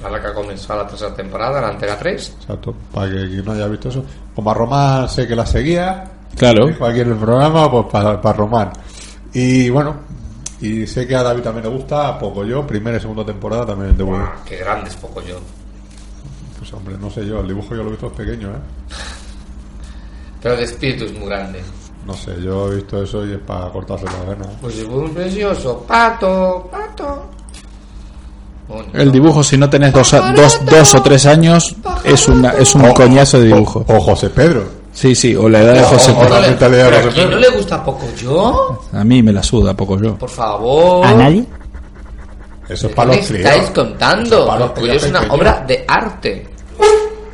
Ahora 0.03 0.22
que 0.22 0.27
ha 0.27 0.34
comenzado 0.34 0.84
la 0.84 0.88
tercera 0.88 1.14
temporada, 1.14 1.61
la 1.61 1.69
Antena 1.69 1.97
3. 1.97 2.35
Exacto, 2.41 2.73
para 2.93 3.10
que 3.10 3.27
quien 3.27 3.45
no 3.45 3.51
haya 3.51 3.68
visto 3.68 3.89
eso. 3.89 4.05
Como 4.35 4.51
a 4.51 4.53
Román 4.53 5.10
sé 5.10 5.27
que 5.27 5.35
la 5.35 5.45
seguía. 5.45 6.03
Claro. 6.38 6.68
Dijo 6.68 6.85
aquí 6.85 7.01
en 7.01 7.11
el 7.11 7.18
programa, 7.18 7.69
pues 7.69 7.85
para, 7.91 8.34
Román. 8.34 8.72
Y 9.34 9.69
bueno, 9.69 9.95
y 10.61 10.88
sé 10.88 11.07
que 11.07 11.15
a 11.15 11.23
David 11.23 11.43
también 11.43 11.65
le 11.65 11.77
gusta, 11.77 12.18
poco 12.18 12.45
yo, 12.45 12.65
primera 12.65 12.97
y 12.97 13.01
segunda 13.01 13.26
temporada 13.26 13.65
también 13.65 13.97
de 13.97 14.03
bueno. 14.03 14.31
Qué 14.45 14.57
grande 14.57 14.89
es 14.89 14.95
poco 14.95 15.22
yo. 15.22 15.39
Pues 16.57 16.72
hombre, 16.73 16.97
no 16.97 17.10
sé 17.10 17.26
yo, 17.26 17.41
el 17.41 17.47
dibujo 17.47 17.76
yo 17.76 17.84
lo 17.84 17.89
he 17.89 17.91
visto 17.91 18.07
es 18.07 18.14
pequeño, 18.14 18.49
¿eh? 18.49 18.61
Pero 20.41 20.57
de 20.57 20.64
espíritu 20.64 21.05
es 21.05 21.14
muy 21.14 21.27
grande. 21.27 21.61
No 22.06 22.14
sé, 22.14 22.36
yo 22.44 22.72
he 22.72 22.76
visto 22.76 23.02
eso 23.02 23.26
y 23.26 23.32
es 23.34 23.40
para 23.40 23.70
cortarse 23.70 24.06
la 24.06 24.30
vena. 24.34 24.46
Pues 24.62 24.78
es 24.78 24.88
muy 24.88 25.08
precioso. 25.10 25.86
Pato, 25.88 26.68
pato. 26.72 27.30
Bonito. 28.68 28.98
El 28.98 29.12
dibujo, 29.12 29.44
si 29.44 29.58
no 29.58 29.70
tenés 29.70 29.94
dos, 29.94 30.14
a- 30.14 30.32
dos, 30.34 30.60
dos 30.66 30.96
o 30.96 31.02
tres 31.02 31.26
años, 31.26 31.76
es, 32.04 32.28
una, 32.28 32.52
es 32.52 32.74
un 32.76 32.92
coñazo 32.94 33.40
de 33.40 33.48
dibujo. 33.48 33.86
O 33.88 34.00
José 34.00 34.30
Pedro. 34.30 34.66
Sí, 34.94 35.16
sí, 35.16 35.36
o 35.36 35.50
la 35.50 35.62
edad 35.62 35.74
de 35.76 35.84
José 35.84 36.12
O 36.12 36.20
Pedro. 36.20 36.36
¿Pero 36.60 36.98
a 36.98 37.14
quién 37.14 37.30
no 37.32 37.38
le 37.38 37.50
gusta 37.50 37.84
poco 37.84 38.06
yo? 38.18 38.82
A 38.94 39.04
mí 39.04 39.24
me 39.24 39.32
la 39.34 39.42
suda 39.44 39.74
poco 39.76 40.00
yo. 40.02 40.16
Por 40.18 40.30
favor. 40.30 41.06
¿A 41.06 41.14
nadie? 41.14 41.46
Eso 42.70 42.88
es 42.88 42.92
¿Qué 42.92 42.96
para 42.96 43.10
me 43.12 43.18
los 43.18 43.28
críos. 43.28 43.46
estáis 43.46 43.70
contando? 43.72 44.46
Para 44.48 44.60
los 44.60 44.70
Porque 44.70 44.82
críos 44.90 45.04
es 45.04 45.10
una 45.10 45.20
pequeños. 45.22 45.40
obra 45.42 45.66
de 45.68 45.86
arte. 45.88 46.48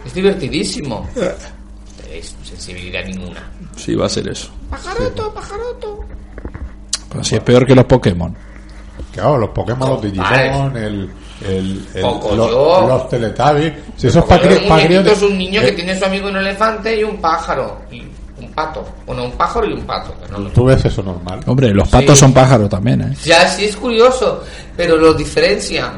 Es 0.05 0.13
divertidísimo. 0.13 1.07
No 1.19 2.03
tenéis 2.15 2.35
sensibilidad 2.43 3.05
ninguna. 3.05 3.47
Sí, 3.79 3.95
va 3.95 4.05
a 4.05 4.09
ser 4.09 4.27
eso. 4.27 4.49
Pajaroto, 4.69 5.33
pajaroto. 5.33 5.99
Pero 7.11 7.23
si 7.23 7.35
es 7.35 7.41
peor 7.41 7.65
que 7.65 7.73
los 7.75 7.85
Pokémon. 7.85 8.35
Claro, 9.13 9.37
los 9.37 9.49
Pokémon, 9.49 9.89
los 9.89 10.01
Digimon, 10.01 10.77
el, 10.77 11.09
el, 11.47 11.87
el- 11.95 12.01
los, 12.01 12.87
los 12.87 13.09
Teletubbies. 13.09 13.73
Si 13.97 14.07
eso 14.07 14.19
es 14.19 14.25
para 14.25 14.41
Porque 14.41 14.57
cri- 14.59 14.63
un 14.63 14.69
para 14.69 14.85
críos 14.85 15.03
muñequito 15.03 15.19
de- 15.19 15.25
es 15.25 15.31
un 15.31 15.37
niño 15.37 15.61
eh, 15.61 15.65
que 15.65 15.71
tiene 15.71 15.97
su 15.97 16.05
amigo 16.05 16.27
un 16.29 16.37
elefante 16.37 16.99
y 16.99 17.03
un 17.03 17.17
pájaro. 17.17 17.81
Y 17.91 18.01
un 18.39 18.51
pato. 18.53 18.85
Bueno, 19.05 19.23
un 19.25 19.31
pájaro 19.31 19.65
y 19.67 19.73
un 19.73 19.81
pato. 19.81 20.13
no 20.31 20.37
lo- 20.39 20.49
Tú 20.51 20.65
ves 20.65 20.85
eso 20.85 21.01
normal. 21.01 21.39
Hombre, 21.47 21.73
los 21.73 21.87
patos 21.89 22.17
Sí. 22.17 22.21
son 22.21 22.33
pájaros 22.33 22.69
también, 22.69 23.01
¿eh? 23.01 23.15
Ya 23.25 23.47
sí 23.47 23.65
es 23.65 23.75
curioso, 23.75 24.43
pero 24.77 24.95
lo 24.97 25.13
diferencian. 25.13 25.93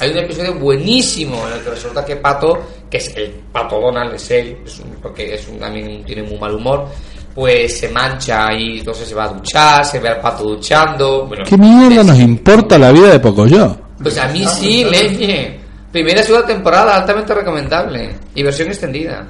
Hay 0.00 0.10
un 0.10 0.18
episodio 0.18 0.54
buenísimo 0.54 1.46
en 1.48 1.54
el 1.54 1.60
que 1.60 1.70
resulta 1.70 2.04
que 2.04 2.16
Pato, 2.16 2.58
que 2.90 2.96
es 2.98 3.16
el 3.16 3.30
Pato 3.52 3.80
Donald, 3.80 4.14
es 4.14 4.30
él, 4.30 4.58
es 4.64 4.78
un- 4.80 4.96
porque 5.02 5.34
es 5.34 5.46
un, 5.48 5.58
también 5.58 6.04
tiene 6.04 6.22
muy 6.22 6.38
mal 6.38 6.54
humor, 6.54 6.86
pues 7.34 7.78
se 7.78 7.88
mancha 7.90 8.52
y 8.52 8.78
entonces 8.80 9.08
se 9.08 9.14
va 9.14 9.24
a 9.24 9.28
duchar, 9.28 9.84
se 9.84 10.00
ve 10.00 10.08
al 10.08 10.20
pato 10.20 10.42
duchando. 10.44 11.26
Bueno, 11.26 11.44
¿Qué 11.46 11.56
mierda 11.56 12.02
nos 12.02 12.18
importa 12.18 12.76
la 12.78 12.90
vida 12.90 13.10
de 13.10 13.20
Pocoyo? 13.20 13.76
Pues 14.02 14.18
a 14.18 14.26
mí 14.28 14.44
sí, 14.46 14.84
leñe. 14.84 15.58
Primera 15.92 16.20
y 16.20 16.24
segunda 16.24 16.46
temporada, 16.46 16.96
altamente 16.96 17.32
recomendable. 17.34 18.14
Y 18.34 18.42
versión 18.42 18.68
extendida. 18.68 19.26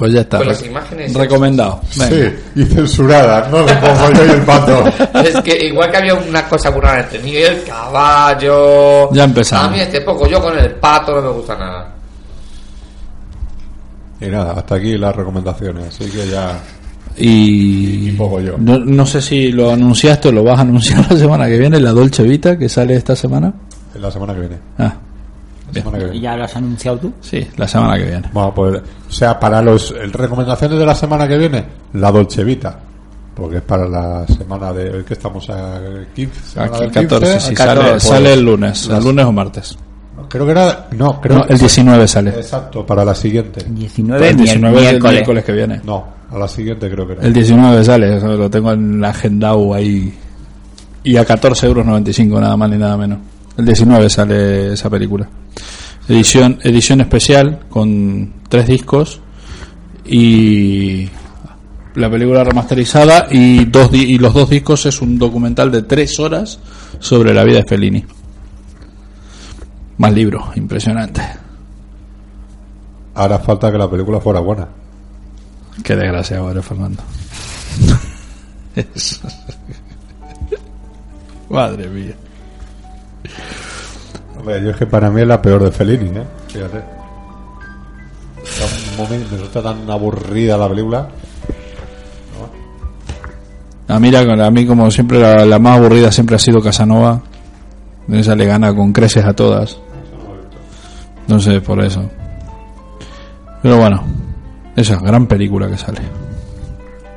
Pues 0.00 0.14
ya 0.14 0.22
está. 0.22 0.38
Con 0.38 0.48
las 0.48 0.64
imágenes. 0.64 1.12
Recomendado. 1.12 1.78
Venga. 1.94 2.16
Sí, 2.16 2.34
y 2.56 2.64
censuradas, 2.64 3.50
¿no? 3.50 3.66
De 3.66 3.78
como 3.80 4.10
yo 4.12 4.24
y 4.24 4.30
el 4.30 4.40
pato. 4.40 4.84
Es 5.22 5.42
que 5.42 5.66
igual 5.66 5.90
que 5.90 5.96
había 5.98 6.14
una 6.14 6.48
cosa 6.48 6.70
muy 6.70 6.80
rara 6.80 7.00
entre 7.02 7.18
mí 7.18 7.32
y 7.32 7.36
el 7.36 7.62
caballo. 7.64 9.12
Ya 9.12 9.24
empezamos. 9.24 9.66
A 9.66 9.70
mí 9.70 9.78
este 9.78 10.00
poco, 10.00 10.26
yo 10.26 10.40
con 10.40 10.58
el 10.58 10.70
pato 10.76 11.16
no 11.16 11.20
me 11.20 11.28
gusta 11.32 11.54
nada. 11.54 11.92
Y 14.22 14.26
nada, 14.28 14.54
hasta 14.54 14.76
aquí 14.76 14.96
las 14.96 15.14
recomendaciones. 15.14 15.88
Así 15.88 16.10
que 16.10 16.26
ya. 16.28 16.58
Y, 17.18 18.10
poco 18.12 18.40
yo. 18.40 18.54
No, 18.56 18.78
no 18.78 19.04
sé 19.04 19.20
si 19.20 19.52
lo 19.52 19.70
anunciaste 19.70 20.28
o 20.28 20.32
lo 20.32 20.42
vas 20.42 20.60
a 20.60 20.62
anunciar 20.62 21.04
la 21.12 21.18
semana 21.18 21.46
que 21.46 21.58
viene, 21.58 21.78
la 21.78 21.90
Dolce 21.90 22.22
Vita 22.22 22.56
que 22.56 22.70
sale 22.70 22.94
esta 22.94 23.14
semana. 23.14 23.52
La 23.96 24.10
semana 24.10 24.32
que 24.32 24.40
viene. 24.40 24.58
Ah, 24.78 24.94
Que 25.72 25.82
viene. 26.04 26.20
¿Ya 26.20 26.36
lo 26.36 26.44
has 26.44 26.56
anunciado 26.56 26.98
tú? 26.98 27.12
sí, 27.20 27.46
la 27.56 27.66
semana 27.68 27.96
que 27.96 28.04
viene. 28.04 28.28
Bueno, 28.32 28.52
pues, 28.54 28.76
o 29.08 29.12
sea, 29.12 29.38
para 29.38 29.62
los 29.62 29.94
recomendaciones 30.12 30.78
de 30.78 30.86
la 30.86 30.94
semana 30.94 31.26
que 31.28 31.36
viene, 31.38 31.64
la 31.94 32.10
Dolce 32.12 32.44
Vita. 32.44 32.78
Porque 33.34 33.58
es 33.58 33.62
para 33.62 33.88
la 33.88 34.26
semana 34.26 34.72
de. 34.72 34.90
Hoy 34.90 35.04
que 35.04 35.14
estamos 35.14 35.48
a 35.48 35.80
15. 36.14 36.40
semana 36.42 36.72
Aquí 36.72 36.80
del 36.82 36.90
14, 36.90 37.40
sí, 37.40 37.48
15, 37.50 37.56
sale, 37.64 37.90
pues, 37.90 38.02
sale 38.02 38.32
el 38.34 38.40
lunes, 38.44 38.86
las- 38.88 38.98
el 38.98 39.04
lunes 39.04 39.24
o 39.24 39.32
martes. 39.32 39.78
Creo 40.28 40.44
que 40.44 40.50
era. 40.52 40.88
No, 40.90 41.18
creo 41.20 41.38
No, 41.38 41.44
el 41.48 41.58
19 41.58 42.06
sale. 42.06 42.30
Exacto, 42.30 42.84
para 42.84 43.04
la 43.04 43.14
siguiente. 43.14 43.64
19, 43.66 44.28
El 44.30 44.36
19 44.36 44.76
es 44.76 44.82
el 44.82 44.90
miércoles. 44.92 45.12
miércoles 45.14 45.44
que 45.44 45.52
viene. 45.52 45.80
No, 45.84 46.04
a 46.30 46.36
la 46.38 46.46
siguiente 46.48 46.90
creo 46.90 47.06
que 47.06 47.14
era. 47.14 47.22
El 47.22 47.32
19 47.32 47.82
sale, 47.84 48.16
eso 48.16 48.26
lo 48.26 48.50
tengo 48.50 48.72
en 48.72 49.00
la 49.00 49.08
agendado 49.10 49.72
ahí. 49.72 50.12
Y 51.02 51.16
a 51.16 51.24
14 51.24 51.66
euros 51.66 51.86
95, 51.86 52.38
nada 52.40 52.56
más 52.58 52.68
ni 52.68 52.76
nada 52.76 52.96
menos. 52.98 53.18
El 53.56 53.66
19 53.66 54.10
sale 54.10 54.72
esa 54.72 54.90
película. 54.90 55.28
Edición, 56.08 56.58
edición 56.62 57.00
especial 57.00 57.60
con 57.68 58.32
tres 58.48 58.66
discos 58.66 59.20
y 60.04 61.08
la 61.94 62.10
película 62.10 62.42
remasterizada 62.42 63.28
y, 63.30 63.66
dos 63.66 63.92
di- 63.92 64.14
y 64.14 64.18
los 64.18 64.34
dos 64.34 64.50
discos 64.50 64.86
es 64.86 65.00
un 65.02 65.18
documental 65.18 65.70
de 65.70 65.82
tres 65.82 66.18
horas 66.18 66.58
sobre 66.98 67.32
la 67.34 67.44
vida 67.44 67.58
de 67.58 67.64
Fellini. 67.64 68.04
Más 69.98 70.12
libro, 70.12 70.50
impresionante. 70.56 71.20
Ahora 73.14 73.38
falta 73.38 73.70
que 73.70 73.78
la 73.78 73.90
película 73.90 74.18
fuera 74.20 74.40
buena. 74.40 74.66
Qué 75.84 75.94
desgraciado 75.94 76.50
eres, 76.50 76.64
Fernando. 76.64 77.02
Madre 81.50 81.88
mía. 81.88 82.14
Hombre, 84.40 84.62
yo 84.62 84.70
es 84.70 84.76
que 84.76 84.86
para 84.86 85.10
mí 85.10 85.20
es 85.20 85.26
la 85.26 85.40
peor 85.40 85.62
de 85.64 85.70
Fellini, 85.70 86.18
¿eh? 86.18 86.24
Fíjate. 86.48 86.78
Está 88.42 88.64
un 88.64 88.96
momento- 88.96 89.28
me 89.30 89.36
resulta 89.36 89.62
tan 89.62 89.90
aburrida 89.90 90.56
la 90.56 90.68
película. 90.68 91.08
A 93.88 93.98
mí, 93.98 94.10
a 94.14 94.50
mí 94.50 94.66
como 94.66 94.90
siempre, 94.90 95.18
la, 95.20 95.44
la 95.44 95.58
más 95.58 95.78
aburrida 95.78 96.10
siempre 96.12 96.36
ha 96.36 96.38
sido 96.38 96.60
Casanova. 96.62 97.20
Esa 98.10 98.34
le 98.36 98.46
gana 98.46 98.74
con 98.74 98.92
creces 98.92 99.24
a 99.24 99.32
todas. 99.34 99.78
Entonces, 101.22 101.60
por 101.60 101.82
eso. 101.84 102.02
Pero 103.62 103.76
bueno, 103.78 104.02
esa 104.76 104.96
gran 105.00 105.26
película 105.26 105.68
que 105.68 105.76
sale. 105.76 106.00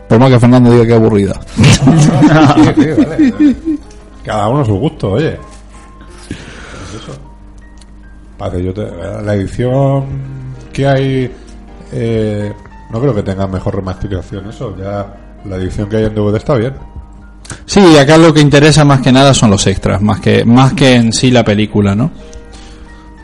Por 0.10 0.20
más 0.20 0.30
que 0.32 0.40
Fernando 0.40 0.72
diga 0.72 0.84
que 0.86 0.92
es 0.94 0.98
aburrida. 1.00 1.40
Sí, 1.56 2.74
sí, 2.76 2.90
vale. 3.06 3.56
Cada 4.24 4.48
uno 4.50 4.62
a 4.62 4.66
su 4.66 4.76
gusto, 4.76 5.12
oye. 5.14 5.38
La 8.50 9.36
edición 9.36 10.06
que 10.72 10.88
hay 10.88 11.32
eh, 11.92 12.54
no 12.92 13.00
creo 13.00 13.14
que 13.14 13.24
tenga 13.24 13.48
mejor 13.48 13.76
remasterización 13.76 14.50
eso 14.50 14.76
ya 14.78 15.14
la 15.46 15.58
edición 15.58 15.88
que 15.88 15.98
hay 15.98 16.06
en 16.06 16.16
DVD 16.16 16.38
está 16.38 16.56
bien 16.56 16.74
Sí, 17.66 17.98
acá 17.98 18.18
lo 18.18 18.34
que 18.34 18.42
interesa 18.42 18.84
más 18.84 19.02
que 19.02 19.12
nada 19.12 19.34
son 19.34 19.50
los 19.50 19.66
extras, 19.68 20.02
más 20.02 20.20
que 20.20 20.46
más 20.46 20.74
que 20.74 20.96
en 20.96 21.14
sí 21.14 21.32
la 21.32 21.44
película, 21.44 21.96
¿no? 21.96 22.12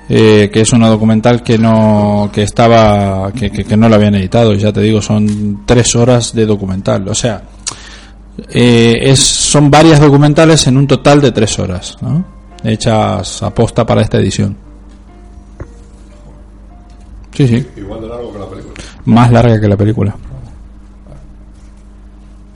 Eh, 0.07 0.49
que 0.51 0.61
es 0.61 0.73
una 0.73 0.87
documental 0.87 1.43
que 1.43 1.57
no 1.57 2.29
que 2.33 2.43
estaba 2.43 3.31
que, 3.31 3.51
que, 3.51 3.63
que 3.63 3.77
no 3.77 3.87
la 3.87 3.97
habían 3.97 4.15
editado, 4.15 4.53
ya 4.53 4.73
te 4.73 4.81
digo, 4.81 5.01
son 5.01 5.63
tres 5.65 5.95
horas 5.95 6.33
de 6.33 6.45
documental, 6.45 7.07
o 7.07 7.13
sea, 7.13 7.43
eh, 8.49 8.97
es 9.01 9.19
son 9.19 9.69
varias 9.69 9.99
documentales 9.99 10.65
en 10.67 10.77
un 10.77 10.87
total 10.87 11.21
de 11.21 11.31
tres 11.31 11.59
horas, 11.59 11.97
¿no? 12.01 12.25
Hechas 12.63 13.43
aposta 13.43 13.85
para 13.85 14.01
esta 14.01 14.17
edición. 14.17 14.68
Sí, 17.39 17.47
sí, 17.47 17.65
igual 17.77 18.01
de 18.01 18.07
largo 18.09 18.33
que 18.33 18.39
la 18.39 18.49
película 18.49 18.73
más 19.05 19.31
larga 19.31 19.61
que 19.61 19.67
la 19.69 19.77
película. 19.77 20.13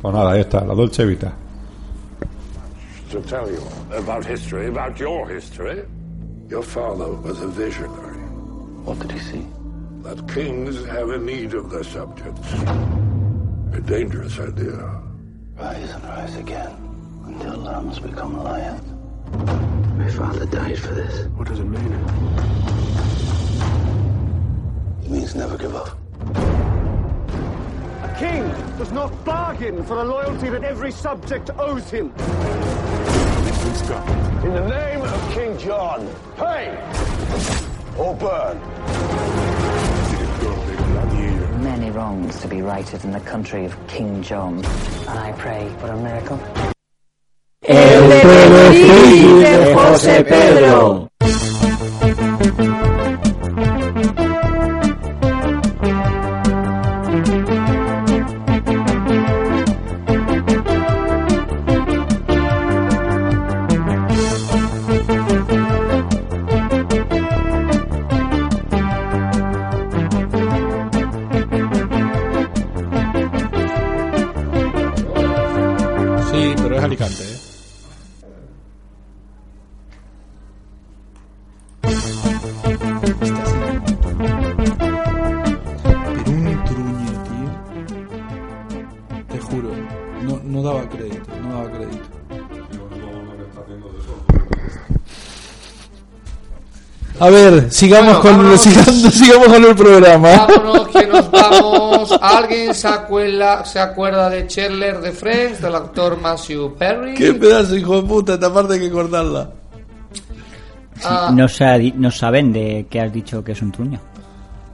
pues 0.01 0.13
nada 0.13 0.31
ahí 0.31 0.41
está 0.41 0.65
la 0.65 0.73
Dolce 0.73 1.05
Vita 1.05 1.33
to 3.13 3.21
tell 3.21 3.49
you 3.49 3.63
about 3.91 4.25
history, 4.25 4.67
about 4.67 4.99
your 4.99 5.29
history. 5.29 5.83
Your 6.49 6.63
father 6.63 7.13
was 7.13 7.39
a 7.41 7.47
visionary. 7.47 8.17
What 8.85 8.97
did 8.99 9.11
he 9.11 9.19
see? 9.19 9.45
That 10.01 10.27
kings 10.27 10.83
have 10.87 11.11
a 11.11 11.19
need 11.19 11.53
of 11.53 11.69
their 11.69 11.83
subjects. 11.83 12.53
A 13.73 13.81
dangerous 13.85 14.39
idea. 14.39 14.99
Rise 15.55 15.91
and 15.91 16.03
rise 16.03 16.35
again 16.37 16.73
until 17.25 17.57
lambs 17.57 17.99
become 17.99 18.43
lions. 18.43 18.87
My 19.99 20.09
father 20.09 20.47
died 20.47 20.79
for 20.79 20.95
this. 20.95 21.27
What 21.37 21.47
does 21.47 21.59
it 21.59 21.65
mean? 21.65 21.93
It 25.03 25.09
means 25.09 25.35
never 25.35 25.57
give 25.57 25.75
up. 25.75 25.89
A 28.03 28.15
king 28.17 28.47
does 28.77 28.91
not 28.93 29.11
bargain 29.25 29.83
for 29.83 29.95
the 29.97 30.05
loyalty 30.05 30.49
that 30.49 30.63
every 30.63 30.91
subject 30.91 31.49
owes 31.57 31.89
him. 31.89 32.13
In 34.43 34.53
the 34.53 34.67
name 34.69 35.01
of 35.01 35.33
King 35.33 35.57
John, 35.57 36.07
pay 36.37 36.69
or 37.97 38.15
burn. 38.15 38.59
Many 41.61 41.91
wrongs 41.91 42.39
to 42.41 42.47
be 42.47 42.61
righted 42.61 43.03
in 43.03 43.11
the 43.11 43.19
country 43.19 43.65
of 43.65 43.75
King 43.87 44.23
John. 44.23 44.63
And 45.09 45.19
I 45.19 45.33
pray 45.33 45.69
for 45.79 45.87
a 45.87 45.97
miracle. 45.97 46.39
El 47.63 48.09
Pedofil 48.21 49.39
de 49.39 49.73
José 49.75 50.23
Pedro. 50.27 51.09
A 97.23 97.29
ver, 97.29 97.71
sigamos 97.71 98.05
Bueno, 98.05 98.21
con 98.21 98.31
vámonos. 98.37 98.61
sigamos, 98.61 99.13
sigamos 99.13 99.47
con 99.47 99.63
el 99.63 99.75
programa. 99.75 100.29
Vámonos, 100.47 100.87
que 100.89 101.07
nos 101.07 101.31
vamos. 101.31 102.19
¿Alguien 102.21 102.73
se 102.75 102.87
acuerda, 102.89 103.63
se 103.63 103.79
acuerda 103.79 104.29
de 104.29 104.45
Chandler 104.47 104.99
de 104.99 105.11
Friends, 105.13 105.61
del 105.61 105.73
actor 105.75 106.19
Matthew 106.19 106.75
Perry? 106.75 107.13
Qué 107.13 107.33
pedazo, 107.33 107.77
hijo 107.77 108.01
de 108.01 108.07
puta, 108.07 108.33
esta 108.33 108.53
parte 108.53 108.73
hay 108.73 108.79
que 108.81 108.91
cortarla. 108.91 109.51
Ah, 111.05 111.31
No, 111.33 111.47
se 111.47 111.63
ha 111.63 111.77
di- 111.77 111.93
no 111.95 112.11
saben 112.11 112.51
de 112.51 112.87
qué 112.89 112.99
has 112.99 113.13
dicho 113.13 113.41
que 113.43 113.53
es 113.53 113.61
un 113.61 113.71
truño. 113.71 113.99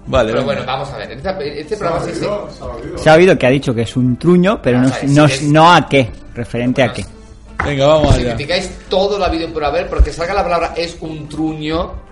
Vale, 0.07 0.31
pero 0.31 0.43
bueno, 0.43 0.61
vamos 0.65 0.89
a 0.89 0.97
ver. 0.97 1.11
en 1.11 1.17
esta- 1.19 1.39
Este, 1.39 1.77
programa 1.77 2.03
sí 2.03 2.11
se- 2.15 2.97
Se 3.03 3.09
ha 3.09 3.13
oído 3.13 3.37
que 3.37 3.45
ha 3.45 3.49
dicho 3.51 3.75
que 3.75 3.83
es 3.83 3.95
un 3.95 4.17
truño, 4.17 4.59
pero 4.61 4.81
no, 4.81 4.89
no, 5.07 5.27
si 5.27 5.47
no 5.49 5.71
a 5.71 5.87
qué. 5.87 6.09
Referente 6.33 6.81
a 6.81 6.91
qué. 6.91 7.05
Venga, 7.63 7.85
vamos 7.87 8.15
Si 8.15 8.23
criticáis 8.23 8.71
todo 8.89 9.19
la 9.19 9.29
vídeo 9.29 9.53
por 9.53 9.63
haber, 9.65 9.87
porque 9.87 10.11
salga 10.11 10.33
la 10.33 10.43
palabra 10.43 10.73
es 10.75 10.97
un 11.01 11.27
truño, 11.29 12.08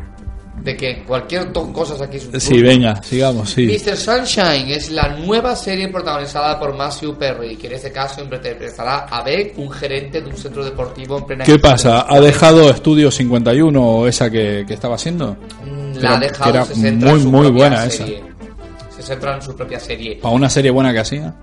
de 0.67 0.77
que 0.77 1.03
cualquier 1.03 1.51
to- 1.53 1.71
cosa 1.73 2.03
aquí 2.03 2.17
es 2.17 2.25
un. 2.27 2.39
Sí, 2.39 2.61
venga, 2.61 3.01
sigamos, 3.01 3.49
sí. 3.49 3.65
Mr. 3.65 3.95
Sunshine 3.97 4.69
es 4.69 4.91
la 4.91 5.09
nueva 5.17 5.55
serie 5.55 5.87
protagonizada 5.87 6.59
por 6.59 6.75
Matthew 6.75 7.17
Perry, 7.17 7.55
que 7.55 7.67
en 7.67 7.73
este 7.73 7.91
caso 7.91 8.21
interpretará 8.21 9.05
a 9.09 9.23
Beck, 9.23 9.57
un 9.57 9.71
gerente 9.71 10.21
de 10.21 10.29
un 10.29 10.37
centro 10.37 10.63
deportivo 10.63 11.17
en 11.19 11.25
plena 11.25 11.43
¿Qué 11.45 11.57
pasa? 11.57 12.05
¿Ha 12.07 12.19
dejado 12.19 12.69
Estudio 12.69 13.09
51 13.09 13.81
o 13.81 14.07
esa 14.07 14.29
que, 14.29 14.65
que 14.67 14.73
estaba 14.73 14.95
haciendo? 14.95 15.37
Mm, 15.65 15.97
La 16.01 16.15
ha 16.15 16.19
dejado, 16.19 16.51
que 16.51 16.57
era 16.57 16.65
se 16.65 16.75
centra 16.75 17.09
muy, 17.11 17.17
en 17.19 17.23
su 17.23 17.31
muy 17.31 17.47
buena 17.51 17.89
serie. 17.89 18.23
Se 18.95 19.01
centra 19.03 19.35
en 19.35 19.41
su 19.41 19.55
propia 19.55 19.79
serie. 19.79 20.15
Para 20.21 20.35
una 20.35 20.49
serie 20.49 20.69
buena 20.71 20.91
que 20.91 20.99
hacía. 20.99 21.33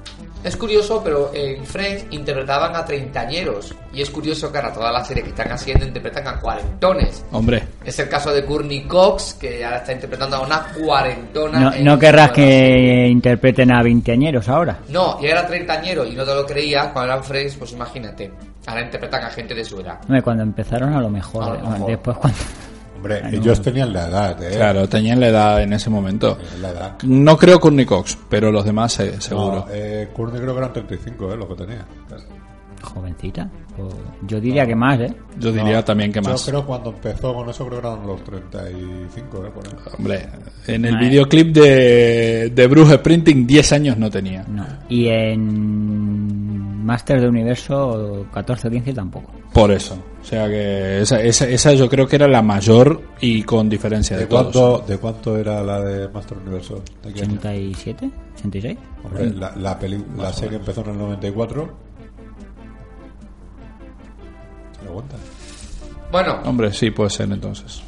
Es 0.44 0.58
curioso, 0.58 1.00
pero 1.02 1.30
en 1.32 1.64
Friends 1.64 2.04
interpretaban 2.10 2.76
a 2.76 2.84
treintañeros. 2.84 3.74
Y 3.94 4.02
es 4.02 4.10
curioso 4.10 4.52
que 4.52 4.58
ahora 4.58 4.74
toda 4.74 4.92
la 4.92 5.02
serie 5.02 5.22
que 5.22 5.30
están 5.30 5.50
haciendo 5.50 5.86
interpretan 5.86 6.28
a 6.28 6.38
cuarentones. 6.38 7.24
Hombre, 7.32 7.62
Es 7.82 7.98
el 7.98 8.10
caso 8.10 8.30
de 8.30 8.44
Courtney 8.44 8.82
Cox, 8.82 9.38
que 9.40 9.64
ahora 9.64 9.78
está 9.78 9.92
interpretando 9.94 10.36
a 10.36 10.40
una 10.40 10.62
cuarentona. 10.78 11.58
No, 11.58 11.70
no 11.82 11.98
querrás 11.98 12.32
que 12.32 13.08
interpreten 13.08 13.72
a 13.72 13.82
veinteañeros 13.82 14.46
ahora. 14.50 14.80
No, 14.88 15.18
y 15.22 15.26
era 15.26 15.46
treintañero 15.46 16.04
y 16.04 16.12
no 16.12 16.24
te 16.24 16.34
lo 16.34 16.44
creías 16.44 16.88
cuando 16.88 17.12
eran 17.12 17.24
Friends, 17.24 17.56
pues 17.56 17.72
imagínate. 17.72 18.30
Ahora 18.66 18.82
interpretan 18.82 19.24
a 19.24 19.30
gente 19.30 19.54
de 19.54 19.64
su 19.64 19.80
edad. 19.80 19.98
Hombre, 20.02 20.20
cuando 20.20 20.42
empezaron 20.42 20.92
a 20.92 21.00
lo 21.00 21.08
mejor. 21.08 21.44
A 21.44 21.48
lo 21.48 21.54
eh, 21.54 21.70
mejor. 21.70 21.90
Después 21.90 22.16
cuando... 22.18 22.38
hombre 23.04 23.20
Ay, 23.22 23.32
no. 23.32 23.38
ellos 23.42 23.60
tenían 23.62 23.92
la 23.92 24.08
edad 24.08 24.42
¿eh? 24.42 24.56
claro, 24.56 24.88
tenían 24.88 25.20
la 25.20 25.28
edad 25.28 25.62
en 25.62 25.72
ese 25.74 25.90
momento. 25.90 26.38
la 26.60 26.70
edad 26.70 26.96
No 27.02 27.36
creo 27.36 27.60
Courtney 27.60 27.84
Cox, 27.84 28.16
pero 28.28 28.50
los 28.50 28.64
demás 28.64 28.98
eh, 29.00 29.20
seguro. 29.20 29.66
no, 29.66 29.72
eh, 29.72 30.08
Courtney 30.14 30.40
creo 30.40 30.52
que 30.54 30.58
eran 30.58 30.72
35 30.72 31.32
¿eh? 31.32 31.36
lo 31.36 31.48
que 31.48 31.54
tenía 31.54 31.84
Jovencita. 32.82 33.48
O- 33.78 33.88
Yo 34.26 34.38
diría 34.40 34.66
que 34.66 34.74
más, 34.76 35.00
¿eh? 35.00 35.14
Yo 35.38 35.50
diría 35.50 35.76
No, 35.76 35.84
también 35.84 36.12
que 36.12 36.20
yo 36.20 36.30
más. 36.30 36.44
creo 36.44 36.66
cuando 36.66 36.90
empezó 36.90 37.32
con 37.34 37.48
eso 37.48 37.66
creo 37.66 37.80
que 37.80 37.86
eran 37.88 38.06
los 38.06 38.22
35 38.24 39.46
¿eh? 39.46 39.50
por 39.54 39.66
ahí. 39.66 39.72
Hombre, 39.98 40.28
en 40.66 40.84
el 40.84 40.96
videoclip 40.98 41.54
de, 41.54 42.50
de 42.54 42.66
Bruce 42.66 42.94
Sprinting 42.96 43.46
10 43.46 43.72
años 43.72 43.96
no 43.96 44.10
tenía. 44.10 44.44
No. 44.46 44.66
Y 44.90 45.08
en 45.08 46.53
Master 46.84 47.20
de 47.20 47.28
Universo 47.28 48.26
14 48.32 48.68
o 48.68 48.70
15 48.70 48.92
tampoco. 48.92 49.32
Por 49.52 49.70
eso. 49.72 49.96
O 50.22 50.24
sea 50.24 50.46
que 50.48 51.02
esa, 51.02 51.20
esa, 51.20 51.46
esa 51.48 51.72
yo 51.74 51.88
creo 51.88 52.06
que 52.06 52.16
era 52.16 52.28
la 52.28 52.42
mayor 52.42 53.00
y 53.20 53.42
con 53.42 53.68
diferencia 53.68 54.16
de, 54.16 54.22
¿De 54.22 54.28
todos. 54.28 54.42
cuánto, 54.52 54.84
¿De 54.86 54.98
cuánto 54.98 55.36
era 55.36 55.62
la 55.62 55.80
de 55.80 56.08
Master 56.08 56.38
Universo? 56.38 56.82
¿De 57.02 57.12
qué 57.12 57.22
año? 57.22 57.38
¿87? 57.40 58.10
¿86? 58.42 58.76
Hombre, 59.04 59.30
la, 59.32 59.54
la, 59.56 59.78
peli- 59.78 60.04
la 60.16 60.32
serie 60.32 60.58
empezó 60.58 60.80
en 60.82 60.90
el 60.90 60.98
94. 60.98 61.74
¿Se 64.80 64.88
aguanta? 64.88 65.16
Bueno, 66.12 66.38
Hombre, 66.44 66.72
sí, 66.72 66.90
puede 66.90 67.10
ser 67.10 67.30
entonces. 67.32 67.82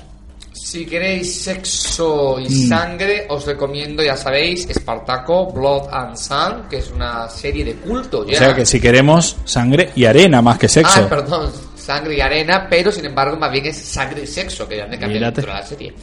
Si 0.69 0.85
queréis 0.85 1.43
sexo 1.45 2.41
y 2.41 2.49
Mm. 2.49 2.69
sangre, 2.69 3.27
os 3.29 3.47
recomiendo, 3.47 4.03
ya 4.03 4.17
sabéis, 4.17 4.69
Espartaco, 4.69 5.53
Blood 5.53 5.89
and 5.93 6.17
Sun, 6.17 6.69
que 6.69 6.79
es 6.79 6.91
una 6.91 7.29
serie 7.29 7.65
de 7.65 7.75
culto. 7.77 8.21
O 8.21 8.27
ya. 8.27 8.37
sea 8.39 8.55
que 8.55 8.67
si 8.67 8.81
queremos 8.81 9.37
sangre 9.45 9.91
y 9.95 10.05
arena 10.07 10.43
más 10.43 10.59
que 10.59 10.69
sexo. 10.69 11.03
Ah, 11.05 11.09
perdón, 11.09 11.53
sangre 11.77 12.17
y 12.17 12.21
arena, 12.21 12.67
pero 12.69 12.91
sin 12.91 13.05
embargo 13.05 13.37
más 13.37 13.53
bien 13.53 13.67
es 13.67 13.77
sangre 13.79 14.23
y 14.23 14.27
sexo, 14.27 14.67
que 14.67 14.79
ya 14.79 14.87
de 14.87 14.99
cambiar 14.99 15.13
Mírate. 15.21 15.37
dentro 15.41 15.53
de 15.55 15.61
la 15.61 15.67
serie. 15.67 15.95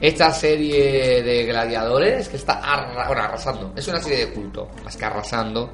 Esta 0.00 0.32
serie 0.32 1.22
de 1.22 1.44
gladiadores 1.44 2.28
que 2.28 2.36
está 2.36 2.60
arra- 2.60 3.06
bueno, 3.08 3.22
arrasando, 3.22 3.72
es 3.74 3.88
una 3.88 4.00
serie 4.00 4.26
de 4.26 4.32
culto, 4.32 4.68
más 4.84 4.96
que 4.96 5.04
arrasando, 5.04 5.72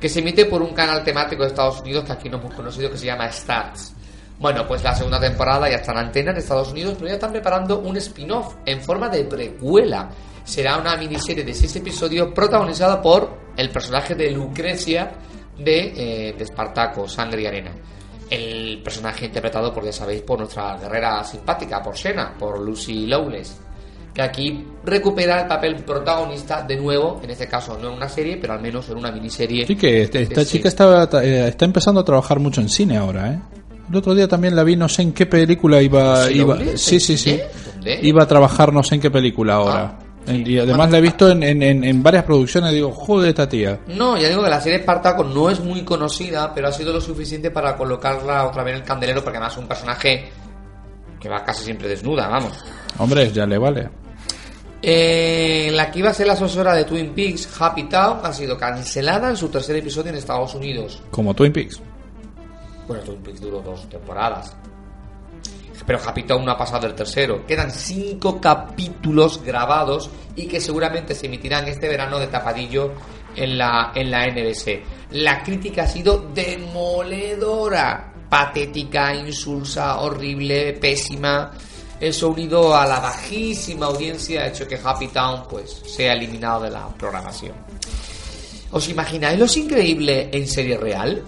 que 0.00 0.08
se 0.08 0.20
emite 0.20 0.46
por 0.46 0.62
un 0.62 0.72
canal 0.72 1.04
temático 1.04 1.42
de 1.42 1.48
Estados 1.48 1.80
Unidos 1.82 2.04
que 2.04 2.12
aquí 2.12 2.28
no 2.30 2.38
hemos 2.38 2.54
conocido 2.54 2.90
que 2.90 2.96
se 2.98 3.04
llama 3.06 3.30
Stats. 3.30 3.92
Bueno, 4.38 4.66
pues 4.68 4.82
la 4.84 4.94
segunda 4.94 5.18
temporada 5.18 5.68
ya 5.68 5.76
está 5.76 5.92
en 5.92 5.98
antena 5.98 6.30
en 6.30 6.36
Estados 6.36 6.70
Unidos, 6.70 6.94
pero 6.96 7.08
ya 7.08 7.14
están 7.14 7.32
preparando 7.32 7.78
un 7.80 7.96
spin-off 7.96 8.56
en 8.66 8.80
forma 8.82 9.08
de 9.08 9.24
precuela. 9.24 10.10
Será 10.44 10.76
una 10.76 10.96
miniserie 10.96 11.42
de 11.42 11.54
seis 11.54 11.74
episodios 11.76 12.32
protagonizada 12.34 13.00
por 13.00 13.30
el 13.56 13.70
personaje 13.70 14.14
de 14.14 14.30
Lucrecia 14.32 15.10
de, 15.58 16.28
eh, 16.28 16.34
de 16.36 16.44
Espartaco, 16.44 17.08
Sangre 17.08 17.42
y 17.42 17.46
Arena. 17.46 17.70
El 18.28 18.82
personaje 18.82 19.26
interpretado, 19.26 19.72
por 19.72 19.84
ya 19.84 19.92
sabéis, 19.92 20.20
por 20.22 20.38
nuestra 20.38 20.76
guerrera 20.76 21.24
simpática, 21.24 21.82
por 21.82 21.94
Shena, 21.94 22.34
por 22.38 22.60
Lucy 22.60 23.06
Lawless, 23.06 23.56
que 24.12 24.20
aquí 24.20 24.66
recupera 24.84 25.42
el 25.42 25.48
papel 25.48 25.76
protagonista 25.76 26.62
de 26.62 26.76
nuevo, 26.76 27.20
en 27.22 27.30
este 27.30 27.46
caso 27.48 27.78
no 27.80 27.88
en 27.88 27.94
una 27.94 28.08
serie, 28.08 28.36
pero 28.36 28.52
al 28.52 28.60
menos 28.60 28.88
en 28.90 28.98
una 28.98 29.10
miniserie. 29.10 29.66
Sí, 29.66 29.76
que 29.76 30.02
este- 30.02 30.22
esta 30.22 30.44
chica 30.44 30.68
está, 30.68 31.08
eh, 31.24 31.48
está 31.48 31.64
empezando 31.64 32.00
a 32.00 32.04
trabajar 32.04 32.38
mucho 32.38 32.60
en 32.60 32.68
cine 32.68 32.96
ahora, 32.98 33.32
¿eh? 33.32 33.38
El 33.90 33.96
otro 33.96 34.14
día 34.14 34.26
también 34.26 34.56
la 34.56 34.64
vi, 34.64 34.74
no 34.76 34.88
sé 34.88 35.02
en 35.02 35.12
qué 35.12 35.26
película 35.26 35.80
iba. 35.80 36.24
¿Sí, 36.26 36.34
iba 36.38 36.58
sí, 36.76 36.98
sí, 37.00 37.16
sí. 37.16 37.40
¿Dónde? 37.74 37.98
Iba 38.02 38.24
a 38.24 38.26
trabajar 38.26 38.72
no 38.72 38.82
sé 38.82 38.96
en 38.96 39.00
qué 39.00 39.10
película 39.10 39.54
ahora. 39.54 39.98
En- 40.26 40.44
y 40.44 40.58
además 40.58 40.90
la 40.90 40.98
he 40.98 41.00
visto 41.00 41.30
en, 41.30 41.42
en, 41.44 41.62
en- 41.62 41.84
en 41.84 42.02
varias 42.02 42.24
producciones. 42.24 42.72
Digo, 42.72 42.90
joder, 42.90 43.28
esta 43.28 43.48
tía. 43.48 43.78
No, 43.86 44.16
ya 44.18 44.28
digo 44.28 44.42
que 44.42 44.50
la 44.50 44.60
serie 44.60 44.78
Espartaco 44.80 45.22
no 45.22 45.48
es 45.50 45.60
muy 45.60 45.82
conocida, 45.82 46.52
pero 46.52 46.66
ha 46.66 46.72
sido 46.72 46.92
lo 46.92 47.00
suficiente 47.00 47.52
para 47.52 47.76
colocarla 47.76 48.44
otra 48.46 48.64
vez 48.64 48.74
en 48.74 48.80
el 48.80 48.86
candelero, 48.86 49.22
porque 49.22 49.36
además 49.38 49.52
es 49.52 49.58
un 49.60 49.68
personaje 49.68 50.28
que 51.20 51.28
va 51.28 51.44
casi 51.44 51.62
siempre 51.64 51.86
desnuda, 51.88 52.26
vamos. 52.26 52.52
Hombre, 52.98 53.30
ya 53.30 53.46
le 53.46 53.56
vale. 53.56 53.88
Eh, 54.82 55.70
la 55.72 55.90
que 55.90 56.00
iba 56.00 56.10
a 56.10 56.14
ser 56.14 56.26
la 56.26 56.34
asesora 56.34 56.74
de 56.74 56.84
Twin 56.84 57.10
Peaks, 57.14 57.48
Happy 57.60 57.84
Town, 57.84 58.18
ha 58.22 58.32
sido 58.32 58.56
cancelada 58.58 59.30
en 59.30 59.36
su 59.36 59.48
tercer 59.48 59.76
episodio 59.76 60.10
en 60.10 60.16
Estados 60.18 60.54
Unidos. 60.54 61.02
Como 61.10 61.34
Twin 61.34 61.52
Peaks. 61.52 61.80
Bueno, 62.86 63.02
Twin 63.02 63.40
duró 63.40 63.60
dos 63.60 63.88
temporadas. 63.88 64.56
Pero 65.86 66.00
Happy 66.04 66.22
Town 66.22 66.44
no 66.44 66.52
ha 66.52 66.56
pasado 66.56 66.86
el 66.86 66.94
tercero. 66.94 67.44
Quedan 67.46 67.70
cinco 67.70 68.40
capítulos 68.40 69.42
grabados 69.44 70.10
y 70.34 70.46
que 70.46 70.60
seguramente 70.60 71.14
se 71.14 71.26
emitirán 71.26 71.68
este 71.68 71.88
verano 71.88 72.18
de 72.18 72.28
tapadillo 72.28 72.92
en 73.34 73.58
la, 73.58 73.92
en 73.94 74.10
la 74.10 74.26
NBC. 74.26 74.82
La 75.12 75.42
crítica 75.42 75.82
ha 75.82 75.86
sido 75.86 76.30
demoledora. 76.34 78.12
Patética, 78.28 79.14
insulsa, 79.14 80.00
horrible, 80.00 80.72
pésima. 80.72 81.52
Eso 82.00 82.28
unido 82.28 82.76
a 82.76 82.84
la 82.84 83.00
bajísima 83.00 83.86
audiencia 83.86 84.42
ha 84.42 84.48
hecho 84.48 84.66
que 84.66 84.80
Happy 84.82 85.08
Town 85.08 85.44
pues 85.48 85.82
sea 85.86 86.12
eliminado 86.12 86.62
de 86.64 86.70
la 86.70 86.88
programación. 86.88 87.54
¿Os 88.72 88.88
imagináis 88.88 89.38
lo 89.38 89.46
increíble 89.62 90.28
en 90.32 90.46
serie 90.46 90.76
real? 90.76 91.22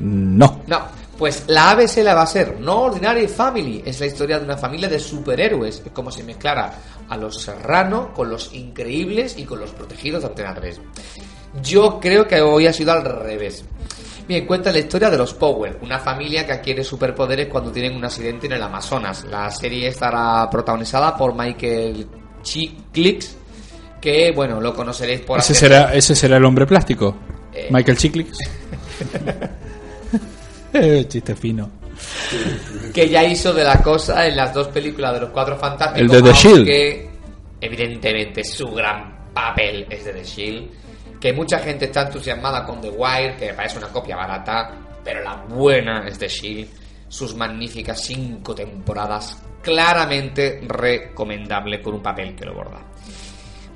No. 0.00 0.62
No, 0.66 0.80
pues 1.18 1.44
la 1.46 1.70
ABC 1.70 1.98
la 2.02 2.14
va 2.14 2.22
a 2.22 2.26
ser 2.26 2.58
No 2.60 2.82
Ordinary 2.82 3.28
Family. 3.28 3.82
Es 3.84 4.00
la 4.00 4.06
historia 4.06 4.38
de 4.38 4.44
una 4.44 4.56
familia 4.56 4.88
de 4.88 4.98
superhéroes. 4.98 5.82
Es 5.84 5.92
como 5.92 6.10
si 6.10 6.22
mezclara 6.22 6.72
a 7.08 7.16
los 7.16 7.40
Serrano 7.42 8.12
con 8.14 8.30
los 8.30 8.52
increíbles 8.54 9.36
y 9.38 9.44
con 9.44 9.60
los 9.60 9.70
protegidos 9.70 10.22
de 10.22 10.28
Antena 10.28 10.54
3. 10.54 10.80
Yo 11.62 12.00
creo 12.00 12.26
que 12.26 12.40
hoy 12.40 12.66
ha 12.66 12.72
sido 12.72 12.92
al 12.92 13.04
revés. 13.04 13.64
Bien, 14.26 14.46
cuenta 14.46 14.72
la 14.72 14.78
historia 14.78 15.10
de 15.10 15.18
los 15.18 15.34
Power, 15.34 15.78
una 15.82 15.98
familia 15.98 16.46
que 16.46 16.52
adquiere 16.54 16.82
superpoderes 16.82 17.46
cuando 17.48 17.70
tienen 17.70 17.94
un 17.94 18.04
accidente 18.06 18.46
en 18.46 18.52
el 18.54 18.62
Amazonas. 18.62 19.24
La 19.24 19.50
serie 19.50 19.88
estará 19.88 20.48
protagonizada 20.50 21.14
por 21.16 21.34
Michael 21.34 22.06
Chiklis, 22.42 23.36
que 24.00 24.32
bueno, 24.32 24.60
lo 24.62 24.74
conoceréis 24.74 25.20
por 25.20 25.38
Ese 25.38 25.52
hacer- 25.52 25.68
será, 25.68 25.94
ese 25.94 26.16
será 26.16 26.38
el 26.38 26.44
hombre 26.46 26.66
plástico. 26.66 27.14
Eh. 27.52 27.68
Michael 27.70 27.98
Chiclix. 27.98 28.38
Eh, 30.74 31.04
Chiste 31.08 31.34
fino. 31.34 31.70
que 32.92 33.08
ya 33.08 33.24
hizo 33.24 33.52
de 33.52 33.64
la 33.64 33.80
cosa 33.80 34.26
en 34.26 34.36
las 34.36 34.52
dos 34.52 34.68
películas 34.68 35.14
de 35.14 35.20
los 35.20 35.30
cuatro 35.30 35.56
fantásticos. 35.56 36.00
El 36.00 36.22
de 36.22 36.30
The 36.30 36.36
Shield. 36.36 36.56
aunque, 36.58 37.10
evidentemente 37.60 38.44
su 38.44 38.66
gran 38.68 39.30
papel 39.32 39.86
es 39.88 40.04
de 40.04 40.12
The 40.12 40.24
Shield. 40.24 40.70
Que 41.20 41.32
mucha 41.32 41.58
gente 41.60 41.86
está 41.86 42.02
entusiasmada 42.02 42.66
con 42.66 42.80
The 42.80 42.90
Wire, 42.90 43.36
que 43.36 43.46
me 43.46 43.54
parece 43.54 43.78
una 43.78 43.88
copia 43.88 44.16
barata, 44.16 44.72
pero 45.02 45.22
la 45.22 45.36
buena 45.48 46.06
es 46.06 46.18
The 46.18 46.28
Shield. 46.28 46.68
Sus 47.08 47.34
magníficas 47.36 48.02
cinco 48.02 48.54
temporadas, 48.54 49.38
claramente 49.62 50.60
recomendable 50.66 51.80
con 51.80 51.94
un 51.94 52.02
papel 52.02 52.34
que 52.34 52.44
lo 52.44 52.54
borda. 52.54 52.80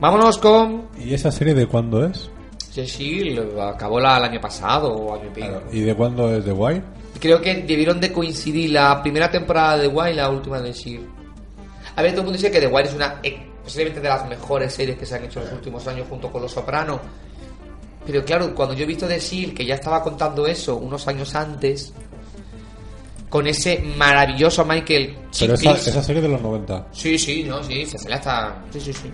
Vámonos 0.01 0.39
con 0.39 0.89
¿Y 0.99 1.15
esa 1.15 1.31
serie 1.33 1.55
de 1.55 1.67
cuándo 1.67 2.05
es? 2.05 2.31
The 2.79 2.87
Shield, 2.87 3.59
acabó 3.59 3.99
la, 3.99 4.19
el 4.19 4.25
año 4.25 4.41
pasado 4.41 4.93
o 4.93 5.13
año 5.13 5.27
y 5.27 5.35
pico. 5.35 5.63
¿Y 5.73 5.81
de 5.81 5.97
cuándo 5.97 6.33
es 6.33 6.45
The 6.45 6.53
Wire? 6.53 6.81
Creo 7.19 7.41
que 7.41 7.63
debieron 7.63 8.01
de 8.01 8.13
coincidir 8.13 8.71
la 8.71 9.03
primera 9.03 9.29
temporada 9.29 9.79
de 9.79 9.89
The 9.89 9.95
Wire 9.95 10.13
y 10.13 10.15
la 10.15 10.31
última 10.31 10.61
de 10.61 10.73
Shield. 10.73 11.05
A 11.97 12.03
ver, 12.03 12.13
todo 12.13 12.21
el 12.21 12.27
mundo 12.27 12.39
dice 12.39 12.53
que 12.53 12.61
The 12.61 12.69
Wire 12.69 12.89
es 12.89 12.95
una 12.95 13.19
eh, 13.25 13.37
posiblemente 13.65 14.01
de 14.01 14.09
las 14.09 14.29
mejores 14.29 14.73
series 14.73 14.97
que 14.97 15.05
se 15.05 15.17
han 15.17 15.25
hecho 15.25 15.41
en 15.41 15.47
los 15.47 15.55
últimos 15.55 15.89
años 15.89 16.07
junto 16.09 16.31
con 16.31 16.41
Los 16.41 16.53
Soprano. 16.53 17.01
Pero 18.07 18.25
claro, 18.25 18.55
cuando 18.55 18.75
yo 18.77 18.85
he 18.85 18.87
visto 18.87 19.09
The 19.09 19.19
Shield, 19.19 19.55
que 19.57 19.67
ya 19.67 19.75
estaba 19.75 20.01
contando 20.01 20.47
eso 20.47 20.77
unos 20.77 21.09
años 21.09 21.35
antes, 21.35 21.93
con 23.29 23.49
ese 23.49 23.81
maravilloso 23.97 24.65
Michael 24.65 25.17
Pero 25.37 25.55
esa, 25.55 26.01
serie 26.01 26.23
de 26.23 26.29
los 26.29 26.41
90. 26.41 26.87
Sí, 26.93 27.19
sí, 27.19 27.43
no, 27.43 27.61
sí, 27.65 27.85
se 27.87 27.99
sale 27.99 28.15
hasta. 28.15 28.63
Sí, 28.71 28.81
sí, 28.81 28.93
sí. 28.93 29.11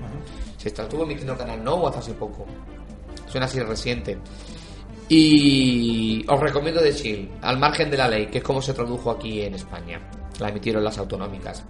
Se 0.59 0.69
está- 0.69 0.83
estuvo 0.83 1.05
emitiendo 1.05 1.35
canal 1.35 1.65
No 1.65 1.87
hasta 1.87 2.01
hace 2.01 2.13
poco. 2.13 2.47
Es 3.43 3.67
reciente. 3.67 4.19
Y 5.09 6.25
os 6.29 6.41
recomiendo 6.41 6.81
The 6.81 6.93
Shield, 6.93 7.29
al 7.43 7.59
margen 7.59 7.91
de 7.91 7.97
la 7.97 8.09
ley, 8.09 8.27
que 8.27 8.39
es 8.39 8.45
como 8.45 8.63
se 8.63 8.73
tradujo 8.73 9.11
aquí 9.11 9.43
en 9.43 9.55
España. 9.55 10.01
La 10.41 10.49
emitieron 10.49 10.83
las 10.83 10.97
autonómicas. 10.99 11.63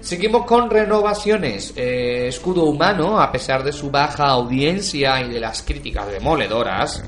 Seguimos 0.00 0.44
con 0.44 0.68
renovaciones. 0.70 1.72
Eh, 1.76 2.26
Escudo 2.28 2.64
Humano, 2.64 3.20
a 3.20 3.32
pesar 3.32 3.64
de 3.64 3.72
su 3.72 3.90
baja 3.90 4.26
audiencia 4.28 5.20
y 5.22 5.30
de 5.30 5.40
las 5.40 5.62
críticas 5.62 6.08
demoledoras, 6.10 7.02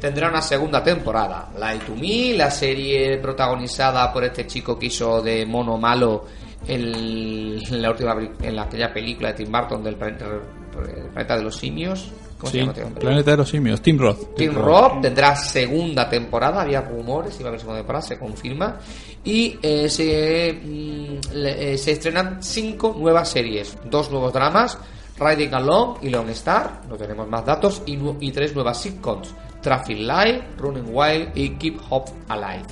tendrá 0.00 0.28
una 0.28 0.40
segunda 0.42 0.82
temporada. 0.82 1.50
Light 1.58 1.82
to 1.84 1.94
Me, 1.96 2.34
la 2.36 2.50
serie 2.50 3.18
protagonizada 3.18 4.12
por 4.12 4.24
este 4.24 4.46
chico 4.46 4.78
que 4.78 4.86
hizo 4.86 5.20
de 5.20 5.44
mono 5.44 5.76
malo 5.76 6.24
en, 6.66 7.82
la 7.82 7.90
última 7.90 8.16
en 8.42 8.56
la- 8.56 8.62
aquella 8.62 8.92
película 8.92 9.28
de 9.32 9.44
Tim 9.44 9.52
Burton 9.52 9.82
del 9.82 9.96
planeta, 9.96 10.26
planeta 11.12 11.36
de 11.36 11.42
los 11.42 11.56
simios. 11.56 12.10
¿Cómo 12.40 12.50
Sí, 12.50 12.58
se 12.60 12.64
llama 12.66 12.86
hombre? 12.86 13.00
Planeta 13.02 13.30
de 13.32 13.36
los 13.36 13.48
Simios, 13.50 13.80
Tim 13.82 13.98
Roth. 13.98 14.34
Tim 14.34 14.54
Roth 14.54 15.00
tendrá 15.02 15.36
segunda 15.36 16.08
temporada, 16.08 16.62
había 16.62 16.80
rumores, 16.80 17.38
iba 17.38 17.48
a 17.48 17.50
haber 17.50 17.60
segunda 17.60 17.80
temporada, 17.80 18.02
se 18.04 18.18
confirma. 18.18 18.78
Y 19.22 19.58
eh, 19.62 19.88
se, 19.88 20.52
mm, 20.54 21.34
le- 21.34 21.74
eh, 21.74 21.78
se 21.78 21.92
estrenan 21.92 22.42
cinco 22.42 22.96
nuevas 22.98 23.28
series, 23.28 23.76
dos 23.84 24.10
nuevos 24.10 24.32
dramas, 24.32 24.78
Riding 25.18 25.52
Along 25.54 25.98
y 26.00 26.08
Long 26.08 26.30
Star, 26.30 26.80
no 26.88 26.96
tenemos 26.96 27.28
más 27.28 27.44
datos, 27.44 27.82
y 27.86 28.30
tres 28.32 28.54
nuevas 28.54 28.80
sitcoms, 28.80 29.34
Traffic 29.60 29.98
Light, 29.98 30.42
Running 30.56 30.86
Wild 30.90 31.36
y 31.36 31.50
Keep 31.50 31.78
Hope 31.90 32.10
Alive. 32.28 32.64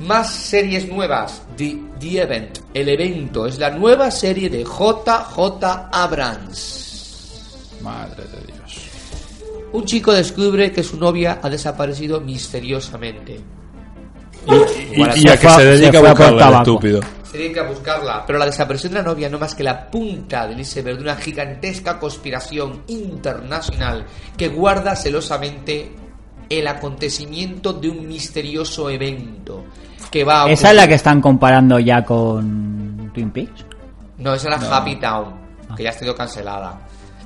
Más 0.00 0.30
series 0.30 0.88
nuevas, 0.88 1.42
The, 1.56 1.78
The 1.98 2.22
Event, 2.22 2.58
El 2.74 2.88
Evento, 2.90 3.46
es 3.46 3.58
la 3.58 3.70
nueva 3.70 4.10
serie 4.10 4.48
de 4.50 4.62
JJ 4.64 5.88
Abrams. 5.92 6.89
Madre 7.82 8.24
de 8.24 8.52
Dios. 8.52 8.90
Un 9.72 9.84
chico 9.84 10.12
descubre 10.12 10.72
que 10.72 10.82
su 10.82 10.98
novia 10.98 11.38
ha 11.42 11.48
desaparecido 11.48 12.20
misteriosamente. 12.20 13.40
Y, 14.46 15.24
y 15.24 15.28
a 15.28 15.36
que 15.36 15.48
se 15.48 15.64
dedica 15.64 15.98
a 15.98 16.02
buscarla, 16.02 16.48
el 16.48 16.54
estúpido. 16.54 17.00
Se 17.30 17.38
dedica 17.38 17.60
a 17.60 17.68
buscarla, 17.68 18.24
pero 18.26 18.38
la 18.38 18.46
desaparición 18.46 18.92
de 18.92 18.98
la 18.98 19.04
novia 19.04 19.28
no 19.28 19.36
es 19.36 19.40
más 19.42 19.54
que 19.54 19.62
la 19.62 19.88
punta 19.88 20.48
del 20.48 20.60
iceberg 20.60 20.96
de 20.96 21.02
una 21.04 21.16
gigantesca 21.16 21.98
conspiración 21.98 22.82
internacional 22.88 24.06
que 24.36 24.48
guarda 24.48 24.96
celosamente 24.96 25.92
el 26.48 26.66
acontecimiento 26.66 27.72
de 27.72 27.90
un 27.90 28.08
misterioso 28.08 28.90
evento 28.90 29.64
que 30.10 30.24
va 30.24 30.44
a 30.44 30.50
¿Esa 30.50 30.70
es 30.70 30.76
la 30.76 30.88
que 30.88 30.94
están 30.94 31.20
comparando 31.20 31.78
ya 31.78 32.04
con 32.04 33.12
Twin 33.14 33.30
Peaks? 33.30 33.64
No, 34.18 34.34
esa 34.34 34.48
era 34.48 34.58
No. 34.58 34.74
Happy 34.74 34.96
Town, 34.96 35.34
que 35.76 35.84
ya 35.84 35.90
ha 35.90 35.92
sido 35.92 36.14
cancelada. 36.14 36.80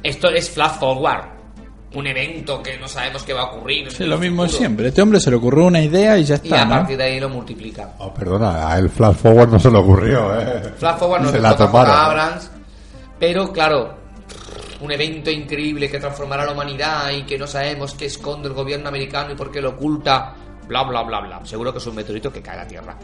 Esto 0.05 0.29
es 0.29 0.51
Flash 0.51 0.79
Forward, 0.79 1.25
un 1.95 2.07
evento 2.07 2.63
que 2.63 2.77
no 2.79 2.87
sabemos 2.87 3.23
qué 3.25 3.33
va 3.33 3.41
a 3.41 3.45
ocurrir. 3.47 3.91
Sí, 3.91 4.05
lo 4.05 4.19
mismo 4.19 4.43
futuro. 4.43 4.59
siempre. 4.59 4.89
Este 4.89 5.01
hombre 5.03 5.19
se 5.19 5.31
le 5.31 5.37
ocurrió 5.37 5.65
una 5.67 5.81
idea 5.83 6.17
y 6.19 6.25
ya 6.25 6.35
Y 6.35 6.47
está, 6.49 6.63
a 6.63 6.65
¿no? 6.67 6.71
partir 6.77 6.97
de 6.99 7.05
ahí 7.05 7.19
lo 7.21 7.29
multiplica. 7.31 7.95
Oh, 7.99 8.13
perdona, 8.15 8.69
a 8.69 8.79
el 8.79 8.91
Flash 8.91 9.15
Forward 9.17 9.49
no 9.51 9.59
se 9.59 9.71
le 9.71 9.79
ocurrió, 9.79 10.39
¿eh? 10.39 10.75
Flash 10.77 10.99
Forward 10.99 11.23
no 11.23 11.29
se 11.31 11.37
se 11.37 11.41
la 11.43 11.57
tomaron. 11.57 11.95
Abrams, 11.97 12.51
pero 13.19 13.51
claro, 13.53 13.95
un 14.83 14.93
evento 14.93 15.31
increíble 15.31 15.89
que 15.91 15.99
transformará 15.99 16.43
a 16.43 16.47
la 16.47 16.53
humanidad 16.53 17.11
y 17.13 17.23
que 17.23 17.39
no 17.39 17.47
sabemos 17.47 17.95
qué 17.95 18.07
esconde 18.07 18.49
el 18.49 18.55
gobierno 18.55 18.89
americano 18.89 19.33
y 19.33 19.37
por 19.37 19.51
qué 19.51 19.63
lo 19.63 19.71
oculta, 19.71 20.35
bla 20.69 20.83
bla 20.83 21.03
bla 21.03 21.21
bla. 21.21 21.41
Seguro 21.47 21.73
que 21.73 21.79
es 21.79 21.87
un 21.87 21.95
meteorito 21.95 22.31
que 22.31 22.43
cae 22.43 22.59
a 22.59 22.63
la 22.65 22.69
Tierra. 22.69 22.97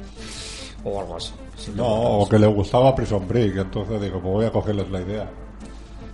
O 0.85 1.01
algo 1.01 1.17
así. 1.17 1.33
No, 1.75 1.87
o 1.87 2.29
que 2.29 2.39
le 2.39 2.47
gustaba 2.47 2.95
Prison 2.95 3.27
Break, 3.27 3.57
entonces 3.57 4.01
digo, 4.03 4.21
pues 4.21 4.33
voy 4.35 4.45
a 4.47 4.51
cogerles 4.51 4.91
la 4.91 5.01
idea. 5.01 5.31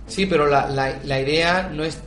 Sí, 0.07 0.25
pero 0.25 0.47
la, 0.47 0.67
la, 0.67 0.97
la 1.03 1.19
idea 1.19 1.69
no 1.71 1.83
es... 1.83 1.99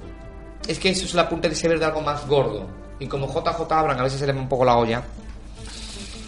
Es 0.67 0.79
que 0.79 0.91
eso 0.91 1.05
es 1.05 1.15
la 1.15 1.29
punta 1.29 1.49
de 1.49 1.55
ese 1.55 1.69
de 1.69 1.85
algo 1.85 2.01
más 2.01 2.27
gordo. 2.27 2.67
Y 2.99 3.07
como 3.07 3.27
JJ 3.27 3.61
Abrams 3.71 4.01
a 4.01 4.05
veces 4.05 4.21
se 4.21 4.27
le 4.27 4.33
va 4.33 4.41
un 4.41 4.49
poco 4.49 4.65
la 4.65 4.77
olla. 4.77 5.03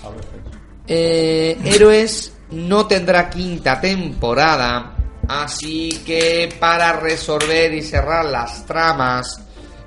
A 0.05 0.09
veces. 0.09 0.43
Eh, 0.87 1.59
Héroes 1.65 2.33
no 2.51 2.87
tendrá 2.87 3.31
quinta 3.31 3.81
temporada, 3.81 4.95
así 5.29 6.03
que 6.05 6.55
para 6.59 6.93
resolver 6.95 7.73
y 7.73 7.83
cerrar 7.83 8.25
las 8.25 8.67
tramas, 8.67 9.41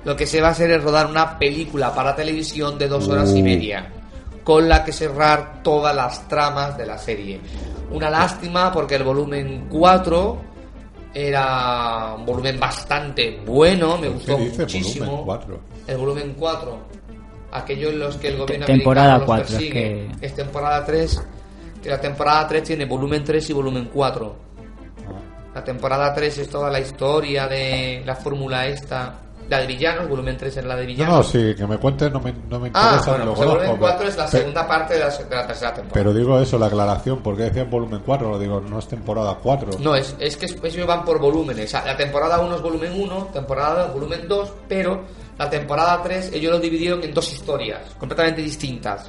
lo 0.04 0.16
que 0.16 0.26
se 0.26 0.40
va 0.40 0.48
a 0.48 0.50
hacer 0.52 0.70
es 0.70 0.82
rodar 0.82 1.06
una 1.06 1.38
película 1.38 1.94
para 1.94 2.16
televisión 2.16 2.78
de 2.78 2.88
dos 2.88 3.08
horas 3.08 3.34
y 3.34 3.42
media, 3.42 3.92
con 4.42 4.68
la 4.68 4.84
que 4.84 4.92
cerrar 4.92 5.62
todas 5.62 5.94
las 5.94 6.26
tramas 6.28 6.76
de 6.78 6.86
la 6.86 6.98
serie. 6.98 7.40
Una 7.90 8.08
lástima 8.08 8.72
porque 8.72 8.96
el 8.96 9.04
volumen 9.04 9.66
4 9.68 10.55
era 11.18 12.14
un 12.14 12.26
volumen 12.26 12.60
bastante 12.60 13.40
bueno, 13.46 13.96
me 13.96 14.08
gustó 14.08 14.36
¿Qué 14.36 14.44
dice 14.44 14.62
muchísimo. 14.62 15.06
volumen 15.06 15.24
4? 15.24 15.60
El 15.86 15.96
volumen 15.96 16.36
4. 16.38 16.78
Aquellos 17.52 17.92
en 17.94 17.98
los 18.00 18.16
que 18.18 18.28
el 18.28 18.36
gobierno 18.36 18.66
temporada 18.66 19.14
americano 19.14 19.36
los 19.36 19.44
4, 19.44 19.44
es 19.44 19.50
persigue. 19.50 20.08
Es 20.20 20.34
temporada 20.34 20.84
3. 20.84 21.22
Que 21.82 21.88
la 21.88 22.00
temporada 22.00 22.46
3 22.46 22.62
tiene 22.64 22.84
volumen 22.84 23.24
3 23.24 23.48
y 23.48 23.52
volumen 23.54 23.88
4. 23.94 24.36
La 25.54 25.64
temporada 25.64 26.12
3 26.12 26.36
es 26.36 26.50
toda 26.50 26.70
la 26.70 26.80
historia 26.80 27.48
de 27.48 28.02
la 28.04 28.14
fórmula 28.14 28.66
esta. 28.66 29.14
La 29.48 29.60
de 29.60 29.66
villanos, 29.68 30.08
volumen 30.08 30.36
3 30.36 30.56
es 30.56 30.64
la 30.64 30.74
de 30.74 30.82
No, 30.82 30.86
villanos. 30.88 31.16
no, 31.16 31.22
sí, 31.22 31.54
que 31.54 31.66
me 31.66 31.78
cuentes 31.78 32.10
no 32.12 32.18
me, 32.20 32.32
no 32.48 32.58
me 32.58 32.70
ah, 32.74 32.94
interesa. 32.98 33.10
bueno, 33.10 33.24
lo 33.26 33.30
pues 33.34 33.40
el 33.42 33.46
volumen 33.48 33.66
conozco, 33.70 33.86
4 33.86 34.08
es 34.08 34.16
la 34.16 34.24
pero- 34.26 34.38
segunda 34.38 34.66
parte 34.66 34.94
de 34.94 35.00
la, 35.00 35.08
de 35.08 35.36
la 35.36 35.46
tercera 35.46 35.74
temporada. 35.74 35.92
Pero 35.94 36.12
digo 36.14 36.40
eso, 36.40 36.58
la 36.58 36.66
aclaración, 36.66 37.18
porque 37.22 37.42
decían 37.44 37.70
volumen 37.70 38.02
4, 38.04 38.28
lo 38.30 38.38
digo, 38.38 38.60
no 38.60 38.78
es 38.80 38.88
temporada 38.88 39.38
4. 39.40 39.70
No, 39.78 39.94
es, 39.94 40.16
es 40.18 40.36
que 40.36 40.46
ellos 40.46 40.86
van 40.86 41.04
por 41.04 41.20
volúmenes. 41.20 41.66
O 41.66 41.68
sea, 41.68 41.84
La 41.84 41.96
temporada 41.96 42.40
1 42.40 42.56
es 42.56 42.62
volumen 42.62 43.00
1, 43.00 43.28
temporada 43.32 43.84
2 43.86 43.94
volumen 43.94 44.26
2, 44.26 44.52
pero 44.68 45.04
la 45.38 45.48
temporada 45.48 46.02
3 46.02 46.32
ellos 46.32 46.50
lo 46.52 46.58
dividieron 46.58 47.02
en 47.04 47.14
dos 47.14 47.32
historias 47.32 47.82
completamente 47.98 48.42
distintas. 48.42 49.08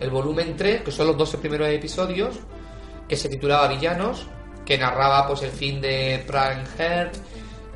El 0.00 0.10
volumen 0.10 0.54
3, 0.56 0.82
que 0.82 0.90
son 0.90 1.06
los 1.06 1.16
12 1.16 1.38
primeros 1.38 1.68
episodios, 1.68 2.34
que 3.08 3.16
se 3.16 3.28
titulaba 3.28 3.68
Villanos, 3.68 4.26
que 4.66 4.76
narraba 4.76 5.26
pues 5.26 5.42
el 5.42 5.50
fin 5.50 5.80
de 5.80 6.22
Prime 6.26 6.64
Heart 6.76 7.14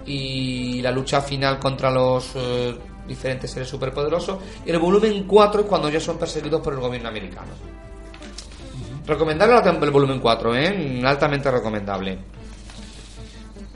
y 0.07 0.81
la 0.83 0.91
lucha 0.91 1.21
final 1.21 1.59
contra 1.59 1.91
los 1.91 2.31
eh, 2.35 2.75
diferentes 3.07 3.51
seres 3.51 3.69
superpoderosos. 3.69 4.39
Y 4.65 4.71
el 4.71 4.79
volumen 4.79 5.25
4 5.27 5.63
es 5.63 5.67
cuando 5.67 5.89
ya 5.89 6.01
son 6.01 6.19
perseguidos 6.19 6.61
por 6.61 6.75
el 6.75 6.81
gobierno 6.81 7.09
americano. 7.09 7.53
Recomendable 9.07 9.55
el 9.87 9.91
volumen 9.91 10.19
4, 10.19 10.57
¿eh? 10.57 11.03
Altamente 11.05 11.51
recomendable. 11.51 12.19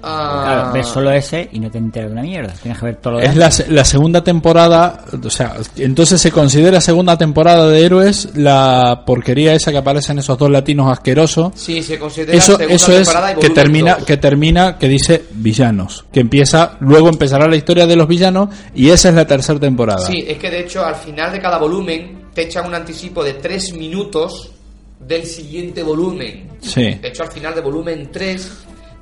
Ah, 0.03 0.43
Claro, 0.45 0.73
ves 0.73 0.87
solo 0.87 1.11
ese 1.13 1.49
y 1.53 1.61
no 1.61 1.71
te 1.71 1.79
enteras 1.79 2.09
de 2.11 2.13
una 2.15 2.23
mierda. 2.23 2.53
Tienes 2.63 2.79
que 2.79 2.85
ver 2.87 2.97
todo 2.97 3.15
lo 3.15 3.21
Es 3.21 3.35
demás. 3.35 3.65
la, 3.69 3.75
la 3.77 3.85
segunda 3.85 4.25
temporada, 4.25 5.05
o 5.25 5.31
sea, 5.31 5.57
entonces 5.77 6.21
se 6.21 6.31
considera 6.33 6.81
segunda 6.81 7.17
temporada 7.19 7.67
de 7.69 7.85
Héroes 7.85 8.31
la 8.35 9.03
porquería 9.07 9.55
esa 9.55 9.71
que 9.73 9.79
aparece 9.79 10.13
en 10.13 10.19
esos 10.21 10.37
dos 10.39 10.51
latinos 10.51 10.91
asquerosos. 10.91 11.53
Sí, 11.55 11.83
se 11.83 11.99
considera 11.99 12.33
Eso, 12.37 12.57
segunda 12.57 12.75
eso 12.75 12.93
es 12.93 12.99
temporada 13.09 13.33
y 13.33 13.41
que 13.41 13.51
termina, 13.51 13.95
dos. 13.97 14.05
que 14.05 14.17
termina, 14.17 14.79
que 14.79 14.89
dice 14.89 15.25
villanos, 15.33 16.05
que 16.13 16.21
empieza, 16.21 16.77
luego 16.81 17.09
empezará 17.09 17.47
la 17.49 17.57
historia 17.57 17.87
de 17.87 17.97
los 17.97 18.09
villanos 18.09 18.49
y 18.75 18.91
esa 18.91 19.09
es 19.11 19.15
la 19.15 19.27
tercera 19.27 19.59
temporada. 19.61 20.07
Sí, 20.07 20.25
es 20.27 20.39
que 20.39 20.51
de 20.51 20.61
hecho 20.61 20.85
al 20.85 20.97
final 20.97 21.33
de 21.33 21.41
cada 21.41 21.59
volumen 21.59 22.27
te 22.35 22.43
echan 22.43 22.67
un 22.67 22.75
anticipo 22.75 23.23
de 23.25 23.35
3 23.35 23.75
minutos 23.75 24.53
del 25.01 25.25
siguiente 25.27 25.83
volumen. 25.83 26.49
Sí. 26.61 26.83
De 27.01 27.09
hecho 27.09 27.23
al 27.23 27.33
final 27.33 27.55
de 27.55 27.61
volumen 27.63 28.11
3 28.13 28.53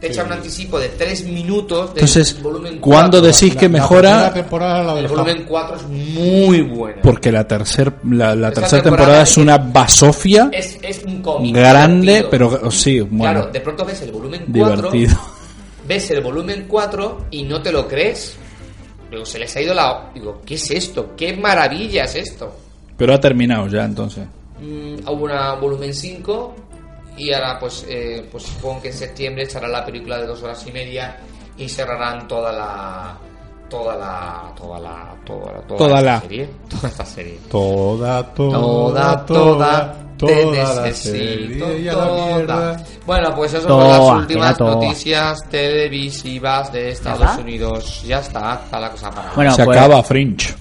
te 0.01 0.07
echan 0.09 0.27
un 0.27 0.33
anticipo 0.35 0.79
de 0.79 0.91
3 0.91 1.25
minutos 1.25 1.93
del 1.95 2.05
Entonces, 2.05 2.41
volumen 2.43 2.79
4. 2.79 2.81
¿cuándo 2.81 3.21
decís 3.21 3.57
que 3.57 3.69
mejora? 3.69 4.33
El 4.97 5.09
volumen 5.09 5.45
4 5.49 5.77
es 5.77 5.83
muy 5.89 6.61
bueno. 6.63 6.99
Porque 7.03 7.33
la, 7.33 7.47
tercer, 7.49 7.93
la, 8.05 8.35
la 8.37 8.53
tercera 8.53 8.83
temporada 8.83 8.83
temporada 8.83 9.23
es 9.23 9.37
una 9.37 9.59
basofia 9.59 10.51
Es, 10.53 10.79
es 10.83 11.03
un 11.05 11.21
cómic. 11.23 11.55
grande, 11.55 12.23
divertido. 12.23 12.31
pero 12.31 12.71
sí, 12.71 13.01
bueno, 13.01 13.41
Claro, 13.41 13.53
de 13.53 13.61
pronto 13.61 13.85
ves 13.85 14.01
el 14.03 14.13
volumen 14.13 14.45
4 14.53 14.77
divertido. 14.91 15.21
ves 15.87 16.11
el 16.13 16.21
volumen 16.21 16.67
4 16.69 17.27
y 17.33 17.43
no 17.43 17.61
te 17.61 17.73
lo 17.73 17.89
crees. 17.89 18.37
Digo, 19.11 19.25
se 19.25 19.39
les 19.39 19.57
ha 19.57 19.61
ido 19.63 19.75
la... 19.75 20.11
Digo, 20.15 20.43
¿qué 20.45 20.55
es 20.55 20.71
esto? 20.71 21.15
¿Qué 21.17 21.35
maravilla 21.37 22.05
es 22.05 22.15
esto? 22.15 22.55
Pero 22.97 23.15
ha 23.15 23.19
terminado 23.21 23.67
ya 23.69 23.85
entonces. 23.85 24.25
Mm, 24.61 25.09
hubo 25.09 25.25
una 25.25 25.55
volumen 25.55 25.95
5 25.95 26.55
y 27.19 27.33
ahora 27.33 27.59
pues, 27.59 27.85
eh, 27.89 28.27
pues 28.31 28.45
supongo 28.45 28.83
que 28.83 28.89
en 28.89 28.95
septiembre 28.95 29.45
echará 29.45 29.69
la 29.69 29.85
película 29.85 30.19
de 30.19 30.27
dos 30.27 30.43
horas 30.43 30.65
y 30.67 30.73
media 30.73 31.17
y 31.57 31.69
cerrarán 31.69 32.27
toda 32.29 32.53
la... 32.53 33.17
Toda 33.69 33.97
la... 33.97 34.53
Toda 34.57 34.79
la... 34.79 35.15
Toda 35.27 35.53
la... 35.53 35.61
Toda 35.67 35.89
esta 35.99 36.01
la. 36.03 36.21
Serie, 36.21 36.49
toda 36.71 36.89
esta 36.89 37.05
serie. 37.05 37.39
Toda, 37.51 38.23
toda, 38.35 38.59
Toda, 38.59 39.27
toda, 39.27 39.95
te 40.17 40.27
toda 40.45 40.75
la 40.75 40.83
necesito, 40.83 41.67
serie 41.67 41.81
y 41.81 41.89
a 41.89 41.93
la 41.95 42.07
toda. 42.07 42.85
Bueno, 43.07 43.35
pues 43.35 43.53
esas 43.53 43.65
son 43.65 43.89
las 43.89 44.01
últimas 44.01 44.59
noticias 44.61 45.49
televisivas 45.51 46.73
de 46.73 46.91
Estados? 46.91 47.37
Unidos. 47.39 48.03
Ya 48.07 48.21
está, 48.21 48.61
está 48.65 48.81
la 48.81 48.91
cosa 48.91 49.11
para 49.11 49.33
Bueno, 49.35 49.53
se 49.53 49.65
pues- 49.65 49.77
acaba 49.77 50.03
Fringe. 50.03 50.55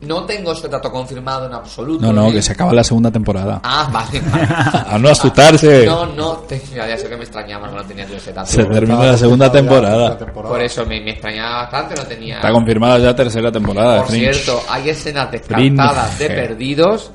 No 0.00 0.24
tengo 0.24 0.52
ese 0.52 0.68
dato 0.68 0.92
confirmado 0.92 1.46
en 1.46 1.54
absoluto. 1.54 2.06
No, 2.06 2.12
no, 2.12 2.28
¿eh? 2.28 2.34
que 2.34 2.42
se 2.42 2.52
acaba 2.52 2.72
la 2.72 2.84
segunda 2.84 3.10
temporada. 3.10 3.60
Ah, 3.64 3.90
vale, 3.92 4.20
vale. 4.30 4.48
A 4.88 4.96
no 4.96 5.08
asustarse. 5.08 5.84
No, 5.86 6.06
no, 6.06 6.34
te- 6.38 6.62
ya 6.72 6.96
sé 6.96 7.08
que 7.08 7.16
me 7.16 7.24
extrañaba, 7.24 7.68
no 7.68 7.84
tenía 7.84 8.06
yo 8.06 8.16
ese 8.16 8.32
dato. 8.32 8.48
Se 8.48 8.64
termina 8.64 9.04
la 9.06 9.16
segunda 9.16 9.50
temporada. 9.50 10.16
Por 10.16 10.62
eso 10.62 10.86
me, 10.86 11.00
me 11.00 11.10
extrañaba 11.10 11.62
bastante, 11.62 11.96
no 11.96 12.04
tenía... 12.04 12.36
Está 12.36 12.52
confirmada 12.52 12.98
ya 12.98 13.14
tercera 13.16 13.50
temporada 13.50 13.94
de 13.94 13.98
Por 14.00 14.08
Fringe. 14.10 14.34
cierto, 14.34 14.62
hay 14.70 14.88
escenas 14.90 15.30
descartadas 15.32 16.18
de 16.18 16.26
Fringe. 16.26 16.42
perdidos 16.48 17.10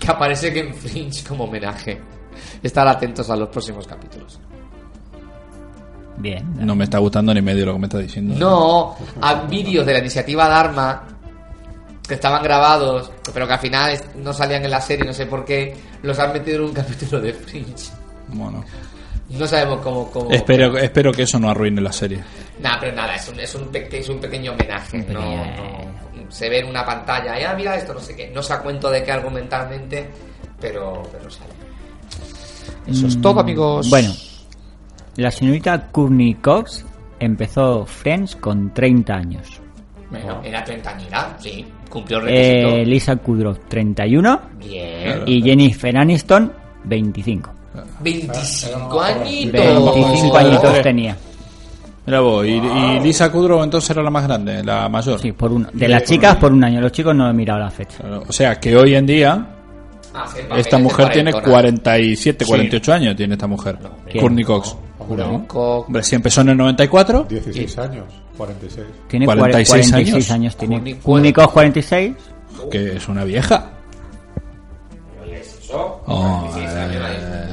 que 0.00 0.10
aparecen 0.10 0.56
en 0.56 0.74
Fringe 0.74 1.22
como 1.24 1.44
homenaje. 1.44 2.00
Estar 2.60 2.88
atentos 2.88 3.30
a 3.30 3.36
los 3.36 3.48
próximos 3.48 3.86
capítulos. 3.86 4.40
Bien. 6.16 6.44
No 6.66 6.74
me 6.74 6.84
está 6.84 6.98
gustando 6.98 7.32
ni 7.34 7.42
medio 7.42 7.66
lo 7.66 7.72
que 7.74 7.78
me 7.78 7.86
está 7.86 7.98
diciendo. 7.98 8.34
No, 8.38 8.96
a 9.20 9.34
vídeos 9.46 9.84
de 9.84 9.92
la 9.92 9.98
iniciativa 10.00 10.48
Dharma 10.48 11.04
que 12.06 12.14
estaban 12.14 12.42
grabados, 12.42 13.10
pero 13.32 13.46
que 13.46 13.52
al 13.54 13.58
final 13.60 13.98
no 14.16 14.32
salían 14.32 14.64
en 14.64 14.70
la 14.70 14.80
serie, 14.80 15.04
no 15.06 15.12
sé 15.14 15.26
por 15.26 15.44
qué, 15.44 15.74
los 16.02 16.18
han 16.18 16.32
metido 16.32 16.58
en 16.58 16.64
un 16.64 16.72
capítulo 16.74 17.20
de 17.20 17.32
Fringe. 17.32 17.90
Bueno. 18.28 18.64
No 19.30 19.46
sabemos 19.46 19.78
cómo... 19.80 20.10
cómo 20.10 20.30
Espero, 20.30 20.76
espero 20.76 21.10
que 21.12 21.22
eso 21.22 21.38
no 21.40 21.48
arruine 21.50 21.80
la 21.80 21.92
serie. 21.92 22.22
Nah, 22.60 22.78
pero 22.78 22.94
nada, 22.94 23.14
es 23.16 23.26
un, 23.28 23.40
es 23.40 23.54
un, 23.54 23.68
peque- 23.68 23.98
es 23.98 24.08
un 24.08 24.18
pequeño 24.20 24.52
homenaje. 24.52 24.98
no, 25.08 25.20
no- 25.20 25.94
se 26.28 26.48
ve 26.48 26.58
en 26.60 26.66
una 26.68 26.84
pantalla, 26.84 27.38
y 27.38 27.44
ah, 27.44 27.54
mira 27.56 27.76
esto, 27.76 27.94
no 27.94 28.00
sé 28.00 28.16
qué. 28.16 28.30
No 28.30 28.42
se 28.42 28.56
cuento 28.58 28.90
de 28.90 29.02
qué 29.04 29.12
argumentalmente, 29.12 30.08
pero, 30.60 31.02
pero 31.12 31.30
sale. 31.30 31.52
Eso 32.86 33.06
es 33.06 33.20
todo, 33.20 33.34
Mm, 33.36 33.38
amigos. 33.38 33.90
Bueno, 33.90 34.12
la 35.16 35.30
señorita 35.30 35.88
Courtney 35.90 36.34
Cox 36.34 36.84
empezó 37.20 37.86
Friends 37.86 38.36
con 38.36 38.72
30 38.74 39.14
años. 39.14 39.60
Bueno, 40.22 40.40
era 40.44 40.64
treintañera, 40.64 41.36
sí. 41.38 41.64
Cumplió 41.88 42.18
el 42.18 42.24
requisito. 42.24 42.68
Eh, 42.68 42.86
Lisa 42.86 43.16
Kudrow 43.16 43.54
31 43.68 44.40
Bien. 44.58 45.22
y 45.26 45.42
Jennifer 45.42 45.96
Aniston 45.96 46.52
25. 46.84 47.50
25 48.00 49.00
añitos. 49.00 49.52
25 49.94 50.36
añitos 50.36 50.82
tenía. 50.82 51.16
Mira 52.06 52.20
vos, 52.20 52.44
y, 52.46 52.50
y 52.50 53.00
Lisa 53.00 53.32
Kudrow 53.32 53.62
entonces 53.62 53.90
era 53.90 54.02
la 54.02 54.10
más 54.10 54.24
grande, 54.26 54.62
la 54.62 54.88
mayor. 54.88 55.18
Sí, 55.20 55.32
por 55.32 55.50
uno. 55.52 55.68
De 55.72 55.88
las 55.88 56.04
chicas 56.04 56.36
por 56.36 56.52
un 56.52 56.62
año, 56.62 56.80
los 56.80 56.92
chicos 56.92 57.14
no 57.14 57.28
he 57.28 57.32
mirado 57.32 57.60
la 57.60 57.70
fecha. 57.70 57.98
O 58.28 58.32
sea, 58.32 58.60
que 58.60 58.76
hoy 58.76 58.94
en 58.94 59.06
día 59.06 59.46
Ah, 60.16 60.26
sí, 60.32 60.38
el 60.40 60.46
papel 60.46 60.60
esta 60.60 60.76
es 60.76 60.82
de 60.82 60.88
mujer 60.88 61.08
tiene 61.12 61.32
cuarentona. 61.32 61.50
47, 61.54 62.44
Sí. 62.44 62.48
48 62.48 62.92
años, 62.92 63.16
tiene 63.16 63.34
esta 63.34 63.46
mujer. 63.48 63.78
Courtney 64.20 64.44
Cox. 64.44 64.76
No. 65.08 65.46
Hombre, 65.52 66.02
si 66.02 66.16
empezó 66.16 66.40
en 66.42 66.50
el 66.50 66.56
94. 66.56 67.26
16 67.28 67.78
años, 67.78 68.04
46. 68.36 68.86
Tiene 69.08 69.26
46 69.26 69.68
46 69.68 70.12
años. 70.12 70.30
años. 70.30 70.56
tiene. 70.56 70.98
Únicos 71.04 71.50
46. 71.50 72.14
Que 72.70 72.96
es 72.96 73.08
una 73.08 73.24
vieja. 73.24 73.70
Oh, 76.06 76.50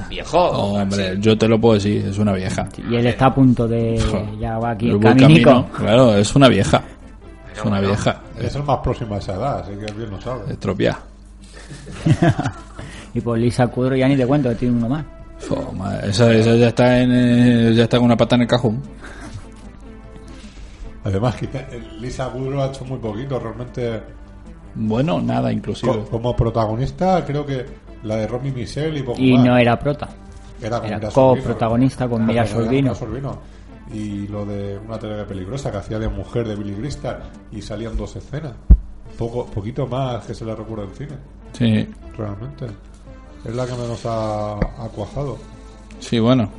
Viejo. 0.10 0.38
Hombre, 0.38 1.18
yo 1.20 1.38
te 1.38 1.48
lo 1.48 1.60
puedo 1.60 1.76
decir, 1.76 2.06
es 2.06 2.18
una 2.18 2.34
vieja. 2.34 2.68
Y 2.90 2.96
él 2.96 3.08
está 3.08 3.28
a 3.28 3.36
punto 3.36 3.68
de. 3.68 4.00
Ya 4.40 4.58
va 4.58 4.72
aquí 4.72 4.90
El 4.90 5.00
camino, 5.00 5.70
claro, 5.72 6.16
es 6.16 6.36
una 6.36 6.48
vieja. 6.50 6.84
Es 7.54 7.64
una 7.64 7.80
vieja. 7.80 8.22
Es 8.40 8.56
el 8.56 8.64
más 8.64 8.80
próximo 8.80 9.16
a 9.16 9.18
esa 9.18 9.36
edad, 9.36 9.60
así 9.60 9.72
que 9.72 9.92
bien 9.94 10.10
lo 10.10 10.22
sabe. 10.22 10.52
Estropia. 10.52 11.00
y 13.14 13.22
por 13.22 13.38
Lisa 13.38 13.68
Kudrow 13.68 13.98
ya 13.98 14.08
ni 14.08 14.18
te 14.18 14.26
cuento 14.26 14.50
que 14.50 14.56
tiene 14.56 14.78
uno 14.78 14.90
más. 14.90 15.06
Oh, 15.50 15.72
madre, 15.74 16.10
esa, 16.10 16.34
esa 16.34 16.56
ya 16.56 16.68
está 16.70 17.00
en 17.02 17.12
eh, 17.12 17.74
ya 17.74 17.84
está 17.84 17.98
con 17.98 18.06
una 18.06 18.18
pata 18.18 18.36
en 18.36 18.42
el 18.44 18.48
cajón. 18.48 18.82
Además, 21.04 21.36
que 21.36 21.50
Lisa 22.00 22.30
Kudrow 22.30 22.62
ha 22.62 22.68
hecho 22.68 22.86
muy 22.86 23.00
poquito, 23.00 23.40
realmente. 23.40 24.02
Bueno, 24.76 25.20
nada, 25.20 25.52
inclusive. 25.52 25.92
Co- 25.92 26.06
como 26.06 26.36
protagonista, 26.36 27.26
creo 27.26 27.46
que 27.46 27.66
la 28.04 28.18
de 28.18 28.28
Romy 28.28 28.52
Michelle 28.52 29.00
y 29.00 29.02
poco 29.04 29.20
Y 29.20 29.34
más. 29.34 29.46
no 29.46 29.58
era 29.58 29.78
prota. 29.80 30.10
Era, 30.62 30.78
Era 30.86 31.10
coprotagonista 31.10 32.08
con 32.08 32.26
Mira 32.26 32.46
Sorvino. 32.46 32.94
Y 33.94 34.28
lo 34.28 34.46
de 34.46 34.78
una 34.78 34.98
tele 35.00 35.24
peligrosa 35.26 35.72
que 35.72 35.78
hacía 35.78 36.00
de 36.00 36.08
mujer 36.08 36.48
de 36.48 36.56
Billy 36.56 36.76
Crystal 36.76 37.20
y 37.52 37.62
salían 37.62 37.98
dos 37.98 38.16
escenas. 38.16 38.54
Poco, 39.18 39.46
poquito 39.48 39.88
más 39.88 40.24
que 40.26 40.34
se 40.34 40.46
le 40.46 40.56
recuerda 40.56 40.86
en 40.86 40.92
cine. 40.96 41.14
Sí. 41.54 41.88
Realmente. 42.16 42.68
Es 43.46 43.56
la 43.56 43.66
que 43.66 43.74
menos 43.74 44.06
ha, 44.06 44.54
ha 44.54 44.88
cuajado. 44.96 45.38
Sí, 46.00 46.20
bueno, 46.20 46.50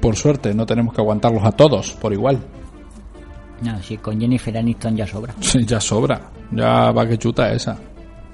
por 0.00 0.16
suerte 0.16 0.54
no 0.54 0.64
tenemos 0.66 0.94
que 0.94 1.00
aguantarlos 1.00 1.44
a 1.44 1.52
todos 1.52 1.92
por 1.94 2.12
igual. 2.12 2.38
No, 3.62 3.80
si 3.82 3.96
con 3.98 4.20
Jennifer 4.20 4.56
Aniston 4.56 4.96
ya 4.96 5.06
sobra. 5.06 5.34
Sí, 5.40 5.64
ya 5.64 5.80
sobra. 5.80 6.20
Ya 6.50 6.90
va 6.92 7.06
que 7.06 7.16
chuta 7.18 7.52
esa. 7.52 7.78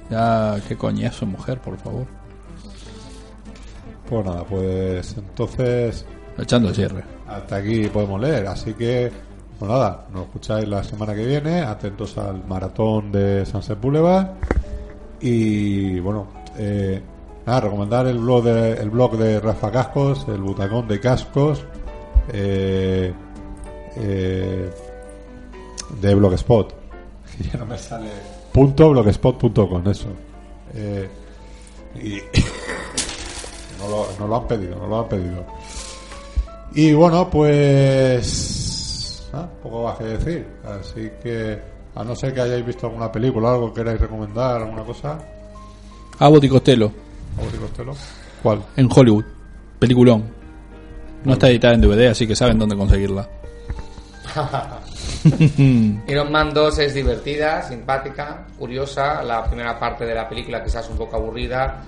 Ya, 0.09 0.55
qué 0.67 0.75
coñazo, 0.75 1.25
mujer, 1.27 1.59
por 1.59 1.77
favor. 1.77 2.05
Pues 4.09 4.25
nada, 4.25 4.43
pues 4.43 5.15
entonces 5.17 6.05
Echando 6.37 6.73
cierre. 6.73 7.03
hasta 7.27 7.57
aquí 7.57 7.87
podemos 7.89 8.19
leer. 8.19 8.47
Así 8.47 8.73
que, 8.73 9.11
pues 9.59 9.69
nada, 9.69 10.07
nos 10.11 10.23
escucháis 10.23 10.67
la 10.67 10.83
semana 10.83 11.13
que 11.13 11.25
viene. 11.25 11.61
Atentos 11.61 12.17
al 12.17 12.43
maratón 12.47 13.11
de 13.11 13.45
Sunset 13.45 13.79
Boulevard. 13.79 14.29
Y 15.21 15.99
bueno, 15.99 16.27
eh, 16.57 17.01
nada, 17.49 17.61
recomendar 17.61 18.05
el 18.07 18.19
blog 18.19 18.43
de, 18.43 18.73
el 18.73 18.89
blog 18.89 19.17
de 19.17 19.39
Rafa 19.39 19.71
Cascos, 19.71 20.25
el 20.27 20.41
butacón 20.41 20.87
de 20.87 20.99
cascos. 20.99 21.65
Eh, 22.31 23.11
eh, 23.95 24.69
de 26.01 26.15
Blogspot. 26.15 26.73
Ya 27.51 27.57
no 27.57 27.65
me 27.65 27.77
sale. 27.77 28.09
Punto 28.51 28.89
blogspot.com, 28.89 29.87
eso. 29.87 30.09
Eh, 30.75 31.09
y 31.95 32.15
no 33.79 33.87
lo, 33.89 34.07
no 34.19 34.27
lo 34.27 34.35
han 34.35 34.47
pedido, 34.47 34.75
no 34.75 34.87
lo 34.87 34.99
han 34.99 35.07
pedido. 35.07 35.45
Y 36.75 36.93
bueno, 36.93 37.29
pues. 37.29 39.27
ah, 39.33 39.47
poco 39.63 39.85
más 39.85 39.97
que 39.97 40.03
decir. 40.03 40.47
Así 40.65 41.09
que, 41.23 41.59
a 41.95 42.03
no 42.03 42.13
ser 42.15 42.33
que 42.33 42.41
hayáis 42.41 42.65
visto 42.65 42.87
alguna 42.87 43.09
película, 43.11 43.51
algo 43.51 43.73
que 43.73 43.81
queráis 43.81 44.01
recomendar, 44.01 44.61
alguna 44.61 44.83
cosa. 44.83 45.17
Abbott 46.19 46.43
y 46.43 46.49
Costello, 46.49 46.91
Costello. 47.37 47.93
¿Cuál? 48.43 48.61
en 48.77 48.87
Hollywood. 48.93 49.25
Peliculón. 49.79 50.23
No 51.23 51.33
está 51.33 51.49
editada 51.49 51.73
en 51.73 51.81
DVD, 51.81 52.07
así 52.07 52.25
que 52.27 52.35
saben 52.35 52.57
dónde 52.59 52.75
conseguirla. 52.75 53.27
Iron 56.07 56.31
Man 56.31 56.53
2 56.53 56.79
es 56.79 56.93
divertida, 56.93 57.61
simpática, 57.63 58.45
curiosa. 58.57 59.21
La 59.23 59.43
primera 59.43 59.77
parte 59.77 60.05
de 60.05 60.15
la 60.15 60.27
película 60.29 60.63
quizás 60.63 60.87
un 60.89 60.97
poco 60.97 61.17
aburrida, 61.17 61.81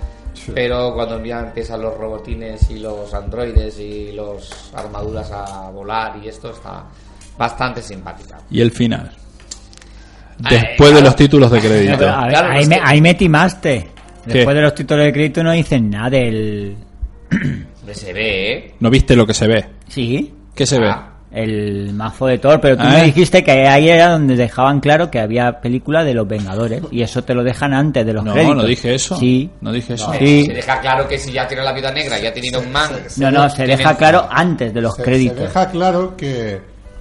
pero 0.53 0.93
cuando 0.93 1.23
ya 1.23 1.39
empiezan 1.39 1.81
los 1.81 1.97
robotines 1.97 2.69
y 2.69 2.79
los 2.79 3.13
androides 3.13 3.79
y 3.79 4.11
los 4.11 4.71
armaduras 4.75 5.31
a 5.31 5.69
volar 5.69 6.17
y 6.21 6.27
esto 6.27 6.51
está 6.51 6.83
bastante 7.37 7.81
simpática. 7.81 8.39
Y 8.49 8.59
el 8.61 8.71
final. 8.71 9.11
Después 10.37 10.93
de 10.93 11.01
los 11.01 11.15
títulos 11.15 11.51
de 11.51 11.59
crédito. 11.61 11.97
Pero, 11.99 12.11
a 12.11 12.21
ver, 12.23 12.29
Claro, 12.31 12.51
ahí, 12.53 12.61
es 12.63 12.67
me, 12.69 12.75
que- 12.75 12.81
ahí 12.83 13.01
me 13.01 13.13
timaste. 13.13 13.91
¿Qué? 14.25 14.33
Después 14.33 14.55
de 14.55 14.61
los 14.61 14.75
títulos 14.75 15.05
de 15.05 15.13
crédito 15.13 15.43
no 15.43 15.51
dicen 15.51 15.89
nada 15.89 16.09
del... 16.11 16.75
Hombre, 17.79 17.95
se 17.95 18.13
ve, 18.13 18.51
¿eh? 18.53 18.73
No 18.79 18.89
viste 18.89 19.15
lo 19.15 19.25
que 19.25 19.33
se 19.33 19.47
ve. 19.47 19.65
Sí. 19.87 20.33
¿Qué 20.53 20.65
se 20.65 20.79
ve? 20.79 20.87
Ah, 20.89 21.07
El 21.31 21.93
mazo 21.93 22.27
de 22.27 22.37
Thor, 22.37 22.59
pero 22.61 22.75
tú 22.77 22.83
Ah. 22.85 22.89
me 22.91 23.05
dijiste 23.05 23.43
que 23.43 23.51
ahí 23.67 23.89
era 23.89 24.09
donde 24.09 24.35
dejaban 24.35 24.79
claro 24.81 25.09
que 25.09 25.19
había 25.19 25.61
película 25.61 26.03
de 26.03 26.13
los 26.13 26.27
Vengadores 26.27 26.83
y 26.91 27.01
eso 27.01 27.23
te 27.23 27.33
lo 27.33 27.43
dejan 27.43 27.73
antes 27.73 28.05
de 28.05 28.13
los 28.13 28.23
No, 28.25 28.33
créditos. 28.33 28.57
no 28.57 28.63
dije 28.65 28.93
eso. 28.93 29.15
Sí. 29.17 29.49
No 29.61 29.71
dije 29.71 29.93
eso. 29.93 30.11
Sí. 30.19 30.45
Se 30.45 30.53
deja 30.53 30.79
claro 30.81 31.07
que 31.07 31.17
si 31.17 31.31
ya 31.31 31.47
tiene 31.47 31.63
la 31.63 31.71
vida 31.73 31.91
negra, 31.91 32.19
ya 32.19 32.31
tiene 32.33 32.49
Iron 32.49 32.69
Man. 32.71 32.91
No, 33.17 33.31
no, 33.31 33.49
se 33.49 33.65
deja 33.65 33.95
claro 33.97 34.27
antes 34.29 34.73
de 34.73 34.81
los 34.81 34.93
Se, 34.95 35.03
se 35.03 35.03
créditos. 35.09 35.39
deja 35.39 35.69
claro 35.69 36.15
que. 36.17 36.59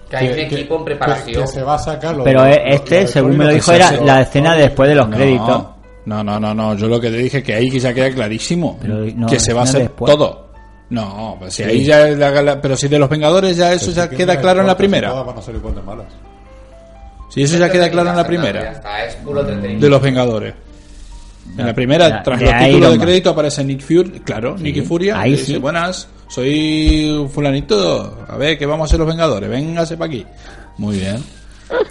Que 0.08 0.16
hay 0.16 0.28
un 0.32 0.38
equipo 0.40 0.76
en 0.78 0.84
preparación. 0.84 1.34
Que, 1.34 1.40
que 1.42 1.46
se 1.46 1.62
va 1.62 1.74
a 1.74 1.78
sacar 1.78 2.16
lo 2.16 2.24
Pero 2.24 2.42
de- 2.44 2.52
eh, 2.52 2.56
lo- 2.64 2.68
lo 2.70 2.74
este, 2.74 3.06
según 3.06 3.36
me 3.36 3.44
lo 3.44 3.52
dijo, 3.52 3.72
era 3.72 3.92
la 3.92 4.20
escena 4.22 4.54
después 4.56 4.88
de 4.88 4.94
los 4.96 5.06
créditos. 5.08 5.64
No, 6.06 6.24
no, 6.24 6.40
no, 6.40 6.54
no. 6.54 6.74
Yo 6.76 6.88
lo 6.88 7.00
que 7.00 7.10
te 7.10 7.16
dije 7.18 7.42
que 7.42 7.54
ahí 7.54 7.70
que 7.70 7.78
ya 7.78 7.92
queda 7.92 8.10
clarísimo 8.10 8.78
Pero 8.80 9.06
no, 9.14 9.26
que 9.26 9.38
se 9.38 9.52
va 9.52 9.60
a 9.60 9.64
hacer 9.64 9.82
después. 9.82 10.12
todo. 10.12 10.48
No, 10.90 11.36
pues 11.38 11.54
si 11.54 11.62
Sí. 11.62 11.68
ahí 11.68 11.84
ya 11.84 12.06
la- 12.08 12.42
la- 12.42 12.60
pero 12.60 12.76
si 12.76 12.88
de 12.88 12.98
los 12.98 13.08
Vengadores 13.08 13.56
ya 13.56 13.72
eso 13.72 13.92
Pero 13.94 13.96
ya 13.96 14.10
queda 14.10 14.40
claro 14.40 14.60
en 14.62 14.66
la 14.66 14.76
primera. 14.76 15.12
Van 15.12 15.38
a 15.38 15.42
ser 15.42 15.54
igual 15.54 15.74
de 15.74 15.82
malas. 15.82 16.06
Si 17.28 17.42
eso 17.42 17.56
ya 17.58 17.70
queda 17.70 17.88
claro 17.90 18.10
en 18.10 18.16
la 18.16 18.26
primera 18.26 18.72
está, 18.72 19.04
es 19.04 19.14
puro 19.16 19.40
entretenimiento. 19.40 19.86
de 19.86 19.90
los 19.90 20.02
Vengadores. 20.02 20.54
En 21.56 21.66
la 21.66 21.74
primera, 21.74 22.22
tras 22.22 22.40
los 22.40 22.58
títulos 22.58 22.92
de 22.92 22.98
crédito 22.98 23.30
aparece 23.30 23.64
Nick 23.64 23.80
Fury, 23.82 24.20
claro, 24.20 24.56
Nicky 24.56 24.82
Furia, 24.82 25.20
ahí 25.20 25.30
y 25.32 25.36
dice, 25.36 25.44
sí. 25.46 25.58
buenas, 25.58 26.08
soy 26.28 27.28
fulanito, 27.32 28.24
a 28.28 28.36
ver, 28.36 28.56
que 28.58 28.66
vamos 28.66 28.84
a 28.84 28.86
hacer 28.86 28.98
los 29.00 29.08
Vengadores, 29.08 29.48
véngase 29.50 29.96
para 29.96 30.08
aquí. 30.10 30.24
Muy 30.78 30.98
bien. 30.98 31.22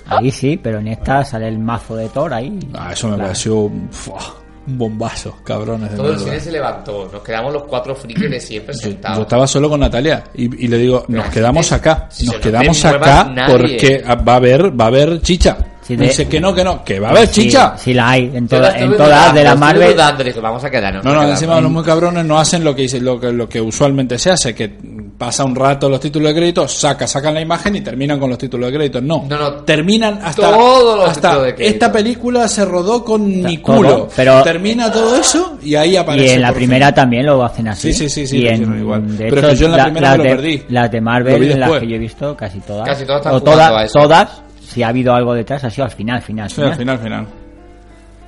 Ahí 0.07 0.31
sí, 0.31 0.59
pero 0.61 0.79
en 0.79 0.87
esta 0.87 1.23
sale 1.23 1.47
el 1.47 1.59
mazo 1.59 1.95
de 1.95 2.09
Thor 2.09 2.33
ahí. 2.33 2.57
Ah, 2.73 2.91
eso 2.93 3.07
me 3.07 3.15
Claro. 3.15 3.29
pareció 3.29 3.71
fuah, 3.91 4.33
un 4.67 4.77
bombazo, 4.77 5.35
cabrones 5.43 5.91
de 5.91 5.97
Todo 5.97 6.07
el 6.09 6.15
mierda. 6.15 6.31
cine 6.31 6.39
se 6.43 6.51
levantó. 6.51 7.09
Nos 7.11 7.21
quedamos 7.21 7.53
los 7.53 7.63
cuatro 7.63 7.95
frikis 7.95 8.29
de 8.29 8.39
siempre 8.39 8.73
Yo, 8.75 8.79
sentados. 8.81 9.17
yo 9.17 9.21
estaba 9.23 9.47
solo 9.47 9.69
con 9.69 9.79
Natalia 9.79 10.23
y, 10.35 10.65
y 10.65 10.67
le 10.67 10.77
digo, 10.77 11.05
nos 11.07 11.25
la 11.25 11.31
quedamos 11.31 11.69
gente- 11.69 11.89
acá, 11.89 12.07
si 12.09 12.25
nos 12.25 12.35
quedamos 12.35 12.83
no 12.83 12.89
te 12.91 12.95
acá 12.97 13.23
nadie. 13.25 13.57
porque 13.57 14.03
va 14.27 14.33
a 14.33 14.35
haber, 14.35 14.79
va 14.79 14.85
a 14.85 14.87
haber 14.87 15.21
chicha. 15.21 15.57
Me 15.89 15.97
de- 15.97 16.03
dice 16.05 16.27
que 16.27 16.39
no, 16.39 16.53
que 16.53 16.63
no, 16.63 16.83
que 16.83 16.99
va 16.99 17.07
a 17.07 17.11
haber 17.11 17.25
Sí, 17.29 17.41
chicha. 17.45 17.73
Sí, 17.75 17.95
la 17.95 18.09
hay. 18.11 18.25
En, 18.31 18.47
Yo 18.47 18.57
toda- 18.57 18.77
en 18.77 18.95
todas 18.95 19.33
de 19.33 19.43
la 19.43 19.55
Marvel. 19.55 19.91
dudando, 19.93 20.23
vamos 20.39 20.63
a 20.63 20.69
quedarnos. 20.69 21.03
No, 21.03 21.13
no, 21.15 21.21
a 21.21 21.29
encima 21.31 21.53
quedarnos. 21.53 21.63
los 21.63 21.71
muy 21.71 21.83
cabrones 21.83 22.25
no 22.25 22.37
hacen 22.37 22.63
lo 22.63 22.75
que 22.75 22.83
dice- 22.83 23.01
lo 23.01 23.19
que, 23.19 23.31
lo 23.33 23.49
que 23.49 23.59
usualmente 23.59 24.19
se 24.19 24.29
hace, 24.29 24.53
que 24.53 24.77
pasa 25.19 25.43
un 25.43 25.53
rato 25.53 25.89
los 25.89 25.99
títulos 25.99 26.29
de 26.33 26.39
crédito, 26.39 26.65
saca, 26.65 27.05
sacan 27.05 27.33
la 27.33 27.41
imagen 27.41 27.75
y 27.75 27.81
terminan 27.81 28.17
con 28.17 28.29
los 28.29 28.37
títulos 28.39 28.71
de 28.71 28.77
crédito. 28.77 29.01
No, 29.01 29.25
No, 29.29 29.37
no. 29.37 29.51
terminan 29.65 30.17
hasta, 30.23 30.49
Todos 30.49 30.97
los 30.97 31.09
hasta 31.09 31.27
títulos 31.31 31.45
de 31.47 31.55
crédito. 31.55 31.73
esta 31.75 31.91
película 31.91 32.47
se 32.47 32.63
rodó 32.65 33.03
con 33.03 33.27
mi 33.27 33.57
todo, 33.57 33.75
culo. 33.75 34.09
pero- 34.15 34.41
termina 34.43 34.89
todo 34.91 35.17
eso 35.17 35.57
y 35.61 35.75
ahí 35.75 35.97
aparece. 35.97 36.25
Y 36.25 36.29
en 36.31 36.41
la 36.41 36.53
primera 36.53 36.87
fin. 36.87 36.95
también 36.95 37.25
lo 37.25 37.43
hacen 37.43 37.67
así. 37.67 37.91
Sí, 37.93 38.07
sí, 38.07 38.09
sí, 38.09 38.27
sí, 38.27 38.37
Y 38.37 38.41
lo 38.43 38.47
en, 38.47 38.53
hicieron 38.55 38.79
igual. 38.79 39.17
de 39.17 39.29
Pero 39.29 39.47
hecho, 39.49 39.53
yo 39.59 39.65
en 39.67 39.71
la 39.77 39.83
primera 39.83 40.11
me 40.11 40.17
lo 40.17 40.23
de- 40.23 40.29
perdí. 40.29 40.63
Las 40.69 40.89
de 40.91 41.01
Marvel, 41.01 41.59
las 41.59 41.71
que 41.79 41.87
yo 41.87 41.95
he 41.95 41.99
visto, 41.99 42.37
casi 42.37 42.59
todas. 42.61 42.87
Casi 42.87 43.03
todas 43.05 43.19
están 43.19 43.33
o 43.35 43.41
todas, 43.43 43.71
a 43.71 43.83
eso. 43.83 43.99
todas, 43.99 44.41
si 44.65 44.83
ha 44.83 44.87
habido 44.87 45.13
algo 45.13 45.33
detrás, 45.33 45.61
ha 45.65 45.69
sido 45.69 45.83
al 45.83 45.91
final, 45.91 46.21
final, 46.21 46.47
Sí, 46.49 46.55
final. 46.55 46.71
al 46.71 46.77
final, 46.77 46.99
final. 46.99 47.27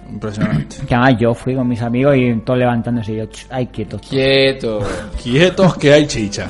Impresionante. 0.09 0.75
Que 0.87 0.93
además 0.95 1.15
yo 1.21 1.33
fui 1.33 1.55
con 1.55 1.67
mis 1.69 1.81
amigos 1.81 2.15
y 2.17 2.33
todos 2.41 2.59
levantándose 2.59 3.13
y 3.13 3.17
yo, 3.17 3.25
"Ch, 3.27 3.45
ay, 3.49 3.67
quieto. 3.67 3.97
Quieto. 3.99 4.79
Quietos 5.23 5.77
que 5.77 5.93
hay 5.93 6.05
chicha. 6.05 6.47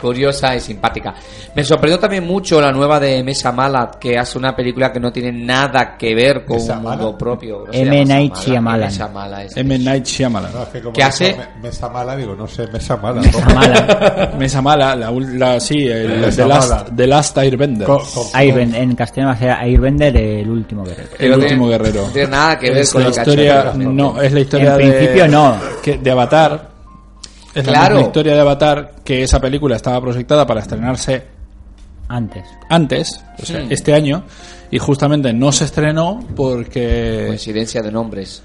Curiosa 0.00 0.54
y 0.56 0.60
simpática. 0.60 1.14
Me 1.54 1.64
sorprendió 1.64 1.98
también 1.98 2.24
mucho 2.26 2.60
la 2.60 2.70
nueva 2.72 2.98
de 3.00 3.22
Mesa 3.24 3.52
Mala, 3.52 3.90
que 4.00 4.16
hace 4.18 4.38
una 4.38 4.54
película 4.54 4.92
que 4.92 5.00
no 5.00 5.12
tiene 5.12 5.32
nada 5.32 5.96
que 5.96 6.14
ver 6.14 6.44
con 6.44 6.56
¿Mesa 6.56 6.76
un 6.78 6.82
mundo 6.84 7.18
propio. 7.18 7.64
No 7.66 7.72
M. 7.72 8.04
Night 8.04 8.34
Shyamalan. 8.36 8.90
M. 9.56 9.78
Night 9.78 10.04
Shyamalan. 10.06 10.52
No, 10.52 10.62
es 10.62 10.68
que 10.68 10.80
como 10.80 10.92
¿Qué 10.92 11.02
hace? 11.02 11.36
Mesa 11.62 11.88
mala, 11.88 12.16
digo, 12.16 12.34
no 12.34 12.46
sé, 12.46 12.66
mesa 12.68 12.96
mala. 12.96 13.20
Mesa 14.38 14.62
mala, 14.62 14.94
la, 14.96 15.10
ul- 15.10 15.36
la 15.38 15.58
sí, 15.60 15.86
el, 15.86 16.18
Mesa 16.20 16.42
the, 16.42 16.48
last, 16.48 16.70
mala. 16.70 16.84
the 16.96 17.06
Last 17.06 17.38
Airbender. 17.38 17.86
Co- 17.86 17.98
co- 18.14 18.30
Airbend- 18.34 18.74
en 18.76 18.94
castellano 18.94 19.30
va 19.30 19.36
a 19.36 19.38
ser 19.38 19.50
Airbender, 19.50 20.16
el 20.16 20.48
último 20.50 20.84
guerrero. 20.84 21.08
el 21.18 21.30
no 21.30 21.36
último 21.38 21.68
tiene- 21.68 21.84
guerrero. 21.84 22.06
No 22.06 22.12
tiene 22.12 22.28
nada 22.28 22.58
que 22.58 22.70
ver 22.70 22.78
es 22.82 22.92
con 22.92 23.02
la 23.02 23.08
historia, 23.10 23.72
no, 23.74 24.20
es 24.22 24.32
la 24.32 24.40
historia 24.40 24.72
En 24.72 24.78
de, 24.78 24.84
principio 24.92 25.28
no. 25.28 25.56
que- 25.82 25.98
de 25.98 26.10
Avatar. 26.10 26.77
Es 27.60 27.66
la 27.66 27.72
Claro. 27.72 27.94
misma 27.96 28.06
historia 28.08 28.34
de 28.34 28.40
Avatar 28.40 28.92
que 29.04 29.22
esa 29.22 29.40
película 29.40 29.76
estaba 29.76 30.00
proyectada 30.00 30.46
para 30.46 30.60
estrenarse 30.60 31.24
Antes. 32.08 32.44
antes, 32.70 33.24
o 33.42 33.44
sea, 33.44 33.60
este 33.68 33.92
año, 33.92 34.22
y 34.70 34.78
justamente 34.78 35.32
no 35.32 35.52
se 35.52 35.64
estrenó 35.64 36.20
porque 36.36 37.24
Coincidencia 37.28 37.82
de 37.82 37.92
nombres. 37.92 38.42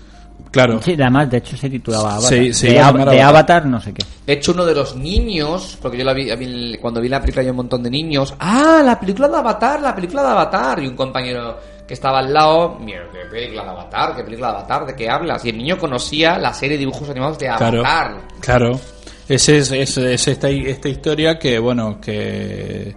Claro. 0.52 0.80
Sí, 0.84 0.94
además, 0.94 1.31
de 1.31 1.38
hecho, 1.38 1.57
se 1.57 1.68
titulaba 1.69 2.11
Avatar. 2.15 2.30
Se- 2.30 2.53
se 2.53 2.68
de, 2.72 2.80
Av- 2.80 2.95
Avatar. 3.23 3.65
No 3.65 3.81
sé 3.81 3.91
qué. 3.94 4.03
De 4.27 4.34
hecho, 4.34 4.52
uno 4.52 4.65
de 4.65 4.76
los 4.76 4.95
niños, 4.95 5.77
porque 5.81 5.98
yo 5.98 6.03
la 6.03 6.14
vi, 6.14 6.77
cuando 6.77 7.02
vi 7.02 7.10
la 7.10 7.19
película 7.22 7.41
hay 7.41 7.49
un 7.49 7.56
montón 7.56 7.81
de 7.81 7.90
niños. 7.90 8.35
¡Ah, 8.40 8.81
la 8.85 8.99
película 8.99 9.27
de 9.30 9.38
Avatar! 9.38 9.81
¡La 9.81 9.95
película 9.95 10.22
de 10.22 10.27
Avatar! 10.30 10.84
Y 10.84 10.88
un 10.88 10.95
compañero 10.95 11.57
que 11.88 11.93
estaba 11.93 12.19
al 12.19 12.34
lado, 12.34 12.77
mira, 12.80 13.03
¿qué 13.11 13.19
película 13.30 13.64
de 13.64 13.69
Avatar? 13.69 14.15
¿Qué 14.15 14.23
película 14.23 14.51
de 14.51 14.57
Avatar? 14.57 14.85
¿De 14.85 14.95
qué 14.95 15.10
hablas? 15.10 15.43
Y 15.45 15.49
el 15.49 15.57
niño 15.57 15.77
conocía 15.77 16.38
la 16.38 16.53
serie 16.53 16.76
de 16.77 16.80
dibujos 16.81 17.10
animados 17.10 17.38
de 17.39 17.47
Claro. 17.47 17.80
Avatar. 17.80 18.22
Claro. 18.39 18.80
Ese 19.27 19.57
es, 19.57 19.72
es, 19.72 19.97
es 19.97 20.27
esta, 20.27 20.49
esta 20.49 20.89
historia 20.89 21.38
que, 21.39 21.57
bueno, 21.60 21.99
que 22.01 22.95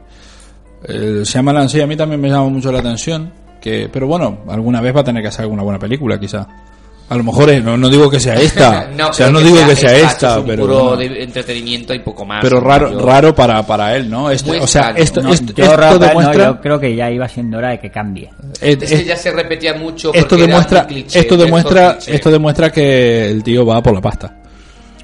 eh, 0.85 1.21
se 1.25 1.33
llama 1.39 1.53
Lancey, 1.53 1.81
a 1.81 1.87
mí 1.87 1.97
también 1.97 2.21
me 2.21 2.29
llama 2.29 2.49
mucho 2.49 2.71
la 2.73 2.79
atención. 2.81 3.33
Que, 3.61 3.89
pero 3.93 4.07
bueno, 4.07 4.41
alguna 4.49 4.81
vez 4.81 4.95
va 4.95 5.01
a 5.01 5.05
tener 5.05 5.23
que 5.23 5.29
hacer 5.29 5.43
alguna 5.43 5.63
buena 5.63 5.79
película, 5.79 6.19
quizá. 6.21 6.47
A 7.09 7.17
lo 7.17 7.23
mejor 7.23 7.51
es- 7.51 7.63
no, 7.63 7.77
no 7.77 7.89
digo 7.89 8.11
que 8.11 8.19
sea 8.19 8.35
esta. 8.35 8.89
o 9.11 9.13
sea, 9.13 9.31
no 9.31 9.39
que 9.39 9.45
digo 9.45 9.57
sea 9.59 9.67
que 9.69 9.77
sea 9.77 9.95
esta, 9.97 10.09
esta, 10.11 10.33
es 10.33 10.39
un 10.39 10.47
pero. 10.47 10.63
puro 10.63 10.97
de 10.97 11.23
entretenimiento 11.23 11.95
y 11.95 12.01
poco 12.01 12.25
más. 12.25 12.41
pero 12.43 12.61
raro, 12.61 12.91
Yo- 12.93 12.99
raro 13.07 13.35
para, 13.35 13.63
para 13.65 13.95
él, 13.97 14.11
¿no? 14.11 14.23
Muy 14.23 14.35
o 14.35 14.67
sea, 14.67 14.91
extraño. 14.91 14.97
esto, 14.97 15.23
No, 15.23 15.33
esto, 15.33 15.53
yo, 15.55 15.65
esto 15.65 15.77
no, 15.93 15.99
demuestra. 15.99 16.45
yo 16.47 16.61
creo 16.61 16.81
que 16.81 16.97
ya 16.97 17.11
iba 17.11 17.29
siendo 17.29 17.59
hora 17.59 17.69
de 17.71 17.79
que 17.79 17.91
cambie. 17.91 18.31
eh, 18.61 18.77
Es 18.81 18.91
que 18.91 19.05
ya 19.05 19.17
se 19.17 19.31
repetía 19.31 19.75
mucho. 19.75 20.13
esto 20.13 20.37
demuestra, 20.37 20.85
cliché, 20.87 21.21
esto 21.21 21.35
esto 21.35 21.37
demuestra, 21.37 21.99
esto 22.07 22.31
demuestra 22.31 22.73
que 22.73 23.31
el 23.31 23.43
tío 23.45 23.65
va 23.65 23.81
por 23.83 23.95
la 23.95 24.01
pasta. 24.01 24.35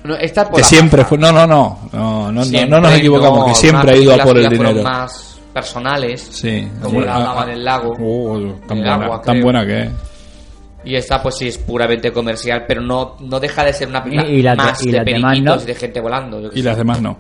No, 0.03 0.17
esta 0.17 0.47
por 0.47 0.57
Que 0.57 0.63
la 0.63 0.67
siempre 0.67 1.03
pasta. 1.03 1.09
fue, 1.11 1.19
no, 1.19 1.31
no, 1.31 1.47
no, 1.47 1.79
no, 1.93 2.23
no, 2.23 2.33
no, 2.33 2.45
Siempre 2.45 2.69
no 2.69 2.81
nos 2.81 2.93
equivocamos, 2.95 3.39
no, 3.39 3.47
que 3.47 3.55
siempre 3.55 3.93
ha 3.93 3.97
ido 3.97 4.13
a 4.13 4.19
por 4.19 4.37
el 4.37 4.49
dinero. 4.49 4.83
más 4.83 5.39
personales. 5.55 6.29
Sí. 6.33 6.67
Como 6.83 6.99
Sí. 7.01 7.07
la 7.07 7.41
ah. 7.41 7.47
del 7.47 7.65
lago. 7.65 7.97
Oh, 8.01 8.37
tan 8.67 8.79
El 8.79 8.85
buena, 8.85 8.95
agua, 9.05 9.23
tan 9.23 9.35
creo. 9.35 9.45
buena 9.45 9.65
que 9.67 9.83
es. 9.83 9.89
Y 10.85 10.97
esta 10.97 11.23
pues 11.23 11.37
sí 11.37 11.49
es 11.49 11.59
puramente 11.59 12.11
comercial, 12.13 12.65
pero 12.67 12.81
no, 12.81 13.17
no 13.21 13.39
deja 13.39 13.65
de 13.65 13.73
ser 13.73 13.89
una 13.89 14.03
película 14.03 14.29
Y- 14.29 14.43
de- 14.43 14.55
más 14.57 14.83
y 14.83 14.91
de 14.91 14.97
las 14.99 15.05
demás, 15.07 15.41
¿no? 15.41 15.57
de 15.59 15.75
gente 15.75 16.01
volando. 16.01 16.41
yo 16.41 16.49
Y 16.53 16.59
sé. 16.59 16.63
las 16.63 16.77
demás 16.77 17.01
no. 17.01 17.17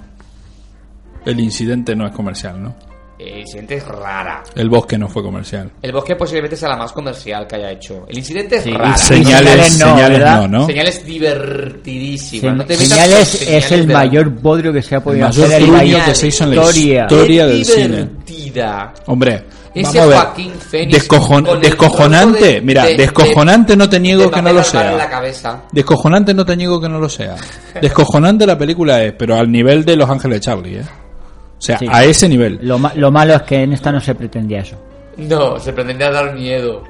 El 1.24 1.39
incidente 1.40 1.94
no 1.94 2.06
es 2.06 2.12
comercial, 2.12 2.60
¿no? 2.62 2.74
El 3.18 3.39
incidente 3.39 3.76
es 3.76 3.86
rara. 3.86 4.43
El 4.56 4.68
bosque 4.68 4.98
no 4.98 5.06
fue 5.09 5.22
comercial. 5.22 5.70
El 5.80 5.93
bosque 5.93 6.16
posiblemente 6.16 6.56
sea 6.56 6.70
la 6.70 6.76
más 6.76 6.90
comercial 6.93 7.47
que 7.47 7.55
haya 7.55 7.70
hecho. 7.70 8.05
El 8.09 8.18
incidente 8.18 8.56
es 8.56 8.64
Sí, 8.64 8.72
rara. 8.72 8.97
y 8.97 8.98
Señales, 8.98 9.66
señales 9.74 10.18
¿verdad? 10.18 10.40
no, 10.40 10.48
¿no? 10.48 10.66
Señales 10.66 11.05
divertidísimas. 11.06 12.52
Se- 12.52 12.56
no 12.59 12.64
te 12.66 12.74
Señales 12.76 13.14
con 13.14 13.20
es 13.22 13.28
señales 13.39 13.72
el 13.72 13.86
de- 13.86 13.94
mayor 13.94 14.28
bodrio 14.30 14.72
que 14.72 14.82
se 14.82 14.94
ha 14.97 14.98
El 14.98 15.05
podido 15.05 15.28
mayor 15.28 15.47
hacer 15.47 15.62
en 15.62 15.72
la 15.72 15.78
truño 15.78 16.05
que 16.05 16.14
se 16.16 16.26
hizo 16.26 16.44
en 16.44 16.51
la 16.51 16.56
historia. 16.56 17.02
historia 17.02 17.47
del 17.47 17.64
cine. 17.64 17.86
divertida. 18.26 18.94
Hombre, 19.06 19.44
Ese 19.74 19.98
vamos 19.98 20.02
a 20.02 20.06
ver. 20.06 20.26
Joaquín 20.26 20.52
Phoenix 20.52 20.98
Descojon- 21.08 21.46
con 21.46 21.56
el 21.56 21.60
descojonante, 21.62 22.44
de- 22.44 22.60
mira, 22.60 22.84
de- 22.84 22.96
descojonante 22.96 23.76
no 23.76 23.88
te 23.88 23.98
niego 24.00 24.30
que 24.30 24.42
no 24.42 24.48
lo 24.48 24.50
en 24.50 24.56
la 24.56 24.64
sea. 24.64 25.08
cabeza. 25.10 25.62
Descojonante 25.72 26.34
no 26.34 26.44
te 26.44 26.56
niego 26.56 26.80
que 26.80 26.88
no 26.88 26.98
lo 26.98 27.08
sea. 27.08 27.36
Descojonante 27.80 28.46
la 28.46 28.58
película 28.58 29.02
es, 29.02 29.12
pero 29.14 29.36
al 29.36 29.50
nivel 29.50 29.84
de 29.84 29.96
Los 29.96 30.10
Ángeles 30.10 30.36
de 30.36 30.40
Charlie, 30.40 30.76
¿eh? 30.78 30.82
O 30.84 31.64
sea, 31.64 31.78
Sí. 31.78 31.86
a 31.88 32.04
ese 32.04 32.28
nivel. 32.28 32.58
Lo, 32.62 32.78
ma- 32.78 32.92
lo 32.94 33.10
malo 33.10 33.34
es 33.34 33.42
que 33.42 33.62
en 33.62 33.72
esta 33.72 33.90
no 33.92 34.00
se 34.00 34.14
pretendía 34.14 34.60
eso. 34.60 34.76
No, 35.16 35.58
se 35.58 35.72
pretendía 35.72 36.10
dar 36.10 36.34
miedo. 36.34 36.82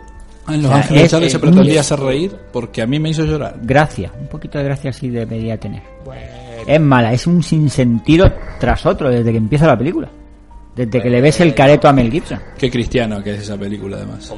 En 0.49 0.57
Los 0.63 0.65
O 0.71 0.75
sea, 0.75 0.77
Ángeles 0.83 1.03
es- 1.05 1.11
Charlie 1.11 1.27
es 1.27 1.33
se 1.33 1.39
pretendía 1.39 1.81
hacer 1.83 2.01
reír 2.01 2.37
porque 2.53 2.83
a 2.83 2.87
mí 2.87 2.99
me 2.99 3.11
hizo 3.11 3.25
llorar. 3.25 3.55
Gracia, 3.63 4.11
un 4.19 4.27
poquito 4.27 4.59
de 4.59 4.65
gracia 4.65 4.93
sí 4.93 5.09
debería 5.09 5.57
tener. 5.57 5.83
Es 6.67 6.81
mala, 6.81 7.13
es 7.13 7.27
un 7.27 7.43
sinsentido 7.43 8.33
tras 8.59 8.85
otro 8.87 9.09
desde 9.11 9.31
que 9.31 9.37
empieza 9.39 9.67
la 9.67 9.77
película. 9.79 10.09
Desde 10.75 11.03
que 11.03 11.11
le 11.11 11.21
ves 11.21 11.39
el 11.41 11.55
careto 11.55 11.87
a 11.87 11.93
Mel 11.93 12.11
Gibson. 12.11 12.41
Qué 12.57 12.71
cristiano 12.71 13.23
que 13.23 13.35
es 13.35 13.43
esa 13.43 13.59
película, 13.59 13.99
además. 13.99 14.33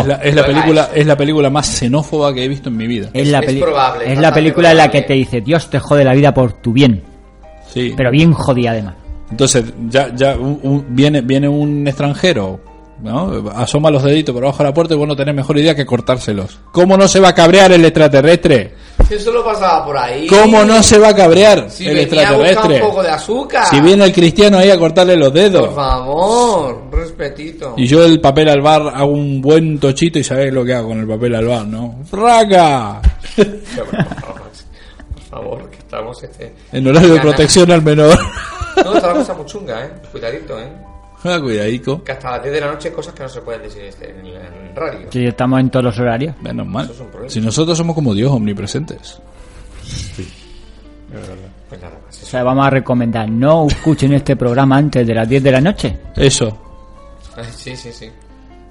Es 0.00 0.06
la, 0.06 0.14
es 0.16 0.34
la 0.34 0.46
película, 0.46 0.90
es 0.94 1.06
la 1.06 1.16
película 1.16 1.50
más 1.50 1.66
xenófoba 1.66 2.32
que 2.32 2.44
he 2.44 2.48
visto 2.48 2.68
en 2.68 2.76
mi 2.76 2.86
vida. 2.86 3.10
Es, 3.12 3.26
la, 3.28 3.40
es 3.40 3.54
probable, 3.60 4.12
es 4.12 4.18
la 4.20 4.32
película 4.32 4.70
en 4.70 4.76
la 4.76 4.88
que 4.90 5.02
te 5.02 5.14
dice, 5.14 5.40
Dios 5.40 5.68
te 5.68 5.80
jode 5.80 6.04
la 6.04 6.14
vida 6.14 6.32
por 6.32 6.52
tu 6.54 6.72
bien. 6.72 7.02
Sí. 7.68 7.92
Pero 7.96 8.10
bien 8.12 8.32
jodida 8.32 8.70
además. 8.70 8.94
Entonces, 9.32 9.64
ya, 9.88 10.14
ya 10.14 10.36
un- 10.36 10.60
un- 10.62 10.86
viene, 10.90 11.22
viene 11.22 11.48
un 11.48 11.86
extranjero, 11.86 12.60
¿no? 13.02 13.50
Asoma 13.54 13.90
los 13.90 14.02
deditos 14.02 14.34
por 14.34 14.44
abajo 14.44 14.58
de 14.58 14.64
la 14.70 14.74
puerta 14.74 14.94
y 14.94 14.96
vos 14.96 15.08
no 15.08 15.16
tenés 15.16 15.34
mejor 15.34 15.58
idea 15.58 15.74
que 15.74 15.86
cortárselos. 15.86 16.58
¿Cómo 16.72 16.96
no 16.96 17.08
se 17.08 17.20
va 17.20 17.28
a 17.28 17.34
cabrear 17.34 17.72
el 17.72 17.84
extraterrestre? 17.84 18.74
Eso 19.08 19.32
lo 19.32 19.44
pasaba 19.44 19.84
por 19.84 19.96
ahí. 19.98 20.26
¿Cómo 20.26 20.64
no 20.64 20.82
se 20.82 20.98
va 20.98 21.08
a 21.08 21.14
cabrear 21.16 21.68
Si 21.70 21.86
el 21.88 21.98
extraterrestre? 21.98 22.76
un 22.82 22.88
poco 22.88 23.02
de 23.02 23.10
azúcar. 23.10 23.66
Si 23.66 23.80
viene 23.80 24.04
el 24.04 24.12
cristiano 24.12 24.58
ahí 24.58 24.70
a 24.70 24.78
cortarle 24.78 25.16
los 25.16 25.30
Por 25.30 25.38
dedos. 25.38 25.74
favor, 25.74 26.82
un 26.84 26.92
respetito. 26.92 27.74
Y 27.76 27.86
yo 27.86 28.04
el 28.04 28.20
papel 28.20 28.48
al 28.48 28.60
bar 28.60 28.82
hago 28.94 29.10
un 29.10 29.40
buen 29.40 29.78
tochito 29.80 30.18
y 30.18 30.24
sabéis 30.24 30.52
lo 30.52 30.64
que 30.64 30.74
hago 30.74 30.88
con 30.88 31.00
el 31.00 31.08
papel 31.08 31.34
al 31.34 31.46
bar, 31.46 31.66
¿no? 31.66 31.98
¡Fraca! 32.08 33.00
Por 33.36 35.22
favor, 35.30 35.70
que 35.70 35.78
estamos 35.78 36.22
este... 36.22 36.52
En 36.72 36.86
horario 36.86 37.14
de 37.14 37.20
protección 37.20 37.70
al 37.70 37.82
menor. 37.82 38.18
No, 38.84 38.94
está 38.94 39.08
la 39.08 39.14
cosa 39.14 39.34
muy 39.34 39.46
chunga, 39.46 39.84
eh. 39.84 39.90
Cuidadito, 40.10 40.58
eh. 40.58 40.68
Ah, 41.24 41.38
Cuidadico. 41.40 42.02
Que 42.02 42.12
hasta 42.12 42.30
las 42.32 42.42
10 42.42 42.54
de 42.54 42.60
la 42.60 42.72
noche 42.72 42.88
hay 42.88 42.94
cosas 42.94 43.12
que 43.14 43.22
no 43.22 43.28
se 43.28 43.40
pueden 43.42 43.62
decir 43.62 43.82
este- 43.84 44.10
en, 44.10 44.26
en 44.26 44.74
radio. 44.76 45.06
Si 45.10 45.26
estamos 45.26 45.60
en 45.60 45.70
todos 45.70 45.84
los 45.84 45.98
horarios. 45.98 46.34
Menos 46.40 46.66
mal. 46.66 46.84
Eso 46.84 46.94
es 46.94 47.00
un 47.00 47.06
problema. 47.08 47.30
Si 47.30 47.40
nosotros 47.40 47.76
somos 47.76 47.94
como 47.94 48.14
Dios 48.14 48.30
omnipresentes. 48.32 49.20
Pues 51.68 51.80
nada 51.80 51.94
más. 52.06 52.22
O 52.22 52.26
sea, 52.26 52.42
vamos 52.42 52.66
a 52.66 52.70
recomendar, 52.70 53.28
no 53.28 53.66
escuchen 53.66 54.12
este 54.12 54.36
programa 54.36 54.76
antes 54.76 55.06
de 55.06 55.14
las 55.14 55.28
10 55.28 55.42
de 55.42 55.52
la 55.52 55.60
noche. 55.60 55.96
Eso. 56.16 56.56
Sí, 57.56 57.76
sí, 57.76 57.92
sí. 57.92 58.06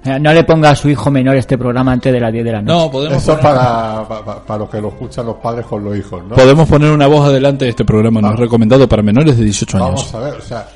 O 0.00 0.04
sea, 0.04 0.18
no 0.18 0.32
le 0.32 0.44
ponga 0.44 0.70
a 0.70 0.74
su 0.74 0.88
hijo 0.88 1.10
menor 1.10 1.36
este 1.36 1.58
programa 1.58 1.92
antes 1.92 2.10
de 2.12 2.20
las 2.20 2.32
10 2.32 2.44
de 2.44 2.52
la 2.52 2.62
noche. 2.62 2.78
No, 2.78 2.90
podemos 2.90 3.18
Eso 3.22 3.36
poner, 3.36 3.42
para, 3.42 4.08
para, 4.08 4.40
para 4.44 4.58
los 4.60 4.70
que 4.70 4.80
lo 4.80 4.88
escuchan 4.88 5.26
los 5.26 5.36
padres 5.36 5.66
con 5.66 5.84
los 5.84 5.96
hijos, 5.96 6.22
¿no? 6.24 6.34
podemos 6.34 6.66
poner 6.68 6.90
una 6.90 7.06
voz 7.06 7.26
adelante 7.28 7.66
de 7.66 7.70
este 7.72 7.84
programa. 7.84 8.20
No 8.22 8.32
es 8.32 8.38
recomendado 8.40 8.88
para 8.88 9.02
menores 9.02 9.36
de 9.36 9.44
18 9.44 9.76
años. 9.76 10.10
Vamos 10.10 10.14
a 10.14 10.18
ver, 10.20 10.34
o 10.34 10.40
sea, 10.42 10.68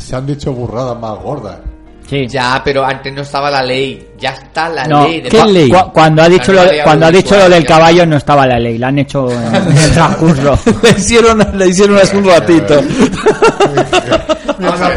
se 0.00 0.16
han 0.16 0.26
dicho 0.26 0.52
burradas 0.52 0.98
más 0.98 1.18
gordas. 1.18 1.56
Sí. 2.08 2.26
Ya, 2.26 2.60
pero 2.64 2.84
antes 2.86 3.12
no 3.12 3.20
estaba 3.20 3.50
la 3.50 3.62
ley. 3.62 4.08
Ya 4.18 4.30
está 4.30 4.68
la 4.70 4.86
No, 4.86 5.06
ley. 5.06 5.20
de 5.20 5.28
¿qué 5.28 5.44
ley? 5.44 5.68
Cu- 5.70 5.92
cuando 5.92 6.22
ha 6.22 6.28
dicho 6.28 6.52
lo, 6.54 6.62
cuando 6.82 7.04
ha 7.06 7.10
dicho 7.10 7.36
lo 7.36 7.50
del 7.50 7.66
caballo 7.66 8.06
no 8.06 8.16
estaba 8.16 8.46
la 8.46 8.58
ley, 8.58 8.78
la 8.78 8.88
han 8.88 8.98
hecho 8.98 9.30
en, 9.30 9.54
el 9.76 9.90
transcurso. 9.94 10.58
le 10.82 10.90
hicieron, 10.98 11.46
le 11.58 11.68
hicieron 11.68 11.98
hace 11.98 12.16
un 12.16 12.24
ratito. 12.26 12.80
Nos, 14.58 14.80
ley 14.80 14.88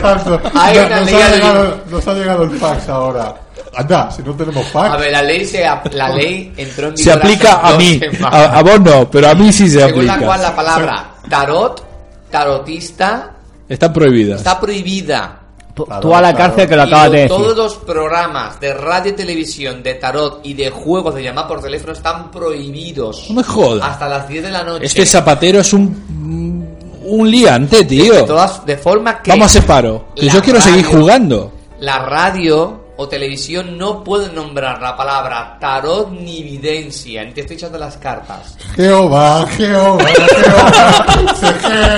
ha 1.21 1.29
llegado, 1.29 1.77
nos 1.89 2.07
ha 2.07 2.13
llegado 2.13 2.43
el 2.43 2.51
fax 2.51 2.89
ahora. 2.89 3.35
Anda, 3.75 4.09
si 4.11 4.23
no 4.23 4.33
tenemos 4.33 4.65
fax. 4.67 4.93
A 4.93 4.97
ver, 4.97 5.11
la 5.11 5.21
ley, 5.21 5.45
se, 5.45 5.63
la 5.91 6.09
ley 6.09 6.51
entró 6.57 6.87
en 6.87 6.97
Se 6.97 7.11
aplica 7.11 7.59
a 7.59 7.77
mí. 7.77 7.99
A, 8.23 8.57
a 8.57 8.63
vos 8.63 8.79
no, 8.81 9.09
pero 9.11 9.29
a 9.29 9.35
mí 9.35 9.51
sí 9.51 9.69
se 9.69 9.79
Según 9.81 10.07
la 10.07 10.17
cual 10.17 10.43
aplica. 10.43 10.49
la 10.49 10.55
palabra 10.55 11.05
tarot, 11.29 11.85
tarotista, 12.31 13.31
Están 13.71 13.93
prohibidas. 13.93 14.39
está 14.39 14.59
prohibida. 14.59 15.39
Tú, 15.73 15.87
tú 16.01 16.13
a 16.13 16.19
la 16.19 16.33
cárcel 16.33 16.67
que 16.67 16.75
lo 16.75 16.81
acabas 16.81 17.11
de 17.11 17.17
decir. 17.21 17.37
Todos 17.37 17.55
los 17.55 17.75
programas 17.77 18.59
de 18.59 18.73
radio 18.73 19.13
y 19.13 19.15
televisión, 19.15 19.81
de 19.81 19.93
tarot 19.93 20.41
y 20.43 20.53
de 20.53 20.69
juegos 20.69 21.15
de 21.15 21.23
llamar 21.23 21.47
por 21.47 21.61
teléfono 21.61 21.93
están 21.93 22.29
prohibidos. 22.31 23.27
No 23.29 23.35
me 23.35 23.43
jodas. 23.43 23.87
Hasta 23.89 24.09
las 24.09 24.27
10 24.27 24.43
de 24.43 24.51
la 24.51 24.63
noche. 24.65 24.85
Este 24.85 25.05
Zapatero 25.05 25.61
es 25.61 25.71
un. 25.71 26.71
Un 27.03 27.31
liante, 27.31 27.83
tío. 27.85 28.13
de, 28.13 28.23
todas, 28.23 28.65
de 28.65 28.77
forma 28.77 29.21
que 29.21 29.31
Vamos 29.31 29.45
a 29.45 29.47
hacer 29.47 29.65
paro. 29.65 30.05
Que 30.15 30.29
yo 30.29 30.41
quiero 30.41 30.61
seguir 30.61 30.85
jugando. 30.85 31.51
la 31.79 31.99
radio 31.99 32.80
o 33.01 33.07
televisión 33.07 33.77
no 33.77 34.03
pueden 34.03 34.35
nombrar 34.35 34.79
la 34.81 34.95
palabra 34.95 35.57
tarot 35.59 36.11
ni 36.11 36.43
videncia. 36.43 37.23
Ni 37.25 37.31
te 37.33 37.41
estoy 37.41 37.55
echando 37.57 37.77
las 37.79 37.97
cartas. 37.97 38.55
Jehová, 38.75 39.45
Jehová, 39.57 40.05
Jehová. 40.05 41.95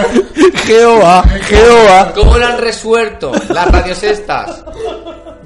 Jehová, 0.66 1.24
Jehová. 1.48 2.12
¿Cómo 2.16 2.38
lo 2.38 2.46
han 2.46 2.58
resuelto 2.58 3.32
las 3.50 3.68
radios 3.72 4.02
estas? 4.04 4.64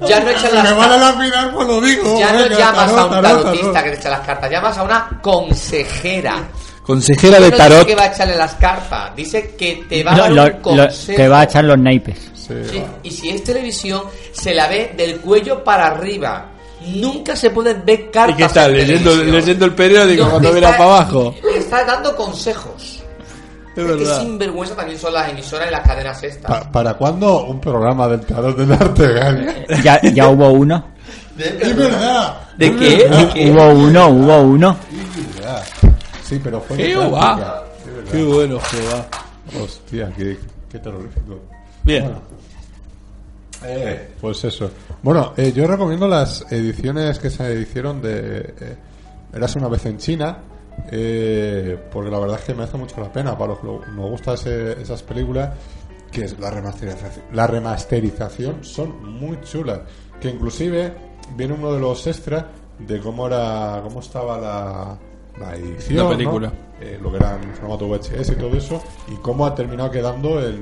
Ya 0.06 0.20
no 0.20 0.30
echan 0.30 0.54
las 0.54 0.64
me 0.64 0.72
van 0.74 0.92
a 0.92 0.98
cartas. 1.16 1.50
pues 1.54 1.66
lo 1.66 1.80
digo. 1.80 2.18
Ya 2.20 2.32
no 2.32 2.38
venga, 2.44 2.56
llamas 2.58 2.92
a 2.92 3.04
un 3.04 3.10
tarot, 3.10 3.22
tarotista 3.22 3.72
tarot. 3.72 3.84
que 3.84 3.90
te 3.90 3.96
echa 3.96 4.10
las 4.10 4.20
cartas, 4.20 4.50
llamas 4.50 4.78
a 4.78 4.82
una 4.84 5.20
consejera. 5.20 6.36
Consejera 6.86 7.38
Yo 7.38 7.44
de 7.46 7.50
no 7.50 7.56
tarot. 7.56 7.78
dice 7.78 7.86
que 7.86 7.94
va 7.96 8.02
a 8.02 8.06
echarle 8.14 8.36
las 8.36 8.54
cartas, 8.54 9.16
dice 9.16 9.54
que 9.58 9.84
te 9.88 10.04
va 10.04 10.12
a 10.14 10.18
dar 10.18 10.30
lo- 10.30 10.42
un 10.44 10.48
lo- 10.52 10.62
consejo. 10.62 11.16
te 11.16 11.28
va 11.28 11.40
a 11.40 11.44
echar 11.44 11.64
los 11.64 11.78
naipes. 11.78 12.16
Sí, 12.48 12.82
Y 13.02 13.10
si 13.10 13.28
es 13.30 13.44
televisión, 13.44 14.02
se 14.32 14.54
la 14.54 14.68
ve 14.68 14.94
del 14.96 15.20
cuello 15.20 15.62
para 15.62 15.86
arriba. 15.88 16.50
Nunca 16.94 17.34
se 17.36 17.50
pueden 17.50 17.84
ver 17.84 18.00
¿Y 18.00 18.04
cartas. 18.10 18.36
qué 18.36 18.54
tal? 18.54 18.70
en 18.70 18.76
Leyendo, 18.78 19.10
televisión. 19.10 19.36
leyendo 19.40 19.64
el 19.66 19.74
periódico 19.74 20.24
No, 20.24 20.30
cuando 20.30 20.52
mira 20.52 20.70
para 20.72 20.84
abajo. 20.84 21.34
Está 21.56 21.84
dando 21.84 22.14
consejos. 22.16 23.02
Es 23.68 23.74
Qué 23.74 23.82
verdad. 23.82 24.20
sinvergüenza 24.20 24.74
también 24.76 24.98
son 24.98 25.12
las 25.12 25.28
emisoras 25.30 25.68
y 25.68 25.70
las 25.72 25.86
cadenas 25.86 26.22
estas. 26.22 26.50
Pa- 26.64 26.70
¿Para 26.72 26.94
cuándo 26.94 27.44
un 27.46 27.60
programa 27.60 28.08
del 28.08 28.20
tarot 28.20 28.56
del 28.56 28.72
arte? 28.72 29.66
Ya, 29.84 30.00
ya 30.02 30.28
hubo 30.28 30.50
uno. 30.50 30.84
Es 31.38 31.76
verdad. 31.76 32.40
¿De 32.56 32.66
es 32.66 32.72
qué? 32.76 33.08
verdad. 33.08 33.32
Hubo 33.36 33.68
uno, 33.84 34.08
hubo 34.08 34.40
uno. 34.42 34.76
Es 34.90 35.36
verdad. 35.36 35.64
Sí, 36.24 36.40
pero 36.42 36.60
fue 36.60 36.76
de. 36.76 36.92
Es 36.92 36.98
verdad. 36.98 37.62
Qué 38.10 38.22
bueno, 38.24 38.58
Jehová. 38.60 39.06
Hostia, 39.62 40.12
qué, 40.16 40.38
qué 40.70 40.78
terrorífico. 40.78 41.38
Bien. 41.84 42.04
Bueno. 42.04 42.20
Eh, 43.64 44.10
pues 44.20 44.44
eso. 44.44 44.70
Bueno, 45.02 45.32
eh, 45.36 45.52
yo 45.52 45.66
recomiendo 45.66 46.06
las 46.06 46.50
ediciones 46.50 47.18
que 47.18 47.30
se 47.30 47.60
hicieron 47.60 48.00
de 48.00 48.54
eh, 48.60 48.76
Eras 49.32 49.56
una 49.56 49.68
vez 49.68 49.84
en 49.86 49.98
China, 49.98 50.38
eh, 50.90 51.78
porque 51.92 52.10
la 52.10 52.18
verdad 52.18 52.38
es 52.38 52.44
que 52.44 52.54
me 52.54 52.62
hace 52.62 52.76
mucho 52.78 53.00
la 53.00 53.12
pena 53.12 53.36
para 53.36 53.52
los 53.52 53.60
que 53.60 53.66
nos 53.92 54.10
gustan 54.10 54.34
esas 54.34 55.02
películas, 55.02 55.50
que 56.10 56.24
es 56.24 56.38
la 56.38 56.50
remasterización, 56.50 57.24
la 57.32 57.46
remasterización 57.46 58.64
son 58.64 59.18
muy 59.18 59.40
chulas, 59.42 59.80
que 60.20 60.30
inclusive 60.30 60.92
viene 61.36 61.54
uno 61.54 61.72
de 61.72 61.80
los 61.80 62.06
extras 62.06 62.46
de 62.78 63.00
cómo 63.00 63.26
era, 63.26 63.80
cómo 63.82 64.00
estaba 64.00 64.38
la, 64.38 64.98
la 65.38 65.56
edición, 65.56 65.96
La 65.98 66.02
¿no? 66.04 66.10
película. 66.10 66.52
Eh, 66.80 66.96
lo 67.02 67.10
que 67.10 67.16
era 67.16 67.34
en 67.34 67.54
formato 67.54 67.88
VHS 67.88 68.30
y 68.30 68.36
todo 68.36 68.56
eso, 68.56 68.82
y 69.08 69.16
cómo 69.16 69.44
ha 69.44 69.54
terminado 69.54 69.90
quedando 69.90 70.38
el, 70.38 70.60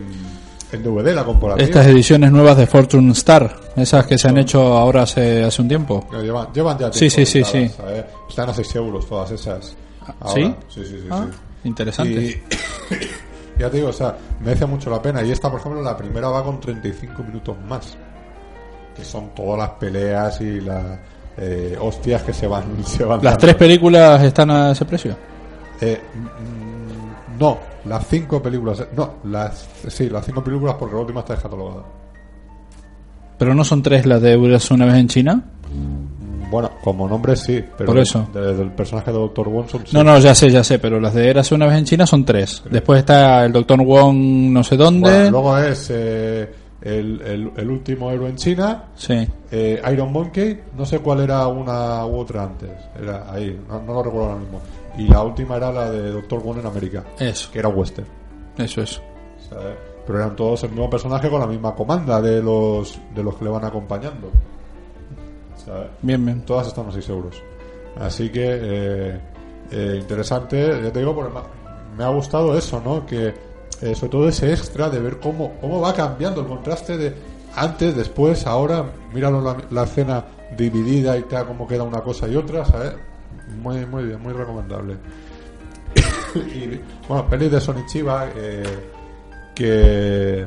el 0.72 0.82
DVD, 0.82 1.14
la 1.14 1.24
comparativa. 1.24 1.64
Estas 1.64 1.86
ediciones 1.86 2.30
nuevas 2.32 2.56
de 2.56 2.66
Fortune 2.66 3.12
Star, 3.12 3.54
esas 3.76 4.06
que 4.06 4.18
se 4.18 4.28
han 4.28 4.36
hecho 4.38 4.60
ahora 4.76 5.02
hace, 5.02 5.44
hace 5.44 5.62
un 5.62 5.68
tiempo. 5.68 6.06
Llevan, 6.20 6.48
llevan 6.52 6.76
ya 6.78 6.92
Sí, 6.92 7.08
tiempo 7.08 7.16
sí, 7.16 7.26
sí, 7.26 7.44
sí. 7.44 7.68
¿sabes? 7.68 8.04
Están 8.28 8.50
a 8.50 8.54
6 8.54 8.74
euros 8.76 9.06
todas 9.08 9.30
esas. 9.30 9.76
ahora. 10.20 10.34
¿sí? 10.34 10.54
Sí, 10.68 10.84
sí, 10.84 10.98
sí. 11.02 11.08
Ah, 11.10 11.26
sí. 11.30 11.68
interesante. 11.68 12.12
Y- 12.20 12.42
ya 13.60 13.70
te 13.70 13.76
digo, 13.76 13.88
o 13.88 13.92
sea, 13.92 14.16
merece 14.40 14.66
mucho 14.66 14.90
la 14.90 15.00
pena. 15.00 15.22
Y 15.22 15.30
esta, 15.30 15.50
por 15.50 15.60
ejemplo, 15.60 15.82
la 15.82 15.96
primera 15.96 16.28
va 16.28 16.42
con 16.44 16.60
35 16.60 17.22
minutos 17.22 17.56
más. 17.68 17.96
Que 18.96 19.04
son 19.04 19.34
todas 19.34 19.58
las 19.58 19.70
peleas 19.78 20.40
y 20.40 20.60
las 20.60 20.84
eh, 21.38 21.76
hostias 21.80 22.22
que 22.22 22.32
se 22.32 22.46
van, 22.46 22.64
se 22.84 23.04
van 23.04 23.18
¿Las 23.18 23.34
dando. 23.34 23.38
tres 23.40 23.54
películas 23.54 24.22
están 24.22 24.50
a 24.50 24.72
ese 24.72 24.84
precio? 24.84 25.16
Eh, 25.80 26.00
mm, 26.14 26.65
no, 27.38 27.58
las 27.84 28.06
cinco 28.06 28.42
películas. 28.42 28.84
No, 28.96 29.14
las 29.24 29.68
sí, 29.88 30.08
las 30.08 30.24
cinco 30.24 30.42
películas 30.42 30.76
porque 30.78 30.94
la 30.94 31.00
última 31.00 31.20
está 31.20 31.34
descatalogada. 31.34 31.82
¿Pero 33.38 33.54
no 33.54 33.64
son 33.64 33.82
tres 33.82 34.06
las 34.06 34.22
de 34.22 34.32
Eures 34.32 34.70
una 34.70 34.86
vez 34.86 34.94
en 34.96 35.08
China? 35.08 35.44
Bueno, 36.50 36.70
como 36.82 37.08
nombre 37.08 37.34
sí, 37.36 37.62
pero 37.76 37.88
Por 37.88 37.98
eso. 37.98 38.26
Desde 38.32 38.62
el 38.62 38.70
personaje 38.70 39.10
de 39.12 39.18
Dr. 39.18 39.46
Sí. 39.68 39.78
No, 39.92 40.04
no, 40.04 40.18
ya 40.18 40.34
sé, 40.34 40.48
ya 40.50 40.62
sé, 40.62 40.78
pero 40.78 41.00
las 41.00 41.12
de 41.12 41.28
Érase 41.28 41.54
una 41.54 41.66
vez 41.66 41.76
en 41.76 41.84
China 41.84 42.06
son 42.06 42.24
tres. 42.24 42.62
Después 42.70 43.00
está 43.00 43.44
el 43.44 43.52
Doctor 43.52 43.84
Wong 43.84 44.16
no 44.52 44.62
sé 44.62 44.76
dónde. 44.76 45.10
Bueno, 45.10 45.30
luego 45.32 45.58
es 45.58 45.90
eh, 45.90 46.48
el, 46.80 47.20
el- 47.20 47.52
el 47.56 47.70
último 47.70 48.10
héroe 48.12 48.30
en 48.30 48.36
China. 48.36 48.84
Sí. 48.94 49.26
eh, 49.50 49.82
Iron 49.92 50.12
Monkey, 50.12 50.60
no 50.78 50.86
sé 50.86 51.00
cuál 51.00 51.20
era 51.20 51.46
una 51.48 52.06
u 52.06 52.16
otra 52.20 52.44
antes. 52.44 52.70
Era 53.02 53.26
ahí, 53.30 53.58
no, 53.68 53.82
no 53.82 53.92
lo 53.94 54.02
recuerdo 54.04 54.28
ahora 54.28 54.40
mismo. 54.40 54.60
Y 54.98 55.08
la 55.08 55.22
última 55.22 55.56
era 55.56 55.70
la 55.72 55.90
de 55.90 56.10
Doctor 56.10 56.42
Wong 56.42 56.58
en 56.58 56.66
América. 56.66 57.04
Eso. 57.18 57.50
Que 57.52 57.58
era 57.58 57.68
western. 57.68 58.06
Eso 58.56 58.80
es. 58.82 59.00
¿sabes? 59.48 59.76
Pero 60.06 60.18
eran 60.18 60.36
todos 60.36 60.62
el 60.64 60.70
mismo 60.70 60.88
personaje 60.88 61.28
con 61.28 61.40
la 61.40 61.46
misma 61.46 61.74
comanda 61.74 62.20
de 62.22 62.42
los 62.42 62.98
de 63.14 63.22
los 63.22 63.34
que 63.36 63.44
le 63.44 63.50
van 63.50 63.64
acompañando. 63.64 64.30
¿sabes? 65.64 65.88
Bien, 66.02 66.24
bien. 66.24 66.42
Todas 66.42 66.68
están 66.68 66.88
a 66.88 66.92
6 66.92 67.08
euros. 67.08 67.42
Así 67.98 68.30
que 68.30 68.44
eh, 68.46 69.20
eh, 69.70 69.98
interesante, 70.00 70.80
ya 70.82 70.92
te 70.92 70.98
digo, 71.00 71.14
porque 71.14 71.32
me 71.32 71.40
ha- 71.40 71.96
me 71.96 72.04
ha 72.04 72.08
gustado 72.08 72.56
eso, 72.56 72.80
¿no? 72.84 73.06
Que 73.06 73.34
eh, 73.82 73.94
sobre 73.94 74.10
todo 74.10 74.28
ese 74.28 74.52
extra 74.52 74.88
de 74.90 75.00
ver 75.00 75.18
cómo, 75.18 75.52
cómo 75.60 75.80
va 75.80 75.92
cambiando 75.94 76.40
el 76.42 76.46
contraste 76.46 76.96
de 76.98 77.14
antes, 77.54 77.96
después, 77.96 78.46
ahora, 78.46 78.84
míralo 79.14 79.40
la, 79.40 79.56
la 79.70 79.84
escena 79.84 80.24
dividida 80.56 81.16
y 81.16 81.22
tal, 81.22 81.46
cómo 81.46 81.66
queda 81.66 81.84
una 81.84 82.02
cosa 82.02 82.28
y 82.28 82.36
otra, 82.36 82.64
¿sabes? 82.66 82.92
Muy, 83.62 83.86
muy 83.86 84.04
bien, 84.04 84.20
muy 84.20 84.32
recomendable. 84.32 84.96
y, 86.34 86.80
bueno, 87.08 87.28
pelis 87.28 87.50
de 87.50 87.60
Sonic 87.60 87.86
Chiba 87.86 88.28
eh, 88.34 88.64
que, 89.54 90.46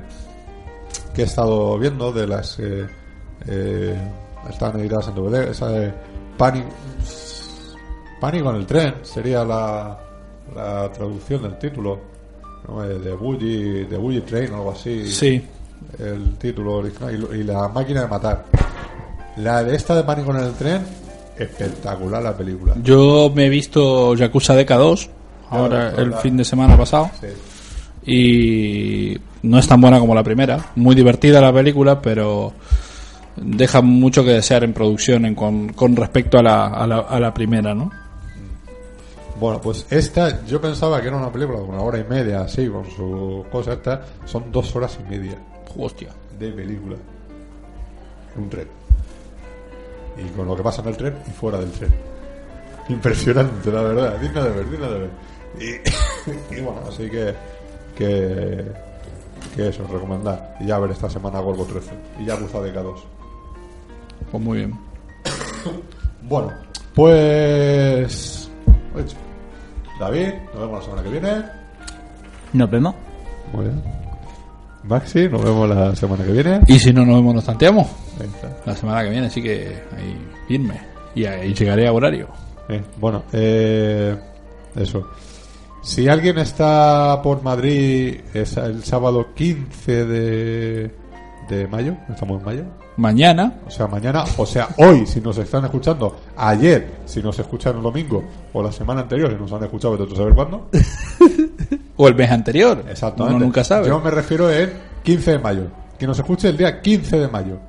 que 1.13 1.21
he 1.21 1.25
estado 1.25 1.77
viendo 1.77 2.11
de 2.11 2.27
las 2.27 2.55
que 2.55 2.85
eh, 3.47 3.97
están 4.49 4.79
editadas 4.79 5.07
en 5.07 5.15
DVD, 5.15 5.49
esa 5.49 5.67
de 5.69 5.93
Pánico, 6.37 6.69
Pánico 8.19 8.49
en 8.49 8.55
el 8.57 8.65
tren 8.65 8.95
sería 9.01 9.43
la, 9.43 9.97
la 10.55 10.91
traducción 10.91 11.43
del 11.43 11.57
título, 11.57 11.99
¿no? 12.67 12.83
Eh, 12.83 12.99
de 12.99 13.13
Bully, 13.13 13.85
de 13.85 13.97
Bully 13.97 14.21
Train 14.21 14.51
o 14.53 14.57
algo 14.57 14.71
así. 14.71 15.09
Sí. 15.11 15.45
El 15.97 16.37
título 16.37 16.75
original 16.75 17.29
y, 17.33 17.37
y 17.37 17.43
la 17.43 17.67
máquina 17.69 18.01
de 18.01 18.07
matar. 18.07 18.45
La 19.37 19.63
de 19.63 19.75
esta 19.75 19.95
de 19.95 20.03
Pánico 20.03 20.31
en 20.31 20.43
el 20.43 20.53
tren, 20.53 20.85
espectacular 21.39 22.21
la 22.21 22.35
película. 22.35 22.75
Yo 22.83 23.31
me 23.33 23.45
he 23.45 23.49
visto 23.49 24.15
Yakuza 24.15 24.55
Deka 24.55 24.75
2, 24.75 25.09
ahora 25.49 25.93
el 25.97 26.13
fin 26.15 26.37
de 26.37 26.43
semana 26.43 26.77
pasado. 26.77 27.09
Sí. 27.19 27.27
Y 28.11 29.17
no 29.43 29.59
es 29.59 29.67
tan 29.67 29.81
buena 29.81 29.99
como 29.99 30.15
la 30.15 30.23
primera. 30.23 30.71
Muy 30.75 30.95
divertida 30.95 31.41
la 31.41 31.53
película, 31.53 32.01
pero 32.01 32.53
deja 33.35 33.81
mucho 33.81 34.23
que 34.23 34.31
desear 34.31 34.63
en 34.63 34.73
producción 34.73 35.25
en 35.25 35.35
con, 35.35 35.69
con 35.73 35.95
respecto 35.95 36.39
a 36.39 36.43
la, 36.43 36.67
a, 36.67 36.87
la, 36.87 36.99
a 36.99 37.19
la 37.19 37.33
primera, 37.33 37.73
¿no? 37.73 37.91
Bueno, 39.39 39.61
pues 39.61 39.85
esta, 39.89 40.45
yo 40.45 40.59
pensaba 40.59 41.01
que 41.01 41.07
era 41.07 41.15
una 41.15 41.31
película 41.31 41.59
de 41.59 41.65
una 41.65 41.81
hora 41.81 41.97
y 41.97 42.03
media, 42.03 42.41
así, 42.41 42.67
con 42.67 42.85
su 42.89 43.45
cosa 43.49 43.73
esta, 43.73 44.01
son 44.25 44.51
dos 44.51 44.75
horas 44.75 44.99
y 44.99 45.09
media. 45.09 45.37
Hostia. 45.77 46.09
De 46.37 46.51
película. 46.51 46.97
Un 48.35 48.49
tren. 48.49 48.78
Y 50.25 50.29
con 50.29 50.47
lo 50.47 50.55
que 50.55 50.63
pasa 50.63 50.81
en 50.81 50.89
el 50.89 50.97
tren 50.97 51.15
y 51.27 51.31
fuera 51.31 51.59
del 51.59 51.71
tren. 51.71 51.93
Impresionante, 52.89 53.71
la 53.71 53.81
verdad. 53.81 54.17
Digna 54.19 54.43
de 54.43 54.49
ver, 54.49 54.69
digna 54.69 54.87
de 54.87 54.99
ver. 54.99 55.09
Y, 55.59 56.55
y 56.55 56.61
bueno, 56.61 56.81
así 56.87 57.09
que, 57.09 57.33
que, 57.95 58.65
que 59.55 59.67
eso, 59.69 59.85
recomendar. 59.91 60.57
Y 60.59 60.67
ya 60.67 60.79
ver 60.79 60.91
esta 60.91 61.09
semana 61.09 61.39
Golgo 61.39 61.65
13. 61.65 61.91
Y 62.19 62.25
ya 62.25 62.35
Buza 62.35 62.61
de 62.61 62.73
K2. 62.73 62.95
Pues 64.31 64.43
muy 64.43 64.57
bien. 64.59 64.79
Bueno, 66.23 66.51
pues. 66.95 68.49
David, 69.99 70.33
nos 70.53 70.61
vemos 70.61 70.79
la 70.79 70.85
semana 70.85 71.03
que 71.03 71.09
viene. 71.09 71.45
Nos 72.53 72.69
vemos. 72.69 72.95
Muy 73.53 73.65
bien. 73.65 73.98
Maxi, 74.83 75.27
nos 75.27 75.43
vemos 75.43 75.69
la 75.69 75.95
semana 75.95 76.23
que 76.23 76.31
viene. 76.31 76.61
Y 76.67 76.79
si 76.79 76.93
no 76.93 77.05
nos 77.05 77.15
vemos, 77.15 77.35
nos 77.35 77.43
tanteamos. 77.45 77.87
La 78.65 78.75
semana 78.75 79.03
que 79.03 79.09
viene, 79.09 79.27
así 79.27 79.41
que 79.41 79.77
ahí 79.95 80.17
irme. 80.49 80.79
Y 81.15 81.25
ahí 81.25 81.53
llegaré 81.53 81.87
a 81.87 81.93
horario. 81.93 82.27
Bien, 82.67 82.85
bueno, 82.97 83.23
eh, 83.33 84.15
eso. 84.75 85.07
Si 85.81 86.07
alguien 86.07 86.37
está 86.37 87.21
por 87.23 87.41
Madrid 87.41 88.19
es 88.33 88.57
el 88.57 88.83
sábado 88.83 89.33
15 89.33 90.05
de, 90.05 90.91
de 91.49 91.67
mayo, 91.67 91.95
estamos 92.09 92.39
en 92.39 92.45
mayo, 92.45 92.63
Mañana, 92.99 93.61
o 93.65 93.71
sea, 93.71 93.87
mañana, 93.87 94.25
o 94.35 94.45
sea, 94.45 94.67
hoy, 94.75 95.05
si 95.05 95.21
nos 95.21 95.37
están 95.37 95.63
escuchando, 95.63 96.17
ayer, 96.35 96.97
si 97.05 97.23
nos 97.23 97.39
escuchan 97.39 97.77
el 97.77 97.81
domingo, 97.81 98.21
o 98.51 98.61
la 98.61 98.73
semana 98.73 98.99
anterior, 98.99 99.31
si 99.31 99.37
nos 99.37 99.53
han 99.53 99.63
escuchado, 99.63 99.93
a 99.93 100.15
saber 100.17 100.33
cuándo. 100.33 100.67
o 102.01 102.07
el 102.07 102.15
mes 102.15 102.31
anterior. 102.31 102.83
Exactamente. 102.89 103.35
Uno 103.35 103.45
nunca 103.45 103.61
sabe. 103.63 103.87
Yo 103.87 103.99
me 103.99 104.09
refiero 104.09 104.49
en 104.49 104.71
15 105.03 105.31
de 105.31 105.39
mayo. 105.39 105.63
Que 105.97 106.07
nos 106.07 106.17
escuche 106.17 106.47
el 106.47 106.55
día 106.55 106.79
15 106.81 107.19
de 107.19 107.27
mayo. 107.27 107.59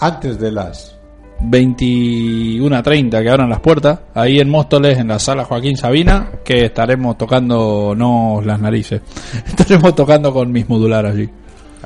Antes 0.00 0.38
de 0.40 0.50
las 0.50 0.96
21 1.42 2.74
a 2.74 2.82
30 2.82 3.22
que 3.22 3.28
abran 3.30 3.50
las 3.50 3.60
puertas, 3.60 4.00
ahí 4.14 4.40
en 4.40 4.48
Móstoles, 4.48 4.96
en 4.98 5.08
la 5.08 5.18
sala 5.18 5.44
Joaquín 5.44 5.76
Sabina, 5.76 6.30
que 6.42 6.64
estaremos 6.64 7.18
tocando 7.18 7.94
no 7.94 8.40
las 8.42 8.58
narices, 8.60 9.02
estaremos 9.46 9.94
tocando 9.94 10.32
con 10.32 10.50
mis 10.50 10.66
modular 10.68 11.04
allí. 11.04 11.28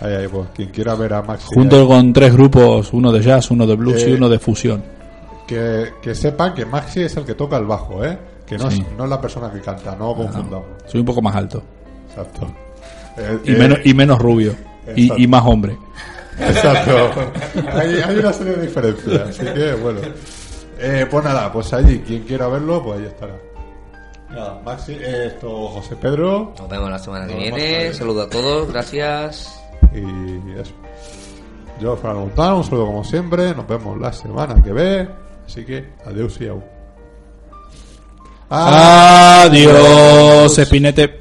Ahí, 0.01 0.15
ahí, 0.15 0.29
pues, 0.29 0.47
quien 0.55 0.69
quiera 0.71 0.95
ver 0.95 1.13
a 1.13 1.23
Maxi. 1.23 1.49
Junto 1.53 1.87
con 1.89 2.13
tres 2.13 2.33
grupos, 2.33 2.93
uno 2.93 3.11
de 3.13 3.21
jazz, 3.21 3.51
uno 3.51 3.67
de 3.67 3.75
blues 3.75 4.03
y 4.07 4.13
Eh, 4.13 4.15
uno 4.15 4.29
de 4.29 4.39
fusión. 4.39 4.83
Que, 5.47 5.89
que 6.01 6.15
sepan 6.15 6.55
que 6.55 6.65
Maxi 6.65 7.03
es 7.03 7.17
el 7.17 7.25
que 7.25 7.35
toca 7.35 7.57
el 7.57 7.67
bajo, 7.67 8.05
¿eh? 8.05 8.17
Que 8.47 8.57
no, 8.57 8.71
Sí. 8.71 8.81
es, 8.81 8.97
no 8.97 9.05
es 9.05 9.11
la 9.11 9.21
persona 9.21 9.51
que 9.53 9.61
canta, 9.61 9.95
no 9.97 10.15
confundamos. 10.15 10.65
Soy 10.87 11.01
un 11.01 11.07
poco 11.07 11.21
más 11.21 11.35
alto. 11.37 11.63
Exacto. 12.11 12.47
Eh, 13.17 13.39
Y, 13.45 13.53
eh, 13.53 13.57
menos, 13.57 13.79
y 13.85 13.95
menos 13.95 14.19
rubio. 14.19 14.55
Y, 14.97 15.27
más 15.27 15.45
hombre. 15.45 15.77
Exacto. 16.39 17.11
hay, 17.73 18.01
hay 18.01 18.17
una 18.19 18.33
serie 18.33 18.55
de 18.55 18.63
diferencias. 18.67 19.21
Así 19.29 19.45
que, 19.45 19.75
bueno. 19.75 20.01
Eh, 20.79 21.07
pues 21.11 21.25
nada, 21.25 21.53
pues 21.53 21.73
allí, 21.75 21.99
quien 22.01 22.23
quiera 22.23 22.49
verlo, 22.49 22.83
pues 22.83 23.01
ahí 23.01 23.07
estará. 23.07 23.35
Nada, 24.31 24.61
Maxi, 24.65 24.93
eh, 24.93 25.27
esto 25.27 25.69
José 25.69 25.97
Pedro. 25.97 26.55
Nos 26.59 26.69
vemos 26.69 26.91
la 26.91 26.99
semana 26.99 27.27
que 27.27 27.35
viene. 27.35 27.89
la- 27.89 27.95
Saludo 27.95 28.23
a 28.23 28.31
todos, 28.31 28.73
gracias. 28.73 29.61
Y 29.93 30.59
eso. 30.59 30.73
Yo, 31.81 31.97
Fernando 31.97 32.21
Montano, 32.27 32.59
un 32.59 32.65
saludo 32.65 32.87
como 32.87 33.05
siempre. 33.05 33.55
Nos 33.55 33.67
vemos 33.67 33.99
la 33.99 34.13
semana 34.13 34.63
que 34.63 34.73
ve. 34.73 35.09
Así 35.47 35.65
que, 35.65 35.85
adiós 36.07 36.41
y 36.41 36.49
au. 36.49 36.63
Adiós, 38.49 40.59
Espinete. 40.59 41.19